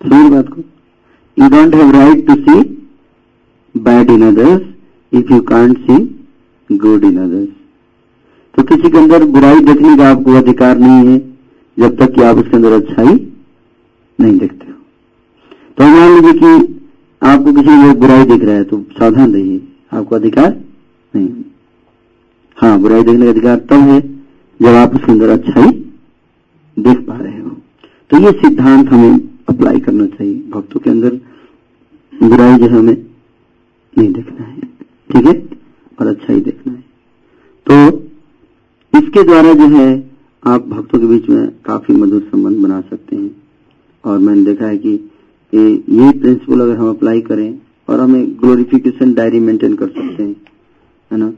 समझ 0.00 0.30
बात 0.32 0.48
को। 0.48 0.62
You 1.36 1.48
don't 1.50 1.74
have 1.74 1.90
right 1.92 2.26
to 2.26 2.34
see 2.36 2.62
bad 3.74 4.10
in 4.10 4.22
others 4.26 4.62
if 5.12 5.32
you 5.32 5.40
can't 5.50 5.78
see 5.80 5.96
good 6.70 7.04
in 7.04 7.16
others 7.18 7.48
तो 8.54 8.62
किसी 8.64 8.90
के 8.90 8.98
अंदर 8.98 9.24
बुराई 9.34 9.60
देखने 9.62 9.96
का 9.96 10.10
आपको 10.10 10.34
अधिकार 10.36 10.78
नहीं 10.78 11.06
है, 11.08 11.18
जब 11.76 11.96
तक 11.98 12.14
कि 12.14 12.22
आप 12.22 12.36
उसके 12.36 12.56
अंदर 12.56 12.72
अच्छाई 12.72 13.14
नहीं 14.18 14.38
देखते 14.38 14.66
हो। 14.66 14.78
तो 15.78 15.84
मान 15.88 16.14
लीजिए 16.14 16.32
कि 16.40 16.80
आपको 17.22 17.52
किसी 17.52 17.76
में 17.76 17.98
बुराई 18.00 18.24
दिख 18.26 18.44
रहा 18.44 18.54
है 18.54 18.64
तो 18.64 18.80
सावधान 18.92 19.32
रहिए, 19.32 19.60
आपको 19.92 20.16
अधिकार 20.16 20.50
नहीं 21.14 21.28
हाँ 22.58 22.78
बुराई 22.80 23.02
देखने 23.02 23.24
का 23.24 23.30
अधिकार 23.30 23.56
तब 23.70 23.88
है 23.88 24.00
जब 24.60 24.74
आप 24.76 24.94
उसके 24.94 25.12
अंदर 25.12 25.28
अच्छाई 25.30 25.70
देख 26.76 26.98
पा 27.06 27.16
रहे 27.16 27.38
हो 27.38 27.50
तो 28.10 28.18
ये 28.18 28.30
सिद्धांत 28.40 28.88
हमें 28.88 29.20
अप्लाई 29.48 29.80
करना 29.80 30.06
चाहिए। 30.08 30.34
भक्तों 30.50 30.80
के 30.80 30.90
अंदर 30.90 31.20
बुराई 32.12 32.56
जो 32.58 32.68
हमें 32.68 32.96
नहीं 33.96 34.12
देखना 34.12 34.44
है, 34.44 34.60
ठीक 35.10 35.26
है? 35.26 35.34
और 35.98 36.06
अच्छा 36.06 36.32
ही 36.32 36.40
देखना 36.40 36.72
है। 36.72 36.84
तो 37.66 37.98
इसके 38.92 39.22
द्वारा 39.24 39.52
जो 39.54 39.66
है 39.68 39.88
आप 40.42 40.66
भक्तों 40.68 40.98
के 41.00 41.06
बीच 41.06 41.28
में 41.28 41.48
काफ़ी 41.64 41.94
मधुर 41.94 42.20
संबंध 42.22 42.62
बना 42.62 42.80
सकते 42.82 43.16
हैं। 43.16 43.30
और 44.04 44.18
मैंने 44.18 44.44
देखा 44.44 44.66
है 44.66 44.78
कि 44.78 44.92
ये 45.52 46.10
प्रिंसिपल 46.12 46.60
अगर 46.60 46.76
हम 46.76 46.88
अप्लाई 46.88 47.20
करें 47.22 47.58
और 47.88 48.00
हमें 48.00 48.32
ग्लोरिफिकेशन 48.40 49.12
डायरी 49.14 49.40
मेंटेन 49.40 49.74
कर 49.74 49.88
सकते 49.88 50.22
हैं, 50.22 50.34
है 51.10 51.18
ना? 51.18 51.32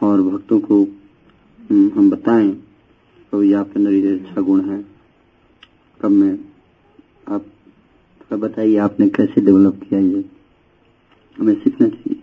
और 0.00 0.22
भक्तों 0.22 0.58
को 0.60 0.86
हम 1.64 2.08
बताएँ 2.10 2.50
कभी 3.32 3.52
आपके 3.52 3.78
अंदर 3.78 3.92
ये 3.92 4.10
अच्छा 4.10 4.40
गुण 4.40 4.60
है। 4.62 4.78
कब 6.00 6.10
मैं, 6.10 6.38
आप 7.28 7.44
बताइए, 8.32 8.76
आपने 8.78 9.08
कैसे 9.08 9.40
डेवलप 9.40 9.80
किया 9.82 10.00
ये? 10.00 10.24
हमें 11.38 11.54
सीखना 11.54 11.88
चाहिए, 11.88 12.16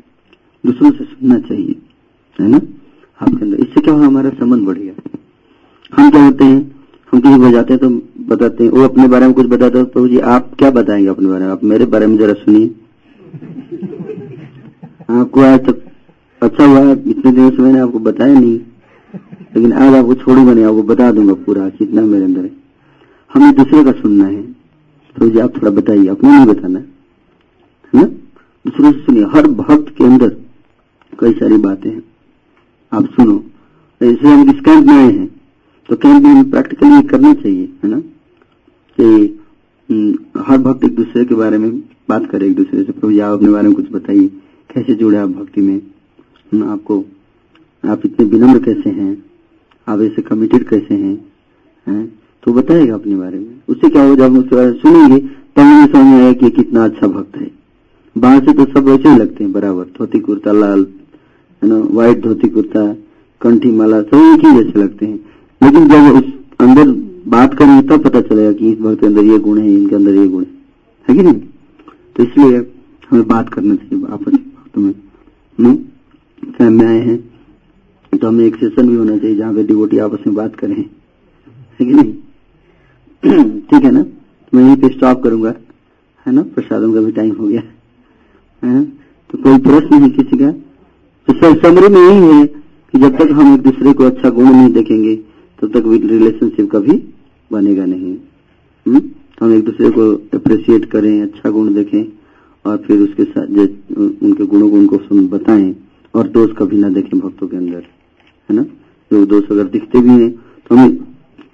दूसरों 0.64 0.92
से 0.92 1.04
सुनना 1.06 1.40
चाहिए, 1.40 1.76
है 2.40 2.48
ना? 2.48 2.58
आपके 3.20 3.44
अंदर, 3.46 3.58
इससे 3.58 3.82
क्या 3.82 3.94
हमारा 3.96 4.30
संबंध 4.32 4.66
बढ़ेगा? 4.66 5.18
हम 5.94 6.12
क्या 6.12 6.24
होते 6.26 6.44
हैं? 6.44 6.60
हम 7.14 7.20
किसी 7.20 7.40
को 7.40 7.52
जाते 7.52 7.74
हैं 7.74 7.80
तो 7.80 7.90
बताते 8.26 8.64
हैं, 8.64 8.72
वो 8.72 8.84
अपने 8.84 9.08
बारे 9.08 9.26
में 9.26 9.34
कुछ 9.36 9.48
बताते 9.48 9.80
हो 9.80 9.86
तो 9.86 10.08
जी, 10.08 10.20
आप 10.20 10.52
क्या 10.60 10.72
बताएँगे 10.72 11.08
अपने 11.08 11.28
बारे 11.28 11.46
में? 11.46 11.52
आप 11.52 11.64
मेरे 11.64 11.86
बारे 11.88 12.08
में 12.08 12.18
जरा 12.18 12.34
सुनिए। 12.36 12.68
आपको 15.12 15.42
आज 15.44 15.60
तक 15.60 15.86
अच्छा 16.42 16.66
हुआ, 16.66 16.92
इतने 16.92 17.32
दिनों 17.32 17.50
से 17.52 17.62
मैंने 17.62 17.80
आपको 17.80 18.00
बताया 18.02 18.40
नहीं। 18.40 18.60
लेकिन 19.56 19.74
आज 19.74 19.94
आपको 19.94 20.14
छोड़ूँगा 20.14 20.54
नहीं 20.54 20.66
आपको 20.66 20.84
बता 20.84 21.12
दूँगा 21.12 21.34
पूरा 21.34 21.70
कितना 21.70 22.02
मेरे 22.02 22.26
अंदर 22.26 22.42
है। 22.42 22.52
हमें 23.34 23.56
दूसरे 23.56 23.84
का 23.84 23.92
सुनना 23.92 24.26
है। 24.26 24.42
तो 25.18 25.30
जी, 25.30 25.40
आप 25.40 25.56
थोड़ा 25.56 25.72
बताइए, 25.72 26.08
अपने 26.08 26.30
नहीं 26.30 26.46
बताना। 26.46 26.80
है 26.80 26.86
ना? 27.96 28.04
दूसरों 28.04 28.92
से 28.92 29.00
सुनिए। 29.00 29.24
हर 29.24 29.48
भक्त 29.48 29.94
के 29.98 30.04
अंदर 30.04 30.36
कई 31.20 31.34
सारी 31.34 31.58
बातें 31.58 31.90
हैं। 31.90 32.04
आप 32.92 33.06
सुनो। 33.06 33.44
ऐसे 34.04 34.28
हम 34.28 34.50
इस 34.50 34.60
कैंप 34.62 34.86
में 34.88 34.94
आए 34.94 35.12
हैं 35.12 35.28
तो 35.90 35.96
कैंप 35.96 36.24
में 36.24 36.50
प्रैक्टिकली 36.50 37.08
करना 37.08 37.34
चाहिए, 37.34 37.70
है 37.84 37.90
ना? 37.90 38.00
कि 39.00 39.40
हर 40.38 40.58
भक्त 40.58 40.84
एक 40.84 40.96
दूसरे 40.96 41.26
के 41.26 41.36
बारे 41.36 41.58
में 41.58 41.80
बात 42.10 42.30
करे, 42.30 42.48
एक 42.48 42.56
दूसरे 42.56 42.84
से। 42.84 42.92
प्रभु 42.92 43.12
जी, 43.12 43.20
आप 43.20 43.38
अपने 43.38 43.50
बारे 43.50 43.68
में 43.68 43.76
कुछ 43.76 43.92
बताइए। 43.92 44.28
कैसे 44.74 44.94
जुड़े 44.94 45.18
आप 45.18 45.30
भक्ति 45.30 45.62
में? 45.62 45.82
आपको, 46.70 47.06
आप 47.86 48.02
इतने 48.06 48.26
विनम्र 48.26 48.60
कैसे 48.60 48.90
हैं? 48.90 49.31
आप 49.92 50.02
ऐसे 50.02 50.22
कमिटेड 50.22 50.68
कैसे 50.68 50.94
हैं? 50.96 51.26
हैं? 51.88 52.20
तो 52.44 52.54
बताएगा 52.54 52.94
अपने 52.94 53.16
बारे 53.16 53.40
में। 53.40 53.56
उससे 53.68 53.90
क्या 53.90 54.04
होगा? 54.04 54.28
जब 54.28 54.38
उसके 54.38 54.56
बारे 54.56 54.68
में 54.68 54.80
सुनेंगे, 54.80 55.20
तब 55.56 55.60
हमें 55.60 55.86
समझ 55.86 56.04
में 56.04 56.14
आएगा 56.14 56.34
कि 56.34 56.50
कितना 56.50 56.86
अच्छा 56.86 57.08
भक्त 57.08 57.38
है। 57.38 57.52
बाहर 58.18 58.46
से 58.46 58.54
तो 58.54 58.66
सब 58.66 58.78
वैसे 58.78 59.10
ही 59.10 59.18
लगते 59.18 59.44
हैं, 59.44 59.54
बराबर। 59.54 59.84
धोती 59.84 60.20
कुर्ता, 60.20 60.52
लाल, 60.52 60.86
है 61.64 61.70
ना? 61.70 61.76
व्हाइट 61.76 62.22
धोती 62.22 62.50
कुर्ता, 62.50 62.96
कंठी, 63.42 63.72
माला, 63.72 64.02
सब 64.02 64.40
एक 64.40 64.46
ही 64.46 64.64
जैसे 64.64 64.80
लगते 64.80 65.06
हैं। 65.06 65.26
लेकिन 65.64 65.88
जब 65.88 66.18
उस 66.18 66.34
अंदर 66.60 66.92
बात 67.30 67.54
करेंगे, 67.54 67.88
तब 67.88 68.04
पता 68.04 68.22
चलेगा 68.22 68.52
कि 68.52 68.72
इस 68.72 68.80
भक्त 68.80 69.02
के 69.02 69.08
अंदर 69.08 69.24
ये 69.24 69.40
गुण 69.40 69.60
है, 69.60 69.74
इनके 69.74 69.96
अंदर 69.96 70.16
ये 70.16 70.28
गुण 70.28 70.44
है। 70.44 71.16
कि 71.16 71.24
नहीं? 71.24 71.42
तो 72.16 72.24
इसलिए 72.24 72.72
हमें 73.10 73.28
बात 73.28 73.50
करना 73.50 73.76
चाहिए 73.76 74.06
आपस 74.06 74.32
भक्तों 74.32 74.82
में। 74.82 74.94
फैम 76.58 76.74
में 76.74 76.86
आए 76.86 77.00
हैं? 77.00 77.31
तो 78.18 78.28
हमें 78.28 78.46
एक 78.46 78.56
सेशन 78.56 78.90
भी 78.90 78.96
होना 78.96 79.18
चाहिए 79.18 79.36
जहाँ 79.36 79.54
पे 79.54 79.64
डिवोटी 79.64 79.98
आपस 79.98 80.20
में 80.28 80.36
बात 80.36 80.56
करें। 80.56 80.86
है 81.80 81.86
कि 81.86 81.94
नहीं? 81.94 82.14
ठीक 83.60 83.84
है 83.84 83.92
ना? 83.92 84.06
मैं 84.54 84.64
यहीं 84.64 84.76
पे 84.76 84.90
स्टॉप 84.90 85.24
करूँगा। 85.24 85.56
है 86.28 86.34
ना? 86.34 86.42
प्रसादों 86.42 86.94
का 86.94 87.02
भी 87.02 87.12
टाइम 87.12 87.32
हो 87.32 87.48
गया। 87.48 87.64
है 88.64 88.86
तो 89.30 89.38
कोई 89.38 89.58
प्रश्न 89.58 89.96
नहीं 89.96 90.12
किसी 90.12 90.38
का? 90.38 90.52
तो 91.28 91.34
सर 91.34 91.62
समरी 91.62 91.88
में 91.88 92.02
यही 92.02 92.40
है 92.40 92.46
कि 92.92 93.00
जब 93.00 93.18
तक 93.18 93.32
हम 93.32 93.54
एक 93.54 93.62
दूसरे 93.62 93.94
को 93.94 94.04
अच्छा 94.04 94.30
गुण 94.30 94.46
नहीं 94.46 94.74
देखेंगे, 94.74 95.16
तब 95.16 95.68
तो 95.68 95.68
तक 95.68 95.86
रिलेशनशिप 95.88 96.72
कभी 96.72 97.14
बनेगा 97.52 97.86
नहीं। 97.86 98.16
हुँ? 98.16 98.96
हम्म? 98.96 99.02
हम 99.42 99.54
एक 99.54 99.64
दूसरे 99.64 99.90
को 99.90 100.14
अप्रिसिएट 100.38 100.86
करें 100.86 101.22
अच्छा 101.22 101.50
गुण 101.50 101.74
देखें 101.74 102.12
और 102.66 102.78
फिर 102.78 103.00
उसके 103.00 103.24
साथ 103.24 103.48
उनके 103.98 104.46
गुणों 104.46 104.70
को 104.70 104.76
उनको 104.76 104.98
बताएँ 105.12 105.76
और 106.16 106.28
दोष 106.28 106.50
कभी 106.58 106.78
ना 106.78 106.90
देखें 106.90 107.20
भक्तों 107.20 107.48
के 107.48 107.58
अंदर। 107.58 107.88
है 108.50 108.56
ना? 108.56 108.64
जो 109.12 109.26
दोष 109.26 109.52
अगर 109.52 109.64
दिखते 109.64 110.02
भी 110.02 110.22
हैं 110.22 110.32
तो 110.68 110.76
हमें 110.76 110.90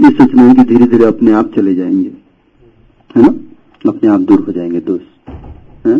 ये 0.02 0.10
सोचना 0.10 0.44
है 0.44 0.54
कि 0.56 0.64
धीरे 0.64 0.86
धीरे 0.88 1.06
अपने 1.06 1.32
आप 1.32 1.52
चले 1.56 1.76
जाएँगे। 1.76 2.12
है 3.16 3.22
ना? 3.22 3.34
अपने 3.90 4.10
आप 4.10 4.22
दूर 4.22 4.40
हो 4.40 4.52
जाएँगे 4.52 4.80
दोष 4.80 5.02
है? 5.88 6.00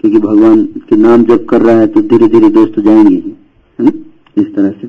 क्योंकि 0.00 0.18
भगवान 0.18 0.64
के 0.88 0.96
नाम 0.96 1.24
जब 1.24 1.44
कर 1.44 1.62
रहा 1.62 1.80
है 1.80 1.86
तो 1.86 2.00
धीरे 2.02 2.28
धीरे 2.28 2.48
दोस्त 2.50 2.74
तो 2.74 2.82
जाएँगे 2.82 3.14
ही। 3.14 3.34
है 3.78 3.84
ना? 3.84 3.92
इस 4.42 4.54
तरह 4.54 4.70
से। 4.70 4.86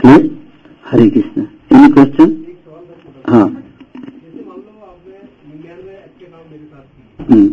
Clear 0.00 0.30
Hare 0.86 1.08
Krishna 1.10 1.42
any 1.72 1.92
question 1.92 2.36
हाँ। 3.28 3.48
किए 3.48 3.58
हम्म, 7.30 7.48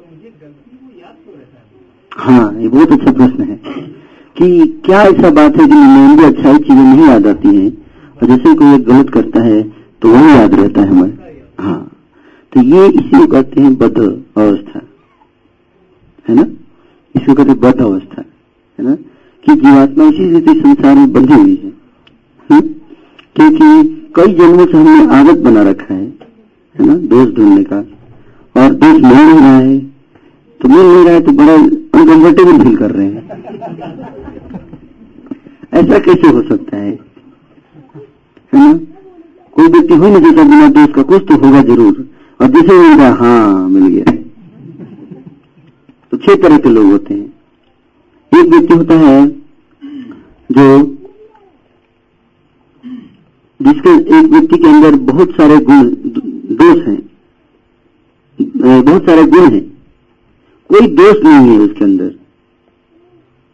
है? 0.00 0.32
हाँ 2.16 2.54
ये 2.54 2.68
बहुत 2.68 2.92
अच्छा 2.92 3.12
प्रश्न 3.12 3.42
है 3.42 3.60
कि 4.38 4.66
क्या 4.84 5.02
ऐसा 5.02 5.30
बात 5.30 5.56
है 5.56 5.66
कि 5.66 5.74
निन्यानवे 5.74 6.24
अच्छाई 6.24 6.58
चीज़ें 6.58 6.96
नहीं 6.96 7.08
याद 7.08 7.26
आती 7.26 7.48
हैं? 7.48 7.70
और 8.16 8.26
जैसे 8.28 8.54
कोई 8.54 8.74
एक 8.74 8.84
गलत 8.84 9.10
करता 9.10 9.40
है 9.40 9.62
तो 10.02 10.08
वही 10.08 10.30
याद 10.30 10.54
रहता 10.54 10.80
है 10.80 10.88
हमें 10.88 11.18
हाँ। 11.60 11.92
तो 12.52 12.60
ये 12.60 12.88
इसी 12.88 13.18
को 13.18 13.26
कहते 13.26 13.60
हैं 13.60 13.76
बद्ध 13.76 13.98
अवस्था। 14.38 14.80
है 16.28 16.34
ना? 16.34 16.46
इसको 17.16 17.34
कहते 17.34 17.50
हैं 17.50 17.60
बद्ध 17.60 17.80
अवस्था। 17.80 18.24
है 18.78 18.84
ना? 18.84 18.94
कि 19.44 19.54
जीवात्मा 19.54 20.04
इसी 20.04 20.30
रीति 20.30 20.60
संसार 20.60 20.94
में 20.94 21.12
बंधी 21.12 21.32
हुई 21.32 21.60
है। 21.64 21.72
हम्म? 22.50 22.60
क्योंकि 23.36 24.02
कई 24.16 24.34
जन्मों 24.34 24.66
से 24.66 24.76
हमने 24.78 25.16
आदत 25.16 25.38
बना 25.38 25.62
रखा 25.62 25.94
है। 25.94 26.04
है 26.76 26.86
ना? 26.86 26.94
दोष 26.94 27.34
ढूँढने 27.34 27.64
का। 27.64 27.84
और 28.56 28.72
दोष 28.72 28.92
मिल 28.92 29.02
नहीं 29.02 29.38
रहा 29.40 29.56
है 29.56 29.78
तो 30.60 30.68
मिल 30.68 30.86
नहीं 30.86 31.04
रहा 31.04 31.14
है 31.14 31.20
तो 31.20 31.32
बड़ा 31.32 31.54
अनकंफर्टेबल 31.54 32.62
फील 32.62 32.76
कर 32.76 32.90
रहे 32.90 33.06
हैं। 33.06 33.22
ऐसा 35.74 35.98
कैसे 35.98 36.28
हो 36.28 36.42
सकता 36.42 36.76
है? 36.76 36.90
है 38.52 38.58
ना? 38.58 38.72
कोई 39.56 39.66
व्यक्ति 39.68 39.94
हो 39.94 40.08
नहीं 40.08 40.30
सकता 40.30 40.42
बिना 40.42 40.68
दोष 40.70 40.94
का 40.94 41.02
कुछ 41.02 41.22
तो 41.28 41.34
होगा 41.44 41.62
ज़रूर। 41.62 42.04
और 42.40 42.48
जिसे 42.50 42.78
मिल 42.78 42.94
गया 42.98 43.12
हाँ 43.14 43.68
मिल 43.68 43.86
गया। 43.86 44.12
तो 46.12 46.16
छह 46.16 46.34
तरह 46.42 46.58
के 46.58 46.68
लोग 46.68 46.90
होते 46.92 47.14
हैं। 47.14 47.32
एक 48.32 48.50
व्यक्ति 48.50 48.74
होता 48.74 48.94
है 48.98 49.26
जो 50.50 50.64
जिसके 53.60 53.90
एक 54.18 54.30
व्यक्ति 54.30 54.56
के 54.56 54.68
अंदर 54.68 54.96
बहुत 55.04 55.30
सारे 55.36 55.56
गुण, 55.68 55.88
दोष 56.56 56.86
हैं। 56.88 57.00
बहुत 58.38 59.06
सारे 59.06 59.24
गुण 59.24 59.50
हैं। 59.50 59.64
कोई 60.70 60.86
दोष 60.88 61.22
नहीं 61.24 61.48
है 61.48 61.58
उसके 61.58 61.84
अंदर। 61.84 62.08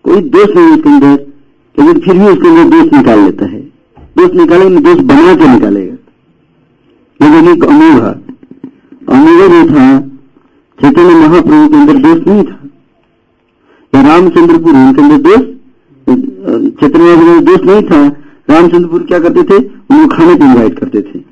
कोई 0.04 0.20
दोष 0.30 0.54
नहीं 0.56 0.66
है 0.66 0.72
उसके 0.72 0.88
अंदर, 0.88 1.12
लेकिन 1.76 2.00
फिर 2.00 2.18
भी 2.18 2.26
उसके 2.26 2.48
अंदर 2.48 2.64
दोष 2.70 2.92
निकाल 2.92 3.20
लेता 3.20 3.46
है। 3.46 3.60
दोष 4.16 4.34
निकालेंगे 4.36 4.80
दोष 4.80 5.04
बना 5.04 5.34
के 5.34 5.48
निकालेगा। 5.48 5.96
लेकिन 7.20 7.48
एक 7.50 7.64
अमोघा 7.64 8.10
अमोघा 9.08 9.46
जो 9.46 9.62
था, 9.68 9.84
चैतन्य 10.78 11.14
महाप्रभु 11.16 11.68
के 11.68 11.76
अंदर 11.76 11.96
दोष 11.98 12.26
नहीं 12.26 12.44
था। 12.44 12.58
या 13.92 14.02
रामचंद्रपुर 14.02 14.74
उनके 14.74 15.02
अंदर 15.02 15.18
दोष 15.18 15.42
चैतन्य 16.80 17.04
महाप्रभु 17.04 17.40
दोष 17.46 17.66
नहीं 17.66 17.82
था। 17.82 18.06
रामचंद्रपुर 18.50 19.02
क्या 19.02 19.18
करते 19.18 19.42
थे? 19.42 19.56
उनको 19.58 20.06
खाने 20.16 20.34
को 20.34 20.44
इन्वाइट 20.44 20.78
करते 20.78 21.00
थे। 21.02 21.31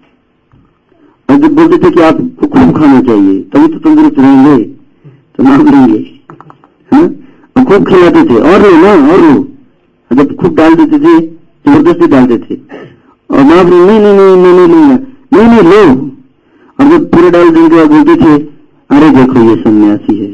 और 1.31 1.36
जब 1.36 1.55
बोलते 1.57 1.77
थे 1.78 1.90
कि 1.90 2.01
आपको 2.02 2.47
खूब 2.47 2.70
खाना 2.77 3.01
चाहिए, 3.02 3.40
तभी 3.52 3.66
तो 3.69 3.78
तंदुरुस्त 3.81 4.19
रहेंगे 4.19 4.57
तो 5.35 5.43
नाम 5.43 5.66
लेंगे। 5.66 6.01
और 7.57 7.65
खूब 7.65 7.86
खिलाते 7.89 8.23
थे। 8.31 8.40
और 8.43 8.62
लो 8.62 8.70
ना, 8.77 8.93
और 9.12 9.20
लो 9.20 9.35
जब 10.11 10.35
खूब 10.36 10.55
डाल 10.57 10.74
देते 10.74 10.98
थे, 10.98 11.19
ज़बरदस्ती 11.20 12.07
डालते 12.07 12.39
थे 12.39 12.55
और 13.31 13.43
माँ 13.44 13.65
बोली 13.65 13.78
नहीं 13.81 14.01
नहीं 14.01 14.15
नहीं 14.15 14.36
मैं 14.36 14.52
नहीं 14.52 14.69
लूँगा 14.69 14.97
नहीं 15.32 15.47
नहीं 15.47 15.62
लो। 15.62 15.82
और 16.78 16.90
जब 16.90 17.11
पूरे 17.11 17.31
डाल 17.31 17.51
के 17.51 17.69
बाद 17.69 17.90
बोलते 17.90 18.15
थे, 18.16 18.36
अरे 18.90 19.11
देखो, 19.11 19.43
ये 19.51 19.57
सन्यासी 19.57 20.16
है। 20.19 20.31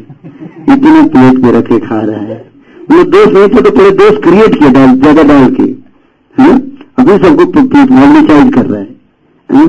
इतने 0.74 1.02
प्लेट 1.08 1.42
में 1.44 1.50
रखे 1.52 1.78
खा 1.78 2.00
रहा 2.00 2.20
है। 2.20 2.44
वो 2.90 3.02
दोस्त 3.04 3.32
नहीं 3.32 3.48
थे 3.48 3.62
तो 3.62 3.70
पूरे 3.70 3.90
दोष 3.92 4.22
क्रिएट 4.24 4.58
किया 4.58 4.70
डाल, 4.72 4.94
ज़्यादा 4.96 5.22
डाल 5.24 5.48
के। 5.54 5.62
है? 6.36 6.50
अभी 6.98 7.18
सबको 7.18 7.46
पब्लिसाइज 7.46 8.52
कर 8.54 8.66
रहा 8.66 8.80
है। 8.80 8.88
है? 9.50 9.66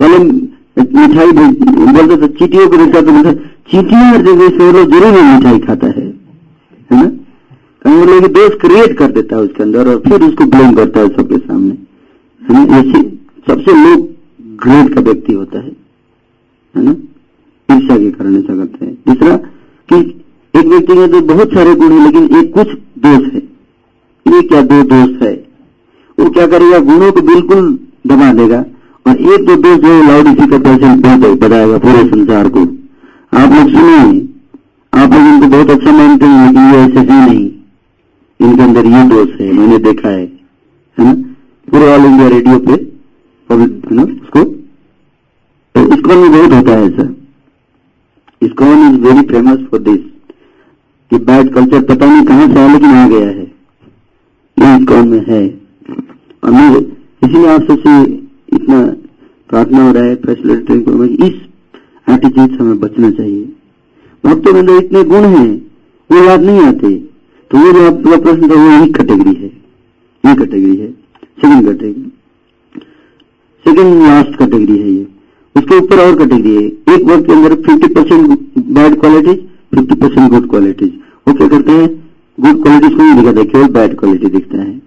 पहले 0.00 0.18
मिठाई 0.18 1.32
बोलते 1.32 2.16
थे, 2.16 2.28
चीटियों 2.28 2.68
को 2.68 2.76
देखा 2.76 3.00
तो 3.00 3.12
बोलते, 3.12 3.32
चीटियाँ 3.70 4.04
हर 4.04 4.22
जगह 4.22 4.48
से 4.48 4.72
लोग 4.72 4.90
ज़रूर 4.90 5.14
ही 5.14 5.22
मिठाई 5.24 5.58
खाता 5.60 5.86
है। 5.88 6.06
है 6.90 7.02
ना? 7.02 7.08
कहीं 7.84 8.04
लोग 8.06 8.26
दोष 8.32 8.54
क्रिएट 8.60 8.96
कर 8.98 9.10
देता 9.12 9.36
है 9.36 9.42
उसके 9.42 9.62
अंदर 9.62 9.88
और 9.88 9.98
फिर 10.08 10.22
उसको 10.22 10.44
ब्लेम 10.46 10.74
करता 10.74 11.00
है 11.00 11.08
सबके 11.08 11.38
सामने। 11.38 11.74
ऐसे 12.78 13.02
सबसे 13.46 13.72
लो 13.74 13.96
ग्रेड 14.62 14.94
का 14.94 15.00
व्यक्ति 15.00 15.32
होता 15.32 15.58
है। 15.58 15.70
है 16.74 16.84
ना? 16.84 16.94
ईर्षा 17.68 17.96
के 17.98 18.10
कारण 18.10 18.36
ऐसा 18.36 18.56
करते 18.56 18.84
हैं। 18.84 18.94
दूसरा, 19.08 19.36
कि 19.36 19.96
एक 20.54 20.66
व्यक्ति 20.66 20.94
के 20.94 21.06
तो 21.08 21.20
बहुत 21.26 21.54
सारे 21.54 21.74
गुण 21.74 21.92
है, 21.92 22.04
लेकिन 22.04 22.36
एक 22.38 22.52
कुछ 22.54 22.68
दोष 22.98 23.32
है। 23.34 23.42
ये 24.26 24.42
क्या 24.42 24.62
दो 24.62 24.82
दोष 24.84 25.22
है? 25.22 25.32
वो 26.18 26.30
क्या 26.30 26.46
करेगा? 26.46 26.78
गुणों 26.80 27.12
को 27.12 27.20
बिल्कुल 27.22 27.78
दबा 28.06 28.32
देगा। 28.34 28.64
और 29.06 29.16
एक 29.32 29.46
दो 29.46 29.54
दोष 29.56 29.78
जो 29.78 30.02
लाउड 30.02 30.28
स्पीकर 30.28 30.58
पर 30.58 31.34
बताएगा 31.36 31.78
पूरे 31.78 32.02
संसार 32.08 32.48
को। 32.48 32.60
आप 33.32 33.52
लोग 33.52 33.70
सुने, 33.70 33.98
आप 34.92 35.12
लोग 35.12 35.26
इनको 35.26 35.46
बहुत 35.46 35.70
अच्छा 35.70 35.92
मानते 35.92 36.26
हैं, 36.26 36.46
लेकिन 36.46 36.62
ये 36.64 36.80
ऐसे 36.80 37.12
है 37.12 37.26
नहीं। 37.26 37.44
इनके 38.40 38.62
अंदर 38.62 38.86
ये 38.86 39.02
दोष 39.08 39.40
है, 39.40 39.52
मैंने 39.52 39.78
देखा 39.78 40.08
है 40.08 40.24
है 40.98 41.04
ना? 41.04 41.12
पूरे 41.68 41.92
ऑल 41.92 42.04
इंडिया 42.04 42.28
रेडियो 42.28 42.58
पे 42.58 42.72
है 43.50 44.02
उसको? 44.02 44.44
तो 45.74 45.82
इसको 45.94 46.16
में 46.16 46.30
बहुत 46.32 46.52
होता 46.52 46.72
है 46.72 46.86
ऐसा। 46.86 47.08
ISKCON 48.42 48.86
is 48.88 49.00
very 49.00 49.26
famous 49.28 49.58
for 49.70 49.80
this 49.80 50.00
कि 51.10 51.18
बैड 51.18 51.52
कल्चर 51.54 51.82
पता 51.84 52.06
नहीं 52.06 52.24
कहाँ 52.24 52.46
से 52.48 52.58
आया, 52.58 52.72
लेकिन 52.72 52.90
आ 52.90 53.08
गया 53.08 53.26
है। 53.28 53.44
ये 54.56 54.76
इस्कॉन 54.78 55.08
में 55.08 55.24
है। 55.28 55.42
और 56.44 56.50
मैं 56.50 56.76
इसीलिए 56.76 57.46
आप 57.46 57.62
सबसे 57.62 58.29
इतना 58.52 58.84
प्रार्थना 59.50 59.86
हो 59.86 59.92
रहा 59.92 60.02
है 60.02 60.14
फैसिलिटेटिंग 60.14 60.82
को 60.84 61.04
इस 61.04 61.34
एटीट्यूड 62.10 62.50
से 62.50 62.56
हमें 62.56 62.80
बचना 62.80 63.10
चाहिए। 63.10 63.44
भक्तों 64.24 64.52
में 64.52 64.60
अंदर 64.60 64.76
इतने 64.76 65.04
गुण 65.04 65.24
हैं, 65.24 65.66
वो 66.10 66.24
याद 66.24 66.42
नहीं 66.42 66.60
आते। 66.60 66.94
तो 67.50 67.58
वो 67.58 67.72
जो 67.72 67.86
आपका 67.86 68.16
प्रश्न 68.20 68.50
था 68.50 68.54
वो 68.54 68.70
यही 68.70 68.92
कैटेगरी 68.92 69.34
है। 69.34 69.50
ये 70.24 70.34
कैटेगरी 70.36 70.76
है। 70.76 70.90
Second 71.40 71.64
category 71.66 72.10
second 73.66 74.02
last 74.02 74.38
category 74.38 74.78
है 74.78 74.90
ये। 74.90 75.06
उसके 75.56 75.76
ऊपर 75.76 75.98
और 76.00 76.18
कैटेगरी 76.18 76.54
है। 76.54 76.62
एक 76.94 77.04
वर्ग 77.04 77.26
के 77.26 77.32
अंदर 77.32 77.54
50 77.62 77.94
percent 77.94 78.38
bad 78.58 79.00
qualities 79.00 79.48
50 79.74 80.00
percent 80.00 80.30
good 80.30 80.48
qualities 80.50 80.92
वो 81.28 81.34
क्या 81.34 81.48
करते 81.48 81.72
हैं? 81.72 81.88
गुड 82.38 82.62
क्वालिटीज 82.62 82.96
को 82.96 83.02
नहीं 83.02 83.16
दिखाते 83.16 83.44
केवल 83.44 83.68
बैड 83.68 83.98
क्वालिटी 83.98 84.26
दिखता 84.26 84.58
है। 84.58 84.82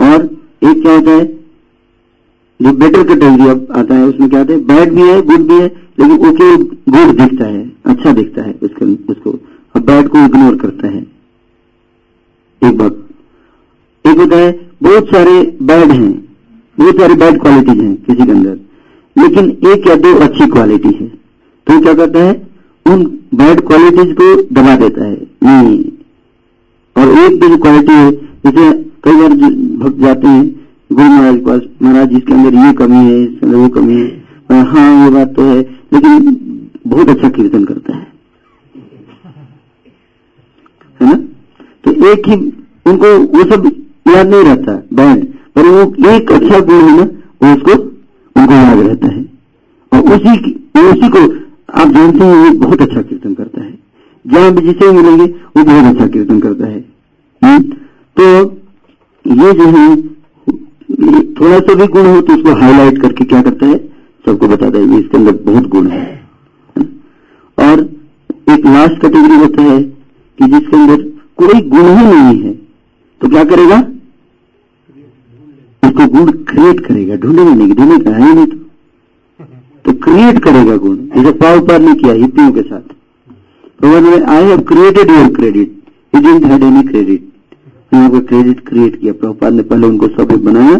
और 0.00 0.24
एक 0.70 0.82
क्या 0.82 0.94
होता 0.94 1.10
है? 1.10 1.45
जो 2.60 2.72
बेटर 2.72 3.02
कैटेगरी 3.04 3.48
अब 3.48 3.66
आता 3.76 3.94
है, 3.94 4.04
उसमें 4.04 4.28
क्या 4.30 4.40
आता 4.40 4.52
है? 4.52 4.58
बैड 4.58 4.92
भी 4.92 5.02
है 5.02 5.20
गुड 5.22 5.46
भी 5.48 5.54
है, 5.54 5.66
लेकिन 6.00 6.16
केवल 6.16 6.62
गुड 6.88 7.16
दिखता 7.16 7.44
है 7.44 7.72
अच्छा 7.86 8.12
दिखता 8.12 8.42
है 8.42 8.54
उसको 8.62 8.86
उसको। 9.12 9.30
और 9.74 9.82
बैड 9.82 10.08
को 10.08 10.18
इग्नोर 10.18 10.56
करता 10.56 10.86
है। 10.86 11.06
एक 12.62 12.76
बात। 12.78 12.96
एक 14.04 14.18
होता 14.18 14.36
है, 14.36 14.52
बहुत 14.82 15.06
सारे 15.06 15.56
बैड 15.62 15.90
हैं, 15.90 16.12
बहुत 16.78 17.00
सारी 17.00 17.14
बैड 17.14 17.40
क्वालिटीज 17.40 17.80
हैं 17.80 17.94
किसी 17.96 18.26
के 18.26 18.32
अंदर, 18.32 18.58
लेकिन 19.16 19.50
एक 19.72 19.86
या 19.88 19.94
दो 19.96 20.14
अच्छी 20.14 20.46
क्वालिटी 20.46 20.88
है। 20.88 21.08
तो 21.66 21.80
क्या 21.80 21.94
करता 21.94 22.18
है? 22.18 22.46
उन 22.86 23.04
बैड 23.34 23.60
क्वालिटीज 23.60 24.14
को 24.14 24.34
दबा 24.54 24.76
देता 24.76 25.04
है। 25.04 25.26
नहीं। 25.44 25.78
और 26.96 27.18
एक 27.18 27.40
भी 27.40 27.48
जो 27.48 27.56
क्वालिटी 27.58 27.92
है, 27.92 28.10
जैसे 28.12 28.72
कई 29.04 29.12
बार 29.12 29.28
भक्त 29.78 29.98
जाते 29.98 30.28
हैं 30.28 30.65
गुरु 30.90 31.08
महाराज 31.08 31.38
पास, 31.44 31.60
महाराज 31.82 32.12
इसके 32.12 32.32
अंदर 32.32 32.54
ये 32.54 32.72
कमी 32.72 32.96
है 32.96 33.22
इसके 33.22 33.46
अंदर 33.46 33.58
वो 33.58 33.68
कमी 33.68 33.94
है। 33.94 34.64
हाँ 34.64 35.04
ये 35.04 35.10
बात 35.10 35.34
तो 35.36 35.42
है, 35.42 35.60
लेकिन 35.92 36.36
बहुत 36.86 37.08
अच्छा 37.08 37.28
कीर्तन 37.28 37.64
करता 37.64 37.96
है। 37.96 38.06
है 41.00 41.08
ना? 41.10 41.14
तो 41.84 42.12
एक 42.12 42.28
ही, 42.28 42.36
उनको 42.86 43.38
वो 43.38 43.44
सब 43.44 43.66
याद 44.08 44.28
नहीं 44.28 44.44
रहता 44.44 44.72
बैंड 44.94 45.24
पर 45.56 45.66
वो 45.66 46.10
एक 46.10 46.32
अच्छा 46.32 46.60
गुण 46.60 46.74
है 46.74 46.96
ना, 46.96 47.04
वो 47.42 47.54
उसको, 47.54 47.82
उनको 48.40 48.52
याद 48.52 48.78
रहता 48.78 49.08
है। 49.08 49.24
और 49.92 50.00
उसी 50.00 50.30
उसी 50.80 51.08
को, 51.08 51.20
आप 51.74 51.88
जानते 51.88 52.24
हैं 52.24 52.34
वो 52.34 52.66
बहुत 52.66 52.82
अच्छा 52.82 53.02
कीर्तन 53.02 53.34
करता 53.34 53.62
है। 53.62 53.78
जहाँ 54.26 54.52
भी 54.52 54.62
जिसे 54.62 54.92
मिलेंगे, 54.92 55.24
वो 55.24 55.64
बहुत 55.64 55.84
अच्छा 55.84 56.06
कीर्तन 56.06 56.40
करता 56.40 56.66
है। 56.66 56.84
हम्म? 57.42 57.62
तो 58.16 58.44
ये 59.26 59.52
जो 59.52 59.64
है 59.64 60.15
थोड़ा 61.36 61.58
सा 61.60 61.74
भी 61.74 61.86
गुण 61.88 62.06
हो 62.06 62.20
तो 62.20 62.34
उसको 62.34 62.54
हाईलाइट 62.60 63.00
करके 63.02 63.24
क्या 63.24 63.40
करता 63.42 63.66
है? 63.66 63.78
सबको 64.24 64.48
बताता 64.48 64.78
है, 64.78 64.84
ये 64.84 64.98
इसके 64.98 65.16
अंदर 65.18 65.32
बहुत 65.44 65.66
गुण 65.68 65.88
है। 65.88 66.04
और 67.58 67.80
एक 68.50 68.66
लास्ट 68.66 69.00
कैटेगरी 69.02 69.36
होता 69.36 69.62
है 69.62 69.82
कि 69.82 70.46
जिसके 70.48 70.76
अंदर 70.76 71.02
कोई 71.38 71.60
गुण 71.68 71.86
ही 71.88 72.06
नहीं 72.06 72.40
है 72.42 72.52
तो 73.20 73.28
क्या 73.28 73.44
करेगा? 73.46 73.78
उसको 75.82 76.06
गुण 76.08 76.30
क्रिएट 76.44 76.80
करेगा, 76.80 77.16
ढूंढेगा 77.16 77.54
नहीं, 77.54 77.74
ढूंढेगा 77.74 78.10
है 78.12 78.34
नहीं 78.34 78.46
तो। 78.46 78.56
तो 79.84 79.92
क्रिएट 80.04 80.42
करेगा 80.44 80.76
गुण 80.78 80.96
जैसे 80.96 81.32
पाव 81.34 81.60
पार 81.66 81.80
ने 81.80 81.94
किया 81.94 82.12
हिप्पियों 82.14 82.52
के 82.52 82.62
साथ। 82.62 82.94
भगवान 83.80 84.04
ने 84.04 84.18
I 84.32 84.44
have 84.44 84.60
created 84.68 85.10
your 85.10 85.28
credit 85.34 85.74
had 86.14 86.62
any 86.64 86.82
credit 86.82 87.32
credit 87.92 88.60
create 88.68 89.00
किया 89.00 89.12
प्रभुपाद 89.14 89.52
ने 89.52 89.62
पहले 89.64 89.86
उनको 89.86 90.06
सभ्य 90.08 90.36
बनाया 90.44 90.78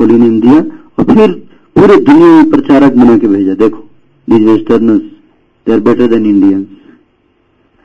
होली 0.00 0.18
नेम 0.18 0.40
दिया 0.40 0.58
और 0.98 1.04
फिर 1.06 1.32
पूरे 1.76 1.96
दुनिया 2.04 2.28
में 2.28 2.50
प्रचारक 2.50 2.94
बना 2.94 3.16
के 3.18 3.28
भेजा। 3.28 3.54
देखो 3.54 3.84
these 4.28 4.44
westerners 4.44 5.00
they 5.66 5.72
are 5.72 5.80
better 5.80 6.06
than 6.08 6.26
Indians 6.26 6.66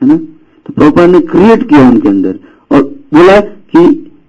है 0.00 0.08
ना? 0.08 0.16
तो 0.16 0.72
प्रभुपाद 0.72 1.10
ने 1.10 1.20
क्रिएट 1.32 1.68
किया 1.68 1.88
उनके 1.90 2.08
अंदर 2.08 2.38
और 2.70 2.82
बोला 3.14 3.40
कि 3.40 3.80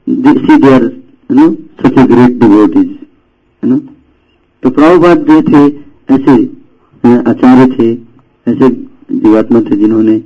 see 0.09 0.57
they 0.57 0.73
are 0.73 0.83
you 0.83 1.35
know 1.35 1.49
such 1.81 1.97
a 1.99 2.05
great 2.07 2.39
devotees 2.39 2.87
है 3.63 3.69
ना? 3.69 3.77
तो 4.63 4.69
प्रभुपाद 4.69 5.25
जो 5.29 5.41
थे, 5.43 5.65
ऐसे 6.13 6.33
आचार्य 7.29 7.65
थे, 7.73 7.91
ऐसे 8.47 8.69
जीवात्मा 9.13 9.61
थे 9.61 9.75
जिन्होंने 9.77 10.17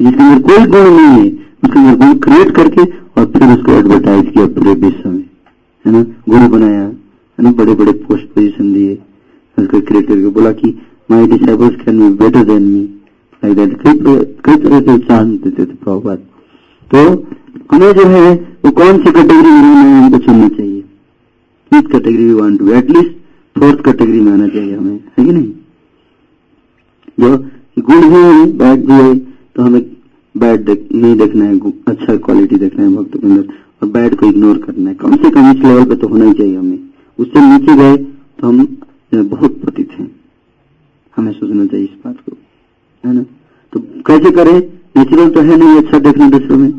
जिसके 0.00 0.22
अंदर 0.22 0.42
कोई 0.42 0.66
गुण 0.66 0.90
नहीं 0.90 1.18
है, 1.18 1.28
उसके 1.64 1.78
अंदर 1.78 1.94
गुण 1.96 2.18
क्रिएट 2.18 2.54
करके 2.56 2.82
और 2.82 3.24
फिर 3.26 3.48
उसको 3.48 3.72
एडवर्टाइज 3.72 4.30
किया 4.30 4.46
पूरे 4.46 4.74
विश्व 4.80 5.08
में, 5.10 5.24
है 5.84 5.92
ना? 5.92 6.02
गुरु 6.28 6.48
बनाया। 6.48 6.80
है 6.80 6.94
ना 7.38 7.50
बड़े 7.52 7.74
बड़े 7.74 7.92
पोस्ट 7.92 8.26
पोजीशन 8.34 8.72
दिए। 8.72 8.98
उसको 9.58 9.80
क्रिएट 9.80 10.06
करके 10.08 10.28
बोला 10.30 10.52
कि 10.54 10.68
my 11.10 11.26
disciples 11.28 11.74
can 11.84 11.98
be 12.00 12.08
better 12.18 12.44
than 12.44 12.62
me 12.62 12.82
like 13.42 13.56
that 13.56 13.76
कई 14.46 14.56
तरह 14.56 14.80
से 14.80 14.94
उत्साहन 14.94 15.36
देते 15.36 15.64
थे 15.64 15.74
प्रभुपाद। 15.74 16.18
तो 16.90 16.98
हमें 17.72 17.92
जो 17.94 18.06
है 18.06 18.32
वो 18.64 18.70
कौन 18.72 18.98
सी 18.98 19.12
कैटेगरी 19.12 19.50
में 19.50 19.60
हमको 19.60 20.18
चुनना 20.18 20.48
चाहिए। 20.48 20.80
किस 21.72 21.86
category 21.92 22.24
we 22.24 22.32
want 22.32 22.58
to 22.58 22.70
at least 22.72 23.12
fourth 23.56 23.84
category 23.84 24.20
में 24.20 24.32
आना 24.32 24.48
चाहिए 24.48 24.76
हमें 24.76 24.94
है 24.94 25.24
कि 25.24 25.32
नहीं? 25.32 25.50
जो 27.18 27.36
गुड 27.78 28.04
भी 28.04 28.16
है 28.16 28.46
बैड 28.58 28.86
भी 28.86 28.92
है 28.94 29.14
तो 29.16 29.62
हमें 29.62 29.82
बैड 30.34 30.64
देख, 30.64 30.88
नहीं 30.92 31.16
देखना 31.16 31.44
है 31.44 31.72
अच्छा 31.88 32.16
क्वालिटी 32.16 32.56
देखना 32.56 32.84
है 32.84 32.94
भक्त 32.96 33.16
के 33.16 33.26
अंदर। 33.26 33.54
और 33.82 33.88
बैड 33.90 34.14
को 34.16 34.26
इग्नोर 34.26 34.58
करना 34.58 34.88
है। 34.90 34.94
कम 34.96 35.16
से 35.16 35.30
कम 35.30 35.50
इस 35.50 35.64
लेवल 35.64 35.84
पे 35.84 35.96
तो 35.96 36.08
होना 36.08 36.24
ही 36.24 36.32
चाहिए 36.32 36.56
हमें। 36.56 36.78
उससे 37.18 37.40
नीचे 37.42 37.76
गए 37.76 37.96
तो 37.96 38.48
हम 38.48 38.66
बहुत 39.12 39.60
पतित 39.60 39.90
हैं। 39.92 40.10
हमें 41.16 41.32
सोचना 41.32 41.66
चाहिए 41.66 41.84
इस 41.84 41.94
बात 42.04 42.16
को, 42.20 42.36
है 43.04 43.12
ना? 43.14 43.22
तो 43.72 43.80
कैसे 44.06 44.30
करें? 44.32 44.58
नेचुरल 44.96 45.30
तो 45.30 45.40
है 45.42 45.56
नहीं 45.56 45.76
अच्छा 45.78 45.98
देखना 46.00 46.28
दूसरों 46.30 46.58
में। 46.58 46.70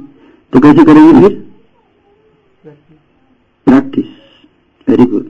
तो 0.53 0.59
कैसे 0.59 0.83
करेंगे 0.85 1.21
फिर? 1.21 1.33
प्रैक्टिस 3.67 4.05
वेरी 4.87 5.05
गुड 5.05 5.25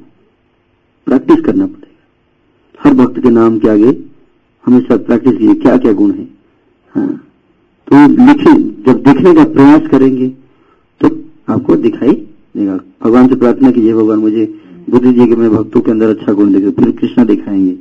प्रैक्टिस 1.07 1.39
करना 1.41 1.65
पड़ेगा। 1.65 1.85
हर 2.79 2.93
भक्त 2.95 3.19
के 3.23 3.29
नाम 3.31 3.57
के 3.59 3.69
आगे 3.69 3.95
हमेशा 4.65 4.97
प्रैक्टिस 4.99 5.33
कीजिए 5.33 5.55
क्या 5.55 5.77
क्या 5.77 5.91
गुण 5.93 6.11
है? 6.11 6.27
हाँ। 6.95 7.07
तो 7.87 8.07
लिखे, 8.19 8.53
जब 8.83 9.03
देखने 9.03 9.33
का 9.35 9.43
प्रयास 9.45 9.89
करेंगे 9.91 10.27
तो 11.01 11.07
आपको 11.49 11.75
दिखाई 11.77 12.13
देगा। 12.13 12.79
भगवान 13.03 13.27
से 13.27 13.35
प्रार्थना 13.35 13.71
कीजिए, 13.71 13.93
भगवान 13.93 14.19
मुझे 14.19 14.45
बुद्धि 14.89 15.13
जी 15.13 15.27
के 15.27 15.35
मैं 15.35 15.49
भक्तों 15.51 15.81
के 15.81 15.91
अंदर 15.91 16.09
अच्छा 16.09 16.33
गुण 16.33 16.53
देखे, 16.53 16.71
फिर 16.71 16.91
कृष्णा 16.91 17.23
दिखाएँगे। 17.25 17.71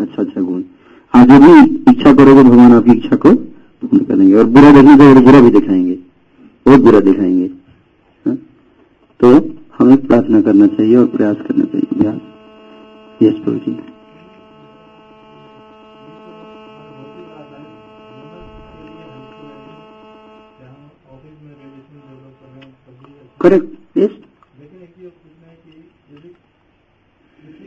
अच्छा 0.00 0.22
अच्छा 0.22 0.40
गुण। 0.40 0.62
आप 1.14 1.28
जो 1.28 1.38
भी 1.38 1.74
इच्छा 1.90 2.14
करोगे, 2.14 2.42
भगवान 2.42 2.72
आपकी 2.72 2.92
इच्छा 2.92 3.16
को 3.16 3.34
पूर्ण 3.82 4.04
करेंगे। 4.04 4.34
और 4.34 4.44
बुरा 4.44 4.72
देखने 4.72 4.96
से 4.96 5.20
बुरा 5.20 5.40
भी 5.40 5.50
दिखाएँगे। 5.50 5.94
बहुत 6.66 6.80
बुरा 6.80 7.00
दिखाएँगे। 7.00 7.50
हाँ? 8.26 8.36
तो 9.20 9.32
हमें 9.78 10.06
प्रार्थना 10.06 10.40
करना 10.40 10.66
चाहिए 10.66 10.96
और 10.96 11.06
प्रयास 11.06 11.36
करना 11.36 11.64
चाहिए। 11.64 11.84
यस, 13.22 13.34
प्रभु 13.34 13.58
जी। 13.58 13.70
हैं 13.70 13.94
करेक्ट। 23.40 23.98
यस 23.98 24.10
लेकिन 24.60 24.82
एक 24.82 24.90
चीज़ 24.90 25.08
पूछना 25.08 25.48
है 25.48 25.56
कि 25.56 25.70
यदि 26.12 26.28
किसी 27.40 27.66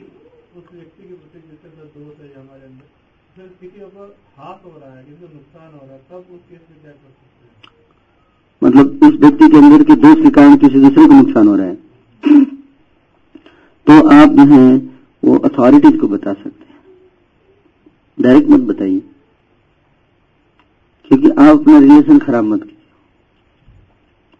उस 0.57 0.63
व्यक्ति 0.73 1.03
के 1.07 1.13
प्रति 1.13 1.39
जैसे 1.39 1.67
अगर 1.67 1.85
दोष 1.85 2.15
है 2.19 2.41
हमारे 2.41 2.61
अंदर 2.61 2.87
फिर 3.35 3.45
किसी 3.61 3.79
को 3.79 4.05
हाथ 4.37 4.65
हो 4.65 4.81
रहा 4.85 4.97
है 4.97 5.03
किसी 5.03 5.21
नुकसान 5.21 5.73
हो 5.73 5.79
रहा 5.83 5.93
है, 5.93 5.99
तब 5.99 6.15
उस 6.15 6.41
केस 6.49 6.59
में 6.71 6.81
क्या 6.81 6.91
कर 6.91 6.97
सकते 6.97 7.45
हैं। 7.45 7.73
मतलब 8.63 8.99
उस 9.03 9.19
व्यक्ति 9.19 9.49
के 9.49 9.57
अंदर 9.57 9.83
के 9.83 9.95
दोष 9.95 10.23
के 10.23 10.29
कारण 10.29 10.57
किसी 10.57 10.73
दूसरे 10.73 11.07
को 11.07 11.13
नुकसान 11.13 11.47
हो 11.47 11.55
रहा 11.55 11.67
है। 11.67 11.75
तो 13.87 14.09
आप 14.09 14.29
जो 14.29 14.45
है, 14.53 14.77
वो 15.23 15.37
अथॉरिटीज 15.37 15.99
को 16.01 16.07
बता 16.07 16.33
सकते 16.33 16.65
हैं। 16.65 16.79
डायरेक्ट 18.19 18.49
मत 18.49 18.59
बताइए। 18.59 18.99
क्योंकि 21.05 21.29
आप 21.29 21.59
अपना 21.59 21.79
रिलेशन 21.79 22.19
खराब 22.19 22.43
मत 22.43 22.63
कीजिए। 22.63 22.91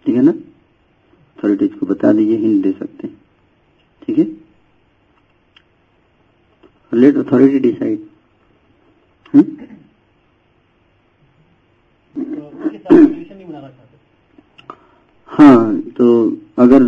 ठीक 0.06 0.16
है 0.16 0.22
ना? 0.22 0.32
अथॉरिटीज 0.32 1.74
को 1.74 1.86
बता 1.86 2.14
दीजिए 2.14 2.38
हिंट 2.38 2.64
दे 2.64 2.72
सकते 2.72 3.08
हैं। 3.08 3.22
ठीक 4.04 4.18
है? 4.18 4.26
लेट 6.94 7.18
अथॉरिटी 7.18 7.60
डिसाइड 7.60 8.08
तो 12.16 12.42
उसके 12.42 12.78
साथ 12.78 12.94
रिलेशन 12.94 13.27
नहीं 13.38 13.48
बनाना 13.48 13.68
चाहते 13.68 13.96
हाँ 15.30 15.80
तो 15.98 16.06
अगर 16.60 16.84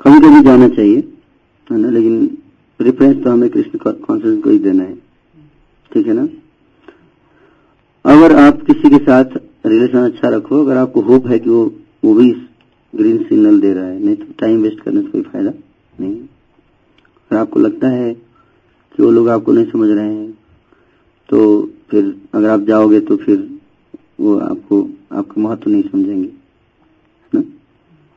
कभी 0.00 0.20
कभी 0.20 0.42
जाना 0.42 0.68
चाहिए, 0.68 0.96
है 1.70 1.78
ना, 1.78 1.90
लेकिन 1.90 2.26
प्रेफरेंस 2.80 3.22
तो 3.24 3.30
हमें 3.30 3.48
कृष्ण 3.50 3.78
कॉन्शियस 3.78 4.42
को 4.42 4.50
ही 4.50 4.58
देना 4.58 4.82
है। 4.82 4.94
ठीक 5.92 6.06
है 6.06 6.12
ना? 6.12 6.26
अगर 8.04 8.36
आप 8.36 8.62
किसी 8.62 8.90
के 8.90 8.98
साथ 8.98 9.36
रिलेशन 9.66 9.98
अच्छा 9.98 10.28
रखो, 10.28 10.64
अगर 10.64 10.76
आपको 10.76 11.00
होप 11.00 11.26
है 11.26 11.38
कि 11.38 11.50
वो 11.50 11.64
वो 12.04 12.14
भी 12.14 12.30
ग्रीन 12.94 13.22
सिग्नल 13.24 13.60
दे 13.60 13.72
रहा 13.72 13.84
है, 13.84 13.98
नहीं 14.04 14.16
तो 14.16 14.32
टाइम 14.40 14.62
वेस्ट 14.62 14.80
करने 14.80 15.02
से 15.02 15.08
कोई 15.08 15.22
फ़ायदा 15.22 15.50
नहीं 16.00 16.14
अगर 16.14 17.36
आपको 17.36 17.60
लगता 17.60 17.88
है 17.88 18.12
कि 18.14 19.02
वो 19.02 19.10
लोग 19.10 19.28
आपको 19.28 19.52
नहीं 19.52 19.70
समझ 19.70 19.88
रहे 19.90 20.04
हैं 20.04 20.30
तो 21.28 21.70
फिर 21.90 22.14
अगर 22.34 22.48
आप 22.48 22.60
जाओगे 22.60 23.00
तो 23.00 23.16
फिर 23.16 23.49
वो 24.20 24.36
आपको, 24.40 24.82
आपका 25.12 25.40
महत्व 25.42 25.70
नहीं 25.70 25.82
समझेंगे 25.82 26.28
ना? 27.32 27.40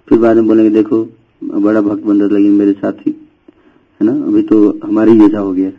फिर 0.08 0.20
बाद 0.20 0.36
में 0.36 0.48
बोलेंगे, 0.48 0.70
देखो, 0.72 1.04
बड़ा 1.44 1.82
भक्त 1.82 2.04
रहा 2.06 2.28
लेकिन 2.28 2.52
मेरे 2.52 2.74
साथ, 2.74 3.08
ही 3.08 3.12
है 4.02 4.06
ना? 4.06 4.12
अभी 4.28 4.42
तो 4.44 4.80
हमारी 4.84 5.18
जैसा 5.20 5.40
हो 5.40 5.52
गया, 5.54 5.72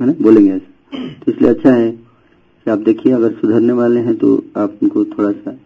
है 0.00 0.06
ना? 0.06 0.12
बोलेंगे 0.20 0.50
ऐसा। 0.50 0.98
तो 1.16 1.32
इसलिए 1.32 1.50
अच्छा 1.50 1.72
है 1.72 1.90
कि 1.90 2.70
आप 2.70 2.78
देखिए, 2.80 3.12
अगर 3.12 3.32
सुधरने 3.32 3.72
वाले 3.72 4.00
हैं 4.00 4.16
तो 4.16 4.36
आप 4.56 4.78
उनको 4.82 5.04
थोड़ा 5.06 5.30
सा 5.32 5.58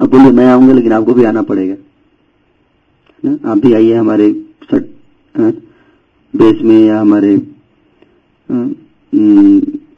अब 0.00 0.08
बोलिए, 0.10 0.30
मैं 0.32 0.46
आऊँगा, 0.46 0.72
लेकिन 0.74 0.92
आपको 0.92 1.14
भी 1.14 1.24
आना 1.24 1.42
पड़ेगा, 1.42 1.74
है 3.24 3.30
ना? 3.30 3.50
आप 3.50 3.58
भी 3.58 3.72
आइए 3.72 3.94
हमारे 3.94 4.30
बेस 6.34 6.62
में 6.62 6.78
या 6.78 7.00
हमारे 7.00 7.36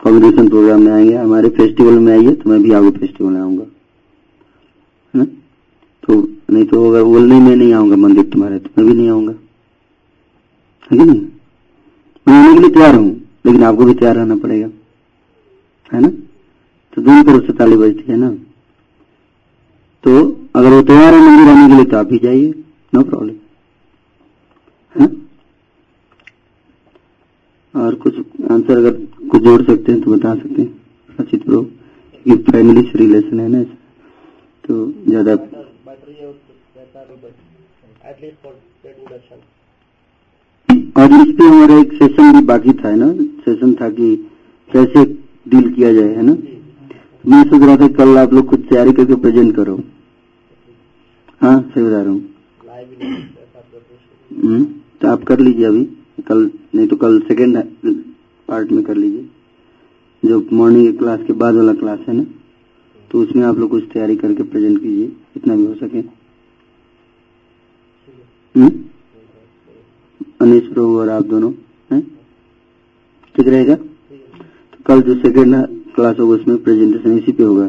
कॉम्बिनेशन 0.05 0.49
प्रोग्राम 0.49 0.83
में 0.83 0.93
आएँगे, 0.93 1.15
हमारे 1.15 1.49
फेस्टिवल 1.49 1.99
में 1.99 2.13
आइए 2.13 2.35
तो 2.35 2.51
मैं 2.51 2.63
भी 2.63 2.73
आपको 2.73 2.91
फेस्टिवल 2.91 3.33
में 3.33 3.41
आऊँगा। 3.41 3.63
है 3.63 5.21
ना? 5.21 5.25
तो 6.03 6.29
नहीं 6.51 6.65
तो 6.65 6.91
अगर 6.91 7.03
बोलने 7.03 7.41
में 7.41 7.57
नहीं 7.57 7.73
आऊँगा 7.75 7.97
मंदिर 7.97 8.25
तुम्हारे 8.25 8.59
तो 8.59 8.71
मैं 8.79 8.87
भी 8.87 8.95
नहीं 8.99 9.11
आऊँगा। 9.11 9.33
है 10.93 10.99
कि 10.99 11.05
नहीं? 11.05 11.21
मैं 12.29 12.35
आने 12.35 12.55
के 12.55 12.61
लिए 12.61 12.71
तैयार 12.71 12.95
हूँ, 12.95 13.21
लेकिन 13.47 13.65
आपको 13.65 13.85
भी 13.85 13.95
तैयार 13.95 14.17
रहना 14.17 14.37
पड़ेगा। 14.37 14.69
है 15.93 16.01
ना? 16.01 16.09
तो 16.93 17.03
दोनों 17.03 17.25
तरफ़ 17.25 17.47
से 17.47 17.53
ताली 17.53 17.77
बजती 17.77 18.13
है 18.13 18.17
ना? 18.17 18.31
तो 20.05 20.41
अगर 20.57 20.71
वो 20.71 20.83
तैयार 20.83 21.15
है 21.15 21.21
मंदिर 21.21 21.55
आने 21.55 21.69
के 21.69 21.75
लिए 21.75 21.85
तो 21.85 21.97
आप 21.97 22.07
भी 22.07 22.19
जाइए, 22.19 22.55
नो 22.95 23.03
प्रॉब्लम। 23.03 23.35
है 24.95 25.07
ना? 25.07 25.09
और 27.81 27.95
कुछ 27.95 28.15
आंसर 28.51 28.77
अगर 28.77 29.07
कुछ 29.31 29.43
जोड़ 29.43 29.61
सकते 29.63 29.93
हैं 29.93 30.01
तो 30.03 30.11
बता 30.11 30.35
सकते 30.35 30.63
हैं। 30.63 30.71
सचित 31.19 31.45
प्रो 31.45 31.61
ये 32.27 32.37
फैमिली 32.45 32.83
से 32.83 32.99
रिलेशन 32.99 33.41
है 33.41 33.49
ना 33.49 33.63
तो 34.65 34.87
ज़्यादा 35.09 35.33
और 40.97 41.13
इस 41.13 41.31
पे 41.39 41.45
हमारा 41.45 41.79
एक 41.79 41.93
सेशन 41.93 42.33
भी 42.33 42.41
बाकी 42.47 42.73
था 42.73 42.89
है 42.89 42.97
ना? 42.97 43.13
सेशन 43.45 43.73
था 43.81 43.89
कि 43.91 44.15
कैसे 44.71 45.05
डील 45.49 45.71
किया 45.75 45.93
जाए 45.93 46.15
है 46.15 46.23
ना? 46.23 46.37
मैं 47.25 47.43
सोच 47.45 47.63
रहा 47.63 47.77
था 47.77 47.89
कल 47.97 48.17
आप 48.19 48.33
लोग 48.35 48.49
कुछ 48.51 48.61
तैयारी 48.71 48.93
करके 48.93 49.15
प्रेजेंट 49.23 49.55
करो। 49.57 49.75
हाँ 51.41 51.61
सही 51.65 51.85
बता 51.85 52.01
रहा 52.01 52.11
हूँ। 52.11 52.21
हम्म, 54.31 54.65
तो 55.01 55.09
आप 55.09 55.25
कर 55.25 55.39
लीजिए 55.41 55.67
अभी। 55.67 55.85
कल 56.29 56.51
नहीं 56.75 56.87
तो 56.89 56.97
कल 56.97 57.19
सेकेंड 57.21 57.57
पार्ट 58.49 58.73
में 58.73 58.83
कर 58.85 58.97
लीजिए। 58.97 59.29
जो 60.23 60.41
मॉर्निंग 60.53 60.99
क्लास 60.99 61.21
के 61.27 61.33
बाद 61.43 61.55
वाला 61.55 61.75
क्लास 61.75 61.99
है 62.09 62.15
ना 62.17 62.25
तो 63.11 63.23
उसमें 63.23 63.43
आप 63.47 63.59
लोग 63.59 63.71
कुछ 63.71 63.85
तैयारी 63.93 64.17
करके 64.17 64.43
प्रेजेंट 64.43 64.79
कीजिए 64.83 65.07
जितना 65.07 65.57
भी 65.57 65.65
हो 65.65 65.75
सके। 65.75 65.99
हम्म? 68.55 68.71
अनिश 70.41 70.73
प्रभु 70.73 70.99
और 71.01 71.09
आप 71.11 71.27
दोनों 71.27 71.53
हैं? 71.93 72.03
ठीक 73.35 73.49
रहेगा? 73.49 73.75
तो 73.75 74.83
कल 74.87 75.03
जो 75.03 75.15
सेकेंड 75.23 75.55
क्लास 75.95 76.19
होगा 76.19 76.35
उसमें 76.35 76.63
प्रेजेंटेशन 76.65 77.19
इसी 77.19 77.33
पे 77.33 77.43
होगा 77.43 77.67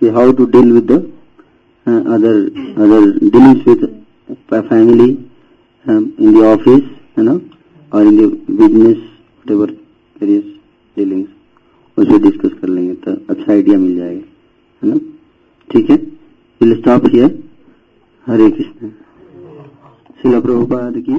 कि 0.00 0.08
how 0.08 0.32
to 0.32 0.46
deal 0.46 0.72
with 0.72 0.90
the 0.92 1.02
other 1.86 2.48
dealings 3.18 3.64
with 3.66 3.80
family 4.68 5.28
um, 5.86 6.14
in 6.16 6.32
the 6.32 6.44
office, 6.46 6.84
you 7.16 7.24
know, 7.24 7.40
or 7.92 8.02
in 8.02 8.16
the 8.16 8.28
business, 8.60 8.98
whatever 9.44 9.81
various 10.22 10.48
dealings 10.96 11.30
उसे 11.98 12.18
डिस्कस 12.18 12.58
कर 12.60 12.68
लेंगे 12.68 12.94
तो 13.04 13.12
अच्छा 13.30 13.52
आइडिया 13.52 13.78
मिल 13.78 13.96
जाएगा, 13.96 14.22
है 14.82 14.90
ना? 14.90 14.98
ठीक 15.70 15.90
है? 15.90 15.96
Will 16.60 16.74
stop 16.80 17.06
here 17.06 17.38
Hare 18.26 18.50
Krishna. 18.50 18.88
Srila 20.22 20.40
Prabhupada 20.40 20.94
की 20.98 21.12